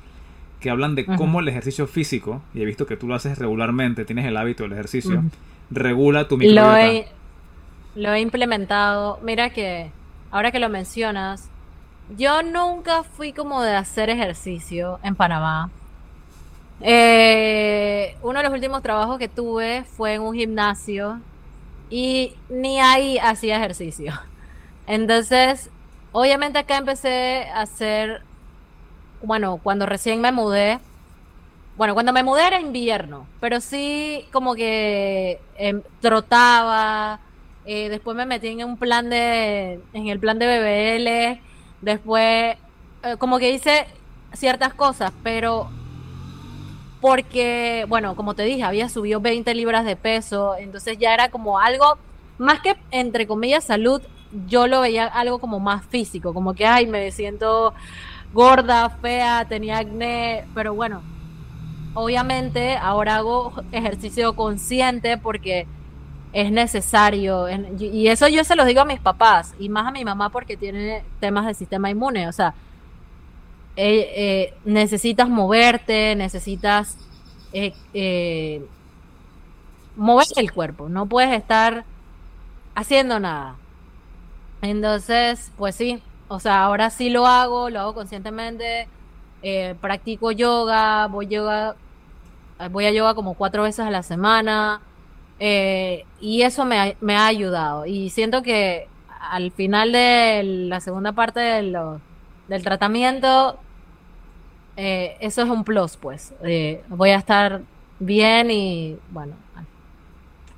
que 0.62 0.70
hablan 0.70 0.96
de 0.96 1.06
cómo 1.06 1.40
el 1.40 1.48
ejercicio 1.48 1.88
físico, 1.88 2.42
y 2.54 2.62
he 2.62 2.66
visto 2.66 2.86
que 2.86 2.96
tú 2.96 3.08
lo 3.08 3.16
haces 3.16 3.38
regularmente, 3.38 4.06
tienes 4.06 4.26
el 4.26 4.38
hábito 4.38 4.64
del 4.64 4.74
ejercicio, 4.74 5.24
regula 5.70 6.28
tu 6.28 6.38
microbiota. 6.38 6.72
Lo 6.72 6.78
he, 6.78 7.08
lo 7.96 8.14
he 8.14 8.22
implementado. 8.22 9.20
Mira 9.24 9.50
que 9.50 9.92
ahora 10.32 10.52
que 10.52 10.60
lo 10.60 10.70
mencionas, 10.70 11.50
yo 12.18 12.44
nunca 12.44 13.04
fui 13.04 13.34
como 13.34 13.62
de 13.62 13.76
hacer 13.76 14.10
ejercicio 14.10 15.00
en 15.04 15.16
Panamá. 15.16 15.70
Eh, 16.82 18.16
uno 18.24 18.40
de 18.40 18.44
los 18.44 18.54
últimos 18.54 18.82
trabajos 18.82 19.20
que 19.20 19.28
tuve 19.28 19.84
fue 19.84 20.16
en 20.16 20.22
un 20.22 20.34
gimnasio 20.34 21.20
y 21.90 22.34
ni 22.50 22.80
ahí 22.80 23.18
hacía 23.20 23.58
ejercicio. 23.58 24.14
Entonces, 24.88 25.70
obviamente 26.12 26.60
acá 26.60 26.78
empecé 26.78 27.48
a 27.54 27.62
hacer, 27.62 28.24
bueno, 29.24 29.60
cuando 29.62 29.86
recién 29.86 30.22
me 30.22 30.32
mudé, 30.32 30.80
bueno, 31.78 31.94
cuando 31.94 32.14
me 32.14 32.24
mudé 32.24 32.48
era 32.48 32.62
invierno, 32.62 33.28
pero 33.40 33.62
sí 33.62 34.26
como 34.32 34.56
que 34.56 35.40
em, 35.58 35.82
trotaba, 36.02 37.20
eh, 37.66 37.90
después 37.90 38.16
me 38.18 38.26
metí 38.26 38.48
en 38.48 38.64
un 38.64 38.78
plan 38.78 39.10
de, 39.10 39.80
en 39.94 40.08
el 40.08 40.20
plan 40.20 40.40
de 40.40 40.48
BBL 40.48 41.52
Después, 41.82 42.58
eh, 43.04 43.18
como 43.18 43.40
que 43.40 43.52
hice 43.52 43.88
ciertas 44.34 44.74
cosas, 44.74 45.12
pero 45.24 45.70
porque, 47.02 47.86
bueno, 47.90 48.16
como 48.16 48.36
te 48.36 48.44
dije, 48.44 48.64
había 48.64 48.88
subido 48.88 49.20
20 49.20 49.56
libras 49.56 49.84
de 49.84 49.96
peso, 49.96 50.56
entonces 50.58 51.00
ya 51.00 51.14
era 51.16 51.30
como 51.30 51.58
algo, 51.58 51.98
más 52.38 52.62
que 52.62 52.76
entre 52.92 53.26
comillas 53.26 53.64
salud, 53.64 54.02
yo 54.48 54.68
lo 54.68 54.82
veía 54.82 55.08
algo 55.08 55.40
como 55.40 55.60
más 55.60 55.84
físico, 55.88 56.34
como 56.36 56.54
que, 56.54 56.68
ay, 56.68 56.86
me 56.86 57.12
siento 57.12 57.74
gorda, 58.34 58.90
fea, 58.90 59.46
tenía 59.48 59.80
acné, 59.80 60.46
pero 60.54 60.74
bueno, 60.74 61.02
obviamente 61.94 62.78
ahora 62.78 63.18
hago 63.18 63.54
ejercicio 63.72 64.36
consciente 64.36 65.18
porque 65.18 65.68
es 66.34 66.52
necesario. 66.52 67.48
Y 67.78 68.08
eso 68.08 68.28
yo 68.28 68.44
se 68.44 68.56
lo 68.56 68.66
digo 68.66 68.82
a 68.82 68.86
mis 68.86 69.00
papás 69.00 69.54
y 69.60 69.70
más 69.70 69.88
a 69.88 69.92
mi 69.92 70.06
mamá 70.06 70.30
porque 70.30 70.58
tiene 70.58 71.04
temas 71.20 71.46
del 71.46 71.56
sistema 71.56 71.90
inmune. 71.90 72.28
O 72.28 72.32
sea, 72.32 72.54
eh, 73.76 74.12
eh, 74.16 74.54
necesitas 74.66 75.30
moverte, 75.30 76.16
necesitas 76.16 76.98
eh, 77.54 78.66
mover 79.96 80.28
el 80.38 80.52
cuerpo. 80.52 80.90
No 80.90 81.06
puedes 81.06 81.34
estar 81.34 81.84
haciendo 82.76 83.20
nada. 83.20 83.56
Entonces, 84.62 85.52
pues 85.58 85.76
sí. 85.76 86.02
O 86.32 86.40
sea, 86.40 86.64
ahora 86.64 86.90
sí 86.90 87.10
lo 87.10 87.28
hago, 87.28 87.70
lo 87.70 87.80
hago 87.82 87.94
conscientemente. 87.94 88.88
practico 89.82 90.32
yoga, 90.32 91.08
voy 91.08 91.28
yoga 91.28 91.76
voy 92.70 92.86
a 92.86 92.92
yoga 92.92 93.14
como 93.14 93.34
cuatro 93.34 93.64
veces 93.64 93.86
a 93.86 93.92
la 93.92 94.04
semana. 94.04 94.82
Eh, 95.40 96.06
y 96.20 96.44
eso 96.44 96.66
me 96.66 96.96
ha, 97.16 97.26
ayudado. 97.26 97.86
Y 97.86 98.10
siento 98.12 98.42
que 98.42 98.88
al 99.20 99.52
final 99.52 99.92
de 99.92 100.44
la 100.44 100.80
segunda 100.80 101.14
parte 101.14 101.40
del 101.40 102.64
tratamiento, 102.64 103.60
eh, 104.78 105.18
eso 105.20 105.42
es 105.42 105.50
un 105.50 105.64
plus, 105.64 105.98
pues. 105.98 106.34
Eh, 106.44 106.84
voy 106.90 107.10
a 107.10 107.18
estar 107.18 107.62
bien 108.00 108.52
y, 108.52 108.98
bueno, 109.10 109.34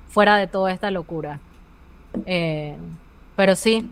fuera 0.08 0.36
de 0.36 0.46
toda 0.46 0.72
esta 0.72 0.90
locura. 0.90 1.40
Eh, 2.26 2.76
pero 3.36 3.56
sí, 3.56 3.90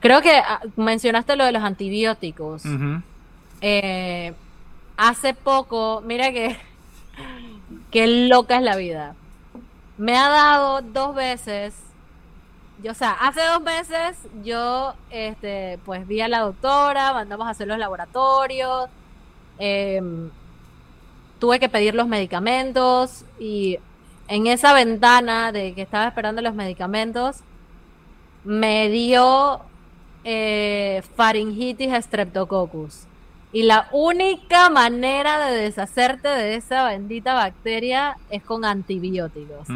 creo 0.00 0.22
que 0.22 0.36
ah, 0.36 0.60
mencionaste 0.76 1.36
lo 1.36 1.44
de 1.44 1.52
los 1.52 1.62
antibióticos. 1.62 2.62
hace 4.96 5.34
poco, 5.34 6.02
mira 6.04 6.32
que, 6.32 6.56
qué 7.90 8.28
loca 8.28 8.56
es 8.56 8.62
la 8.62 8.76
vida. 8.76 9.14
Me 9.98 10.16
ha 10.16 10.28
dado 10.28 10.82
dos 10.82 11.14
veces 11.14 11.74
yo, 12.82 12.92
o 12.92 12.94
sea, 12.94 13.12
hace 13.12 13.40
dos 13.46 13.62
meses 13.62 14.18
yo, 14.44 14.94
este, 15.10 15.78
pues 15.84 16.06
vi 16.06 16.20
a 16.20 16.28
la 16.28 16.40
doctora, 16.40 17.14
mandamos 17.14 17.46
a 17.46 17.50
hacer 17.50 17.66
los 17.68 17.78
laboratorios, 17.78 18.88
em, 19.58 20.30
tuve 21.38 21.58
que 21.58 21.68
pedir 21.68 21.94
los 21.94 22.06
medicamentos 22.06 23.24
y 23.38 23.78
en 24.28 24.46
esa 24.46 24.74
ventana 24.74 25.52
de 25.52 25.74
que 25.74 25.82
estaba 25.82 26.08
esperando 26.08 26.42
los 26.42 26.54
medicamentos, 26.54 27.38
me 28.44 28.88
dio 28.90 29.60
eh, 30.28 31.02
faringitis 31.14 31.92
streptococcus. 32.04 33.06
Y 33.52 33.62
la 33.62 33.88
única 33.92 34.68
manera 34.70 35.38
de 35.46 35.56
deshacerte 35.56 36.28
de 36.28 36.56
esa 36.56 36.84
bendita 36.84 37.32
bacteria 37.34 38.18
es 38.28 38.42
con 38.42 38.64
antibióticos. 38.64 39.68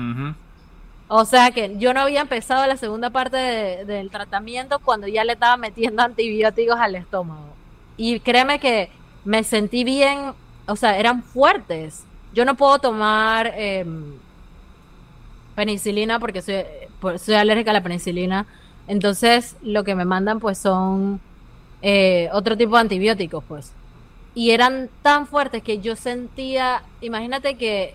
O 1.06 1.24
sea 1.24 1.52
que 1.52 1.77
yo 1.78 1.94
no 1.94 2.01
había 2.01 2.20
empezado 2.20 2.66
la 2.66 2.77
segunda 2.77 3.10
parte 3.10 3.36
del 3.36 4.10
tratamiento 4.10 4.81
cuando 4.81 5.06
ya 5.06 5.22
le 5.22 5.35
estaba 5.35 5.56
metiendo 5.56 6.02
antibióticos 6.02 6.78
al 6.78 6.97
estómago. 6.97 7.55
Y 7.97 8.18
créeme 8.18 8.59
que 8.59 8.90
me 9.24 9.44
sentí 9.44 9.85
bien, 9.85 10.32
o 10.66 10.74
sea, 10.74 10.98
eran 10.98 11.22
fuertes. 11.22 12.05
Yo 12.35 12.44
no 12.44 12.56
puedo 12.56 12.81
tomar 12.81 13.52
em, 13.56 14.14
penicilina 15.55 16.18
porque 16.18 16.43
soy, 16.43 16.64
soy 17.18 17.35
alérgica 17.36 17.70
a 17.70 17.74
la 17.74 17.82
penicilina. 17.85 18.47
Entonces 18.86 19.57
lo 19.62 19.85
que 19.85 19.94
me 19.94 20.05
mandan 20.05 20.40
pues 20.40 20.59
son 20.59 21.20
eh, 21.82 22.28
otro 22.32 22.57
tipo 22.57 22.74
de 22.74 22.81
antibióticos 22.81 23.44
pues. 23.44 23.73
Y 24.35 24.51
eran 24.51 24.89
tan 25.02 25.27
fuertes 25.27 25.62
que 25.62 25.81
yo 25.81 25.97
sentía, 25.97 26.82
imagínate 27.01 27.57
que 27.57 27.94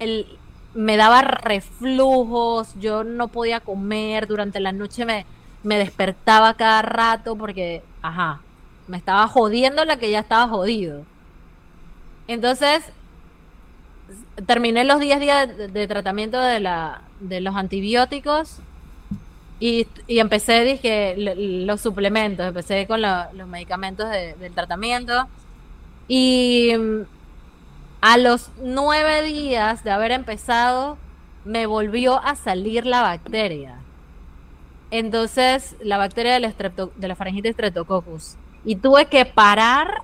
el, 0.00 0.26
me 0.74 0.96
daba 0.96 1.22
reflujos, 1.22 2.74
yo 2.80 3.04
no 3.04 3.28
podía 3.28 3.60
comer, 3.60 4.26
durante 4.26 4.58
la 4.60 4.72
noche 4.72 5.04
me, 5.06 5.24
me 5.62 5.78
despertaba 5.78 6.54
cada 6.54 6.82
rato 6.82 7.36
porque, 7.36 7.82
ajá, 8.02 8.40
me 8.88 8.96
estaba 8.96 9.26
jodiendo 9.28 9.84
la 9.84 9.96
que 9.96 10.10
ya 10.10 10.20
estaba 10.20 10.48
jodido. 10.48 11.04
Entonces, 12.26 12.82
terminé 14.46 14.84
los 14.84 15.00
10 15.00 15.20
días 15.20 15.48
de, 15.72 15.88
tratamiento 15.88 16.40
de, 16.40 16.60
la, 16.60 17.02
de 17.20 17.40
los 17.40 17.54
antibióticos 17.56 18.58
y, 19.66 19.86
empecé, 20.08 20.62
dije, 20.62 21.14
los 21.16 21.80
suplementos, 21.80 22.46
empecé 22.46 22.86
con 22.86 23.00
los 23.00 23.48
medicamentos 23.48 24.10
del 24.10 24.52
tratamiento 24.52 25.26
y 26.06 26.72
a 28.02 28.18
los 28.18 28.50
nueve 28.62 29.22
días 29.22 29.82
de 29.82 29.90
haber 29.90 30.10
empezado, 30.10 30.98
me 31.46 31.64
volvió 31.64 32.22
a 32.22 32.36
salir 32.36 32.84
la 32.84 33.00
bacteria. 33.00 33.78
Entonces, 34.90 35.76
la 35.80 35.96
bacteria 35.96 36.34
del 36.34 36.54
de 36.96 37.08
la 37.08 37.16
faringitis 37.16 37.54
streptococcus. 37.54 38.36
Y 38.66 38.76
tuve 38.76 39.06
que 39.06 39.24
parar 39.24 40.02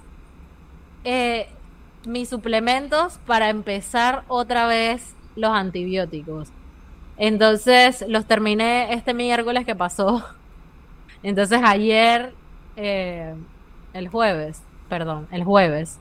eh, 1.05 1.51
mis 2.07 2.31
suplementos 2.31 3.19
para 3.27 3.51
empezar 3.51 4.25
otra 4.29 4.67
vez 4.67 5.15
los 5.37 5.51
antibióticos. 5.51 6.49
Entonces, 7.21 8.05
los 8.09 8.25
terminé 8.25 8.95
este 8.95 9.15
miércoles 9.15 9.67
que 9.67 9.77
pasó. 9.77 10.25
Entonces, 11.23 11.61
ayer, 11.63 12.33
eh, 12.77 13.35
el 13.93 14.09
jueves, 14.09 14.63
perdón, 14.89 15.29
el 15.31 15.45
jueves, 15.45 15.99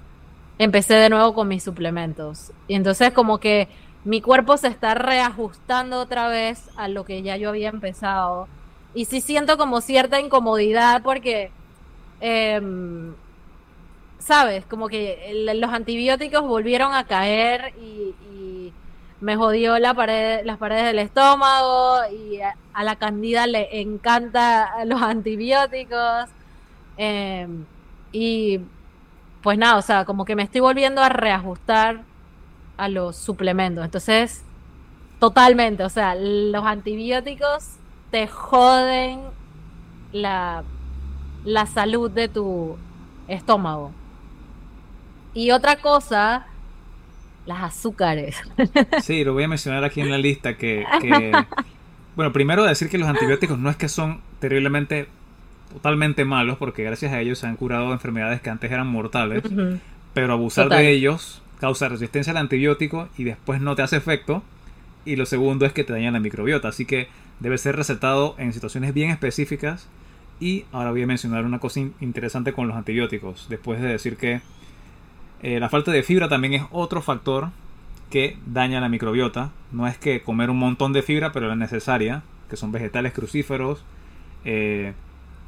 empecé 0.58 0.94
de 0.94 1.10
nuevo 1.10 1.34
con 1.34 1.50
mis 1.50 1.64
suplementos. 1.64 2.52
Y 2.68 2.76
entonces 2.76 3.12
como 3.12 3.40
que 3.40 3.68
mi 4.04 4.22
cuerpo 4.22 4.58
se 4.58 4.68
está 4.68 4.94
reajustando 4.96 6.00
otra 6.00 6.28
vez 6.28 6.70
a 6.78 6.88
lo 6.88 7.06
que 7.06 7.22
ya 7.22 7.38
yo 7.38 7.50
había 7.50 7.70
empezado. 7.70 8.48
Y 8.94 9.06
sí 9.06 9.22
siento 9.22 9.58
como 9.58 9.82
cierta 9.82 10.20
incomodidad 10.20 11.02
porque, 11.04 11.52
em, 12.22 13.14
¿sabes? 14.20 14.66
Como 14.66 14.88
que 14.90 15.32
los 15.56 15.72
antibióticos 15.72 16.42
volvieron 16.48 16.94
a 16.94 17.06
caer 17.06 17.74
y, 17.82 18.16
me 19.22 19.36
jodió 19.36 19.80
la 19.80 19.94
pared, 19.94 20.46
las 20.46 20.58
paredes 20.58 20.86
del 20.86 21.00
estómago 21.00 22.00
y 22.12 22.40
a, 22.42 22.56
la 22.84 22.96
candida 22.96 23.48
le 23.48 23.82
encanta 23.82 24.86
los 24.86 25.02
antibióticos. 25.04 26.30
Em, 26.98 27.66
y 28.12 28.62
pues 29.42 29.58
nada, 29.58 29.78
o 29.78 29.82
sea, 29.82 30.06
como 30.06 30.26
que 30.26 30.36
me 30.36 30.44
estoy 30.44 30.62
volviendo 30.62 31.02
a 31.02 31.10
reajustar 31.10 32.04
a 32.78 32.90
los 32.90 33.16
suplementos. 33.16 33.84
Entonces, 33.84 34.44
totalmente, 35.20 35.84
o 35.84 35.90
sea, 35.90 36.16
los 36.16 36.66
antibióticos 36.66 37.76
te 38.12 38.28
joden 38.28 39.22
la, 40.12 40.64
la 41.44 41.66
salud 41.66 42.10
de 42.10 42.30
tu 42.30 42.78
estómago. 43.28 43.92
Y 45.34 45.52
otra 45.52 45.78
cosa, 45.78 46.48
las 47.50 47.64
azúcares. 47.64 48.38
Sí, 49.02 49.24
lo 49.24 49.34
voy 49.34 49.44
a 49.44 49.48
mencionar 49.48 49.84
aquí 49.84 50.02
en 50.02 50.12
la 50.12 50.18
lista 50.18 50.56
que, 50.56 50.86
que 51.02 51.32
bueno, 52.16 52.32
primero 52.32 52.64
decir 52.64 52.90
que 52.90 52.98
los 52.98 53.10
antibióticos 53.10 53.58
no 53.58 53.70
es 53.70 53.76
que 53.76 53.90
son 53.90 54.22
terriblemente 54.40 55.08
totalmente 55.74 56.26
malos 56.26 56.58
porque 56.58 56.84
gracias 56.84 57.12
a 57.12 57.20
ellos 57.20 57.40
se 57.40 57.48
han 57.48 57.56
curado 57.56 57.92
enfermedades 57.92 58.40
que 58.42 58.52
antes 58.52 58.72
eran 58.72 58.88
mortales, 58.88 59.44
pero 60.14 60.34
abusar 60.34 60.70
de 60.70 60.92
ellos 60.92 61.42
causa 61.60 61.90
resistencia 61.90 62.32
al 62.32 62.38
antibiótico 62.38 63.10
y 63.18 63.24
después 63.24 63.60
no 63.62 63.76
te 63.76 63.82
hace 63.82 63.98
efecto. 63.98 64.44
Y 65.06 65.16
lo 65.16 65.26
segundo 65.26 65.66
es 65.66 65.74
que 65.74 65.84
te 65.84 65.94
dañan 65.94 66.14
la 66.14 66.20
microbiota, 66.20 66.68
así 66.68 66.86
que 66.86 67.08
debe 67.40 67.58
ser 67.58 67.76
recetado 67.76 68.36
en 68.38 68.54
situaciones 68.54 68.94
bien 68.94 69.10
específicas. 69.10 69.88
Y 70.40 70.66
ahora 70.72 70.92
voy 70.92 71.02
a 71.02 71.08
mencionar 71.08 71.46
una 71.46 71.60
cosa 71.60 71.80
interesante 72.00 72.54
con 72.54 72.68
los 72.68 72.78
antibióticos, 72.78 73.48
después 73.50 73.82
de 73.82 73.88
decir 73.88 74.18
que 74.18 74.42
eh, 75.42 75.60
la 75.60 75.70
falta 75.70 75.92
de 75.92 76.04
fibra 76.04 76.28
también 76.28 76.54
es 76.54 76.64
otro 76.72 77.02
factor 77.02 77.50
que 78.10 78.38
daña 78.46 78.82
la 78.82 78.90
microbiota. 78.90 79.52
No 79.72 79.88
es 79.88 79.98
que 79.98 80.22
comer 80.22 80.50
un 80.50 80.58
montón 80.58 80.94
de 80.94 81.02
fibra, 81.02 81.32
pero 81.32 81.48
la 81.48 81.56
necesaria, 81.56 82.24
que 82.50 82.58
son 82.58 82.72
vegetales 82.72 83.14
crucíferos, 83.14 83.84
eh, 84.46 84.94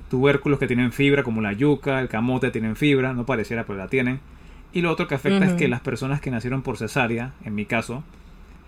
tubérculos 0.10 0.60
que 0.60 0.68
tienen 0.68 0.92
fibra, 0.92 1.24
como 1.24 1.42
la 1.42 1.54
yuca, 1.54 2.00
el 2.02 2.10
camote, 2.10 2.52
tienen 2.52 2.76
fibra, 2.76 3.14
no 3.14 3.26
pareciera, 3.26 3.66
pero 3.66 3.80
la 3.80 3.88
tienen. 3.88 4.20
Y 4.74 4.82
lo 4.82 4.92
otro 4.92 5.08
que 5.08 5.16
afecta 5.16 5.46
es 5.46 5.54
que 5.54 5.68
las 5.68 5.82
personas 5.82 6.22
que 6.22 6.32
nacieron 6.32 6.62
por 6.62 6.78
cesárea, 6.78 7.34
en 7.44 7.56
mi 7.56 7.66
caso, 7.66 8.04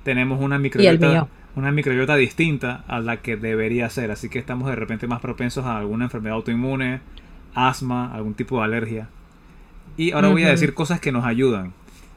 tenemos 0.04 0.42
una 0.42 0.60
microbiota, 0.60 1.28
una 1.56 1.72
microbiota 1.72 2.16
distinta 2.16 2.84
a 2.88 3.00
la 3.00 3.18
que 3.18 3.38
debería 3.38 3.90
ser. 3.90 4.12
Así 4.12 4.28
que 4.28 4.40
estamos 4.40 4.68
de 4.70 4.76
repente 4.76 5.08
más 5.08 5.22
propensos 5.22 5.66
a 5.66 5.78
alguna 5.78 6.06
enfermedad 6.06 6.36
autoinmune, 6.36 7.00
asma, 7.54 8.14
algún 8.14 8.34
tipo 8.34 8.58
de 8.58 8.64
alergia. 8.66 9.08
Y 9.96 10.12
ahora 10.12 10.30
voy 10.30 10.44
a 10.44 10.50
decir 10.50 10.74
cosas 10.74 11.00
que 11.00 11.12
nos 11.12 11.26
ayudan. 11.26 11.74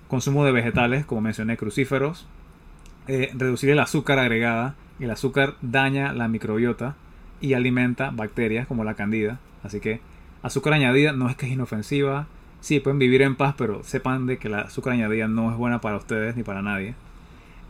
Consumo 0.08 0.44
de 0.44 0.52
vegetales, 0.52 1.04
como 1.04 1.20
mencioné, 1.20 1.56
crucíferos. 1.56 2.26
Eh, 3.08 3.30
reducir 3.34 3.70
el 3.70 3.78
azúcar 3.78 4.18
agregada. 4.18 4.74
El 4.98 5.10
azúcar 5.10 5.56
daña 5.60 6.12
la 6.12 6.28
microbiota 6.28 6.96
y 7.40 7.52
alimenta 7.52 8.10
bacterias 8.10 8.66
como 8.66 8.84
la 8.84 8.94
candida. 8.94 9.38
Así 9.62 9.80
que 9.80 10.00
azúcar 10.42 10.72
añadida 10.72 11.12
no 11.12 11.28
es 11.28 11.36
que 11.36 11.46
es 11.46 11.52
inofensiva. 11.52 12.26
Sí, 12.60 12.80
pueden 12.80 12.98
vivir 12.98 13.22
en 13.22 13.36
paz, 13.36 13.54
pero 13.58 13.82
sepan 13.84 14.26
de 14.26 14.38
que 14.38 14.48
la 14.48 14.62
azúcar 14.62 14.94
añadida 14.94 15.28
no 15.28 15.50
es 15.50 15.56
buena 15.56 15.80
para 15.80 15.96
ustedes 15.96 16.36
ni 16.36 16.42
para 16.42 16.62
nadie. 16.62 16.94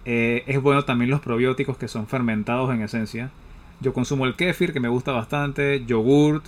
Eh, 0.04 0.44
es 0.46 0.62
bueno 0.62 0.84
también 0.84 1.10
los 1.10 1.20
probióticos 1.20 1.76
que 1.76 1.88
son 1.88 2.06
fermentados 2.06 2.72
en 2.72 2.80
esencia. 2.80 3.30
Yo 3.80 3.92
consumo 3.92 4.24
el 4.24 4.36
kefir, 4.36 4.72
que 4.72 4.80
me 4.80 4.88
gusta 4.88 5.10
bastante, 5.10 5.84
yogurt, 5.84 6.44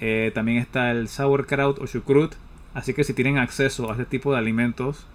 eh, 0.00 0.32
también 0.34 0.58
está 0.58 0.90
el 0.90 1.08
sauerkraut 1.08 1.78
o 1.80 1.86
chucrut. 1.86 2.34
Así 2.74 2.92
que 2.92 3.04
si 3.04 3.14
tienen 3.14 3.38
acceso 3.38 3.88
a 3.88 3.92
este 3.92 4.04
tipo 4.04 4.32
de 4.32 4.38
alimentos, 4.38 5.06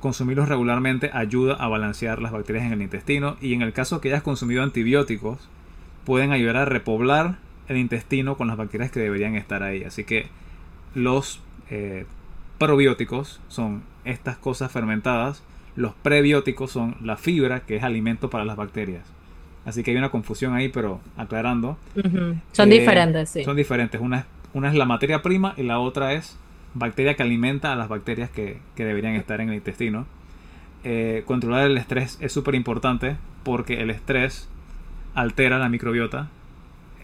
consumirlos 0.00 0.48
regularmente 0.48 1.10
ayuda 1.14 1.54
a 1.54 1.66
balancear 1.66 2.20
las 2.20 2.30
bacterias 2.30 2.66
en 2.66 2.74
el 2.74 2.82
intestino. 2.82 3.36
Y 3.40 3.54
en 3.54 3.62
el 3.62 3.72
caso 3.72 4.00
que 4.00 4.08
hayas 4.08 4.22
consumido 4.22 4.62
antibióticos, 4.62 5.48
pueden 6.04 6.32
ayudar 6.32 6.56
a 6.56 6.64
repoblar 6.66 7.38
el 7.68 7.78
intestino 7.78 8.36
con 8.36 8.48
las 8.48 8.58
bacterias 8.58 8.90
que 8.90 9.00
deberían 9.00 9.34
estar 9.34 9.62
ahí. 9.62 9.82
Así 9.84 10.04
que 10.04 10.26
los 10.94 11.40
eh, 11.70 12.04
probióticos 12.58 13.40
son 13.48 13.82
estas 14.04 14.36
cosas 14.36 14.70
fermentadas. 14.70 15.42
Los 15.76 15.94
prebióticos 15.94 16.70
son 16.70 16.96
la 17.02 17.16
fibra, 17.16 17.60
que 17.60 17.76
es 17.76 17.82
alimento 17.82 18.28
para 18.28 18.44
las 18.44 18.56
bacterias. 18.56 19.02
Así 19.64 19.82
que 19.82 19.92
hay 19.92 19.96
una 19.96 20.10
confusión 20.10 20.54
ahí, 20.54 20.68
pero 20.68 21.00
aclarando. 21.16 21.78
Son 22.52 22.70
eh, 22.70 22.78
diferentes, 22.78 23.30
sí. 23.30 23.42
Son 23.42 23.56
diferentes. 23.56 23.98
Una, 24.00 24.26
una 24.52 24.68
es 24.68 24.74
la 24.74 24.84
materia 24.84 25.22
prima 25.22 25.54
y 25.56 25.62
la 25.62 25.78
otra 25.78 26.12
es 26.12 26.36
bacteria 26.74 27.14
que 27.14 27.22
alimenta 27.22 27.72
a 27.72 27.76
las 27.76 27.88
bacterias 27.88 28.30
que, 28.30 28.58
deberían 28.76 29.14
estar 29.14 29.40
en 29.40 29.48
el 29.48 29.54
intestino. 29.54 30.06
Eh, 30.82 31.22
controlar 31.26 31.70
el 31.70 31.78
estrés 31.78 32.18
es 32.20 32.32
súper 32.32 32.54
importante 32.54 33.16
porque 33.42 33.80
el 33.80 33.90
estrés 33.90 34.48
altera 35.14 35.58
la 35.58 35.68
microbiota. 35.68 36.28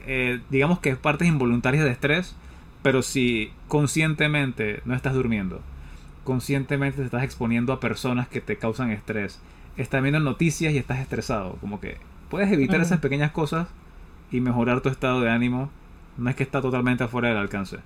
Eh, 0.07 0.41
digamos 0.51 0.81
que 0.81 0.91
es 0.91 0.97
partes 0.97 1.29
involuntarias 1.29 1.85
de 1.85 1.91
estrés, 1.91 2.37
pero 2.83 3.03
si 3.03 3.53
conscientemente 3.69 4.81
no 4.85 4.95
estás 4.95 5.15
durmiendo, 5.15 5.61
conscientemente 6.25 6.99
te 6.99 7.05
estás 7.05 7.23
exponiendo 7.23 7.73
a 7.73 7.81
personas 7.81 8.29
que 8.29 8.41
te 8.41 8.57
causan 8.57 8.91
estrés, 8.91 9.41
estás 9.77 10.03
viendo 10.03 10.21
noticias 10.21 10.73
y 10.73 10.79
estás 10.79 10.99
estresado, 10.99 11.57
como 11.61 11.81
que 11.81 11.97
puedes 12.29 12.51
evitar 12.51 12.81
esas 12.81 13.01
pequeñas 13.01 13.31
cosas 13.31 13.69
y 14.31 14.41
mejorar 14.41 14.81
tu 14.81 14.89
estado 14.89 15.21
de 15.21 15.31
ánimo. 15.31 15.71
No 16.17 16.29
es 16.29 16.37
que 16.37 16.43
está 16.43 16.61
totalmente 16.61 17.05
afuera 17.05 17.29
del 17.29 17.39
alcance. 17.39 17.79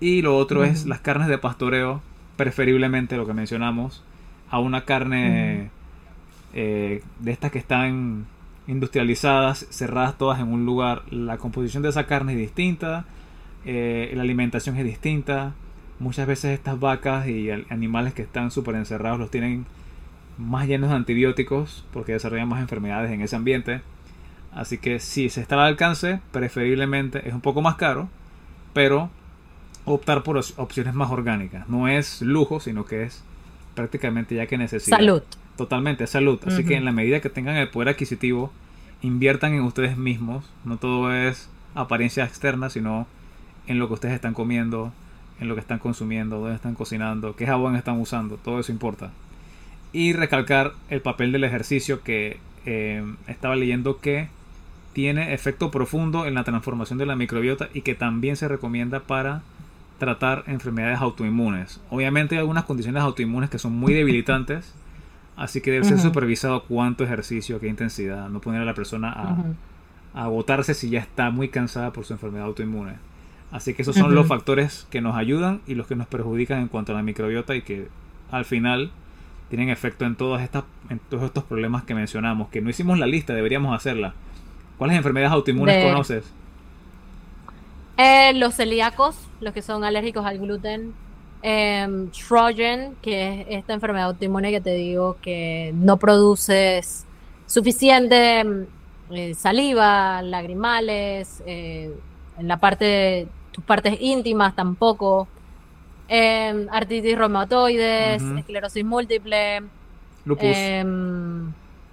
Y 0.00 0.22
lo 0.22 0.36
otro 0.36 0.64
es 0.64 0.86
las 0.86 1.00
carnes 1.00 1.28
de 1.28 1.38
pastoreo, 1.38 2.02
preferiblemente 2.36 3.16
lo 3.16 3.26
que 3.26 3.34
mencionamos, 3.34 4.04
a 4.50 4.60
una 4.60 4.84
carne 4.84 5.70
eh, 6.54 7.02
de 7.18 7.30
estas 7.30 7.50
que 7.50 7.58
están 7.58 8.26
industrializadas, 8.68 9.66
cerradas 9.70 10.16
todas 10.16 10.38
en 10.40 10.48
un 10.48 10.64
lugar. 10.64 11.02
La 11.10 11.38
composición 11.38 11.82
de 11.82 11.88
esa 11.88 12.06
carne 12.06 12.32
es 12.32 12.38
distinta, 12.38 13.06
eh, 13.64 14.12
la 14.14 14.22
alimentación 14.22 14.76
es 14.76 14.84
distinta. 14.84 15.54
Muchas 15.98 16.28
veces 16.28 16.52
estas 16.52 16.78
vacas 16.78 17.26
y 17.26 17.50
animales 17.50 18.14
que 18.14 18.22
están 18.22 18.52
súper 18.52 18.76
encerrados 18.76 19.18
los 19.18 19.30
tienen 19.32 19.66
más 20.36 20.68
llenos 20.68 20.90
de 20.90 20.96
antibióticos 20.96 21.84
porque 21.92 22.12
desarrollan 22.12 22.48
más 22.48 22.60
enfermedades 22.60 23.10
en 23.10 23.20
ese 23.20 23.34
ambiente. 23.34 23.80
Así 24.52 24.78
que 24.78 25.00
si 25.00 25.28
se 25.28 25.40
está 25.40 25.56
al 25.56 25.66
alcance, 25.66 26.20
preferiblemente 26.30 27.26
es 27.28 27.34
un 27.34 27.40
poco 27.40 27.62
más 27.62 27.74
caro, 27.74 28.08
pero 28.72 29.10
optar 29.94 30.22
por 30.22 30.36
opciones 30.56 30.94
más 30.94 31.10
orgánicas. 31.10 31.68
No 31.68 31.88
es 31.88 32.22
lujo, 32.22 32.60
sino 32.60 32.84
que 32.84 33.04
es 33.04 33.22
prácticamente 33.74 34.34
ya 34.34 34.46
que 34.46 34.58
necesitan. 34.58 34.98
Salud. 34.98 35.22
Totalmente, 35.56 36.06
salud. 36.06 36.38
Así 36.46 36.64
que 36.64 36.76
en 36.76 36.84
la 36.84 36.92
medida 36.92 37.20
que 37.20 37.30
tengan 37.30 37.56
el 37.56 37.68
poder 37.68 37.88
adquisitivo, 37.88 38.52
inviertan 39.02 39.54
en 39.54 39.62
ustedes 39.62 39.96
mismos. 39.96 40.44
No 40.64 40.76
todo 40.76 41.12
es 41.12 41.48
apariencia 41.74 42.24
externa, 42.24 42.70
sino 42.70 43.06
en 43.66 43.78
lo 43.78 43.88
que 43.88 43.94
ustedes 43.94 44.14
están 44.14 44.34
comiendo, 44.34 44.92
en 45.40 45.48
lo 45.48 45.54
que 45.54 45.60
están 45.60 45.78
consumiendo, 45.78 46.38
dónde 46.38 46.54
están 46.54 46.74
cocinando, 46.74 47.36
qué 47.36 47.46
jabón 47.46 47.76
están 47.76 48.00
usando. 48.00 48.36
Todo 48.36 48.60
eso 48.60 48.72
importa. 48.72 49.10
Y 49.92 50.12
recalcar 50.12 50.72
el 50.90 51.00
papel 51.00 51.32
del 51.32 51.44
ejercicio 51.44 52.02
que 52.02 52.38
eh, 52.66 53.02
estaba 53.26 53.56
leyendo 53.56 53.98
que 53.98 54.28
tiene 54.92 55.32
efecto 55.34 55.70
profundo 55.70 56.26
en 56.26 56.34
la 56.34 56.44
transformación 56.44 56.98
de 56.98 57.06
la 57.06 57.16
microbiota 57.16 57.68
y 57.72 57.82
que 57.82 57.94
también 57.94 58.36
se 58.36 58.48
recomienda 58.48 59.00
para 59.00 59.42
tratar 59.98 60.44
enfermedades 60.46 61.00
autoinmunes. 61.00 61.80
Obviamente 61.90 62.36
hay 62.36 62.40
algunas 62.40 62.64
condiciones 62.64 63.02
autoinmunes 63.02 63.50
que 63.50 63.58
son 63.58 63.72
muy 63.72 63.92
debilitantes, 63.92 64.72
así 65.36 65.60
que 65.60 65.70
debe 65.70 65.84
ser 65.84 65.98
supervisado 65.98 66.62
cuánto 66.64 67.04
ejercicio, 67.04 67.60
qué 67.60 67.68
intensidad, 67.68 68.28
no 68.28 68.40
poner 68.40 68.62
a 68.62 68.64
la 68.64 68.74
persona 68.74 69.12
a, 69.12 69.44
agotarse 70.14 70.74
si 70.74 70.90
ya 70.90 71.00
está 71.00 71.30
muy 71.30 71.48
cansada 71.48 71.92
por 71.92 72.04
su 72.04 72.12
enfermedad 72.12 72.46
autoinmune. 72.46 72.94
Así 73.50 73.74
que 73.74 73.82
esos 73.82 73.96
son 73.96 74.14
los 74.14 74.26
factores 74.26 74.86
que 74.90 75.00
nos 75.00 75.16
ayudan 75.16 75.60
y 75.66 75.74
los 75.74 75.86
que 75.86 75.96
nos 75.96 76.06
perjudican 76.06 76.60
en 76.60 76.68
cuanto 76.68 76.92
a 76.92 76.94
la 76.96 77.02
microbiota 77.02 77.54
y 77.54 77.62
que 77.62 77.88
al 78.30 78.44
final 78.44 78.90
tienen 79.48 79.70
efecto 79.70 80.04
en, 80.04 80.16
todas 80.16 80.42
estas, 80.42 80.64
en 80.90 80.98
todos 80.98 81.24
estos 81.24 81.44
problemas 81.44 81.84
que 81.84 81.94
mencionamos, 81.94 82.48
que 82.48 82.60
no 82.60 82.68
hicimos 82.68 82.98
la 82.98 83.06
lista, 83.06 83.34
deberíamos 83.34 83.74
hacerla. 83.74 84.14
¿Cuáles 84.76 84.96
enfermedades 84.96 85.32
autoinmunes 85.32 85.84
conoces? 85.84 86.32
Eh, 87.98 88.32
los 88.34 88.54
celíacos, 88.54 89.16
los 89.40 89.52
que 89.52 89.60
son 89.60 89.82
alérgicos 89.82 90.24
al 90.24 90.38
gluten. 90.38 90.94
Eh, 91.42 92.08
Trojan, 92.12 92.96
que 93.02 93.42
es 93.42 93.46
esta 93.48 93.74
enfermedad 93.74 94.06
autoinmune 94.06 94.50
que 94.50 94.60
te 94.60 94.72
digo 94.74 95.16
que 95.20 95.72
no 95.74 95.96
produces 95.96 97.06
suficiente 97.46 98.40
em, 98.40 98.66
eh, 99.10 99.34
saliva, 99.34 100.22
lagrimales, 100.22 101.42
eh, 101.46 101.92
en 102.38 102.48
la 102.48 102.58
parte 102.58 102.84
de 102.84 103.28
tus 103.52 103.64
partes 103.64 104.00
íntimas 104.00 104.54
tampoco. 104.54 105.26
Em, 106.08 106.68
artritis 106.70 107.18
reumatoides, 107.18 108.22
esclerosis 108.22 108.84
múltiple. 108.84 109.62
Lupus. 110.24 110.56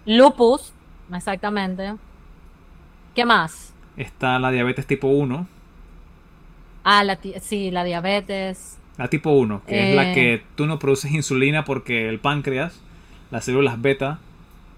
lupus, 0.06 0.73
exactamente. 1.14 1.95
¿Qué 3.15 3.26
más? 3.26 3.73
Está 3.98 4.38
la 4.40 4.52
diabetes 4.52 4.86
tipo 4.86 5.07
1. 5.07 5.55
Ah, 6.87 7.03
la, 7.03 7.17
sí, 7.41 7.71
la 7.71 7.83
diabetes. 7.83 8.77
La 8.97 9.07
tipo 9.07 9.31
1, 9.31 9.63
que 9.67 9.89
es 9.89 9.95
la 9.95 10.13
que 10.13 10.35
eh. 10.35 10.43
tú 10.53 10.67
no 10.67 10.77
produces 10.77 11.11
insulina 11.11 11.65
porque 11.65 12.07
el 12.07 12.19
páncreas, 12.19 12.79
las 13.31 13.43
células 13.43 13.81
beta, 13.81 14.19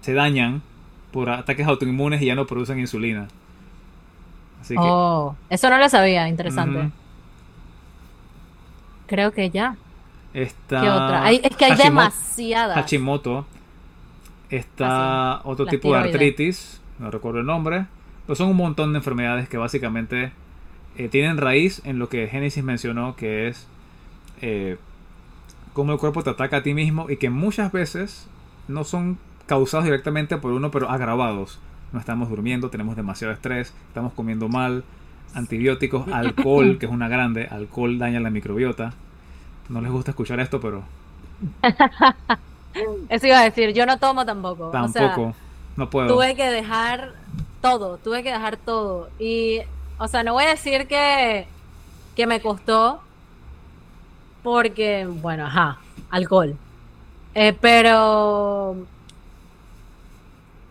se 0.00 0.14
dañan 0.14 0.62
por 1.12 1.28
ataques 1.28 1.66
autoinmunes 1.66 2.22
y 2.22 2.26
ya 2.26 2.34
no 2.34 2.46
producen 2.46 2.80
insulina. 2.80 3.28
Así 4.62 4.74
que, 4.74 4.80
oh, 4.80 5.36
eso 5.50 5.68
no 5.68 5.76
lo 5.76 5.88
sabía, 5.90 6.28
interesante. 6.28 6.90
Creo 9.06 9.30
que 9.32 9.50
ya. 9.50 9.76
Está 10.32 10.80
¿Qué 10.80 10.88
otra? 10.88 11.30
es 11.30 11.56
que 11.56 11.64
hay 11.66 11.76
demasiadas. 11.76 12.74
Hashimoto. 12.74 13.46
Está 14.48 15.32
ah, 15.32 15.40
otro 15.44 15.66
tipo 15.66 15.92
de 15.92 15.98
artritis, 15.98 16.80
no 16.98 17.10
recuerdo 17.10 17.40
el 17.40 17.46
nombre. 17.46 17.84
Pero 18.26 18.34
son 18.34 18.48
un 18.48 18.56
montón 18.56 18.94
de 18.94 18.98
enfermedades 18.98 19.46
que 19.46 19.58
básicamente 19.58 20.32
eh, 20.96 21.08
tienen 21.08 21.36
raíz 21.36 21.82
en 21.84 21.98
lo 21.98 22.08
que 22.08 22.26
Génesis 22.28 22.64
mencionó, 22.64 23.16
que 23.16 23.48
es 23.48 23.66
eh, 24.40 24.76
cómo 25.72 25.92
el 25.92 25.98
cuerpo 25.98 26.22
te 26.22 26.30
ataca 26.30 26.58
a 26.58 26.62
ti 26.62 26.74
mismo 26.74 27.08
y 27.08 27.16
que 27.16 27.30
muchas 27.30 27.72
veces 27.72 28.26
no 28.66 28.84
son 28.84 29.18
causados 29.46 29.84
directamente 29.84 30.36
por 30.36 30.52
uno, 30.52 30.70
pero 30.70 30.90
agravados. 30.90 31.58
No 31.92 32.00
estamos 32.00 32.28
durmiendo, 32.28 32.68
tenemos 32.68 32.96
demasiado 32.96 33.32
estrés, 33.32 33.72
estamos 33.88 34.12
comiendo 34.12 34.48
mal, 34.48 34.84
antibióticos, 35.34 36.08
alcohol, 36.08 36.76
que 36.80 36.86
es 36.86 36.92
una 36.92 37.08
grande, 37.08 37.46
alcohol 37.50 37.98
daña 37.98 38.20
la 38.20 38.30
microbiota. 38.30 38.92
No 39.68 39.80
les 39.80 39.90
gusta 39.90 40.10
escuchar 40.12 40.40
esto, 40.40 40.60
pero... 40.60 40.82
Eso 43.08 43.26
iba 43.26 43.40
a 43.40 43.44
decir, 43.44 43.72
yo 43.72 43.86
no 43.86 43.98
tomo 43.98 44.24
tampoco. 44.26 44.70
Tampoco, 44.70 45.34
no 45.76 45.88
puedo. 45.90 46.08
Tuve 46.08 46.36
que 46.36 46.50
dejar 46.50 47.12
todo, 47.60 47.98
tuve 47.98 48.22
que 48.22 48.30
dejar 48.30 48.56
todo. 48.56 49.08
Y 49.18 49.60
o 49.98 50.08
sea, 50.08 50.22
no 50.22 50.34
voy 50.34 50.44
a 50.44 50.50
decir 50.50 50.86
que, 50.86 51.46
que 52.14 52.26
me 52.26 52.40
costó, 52.40 53.00
porque, 54.42 55.06
bueno, 55.06 55.46
ajá, 55.46 55.78
alcohol. 56.10 56.56
Eh, 57.34 57.56
pero 57.60 58.76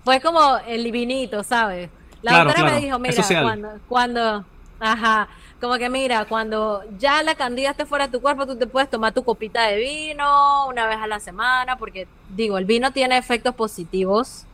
fue 0.04 0.20
como 0.22 0.58
el 0.68 0.92
vinito, 0.92 1.44
¿sabes? 1.44 1.90
La 2.22 2.44
doctora 2.44 2.72
me 2.72 2.80
dijo, 2.80 2.98
mira, 3.00 3.24
cuando, 3.42 3.70
cuando, 3.88 4.46
ajá, 4.80 5.28
como 5.60 5.78
que 5.78 5.90
mira, 5.90 6.26
cuando 6.26 6.84
ya 6.98 7.24
la 7.24 7.36
candida 7.36 7.72
esté 7.72 7.86
fuera 7.86 8.08
de 8.08 8.12
tu 8.12 8.22
cuerpo, 8.22 8.46
tú 8.46 8.56
te 8.58 8.68
puedes 8.68 8.90
tomar 8.90 9.14
tu 9.14 9.24
copita 9.24 9.68
de 9.68 9.78
vino 9.78 10.68
una 10.68 10.88
vez 10.88 10.98
a 10.98 11.08
la 11.08 11.20
semana, 11.20 11.78
porque 11.78 12.08
digo, 12.30 12.58
el 12.58 12.66
vino 12.66 12.92
tiene 12.92 13.18
efectos 13.18 13.56
positivos 13.56 14.46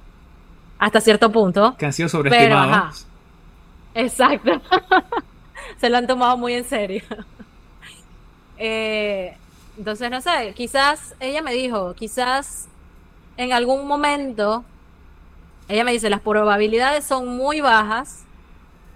hasta 0.80 1.02
cierto 1.02 1.32
punto. 1.32 1.76
Que 1.78 1.86
han 1.86 1.94
sido 1.94 2.10
sobreestimados. 2.10 3.08
Exacto. 3.94 4.62
Se 5.78 5.90
lo 5.90 5.98
han 5.98 6.08
tomado 6.08 6.38
muy 6.38 6.54
en 6.54 6.64
serio. 6.66 7.04
Eh, 8.58 9.36
entonces, 9.78 10.10
no 10.12 10.22
sé, 10.22 10.54
quizás 10.56 11.16
ella 11.20 11.42
me 11.42 11.54
dijo, 11.54 11.94
quizás 11.96 12.68
en 13.38 13.52
algún 13.52 13.88
momento, 13.88 14.64
ella 15.68 15.84
me 15.84 15.92
dice, 15.92 16.10
las 16.10 16.22
probabilidades 16.22 17.06
son 17.06 17.36
muy 17.36 17.62
bajas, 17.62 18.24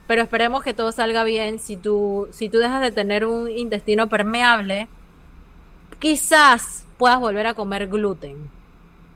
pero 0.06 0.22
esperemos 0.22 0.64
que 0.64 0.74
todo 0.74 0.92
salga 0.92 1.24
bien. 1.24 1.60
Si 1.60 1.76
tú, 1.76 2.28
si 2.32 2.50
tú 2.50 2.60
dejas 2.60 2.82
de 2.82 2.92
tener 2.92 3.26
un 3.26 3.50
intestino 3.50 4.08
permeable, 4.08 4.88
quizás 6.00 6.86
puedas 6.98 7.20
volver 7.20 7.48
a 7.48 7.54
comer 7.54 7.88
gluten. 7.88 8.50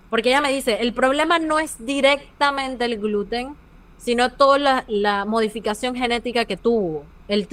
Porque 0.10 0.30
ella 0.30 0.42
me 0.42 0.52
dice, 0.52 0.82
el 0.82 0.94
problema 0.94 1.40
no 1.40 1.60
es 1.60 1.86
directamente 1.86 2.86
el 2.86 3.00
gluten, 3.00 3.56
sino 4.02 4.32
toda 4.32 4.84
la, 4.88 5.26
modificación 5.26 5.96
genética 5.96 6.46
que 6.46 6.58
tuvo 6.58 7.06
el, 7.28 7.48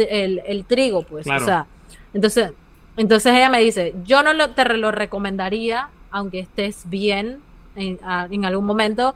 trigo, 0.66 1.02
pues. 1.02 1.26
O 1.26 1.44
sea, 1.44 1.66
entonces, 2.14 2.52
entonces 2.96 3.34
ella 3.34 3.50
me 3.50 3.60
dice, 3.60 3.94
yo 4.04 4.22
no 4.22 4.32
lo, 4.32 4.50
te 4.50 4.64
lo 4.64 4.90
recomendaría, 4.90 5.90
aunque 6.10 6.40
estés 6.40 6.88
bien 6.88 7.40
en, 7.76 8.44
algún 8.44 8.64
momento, 8.64 9.14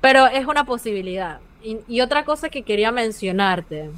pero 0.00 0.26
es 0.26 0.46
una 0.46 0.64
posibilidad. 0.64 1.40
Y, 1.62 2.00
otra 2.00 2.24
cosa 2.24 2.50
que 2.50 2.62
quería 2.62 2.92
mencionarte, 2.92 3.90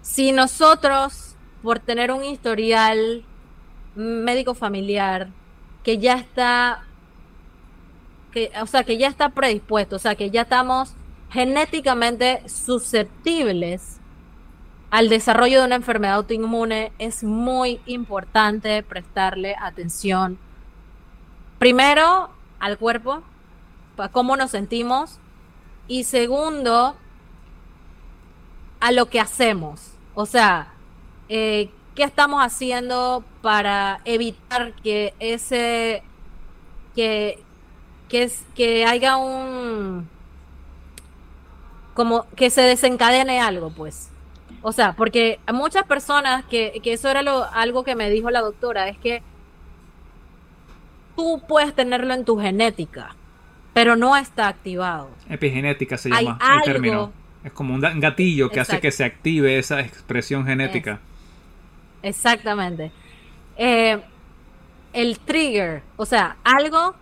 si 0.00 0.32
nosotros, 0.32 1.36
por 1.62 1.78
tener 1.78 2.10
un 2.10 2.24
historial 2.24 3.24
médico 3.94 4.54
familiar 4.54 5.28
que 5.84 5.98
ya 5.98 6.14
está, 6.14 6.84
que, 8.32 8.50
o 8.60 8.66
sea, 8.66 8.84
que 8.84 8.98
ya 8.98 9.08
está 9.08 9.28
predispuesto, 9.28 9.96
o 9.96 9.98
sea, 9.98 10.14
que 10.14 10.30
ya 10.30 10.42
estamos 10.42 10.94
genéticamente 11.30 12.42
susceptibles 12.48 14.00
al 14.90 15.08
desarrollo 15.08 15.60
de 15.60 15.66
una 15.66 15.76
enfermedad 15.76 16.16
autoinmune, 16.16 16.92
es 16.98 17.24
muy 17.24 17.80
importante 17.86 18.82
prestarle 18.82 19.56
atención. 19.58 20.38
Primero, 21.58 22.28
al 22.58 22.76
cuerpo, 22.76 23.22
para 23.96 24.10
cómo 24.10 24.36
nos 24.36 24.50
sentimos. 24.50 25.18
Y 25.88 26.04
segundo, 26.04 26.96
a 28.80 28.92
lo 28.92 29.06
que 29.06 29.20
hacemos. 29.20 29.92
O 30.14 30.26
sea, 30.26 30.74
eh, 31.28 31.70
¿qué 31.94 32.04
estamos 32.04 32.42
haciendo 32.42 33.24
para 33.40 34.00
evitar 34.04 34.74
que 34.74 35.14
ese, 35.20 36.02
que, 36.94 37.42
que, 38.12 38.24
es, 38.24 38.44
que 38.54 38.84
haya 38.84 39.16
un, 39.16 40.06
como 41.94 42.26
que 42.36 42.50
se 42.50 42.60
desencadene 42.60 43.40
algo, 43.40 43.70
pues. 43.70 44.10
O 44.60 44.72
sea, 44.72 44.92
porque 44.92 45.40
muchas 45.50 45.84
personas, 45.84 46.44
que, 46.44 46.78
que 46.82 46.92
eso 46.92 47.08
era 47.08 47.22
lo, 47.22 47.44
algo 47.54 47.84
que 47.84 47.96
me 47.96 48.10
dijo 48.10 48.30
la 48.30 48.42
doctora, 48.42 48.90
es 48.90 48.98
que 48.98 49.22
tú 51.16 51.42
puedes 51.48 51.74
tenerlo 51.74 52.12
en 52.12 52.26
tu 52.26 52.38
genética, 52.38 53.16
pero 53.72 53.96
no 53.96 54.14
está 54.14 54.48
activado. 54.48 55.08
Epigenética 55.30 55.96
se 55.96 56.10
llama 56.10 56.38
el 56.58 56.70
término. 56.70 57.12
Es 57.42 57.52
como 57.52 57.72
un 57.72 57.80
gatillo 57.80 58.50
que 58.50 58.60
hace 58.60 58.78
que 58.78 58.90
se 58.90 59.04
active 59.04 59.58
esa 59.58 59.80
expresión 59.80 60.44
genética. 60.44 61.00
Exactamente. 62.02 62.92
Eh, 63.56 63.98
el 64.92 65.18
trigger, 65.18 65.82
o 65.96 66.04
sea, 66.04 66.36
algo 66.44 66.94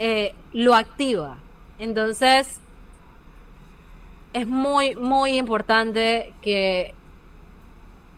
eh, 0.00 0.34
lo 0.54 0.74
activa. 0.74 1.36
Entonces, 1.78 2.58
es 4.32 4.46
muy, 4.46 4.96
muy 4.96 5.36
importante 5.36 6.32
que 6.40 6.94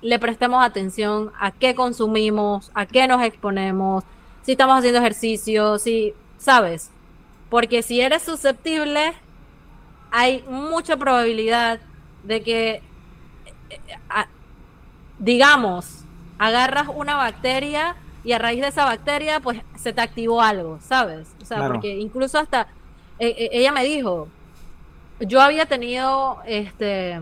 le 0.00 0.18
prestemos 0.20 0.64
atención 0.64 1.32
a 1.40 1.50
qué 1.50 1.74
consumimos, 1.74 2.70
a 2.74 2.86
qué 2.86 3.08
nos 3.08 3.20
exponemos, 3.22 4.04
si 4.42 4.52
estamos 4.52 4.78
haciendo 4.78 5.00
ejercicio, 5.00 5.78
si, 5.78 6.14
¿sabes? 6.38 6.90
Porque 7.50 7.82
si 7.82 8.00
eres 8.00 8.22
susceptible, 8.22 9.14
hay 10.12 10.44
mucha 10.48 10.96
probabilidad 10.96 11.80
de 12.22 12.42
que, 12.42 12.70
eh, 12.74 12.80
eh, 13.70 14.24
digamos, 15.18 16.04
agarras 16.38 16.86
una 16.94 17.16
bacteria 17.16 17.96
y 18.24 18.32
a 18.32 18.38
raíz 18.38 18.60
de 18.60 18.68
esa 18.68 18.84
bacteria, 18.84 19.40
pues 19.40 19.60
se 19.76 19.92
te 19.92 20.00
activó 20.00 20.40
algo, 20.40 20.78
¿sabes? 20.80 21.28
O 21.42 21.44
sea, 21.44 21.66
porque 21.66 21.98
incluso 21.98 22.38
hasta 22.38 22.68
eh, 23.18 23.48
ella 23.52 23.72
me 23.72 23.84
dijo, 23.84 24.28
yo 25.20 25.40
había 25.40 25.66
tenido 25.66 26.38
este 26.46 27.20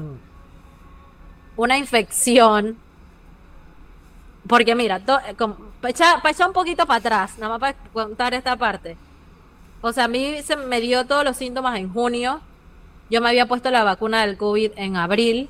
una 1.56 1.76
infección 1.78 2.78
porque 4.50 4.74
mira, 4.74 4.98
para 4.98 5.90
echar, 5.90 6.48
un 6.48 6.52
poquito 6.52 6.84
para 6.84 6.98
atrás, 6.98 7.38
nada 7.38 7.56
más 7.56 7.60
para 7.60 7.90
contar 7.92 8.34
esta 8.34 8.56
parte. 8.56 8.96
O 9.80 9.92
sea, 9.92 10.04
a 10.04 10.08
mí 10.08 10.42
se 10.42 10.56
me 10.56 10.80
dio 10.80 11.06
todos 11.06 11.24
los 11.24 11.36
síntomas 11.36 11.78
en 11.78 11.92
junio. 11.92 12.40
Yo 13.10 13.20
me 13.20 13.28
había 13.28 13.46
puesto 13.46 13.70
la 13.70 13.84
vacuna 13.84 14.26
del 14.26 14.36
COVID 14.36 14.72
en 14.76 14.96
abril. 14.96 15.48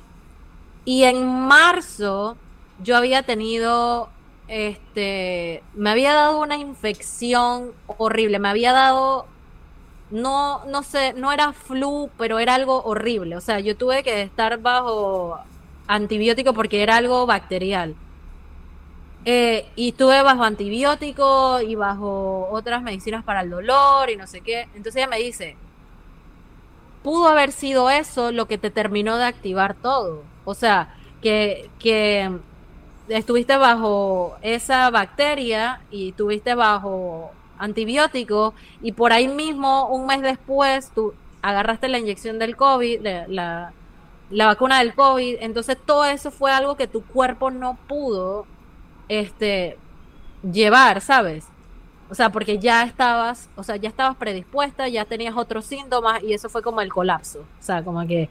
Y 0.85 1.03
en 1.03 1.25
marzo 1.25 2.37
yo 2.83 2.95
había 2.95 3.23
tenido, 3.23 4.09
este, 4.51 5.63
me 5.73 5.91
había 5.91 6.13
dado 6.13 6.41
una 6.41 6.57
infección 6.57 7.71
horrible. 7.87 8.37
Me 8.37 8.49
había 8.49 8.73
dado, 8.73 9.25
no, 10.11 10.65
no 10.65 10.83
sé, 10.83 11.13
no 11.13 11.31
era 11.31 11.53
flu, 11.53 12.09
pero 12.17 12.37
era 12.37 12.55
algo 12.55 12.83
horrible. 12.83 13.37
O 13.37 13.41
sea, 13.41 13.61
yo 13.61 13.77
tuve 13.77 14.03
que 14.03 14.21
estar 14.21 14.59
bajo 14.59 15.39
antibiótico 15.87 16.53
porque 16.53 16.83
era 16.83 16.97
algo 16.97 17.25
bacterial. 17.25 17.95
Eh, 19.23 19.69
y 19.77 19.89
estuve 19.89 20.21
bajo 20.21 20.43
antibióticos 20.43 21.63
y 21.63 21.75
bajo 21.75 22.49
otras 22.51 22.81
medicinas 22.83 23.23
para 23.23 23.41
el 23.41 23.49
dolor 23.51 24.09
y 24.09 24.17
no 24.17 24.27
sé 24.27 24.41
qué. 24.41 24.63
Entonces 24.75 24.97
ella 24.97 25.07
me 25.07 25.19
dice, 25.19 25.55
pudo 27.03 27.27
haber 27.29 27.53
sido 27.53 27.89
eso 27.89 28.33
lo 28.33 28.47
que 28.47 28.57
te 28.57 28.69
terminó 28.69 29.17
de 29.17 29.25
activar 29.25 29.75
todo. 29.75 30.23
O 30.43 30.55
sea, 30.55 30.93
que, 31.21 31.69
que 31.79 32.31
estuviste 33.07 33.57
bajo 33.57 34.35
esa 34.41 34.89
bacteria 34.89 35.81
y 35.91 36.09
estuviste 36.09 36.55
bajo 36.55 37.31
antibiótico 37.57 38.53
y 38.81 38.93
por 38.93 39.13
ahí 39.13 39.27
mismo, 39.27 39.87
un 39.89 40.05
mes 40.07 40.21
después, 40.21 40.91
tú 40.93 41.13
agarraste 41.41 41.87
la 41.87 41.99
inyección 41.99 42.39
del 42.39 42.55
COVID, 42.55 43.01
la, 43.27 43.73
la 44.31 44.45
vacuna 44.47 44.79
del 44.79 44.93
COVID. 44.93 45.37
Entonces 45.41 45.77
todo 45.85 46.05
eso 46.05 46.31
fue 46.31 46.51
algo 46.51 46.75
que 46.75 46.87
tu 46.87 47.03
cuerpo 47.03 47.51
no 47.51 47.77
pudo 47.87 48.45
este, 49.07 49.77
llevar, 50.49 51.01
¿sabes? 51.01 51.45
O 52.09 52.15
sea, 52.15 52.29
porque 52.29 52.59
ya 52.59 52.83
estabas, 52.83 53.49
o 53.55 53.63
sea, 53.63 53.77
ya 53.77 53.89
estabas 53.89 54.17
predispuesta, 54.17 54.87
ya 54.87 55.05
tenías 55.05 55.35
otros 55.37 55.65
síntomas 55.65 56.21
y 56.23 56.33
eso 56.33 56.49
fue 56.49 56.61
como 56.61 56.81
el 56.81 56.91
colapso. 56.91 57.39
O 57.39 57.63
sea, 57.63 57.83
como 57.83 58.05
que 58.05 58.29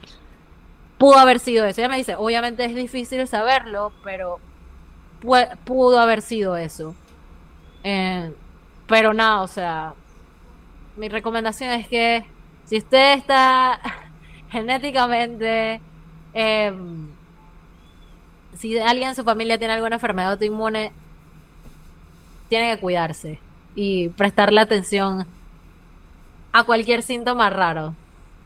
pudo 0.97 1.15
haber 1.15 1.39
sido 1.39 1.65
eso. 1.65 1.81
Ella 1.81 1.89
me 1.89 1.97
dice, 1.97 2.15
obviamente 2.15 2.63
es 2.65 2.75
difícil 2.75 3.27
saberlo, 3.27 3.91
pero 4.03 4.39
pudo 5.63 5.99
haber 5.99 6.21
sido 6.21 6.57
eso. 6.57 6.95
Eh, 7.83 8.33
pero 8.87 9.13
nada, 9.13 9.41
o 9.41 9.47
sea, 9.47 9.93
mi 10.97 11.09
recomendación 11.09 11.71
es 11.71 11.87
que 11.87 12.25
si 12.65 12.77
usted 12.77 13.17
está 13.17 13.79
genéticamente 14.49 15.81
eh, 16.33 16.73
si 18.57 18.77
alguien 18.77 19.09
en 19.09 19.15
su 19.15 19.23
familia 19.23 19.57
tiene 19.57 19.73
alguna 19.73 19.95
enfermedad 19.95 20.33
autoinmune, 20.33 20.91
tiene 22.49 22.75
que 22.75 22.81
cuidarse 22.81 23.39
y 23.75 24.09
prestarle 24.09 24.61
atención 24.61 25.25
a 26.51 26.63
cualquier 26.63 27.01
síntoma 27.01 27.49
raro. 27.49 27.95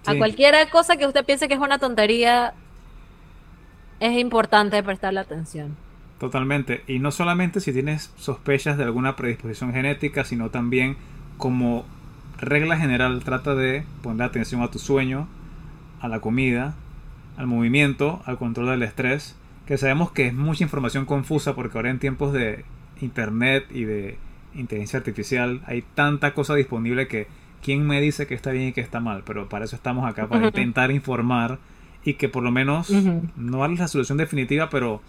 A 0.05 0.15
cualquier 0.15 0.69
cosa 0.69 0.97
que 0.97 1.07
usted 1.07 1.25
piense 1.25 1.47
que 1.47 1.55
es 1.55 1.59
una 1.59 1.79
tontería, 1.79 2.53
es 3.99 4.17
importante 4.19 4.81
prestarle 4.83 5.19
atención. 5.19 5.75
Totalmente. 6.19 6.83
Y 6.87 6.99
no 6.99 7.11
solamente 7.11 7.59
si 7.59 7.73
tienes 7.73 8.11
sospechas 8.15 8.77
de 8.77 8.83
alguna 8.83 9.15
predisposición 9.15 9.73
genética, 9.73 10.23
sino 10.23 10.49
también 10.49 10.95
como 11.37 11.85
regla 12.37 12.77
general 12.77 13.23
trata 13.23 13.55
de 13.55 13.83
poner 14.01 14.27
atención 14.27 14.61
a 14.61 14.71
tu 14.71 14.79
sueño, 14.79 15.27
a 15.99 16.07
la 16.07 16.19
comida, 16.19 16.75
al 17.37 17.47
movimiento, 17.47 18.21
al 18.25 18.37
control 18.37 18.67
del 18.67 18.83
estrés 18.83 19.35
que 19.65 19.77
sabemos 19.77 20.11
que 20.11 20.27
es 20.27 20.33
mucha 20.33 20.63
información 20.63 21.05
confusa 21.05 21.55
porque 21.55 21.77
ahora 21.77 21.89
en 21.89 21.99
tiempos 21.99 22.33
de 22.33 22.65
internet 23.01 23.65
y 23.71 23.83
de 23.83 24.17
inteligencia 24.53 24.99
artificial 24.99 25.61
hay 25.65 25.83
tanta 25.95 26.33
cosa 26.33 26.55
disponible 26.55 27.07
que 27.07 27.27
quién 27.63 27.85
me 27.85 27.99
dice 27.99 28.27
que 28.27 28.35
está 28.35 28.51
bien 28.51 28.69
y 28.69 28.73
que 28.73 28.81
está 28.81 28.99
mal, 28.99 29.23
pero 29.25 29.49
para 29.49 29.65
eso 29.65 29.75
estamos 29.75 30.07
acá, 30.07 30.27
para 30.27 30.47
intentar 30.47 30.91
informar 30.91 31.57
y 32.03 32.13
que 32.13 32.29
por 32.29 32.43
lo 32.43 32.51
menos 32.51 32.91
no 33.35 33.59
darles 33.59 33.79
la 33.79 33.87
solución 33.87 34.17
definitiva, 34.19 34.69
pero 34.69 35.01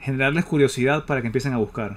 generarles 0.00 0.44
curiosidad 0.44 1.04
para 1.04 1.20
que 1.20 1.26
empiecen 1.26 1.52
a 1.52 1.58
buscar. 1.58 1.96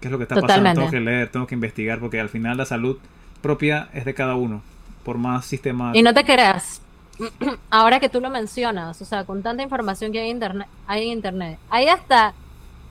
Qué 0.00 0.08
es 0.08 0.12
lo 0.12 0.18
que 0.18 0.24
está 0.24 0.40
pasando, 0.40 0.72
tengo 0.74 0.90
que 0.90 1.00
leer, 1.00 1.28
tengo 1.30 1.46
que 1.46 1.54
investigar, 1.54 1.98
porque 1.98 2.20
al 2.20 2.28
final 2.28 2.56
la 2.56 2.66
salud 2.66 2.98
propia 3.40 3.88
es 3.92 4.04
de 4.04 4.14
cada 4.14 4.34
uno, 4.34 4.62
por 5.04 5.18
más 5.18 5.46
sistema... 5.46 5.92
Y 5.94 6.02
no 6.02 6.12
te 6.12 6.24
creas, 6.24 6.82
ahora 7.70 8.00
que 8.00 8.08
tú 8.08 8.20
lo 8.20 8.30
mencionas, 8.30 9.00
o 9.00 9.04
sea, 9.04 9.24
con 9.24 9.42
tanta 9.42 9.62
información 9.62 10.12
que 10.12 10.20
hay 10.20 10.30
en 10.30 10.36
internet, 10.36 10.68
hay 10.86 11.04
en 11.04 11.08
internet, 11.10 11.58
hay 11.70 11.88
hasta 11.88 12.34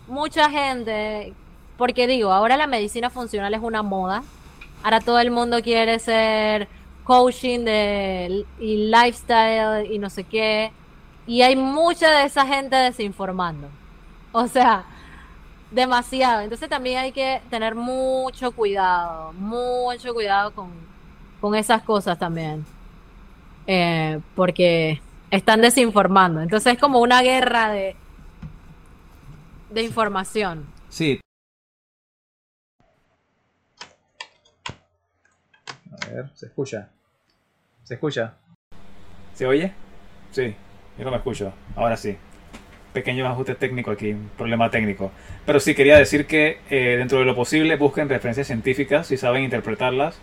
mucha 0.08 0.50
gente, 0.50 1.34
porque 1.78 2.08
digo, 2.08 2.32
ahora 2.32 2.58
la 2.58 2.68
medicina 2.68 3.10
funcional 3.10 3.54
es 3.54 3.62
una 3.62 3.84
moda, 3.84 4.24
ahora 4.84 5.00
todo 5.00 5.20
el 5.20 5.32
mundo 5.32 5.62
quiere 5.62 6.00
ser 6.00 6.68
coaching 7.04 7.60
de, 7.60 8.46
y 8.60 8.90
lifestyle 8.90 9.92
y 9.92 10.00
no 10.00 10.10
sé 10.10 10.24
qué, 10.24 10.72
y 11.28 11.42
hay 11.42 11.56
mucha 11.56 12.10
de 12.10 12.26
esa 12.26 12.46
gente 12.46 12.76
desinformando, 12.76 13.68
o 14.44 14.48
sea, 14.48 14.84
demasiado, 15.72 16.42
entonces 16.42 16.68
también 16.68 17.00
hay 17.00 17.12
que 17.12 17.42
tener 17.50 17.76
mucho 17.76 18.52
cuidado, 18.52 19.32
mucho 19.34 20.14
cuidado 20.14 20.52
con, 20.54 20.72
con 21.40 21.56
esas 21.56 21.82
cosas 21.84 22.20
también. 22.20 22.66
Eh, 23.66 24.20
porque 24.36 25.02
están 25.32 25.62
desinformando. 25.62 26.42
Entonces 26.42 26.74
es 26.74 26.80
como 26.80 27.00
una 27.00 27.22
guerra 27.22 27.70
de, 27.72 27.96
de 29.70 29.84
información. 29.84 30.68
Sí. 30.90 31.20
A 35.92 36.10
ver, 36.10 36.30
se 36.36 36.48
escucha. 36.48 36.90
¿Se 37.84 37.94
escucha? 37.96 38.36
¿Se 39.34 39.46
oye? 39.48 39.74
Sí, 40.32 40.56
yo 40.98 41.06
no 41.06 41.12
me 41.12 41.18
escucho. 41.18 41.54
Ahora 41.76 41.96
sí. 41.98 42.18
Pequeño 42.94 43.28
ajuste 43.28 43.56
técnico 43.56 43.92
aquí, 43.92 44.12
un 44.12 44.30
problema 44.38 44.70
técnico. 44.70 45.12
Pero 45.46 45.60
sí 45.60 45.76
quería 45.76 45.98
decir 45.98 46.26
que 46.26 46.60
eh, 46.70 46.96
dentro 46.98 47.20
de 47.20 47.26
lo 47.26 47.36
posible 47.36 47.76
busquen 47.76 48.08
referencias 48.08 48.48
científicas 48.48 49.08
si 49.08 49.18
saben 49.18 49.44
interpretarlas. 49.44 50.20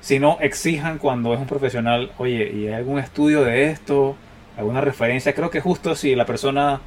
Si 0.00 0.18
no, 0.18 0.38
exijan 0.40 0.98
cuando 0.98 1.32
es 1.32 1.40
un 1.40 1.46
profesional, 1.46 2.12
oye, 2.18 2.50
¿y 2.52 2.66
hay 2.68 2.74
algún 2.74 2.98
estudio 2.98 3.44
de 3.44 3.70
esto? 3.70 4.16
¿Alguna 4.56 4.80
referencia? 4.80 5.34
Creo 5.34 5.50
que 5.50 5.60
justo 5.60 5.94
si 5.94 6.14
la 6.14 6.26
persona 6.26 6.80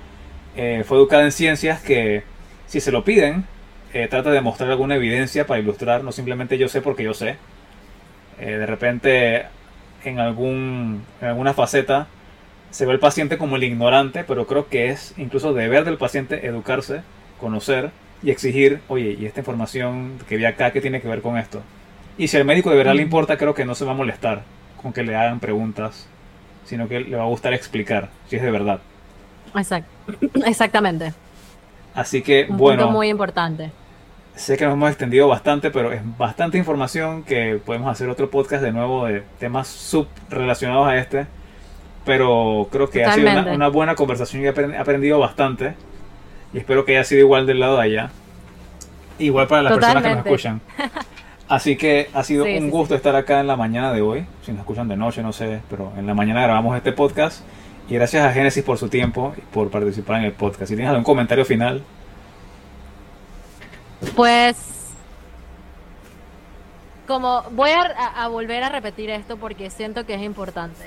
eh, 0.55 0.83
fue 0.85 0.97
educada 0.97 1.23
en 1.23 1.31
ciencias, 1.31 1.81
que 1.81 2.23
si 2.67 2.79
se 2.81 2.91
lo 2.91 3.03
piden, 3.03 3.45
eh, 3.93 4.07
trata 4.07 4.31
de 4.31 4.41
mostrar 4.41 4.69
alguna 4.69 4.95
evidencia 4.95 5.47
para 5.47 5.59
ilustrar, 5.59 6.03
no 6.03 6.11
simplemente 6.11 6.57
yo 6.57 6.67
sé 6.67 6.81
porque 6.81 7.03
yo 7.03 7.13
sé. 7.13 7.37
de 8.39 8.65
repente, 8.67 9.45
en, 10.03 10.19
algún, 10.19 11.03
en 11.21 11.27
alguna 11.27 11.53
faceta, 11.53 12.07
se 12.77 12.85
ve 12.85 12.93
el 12.93 12.99
paciente 12.99 13.39
como 13.39 13.55
el 13.55 13.63
ignorante, 13.63 14.23
pero 14.23 14.45
creo 14.45 14.67
que 14.67 14.89
es 14.89 15.15
incluso 15.17 15.51
deber 15.51 15.83
del 15.83 15.97
paciente 15.97 16.45
educarse, 16.45 17.01
conocer 17.39 17.89
y 18.21 18.29
exigir, 18.29 18.81
oye, 18.87 19.17
¿y 19.19 19.25
esta 19.25 19.39
información 19.39 20.19
que 20.29 20.37
vi 20.37 20.45
acá 20.45 20.69
qué 20.69 20.79
tiene 20.79 21.01
que 21.01 21.07
ver 21.07 21.23
con 21.23 21.39
esto? 21.39 21.63
Y 22.19 22.27
si 22.27 22.37
al 22.37 22.45
médico 22.45 22.69
de 22.69 22.75
verdad 22.75 22.93
le 22.93 23.01
importa, 23.01 23.35
creo 23.35 23.55
que 23.55 23.65
no 23.65 23.73
se 23.73 23.83
va 23.83 23.93
a 23.93 23.95
molestar 23.95 24.43
con 24.79 24.93
que 24.93 25.01
le 25.01 25.15
hagan 25.15 25.39
preguntas, 25.39 26.07
sino 26.65 26.87
que 26.87 26.99
le 26.99 27.17
va 27.17 27.23
a 27.23 27.25
gustar 27.25 27.51
explicar, 27.55 28.09
si 28.27 28.35
es 28.35 28.43
de 28.43 28.51
verdad. 28.51 28.79
Exacto. 29.55 29.89
Exactamente. 30.45 31.13
Así 31.95 32.21
que, 32.21 32.45
Un 32.47 32.57
bueno. 32.57 32.83
punto 32.83 32.93
muy 32.95 33.09
importante. 33.09 33.71
Sé 34.35 34.55
que 34.55 34.65
nos 34.65 34.75
hemos 34.75 34.89
extendido 34.89 35.27
bastante, 35.27 35.71
pero 35.71 35.91
es 35.91 36.01
bastante 36.19 36.59
información 36.59 37.23
que 37.23 37.59
podemos 37.65 37.89
hacer 37.89 38.07
otro 38.07 38.29
podcast 38.29 38.61
de 38.61 38.71
nuevo 38.71 39.07
de 39.07 39.23
temas 39.39 39.67
subrelacionados 39.67 40.87
a 40.87 40.97
este. 40.99 41.25
Pero 42.07 42.67
creo 42.71 42.89
que 42.89 43.03
ha 43.05 43.13
sido 43.13 43.29
una, 43.53 43.67
buena 43.67 43.93
conversación 43.93 44.41
y 44.41 44.45
he 44.47 44.53
aprend- 44.53 44.73
he 44.73 44.77
aprendido 44.77 45.19
bastante. 45.19 45.75
Y 46.53 46.57
espero 46.57 46.85
que 46.85 46.93
haya 46.97 47.03
sido 47.03 47.21
igual 47.21 47.45
del 47.45 47.59
lado 47.59 47.75
de 47.77 47.83
allá. 47.83 48.09
Igual 49.19 49.47
para 49.47 49.61
las 49.63 49.73
personas 49.73 50.01
que 50.03 50.09
nos 50.09 50.25
escuchan. 50.25 50.61
Así 51.49 51.75
que 51.77 52.09
ha 52.13 52.23
sido 52.23 52.45
Sí, 52.45 52.57
un 52.57 52.63
sí, 52.63 52.69
gusto 52.69 52.95
estar 52.95 53.15
acá 53.15 53.39
en 53.39 53.47
la 53.47 53.55
mañana 53.55 53.91
de 53.93 54.01
hoy. 54.01 54.25
Si 54.43 54.51
nos 54.51 54.61
escuchan 54.61 54.87
de 54.87 54.97
noche, 54.97 55.21
no 55.21 55.31
sé, 55.33 55.61
pero 55.69 55.91
en 55.97 56.07
la 56.07 56.13
mañana 56.13 56.41
grabamos 56.43 56.75
este 56.75 56.91
podcast. 56.93 57.41
Y 57.89 57.93
gracias 57.95 58.25
a 58.25 58.31
Génesis 58.33 58.63
por 58.63 58.77
su 58.77 58.89
tiempo 58.89 59.33
y 59.37 59.41
por 59.41 59.69
participar 59.69 60.17
en 60.19 60.25
el 60.25 60.33
podcast. 60.33 60.69
Si 60.69 60.75
tienes 60.75 60.89
algún 60.89 61.03
comentario 61.05 61.45
final, 61.45 61.83
Pues, 64.15 64.55
como 67.07 67.43
voy 67.51 67.71
a 67.71 68.27
volver 68.27 68.63
a 68.63 68.69
repetir 68.69 69.09
esto 69.09 69.37
porque 69.37 69.69
siento 69.69 70.05
que 70.05 70.15
es 70.15 70.21
importante. 70.21 70.85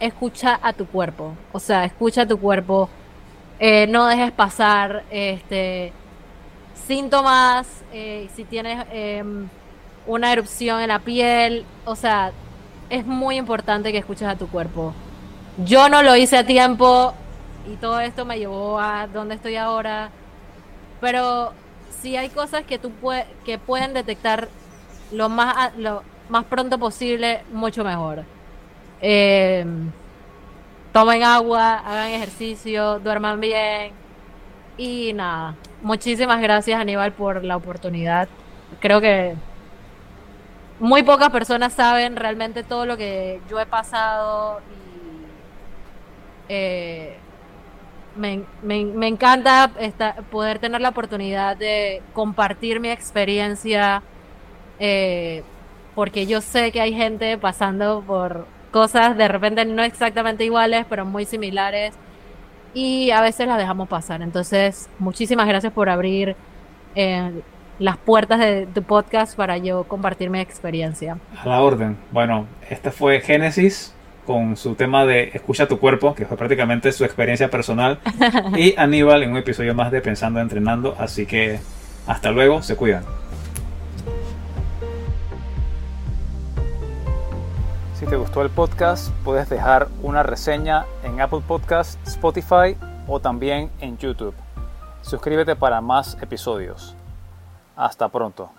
Escucha 0.00 0.58
a 0.62 0.72
tu 0.72 0.86
cuerpo, 0.86 1.34
o 1.52 1.58
sea, 1.58 1.84
escucha 1.84 2.22
a 2.22 2.26
tu 2.26 2.38
cuerpo. 2.38 2.88
Eh, 3.58 3.86
no 3.88 4.06
dejes 4.06 4.30
pasar 4.30 5.04
este 5.10 5.92
síntomas, 6.86 7.66
eh, 7.92 8.28
si 8.34 8.44
tienes 8.44 8.86
em, 8.92 9.48
una 10.06 10.32
erupción 10.32 10.80
en 10.80 10.88
la 10.88 11.00
piel, 11.00 11.66
o 11.84 11.96
sea, 11.96 12.32
es 12.88 13.04
muy 13.04 13.36
importante 13.36 13.92
que 13.92 13.98
escuches 13.98 14.26
a 14.28 14.36
tu 14.36 14.48
cuerpo. 14.48 14.94
Yo 15.64 15.88
no 15.88 16.02
lo 16.02 16.16
hice 16.16 16.38
a 16.38 16.46
tiempo 16.46 17.12
y 17.70 17.76
todo 17.76 18.00
esto 18.00 18.24
me 18.24 18.38
llevó 18.38 18.80
a 18.80 19.06
donde 19.08 19.34
estoy 19.34 19.56
ahora, 19.56 20.10
pero 21.00 21.52
si 22.00 22.16
hay 22.16 22.28
cosas 22.30 22.64
que 22.64 22.78
tú 22.78 22.92
que 23.44 23.58
pueden 23.58 23.92
detectar 23.92 24.48
lo 25.12 25.28
más 25.28 25.76
lo 25.76 26.02
más 26.28 26.44
pronto 26.44 26.78
posible, 26.78 27.42
mucho 27.52 27.84
mejor. 27.84 28.24
Eh, 29.00 29.64
tomen 30.92 31.22
agua, 31.22 31.78
hagan 31.78 32.10
ejercicio, 32.10 32.98
duerman 33.00 33.40
bien 33.40 33.92
y 34.76 35.12
nada. 35.14 35.56
Muchísimas 35.82 36.40
gracias 36.40 36.80
Aníbal 36.80 37.12
por 37.14 37.44
la 37.44 37.56
oportunidad. 37.56 38.28
Creo 38.80 39.00
que 39.00 39.36
muy 40.78 41.02
pocas 41.02 41.30
personas 41.30 41.72
saben 41.74 42.16
realmente 42.16 42.62
todo 42.64 42.86
lo 42.86 42.96
que 42.96 43.42
yo 43.48 43.58
he 43.60 43.66
pasado 43.66 44.60
y 44.70 45.26
eh, 46.48 47.16
me, 48.16 48.44
me- 48.62 49.08
encanta 49.08 49.70
poder 50.30 50.58
tener 50.58 50.80
la 50.80 50.90
oportunidad 50.90 51.56
de 51.56 52.02
compartir 52.12 52.80
mi 52.80 52.90
experiencia, 52.90 54.02
eh, 54.78 55.44
porque 55.94 56.26
yo 56.26 56.40
sé 56.40 56.72
que 56.72 56.80
hay 56.80 56.94
gente 56.94 57.38
pasando 57.38 58.02
por 58.06 58.46
cosas 58.78 59.16
de 59.16 59.26
repente 59.26 59.64
no 59.64 59.82
exactamente 59.82 60.44
iguales, 60.44 60.86
pero 60.88 61.04
muy 61.04 61.24
similares, 61.24 61.94
y 62.74 63.10
a 63.10 63.20
veces 63.20 63.48
las 63.48 63.58
dejamos 63.58 63.88
pasar. 63.88 64.22
Entonces, 64.22 64.88
muchísimas 65.00 65.48
gracias 65.48 65.72
por 65.72 65.88
abrir 65.88 66.36
eh, 66.94 67.32
las 67.80 67.96
puertas 67.96 68.38
de 68.38 68.68
tu 68.72 68.84
podcast 68.84 69.36
para 69.36 69.58
yo 69.58 69.82
compartir 69.82 70.30
mi 70.30 70.38
experiencia. 70.38 71.18
A 71.36 71.48
la 71.48 71.60
orden. 71.60 71.96
Bueno, 72.12 72.46
esta 72.70 72.92
fue 72.92 73.20
Génesis 73.20 73.92
con 74.24 74.56
su 74.56 74.76
tema 74.76 75.04
de 75.06 75.32
Escucha 75.34 75.66
tu 75.66 75.80
cuerpo, 75.80 76.14
que 76.14 76.24
fue 76.24 76.36
prácticamente 76.36 76.92
su 76.92 77.04
experiencia 77.04 77.50
personal. 77.50 77.98
Y 78.56 78.76
Aníbal 78.76 79.24
en 79.24 79.32
un 79.32 79.38
episodio 79.38 79.74
más 79.74 79.90
de 79.90 80.00
Pensando 80.00 80.38
Entrenando. 80.38 80.94
Así 81.00 81.26
que 81.26 81.58
hasta 82.06 82.30
luego, 82.30 82.62
se 82.62 82.76
cuidan. 82.76 83.02
Si 87.98 88.06
te 88.06 88.14
gustó 88.14 88.42
el 88.42 88.50
podcast, 88.50 89.10
puedes 89.24 89.48
dejar 89.48 89.88
una 90.04 90.22
reseña 90.22 90.86
en 91.02 91.20
Apple 91.20 91.42
Podcast, 91.44 91.98
Spotify 92.06 92.76
o 93.08 93.18
también 93.18 93.72
en 93.80 93.98
YouTube. 93.98 94.36
Suscríbete 95.02 95.56
para 95.56 95.80
más 95.80 96.16
episodios. 96.22 96.94
Hasta 97.74 98.08
pronto. 98.08 98.50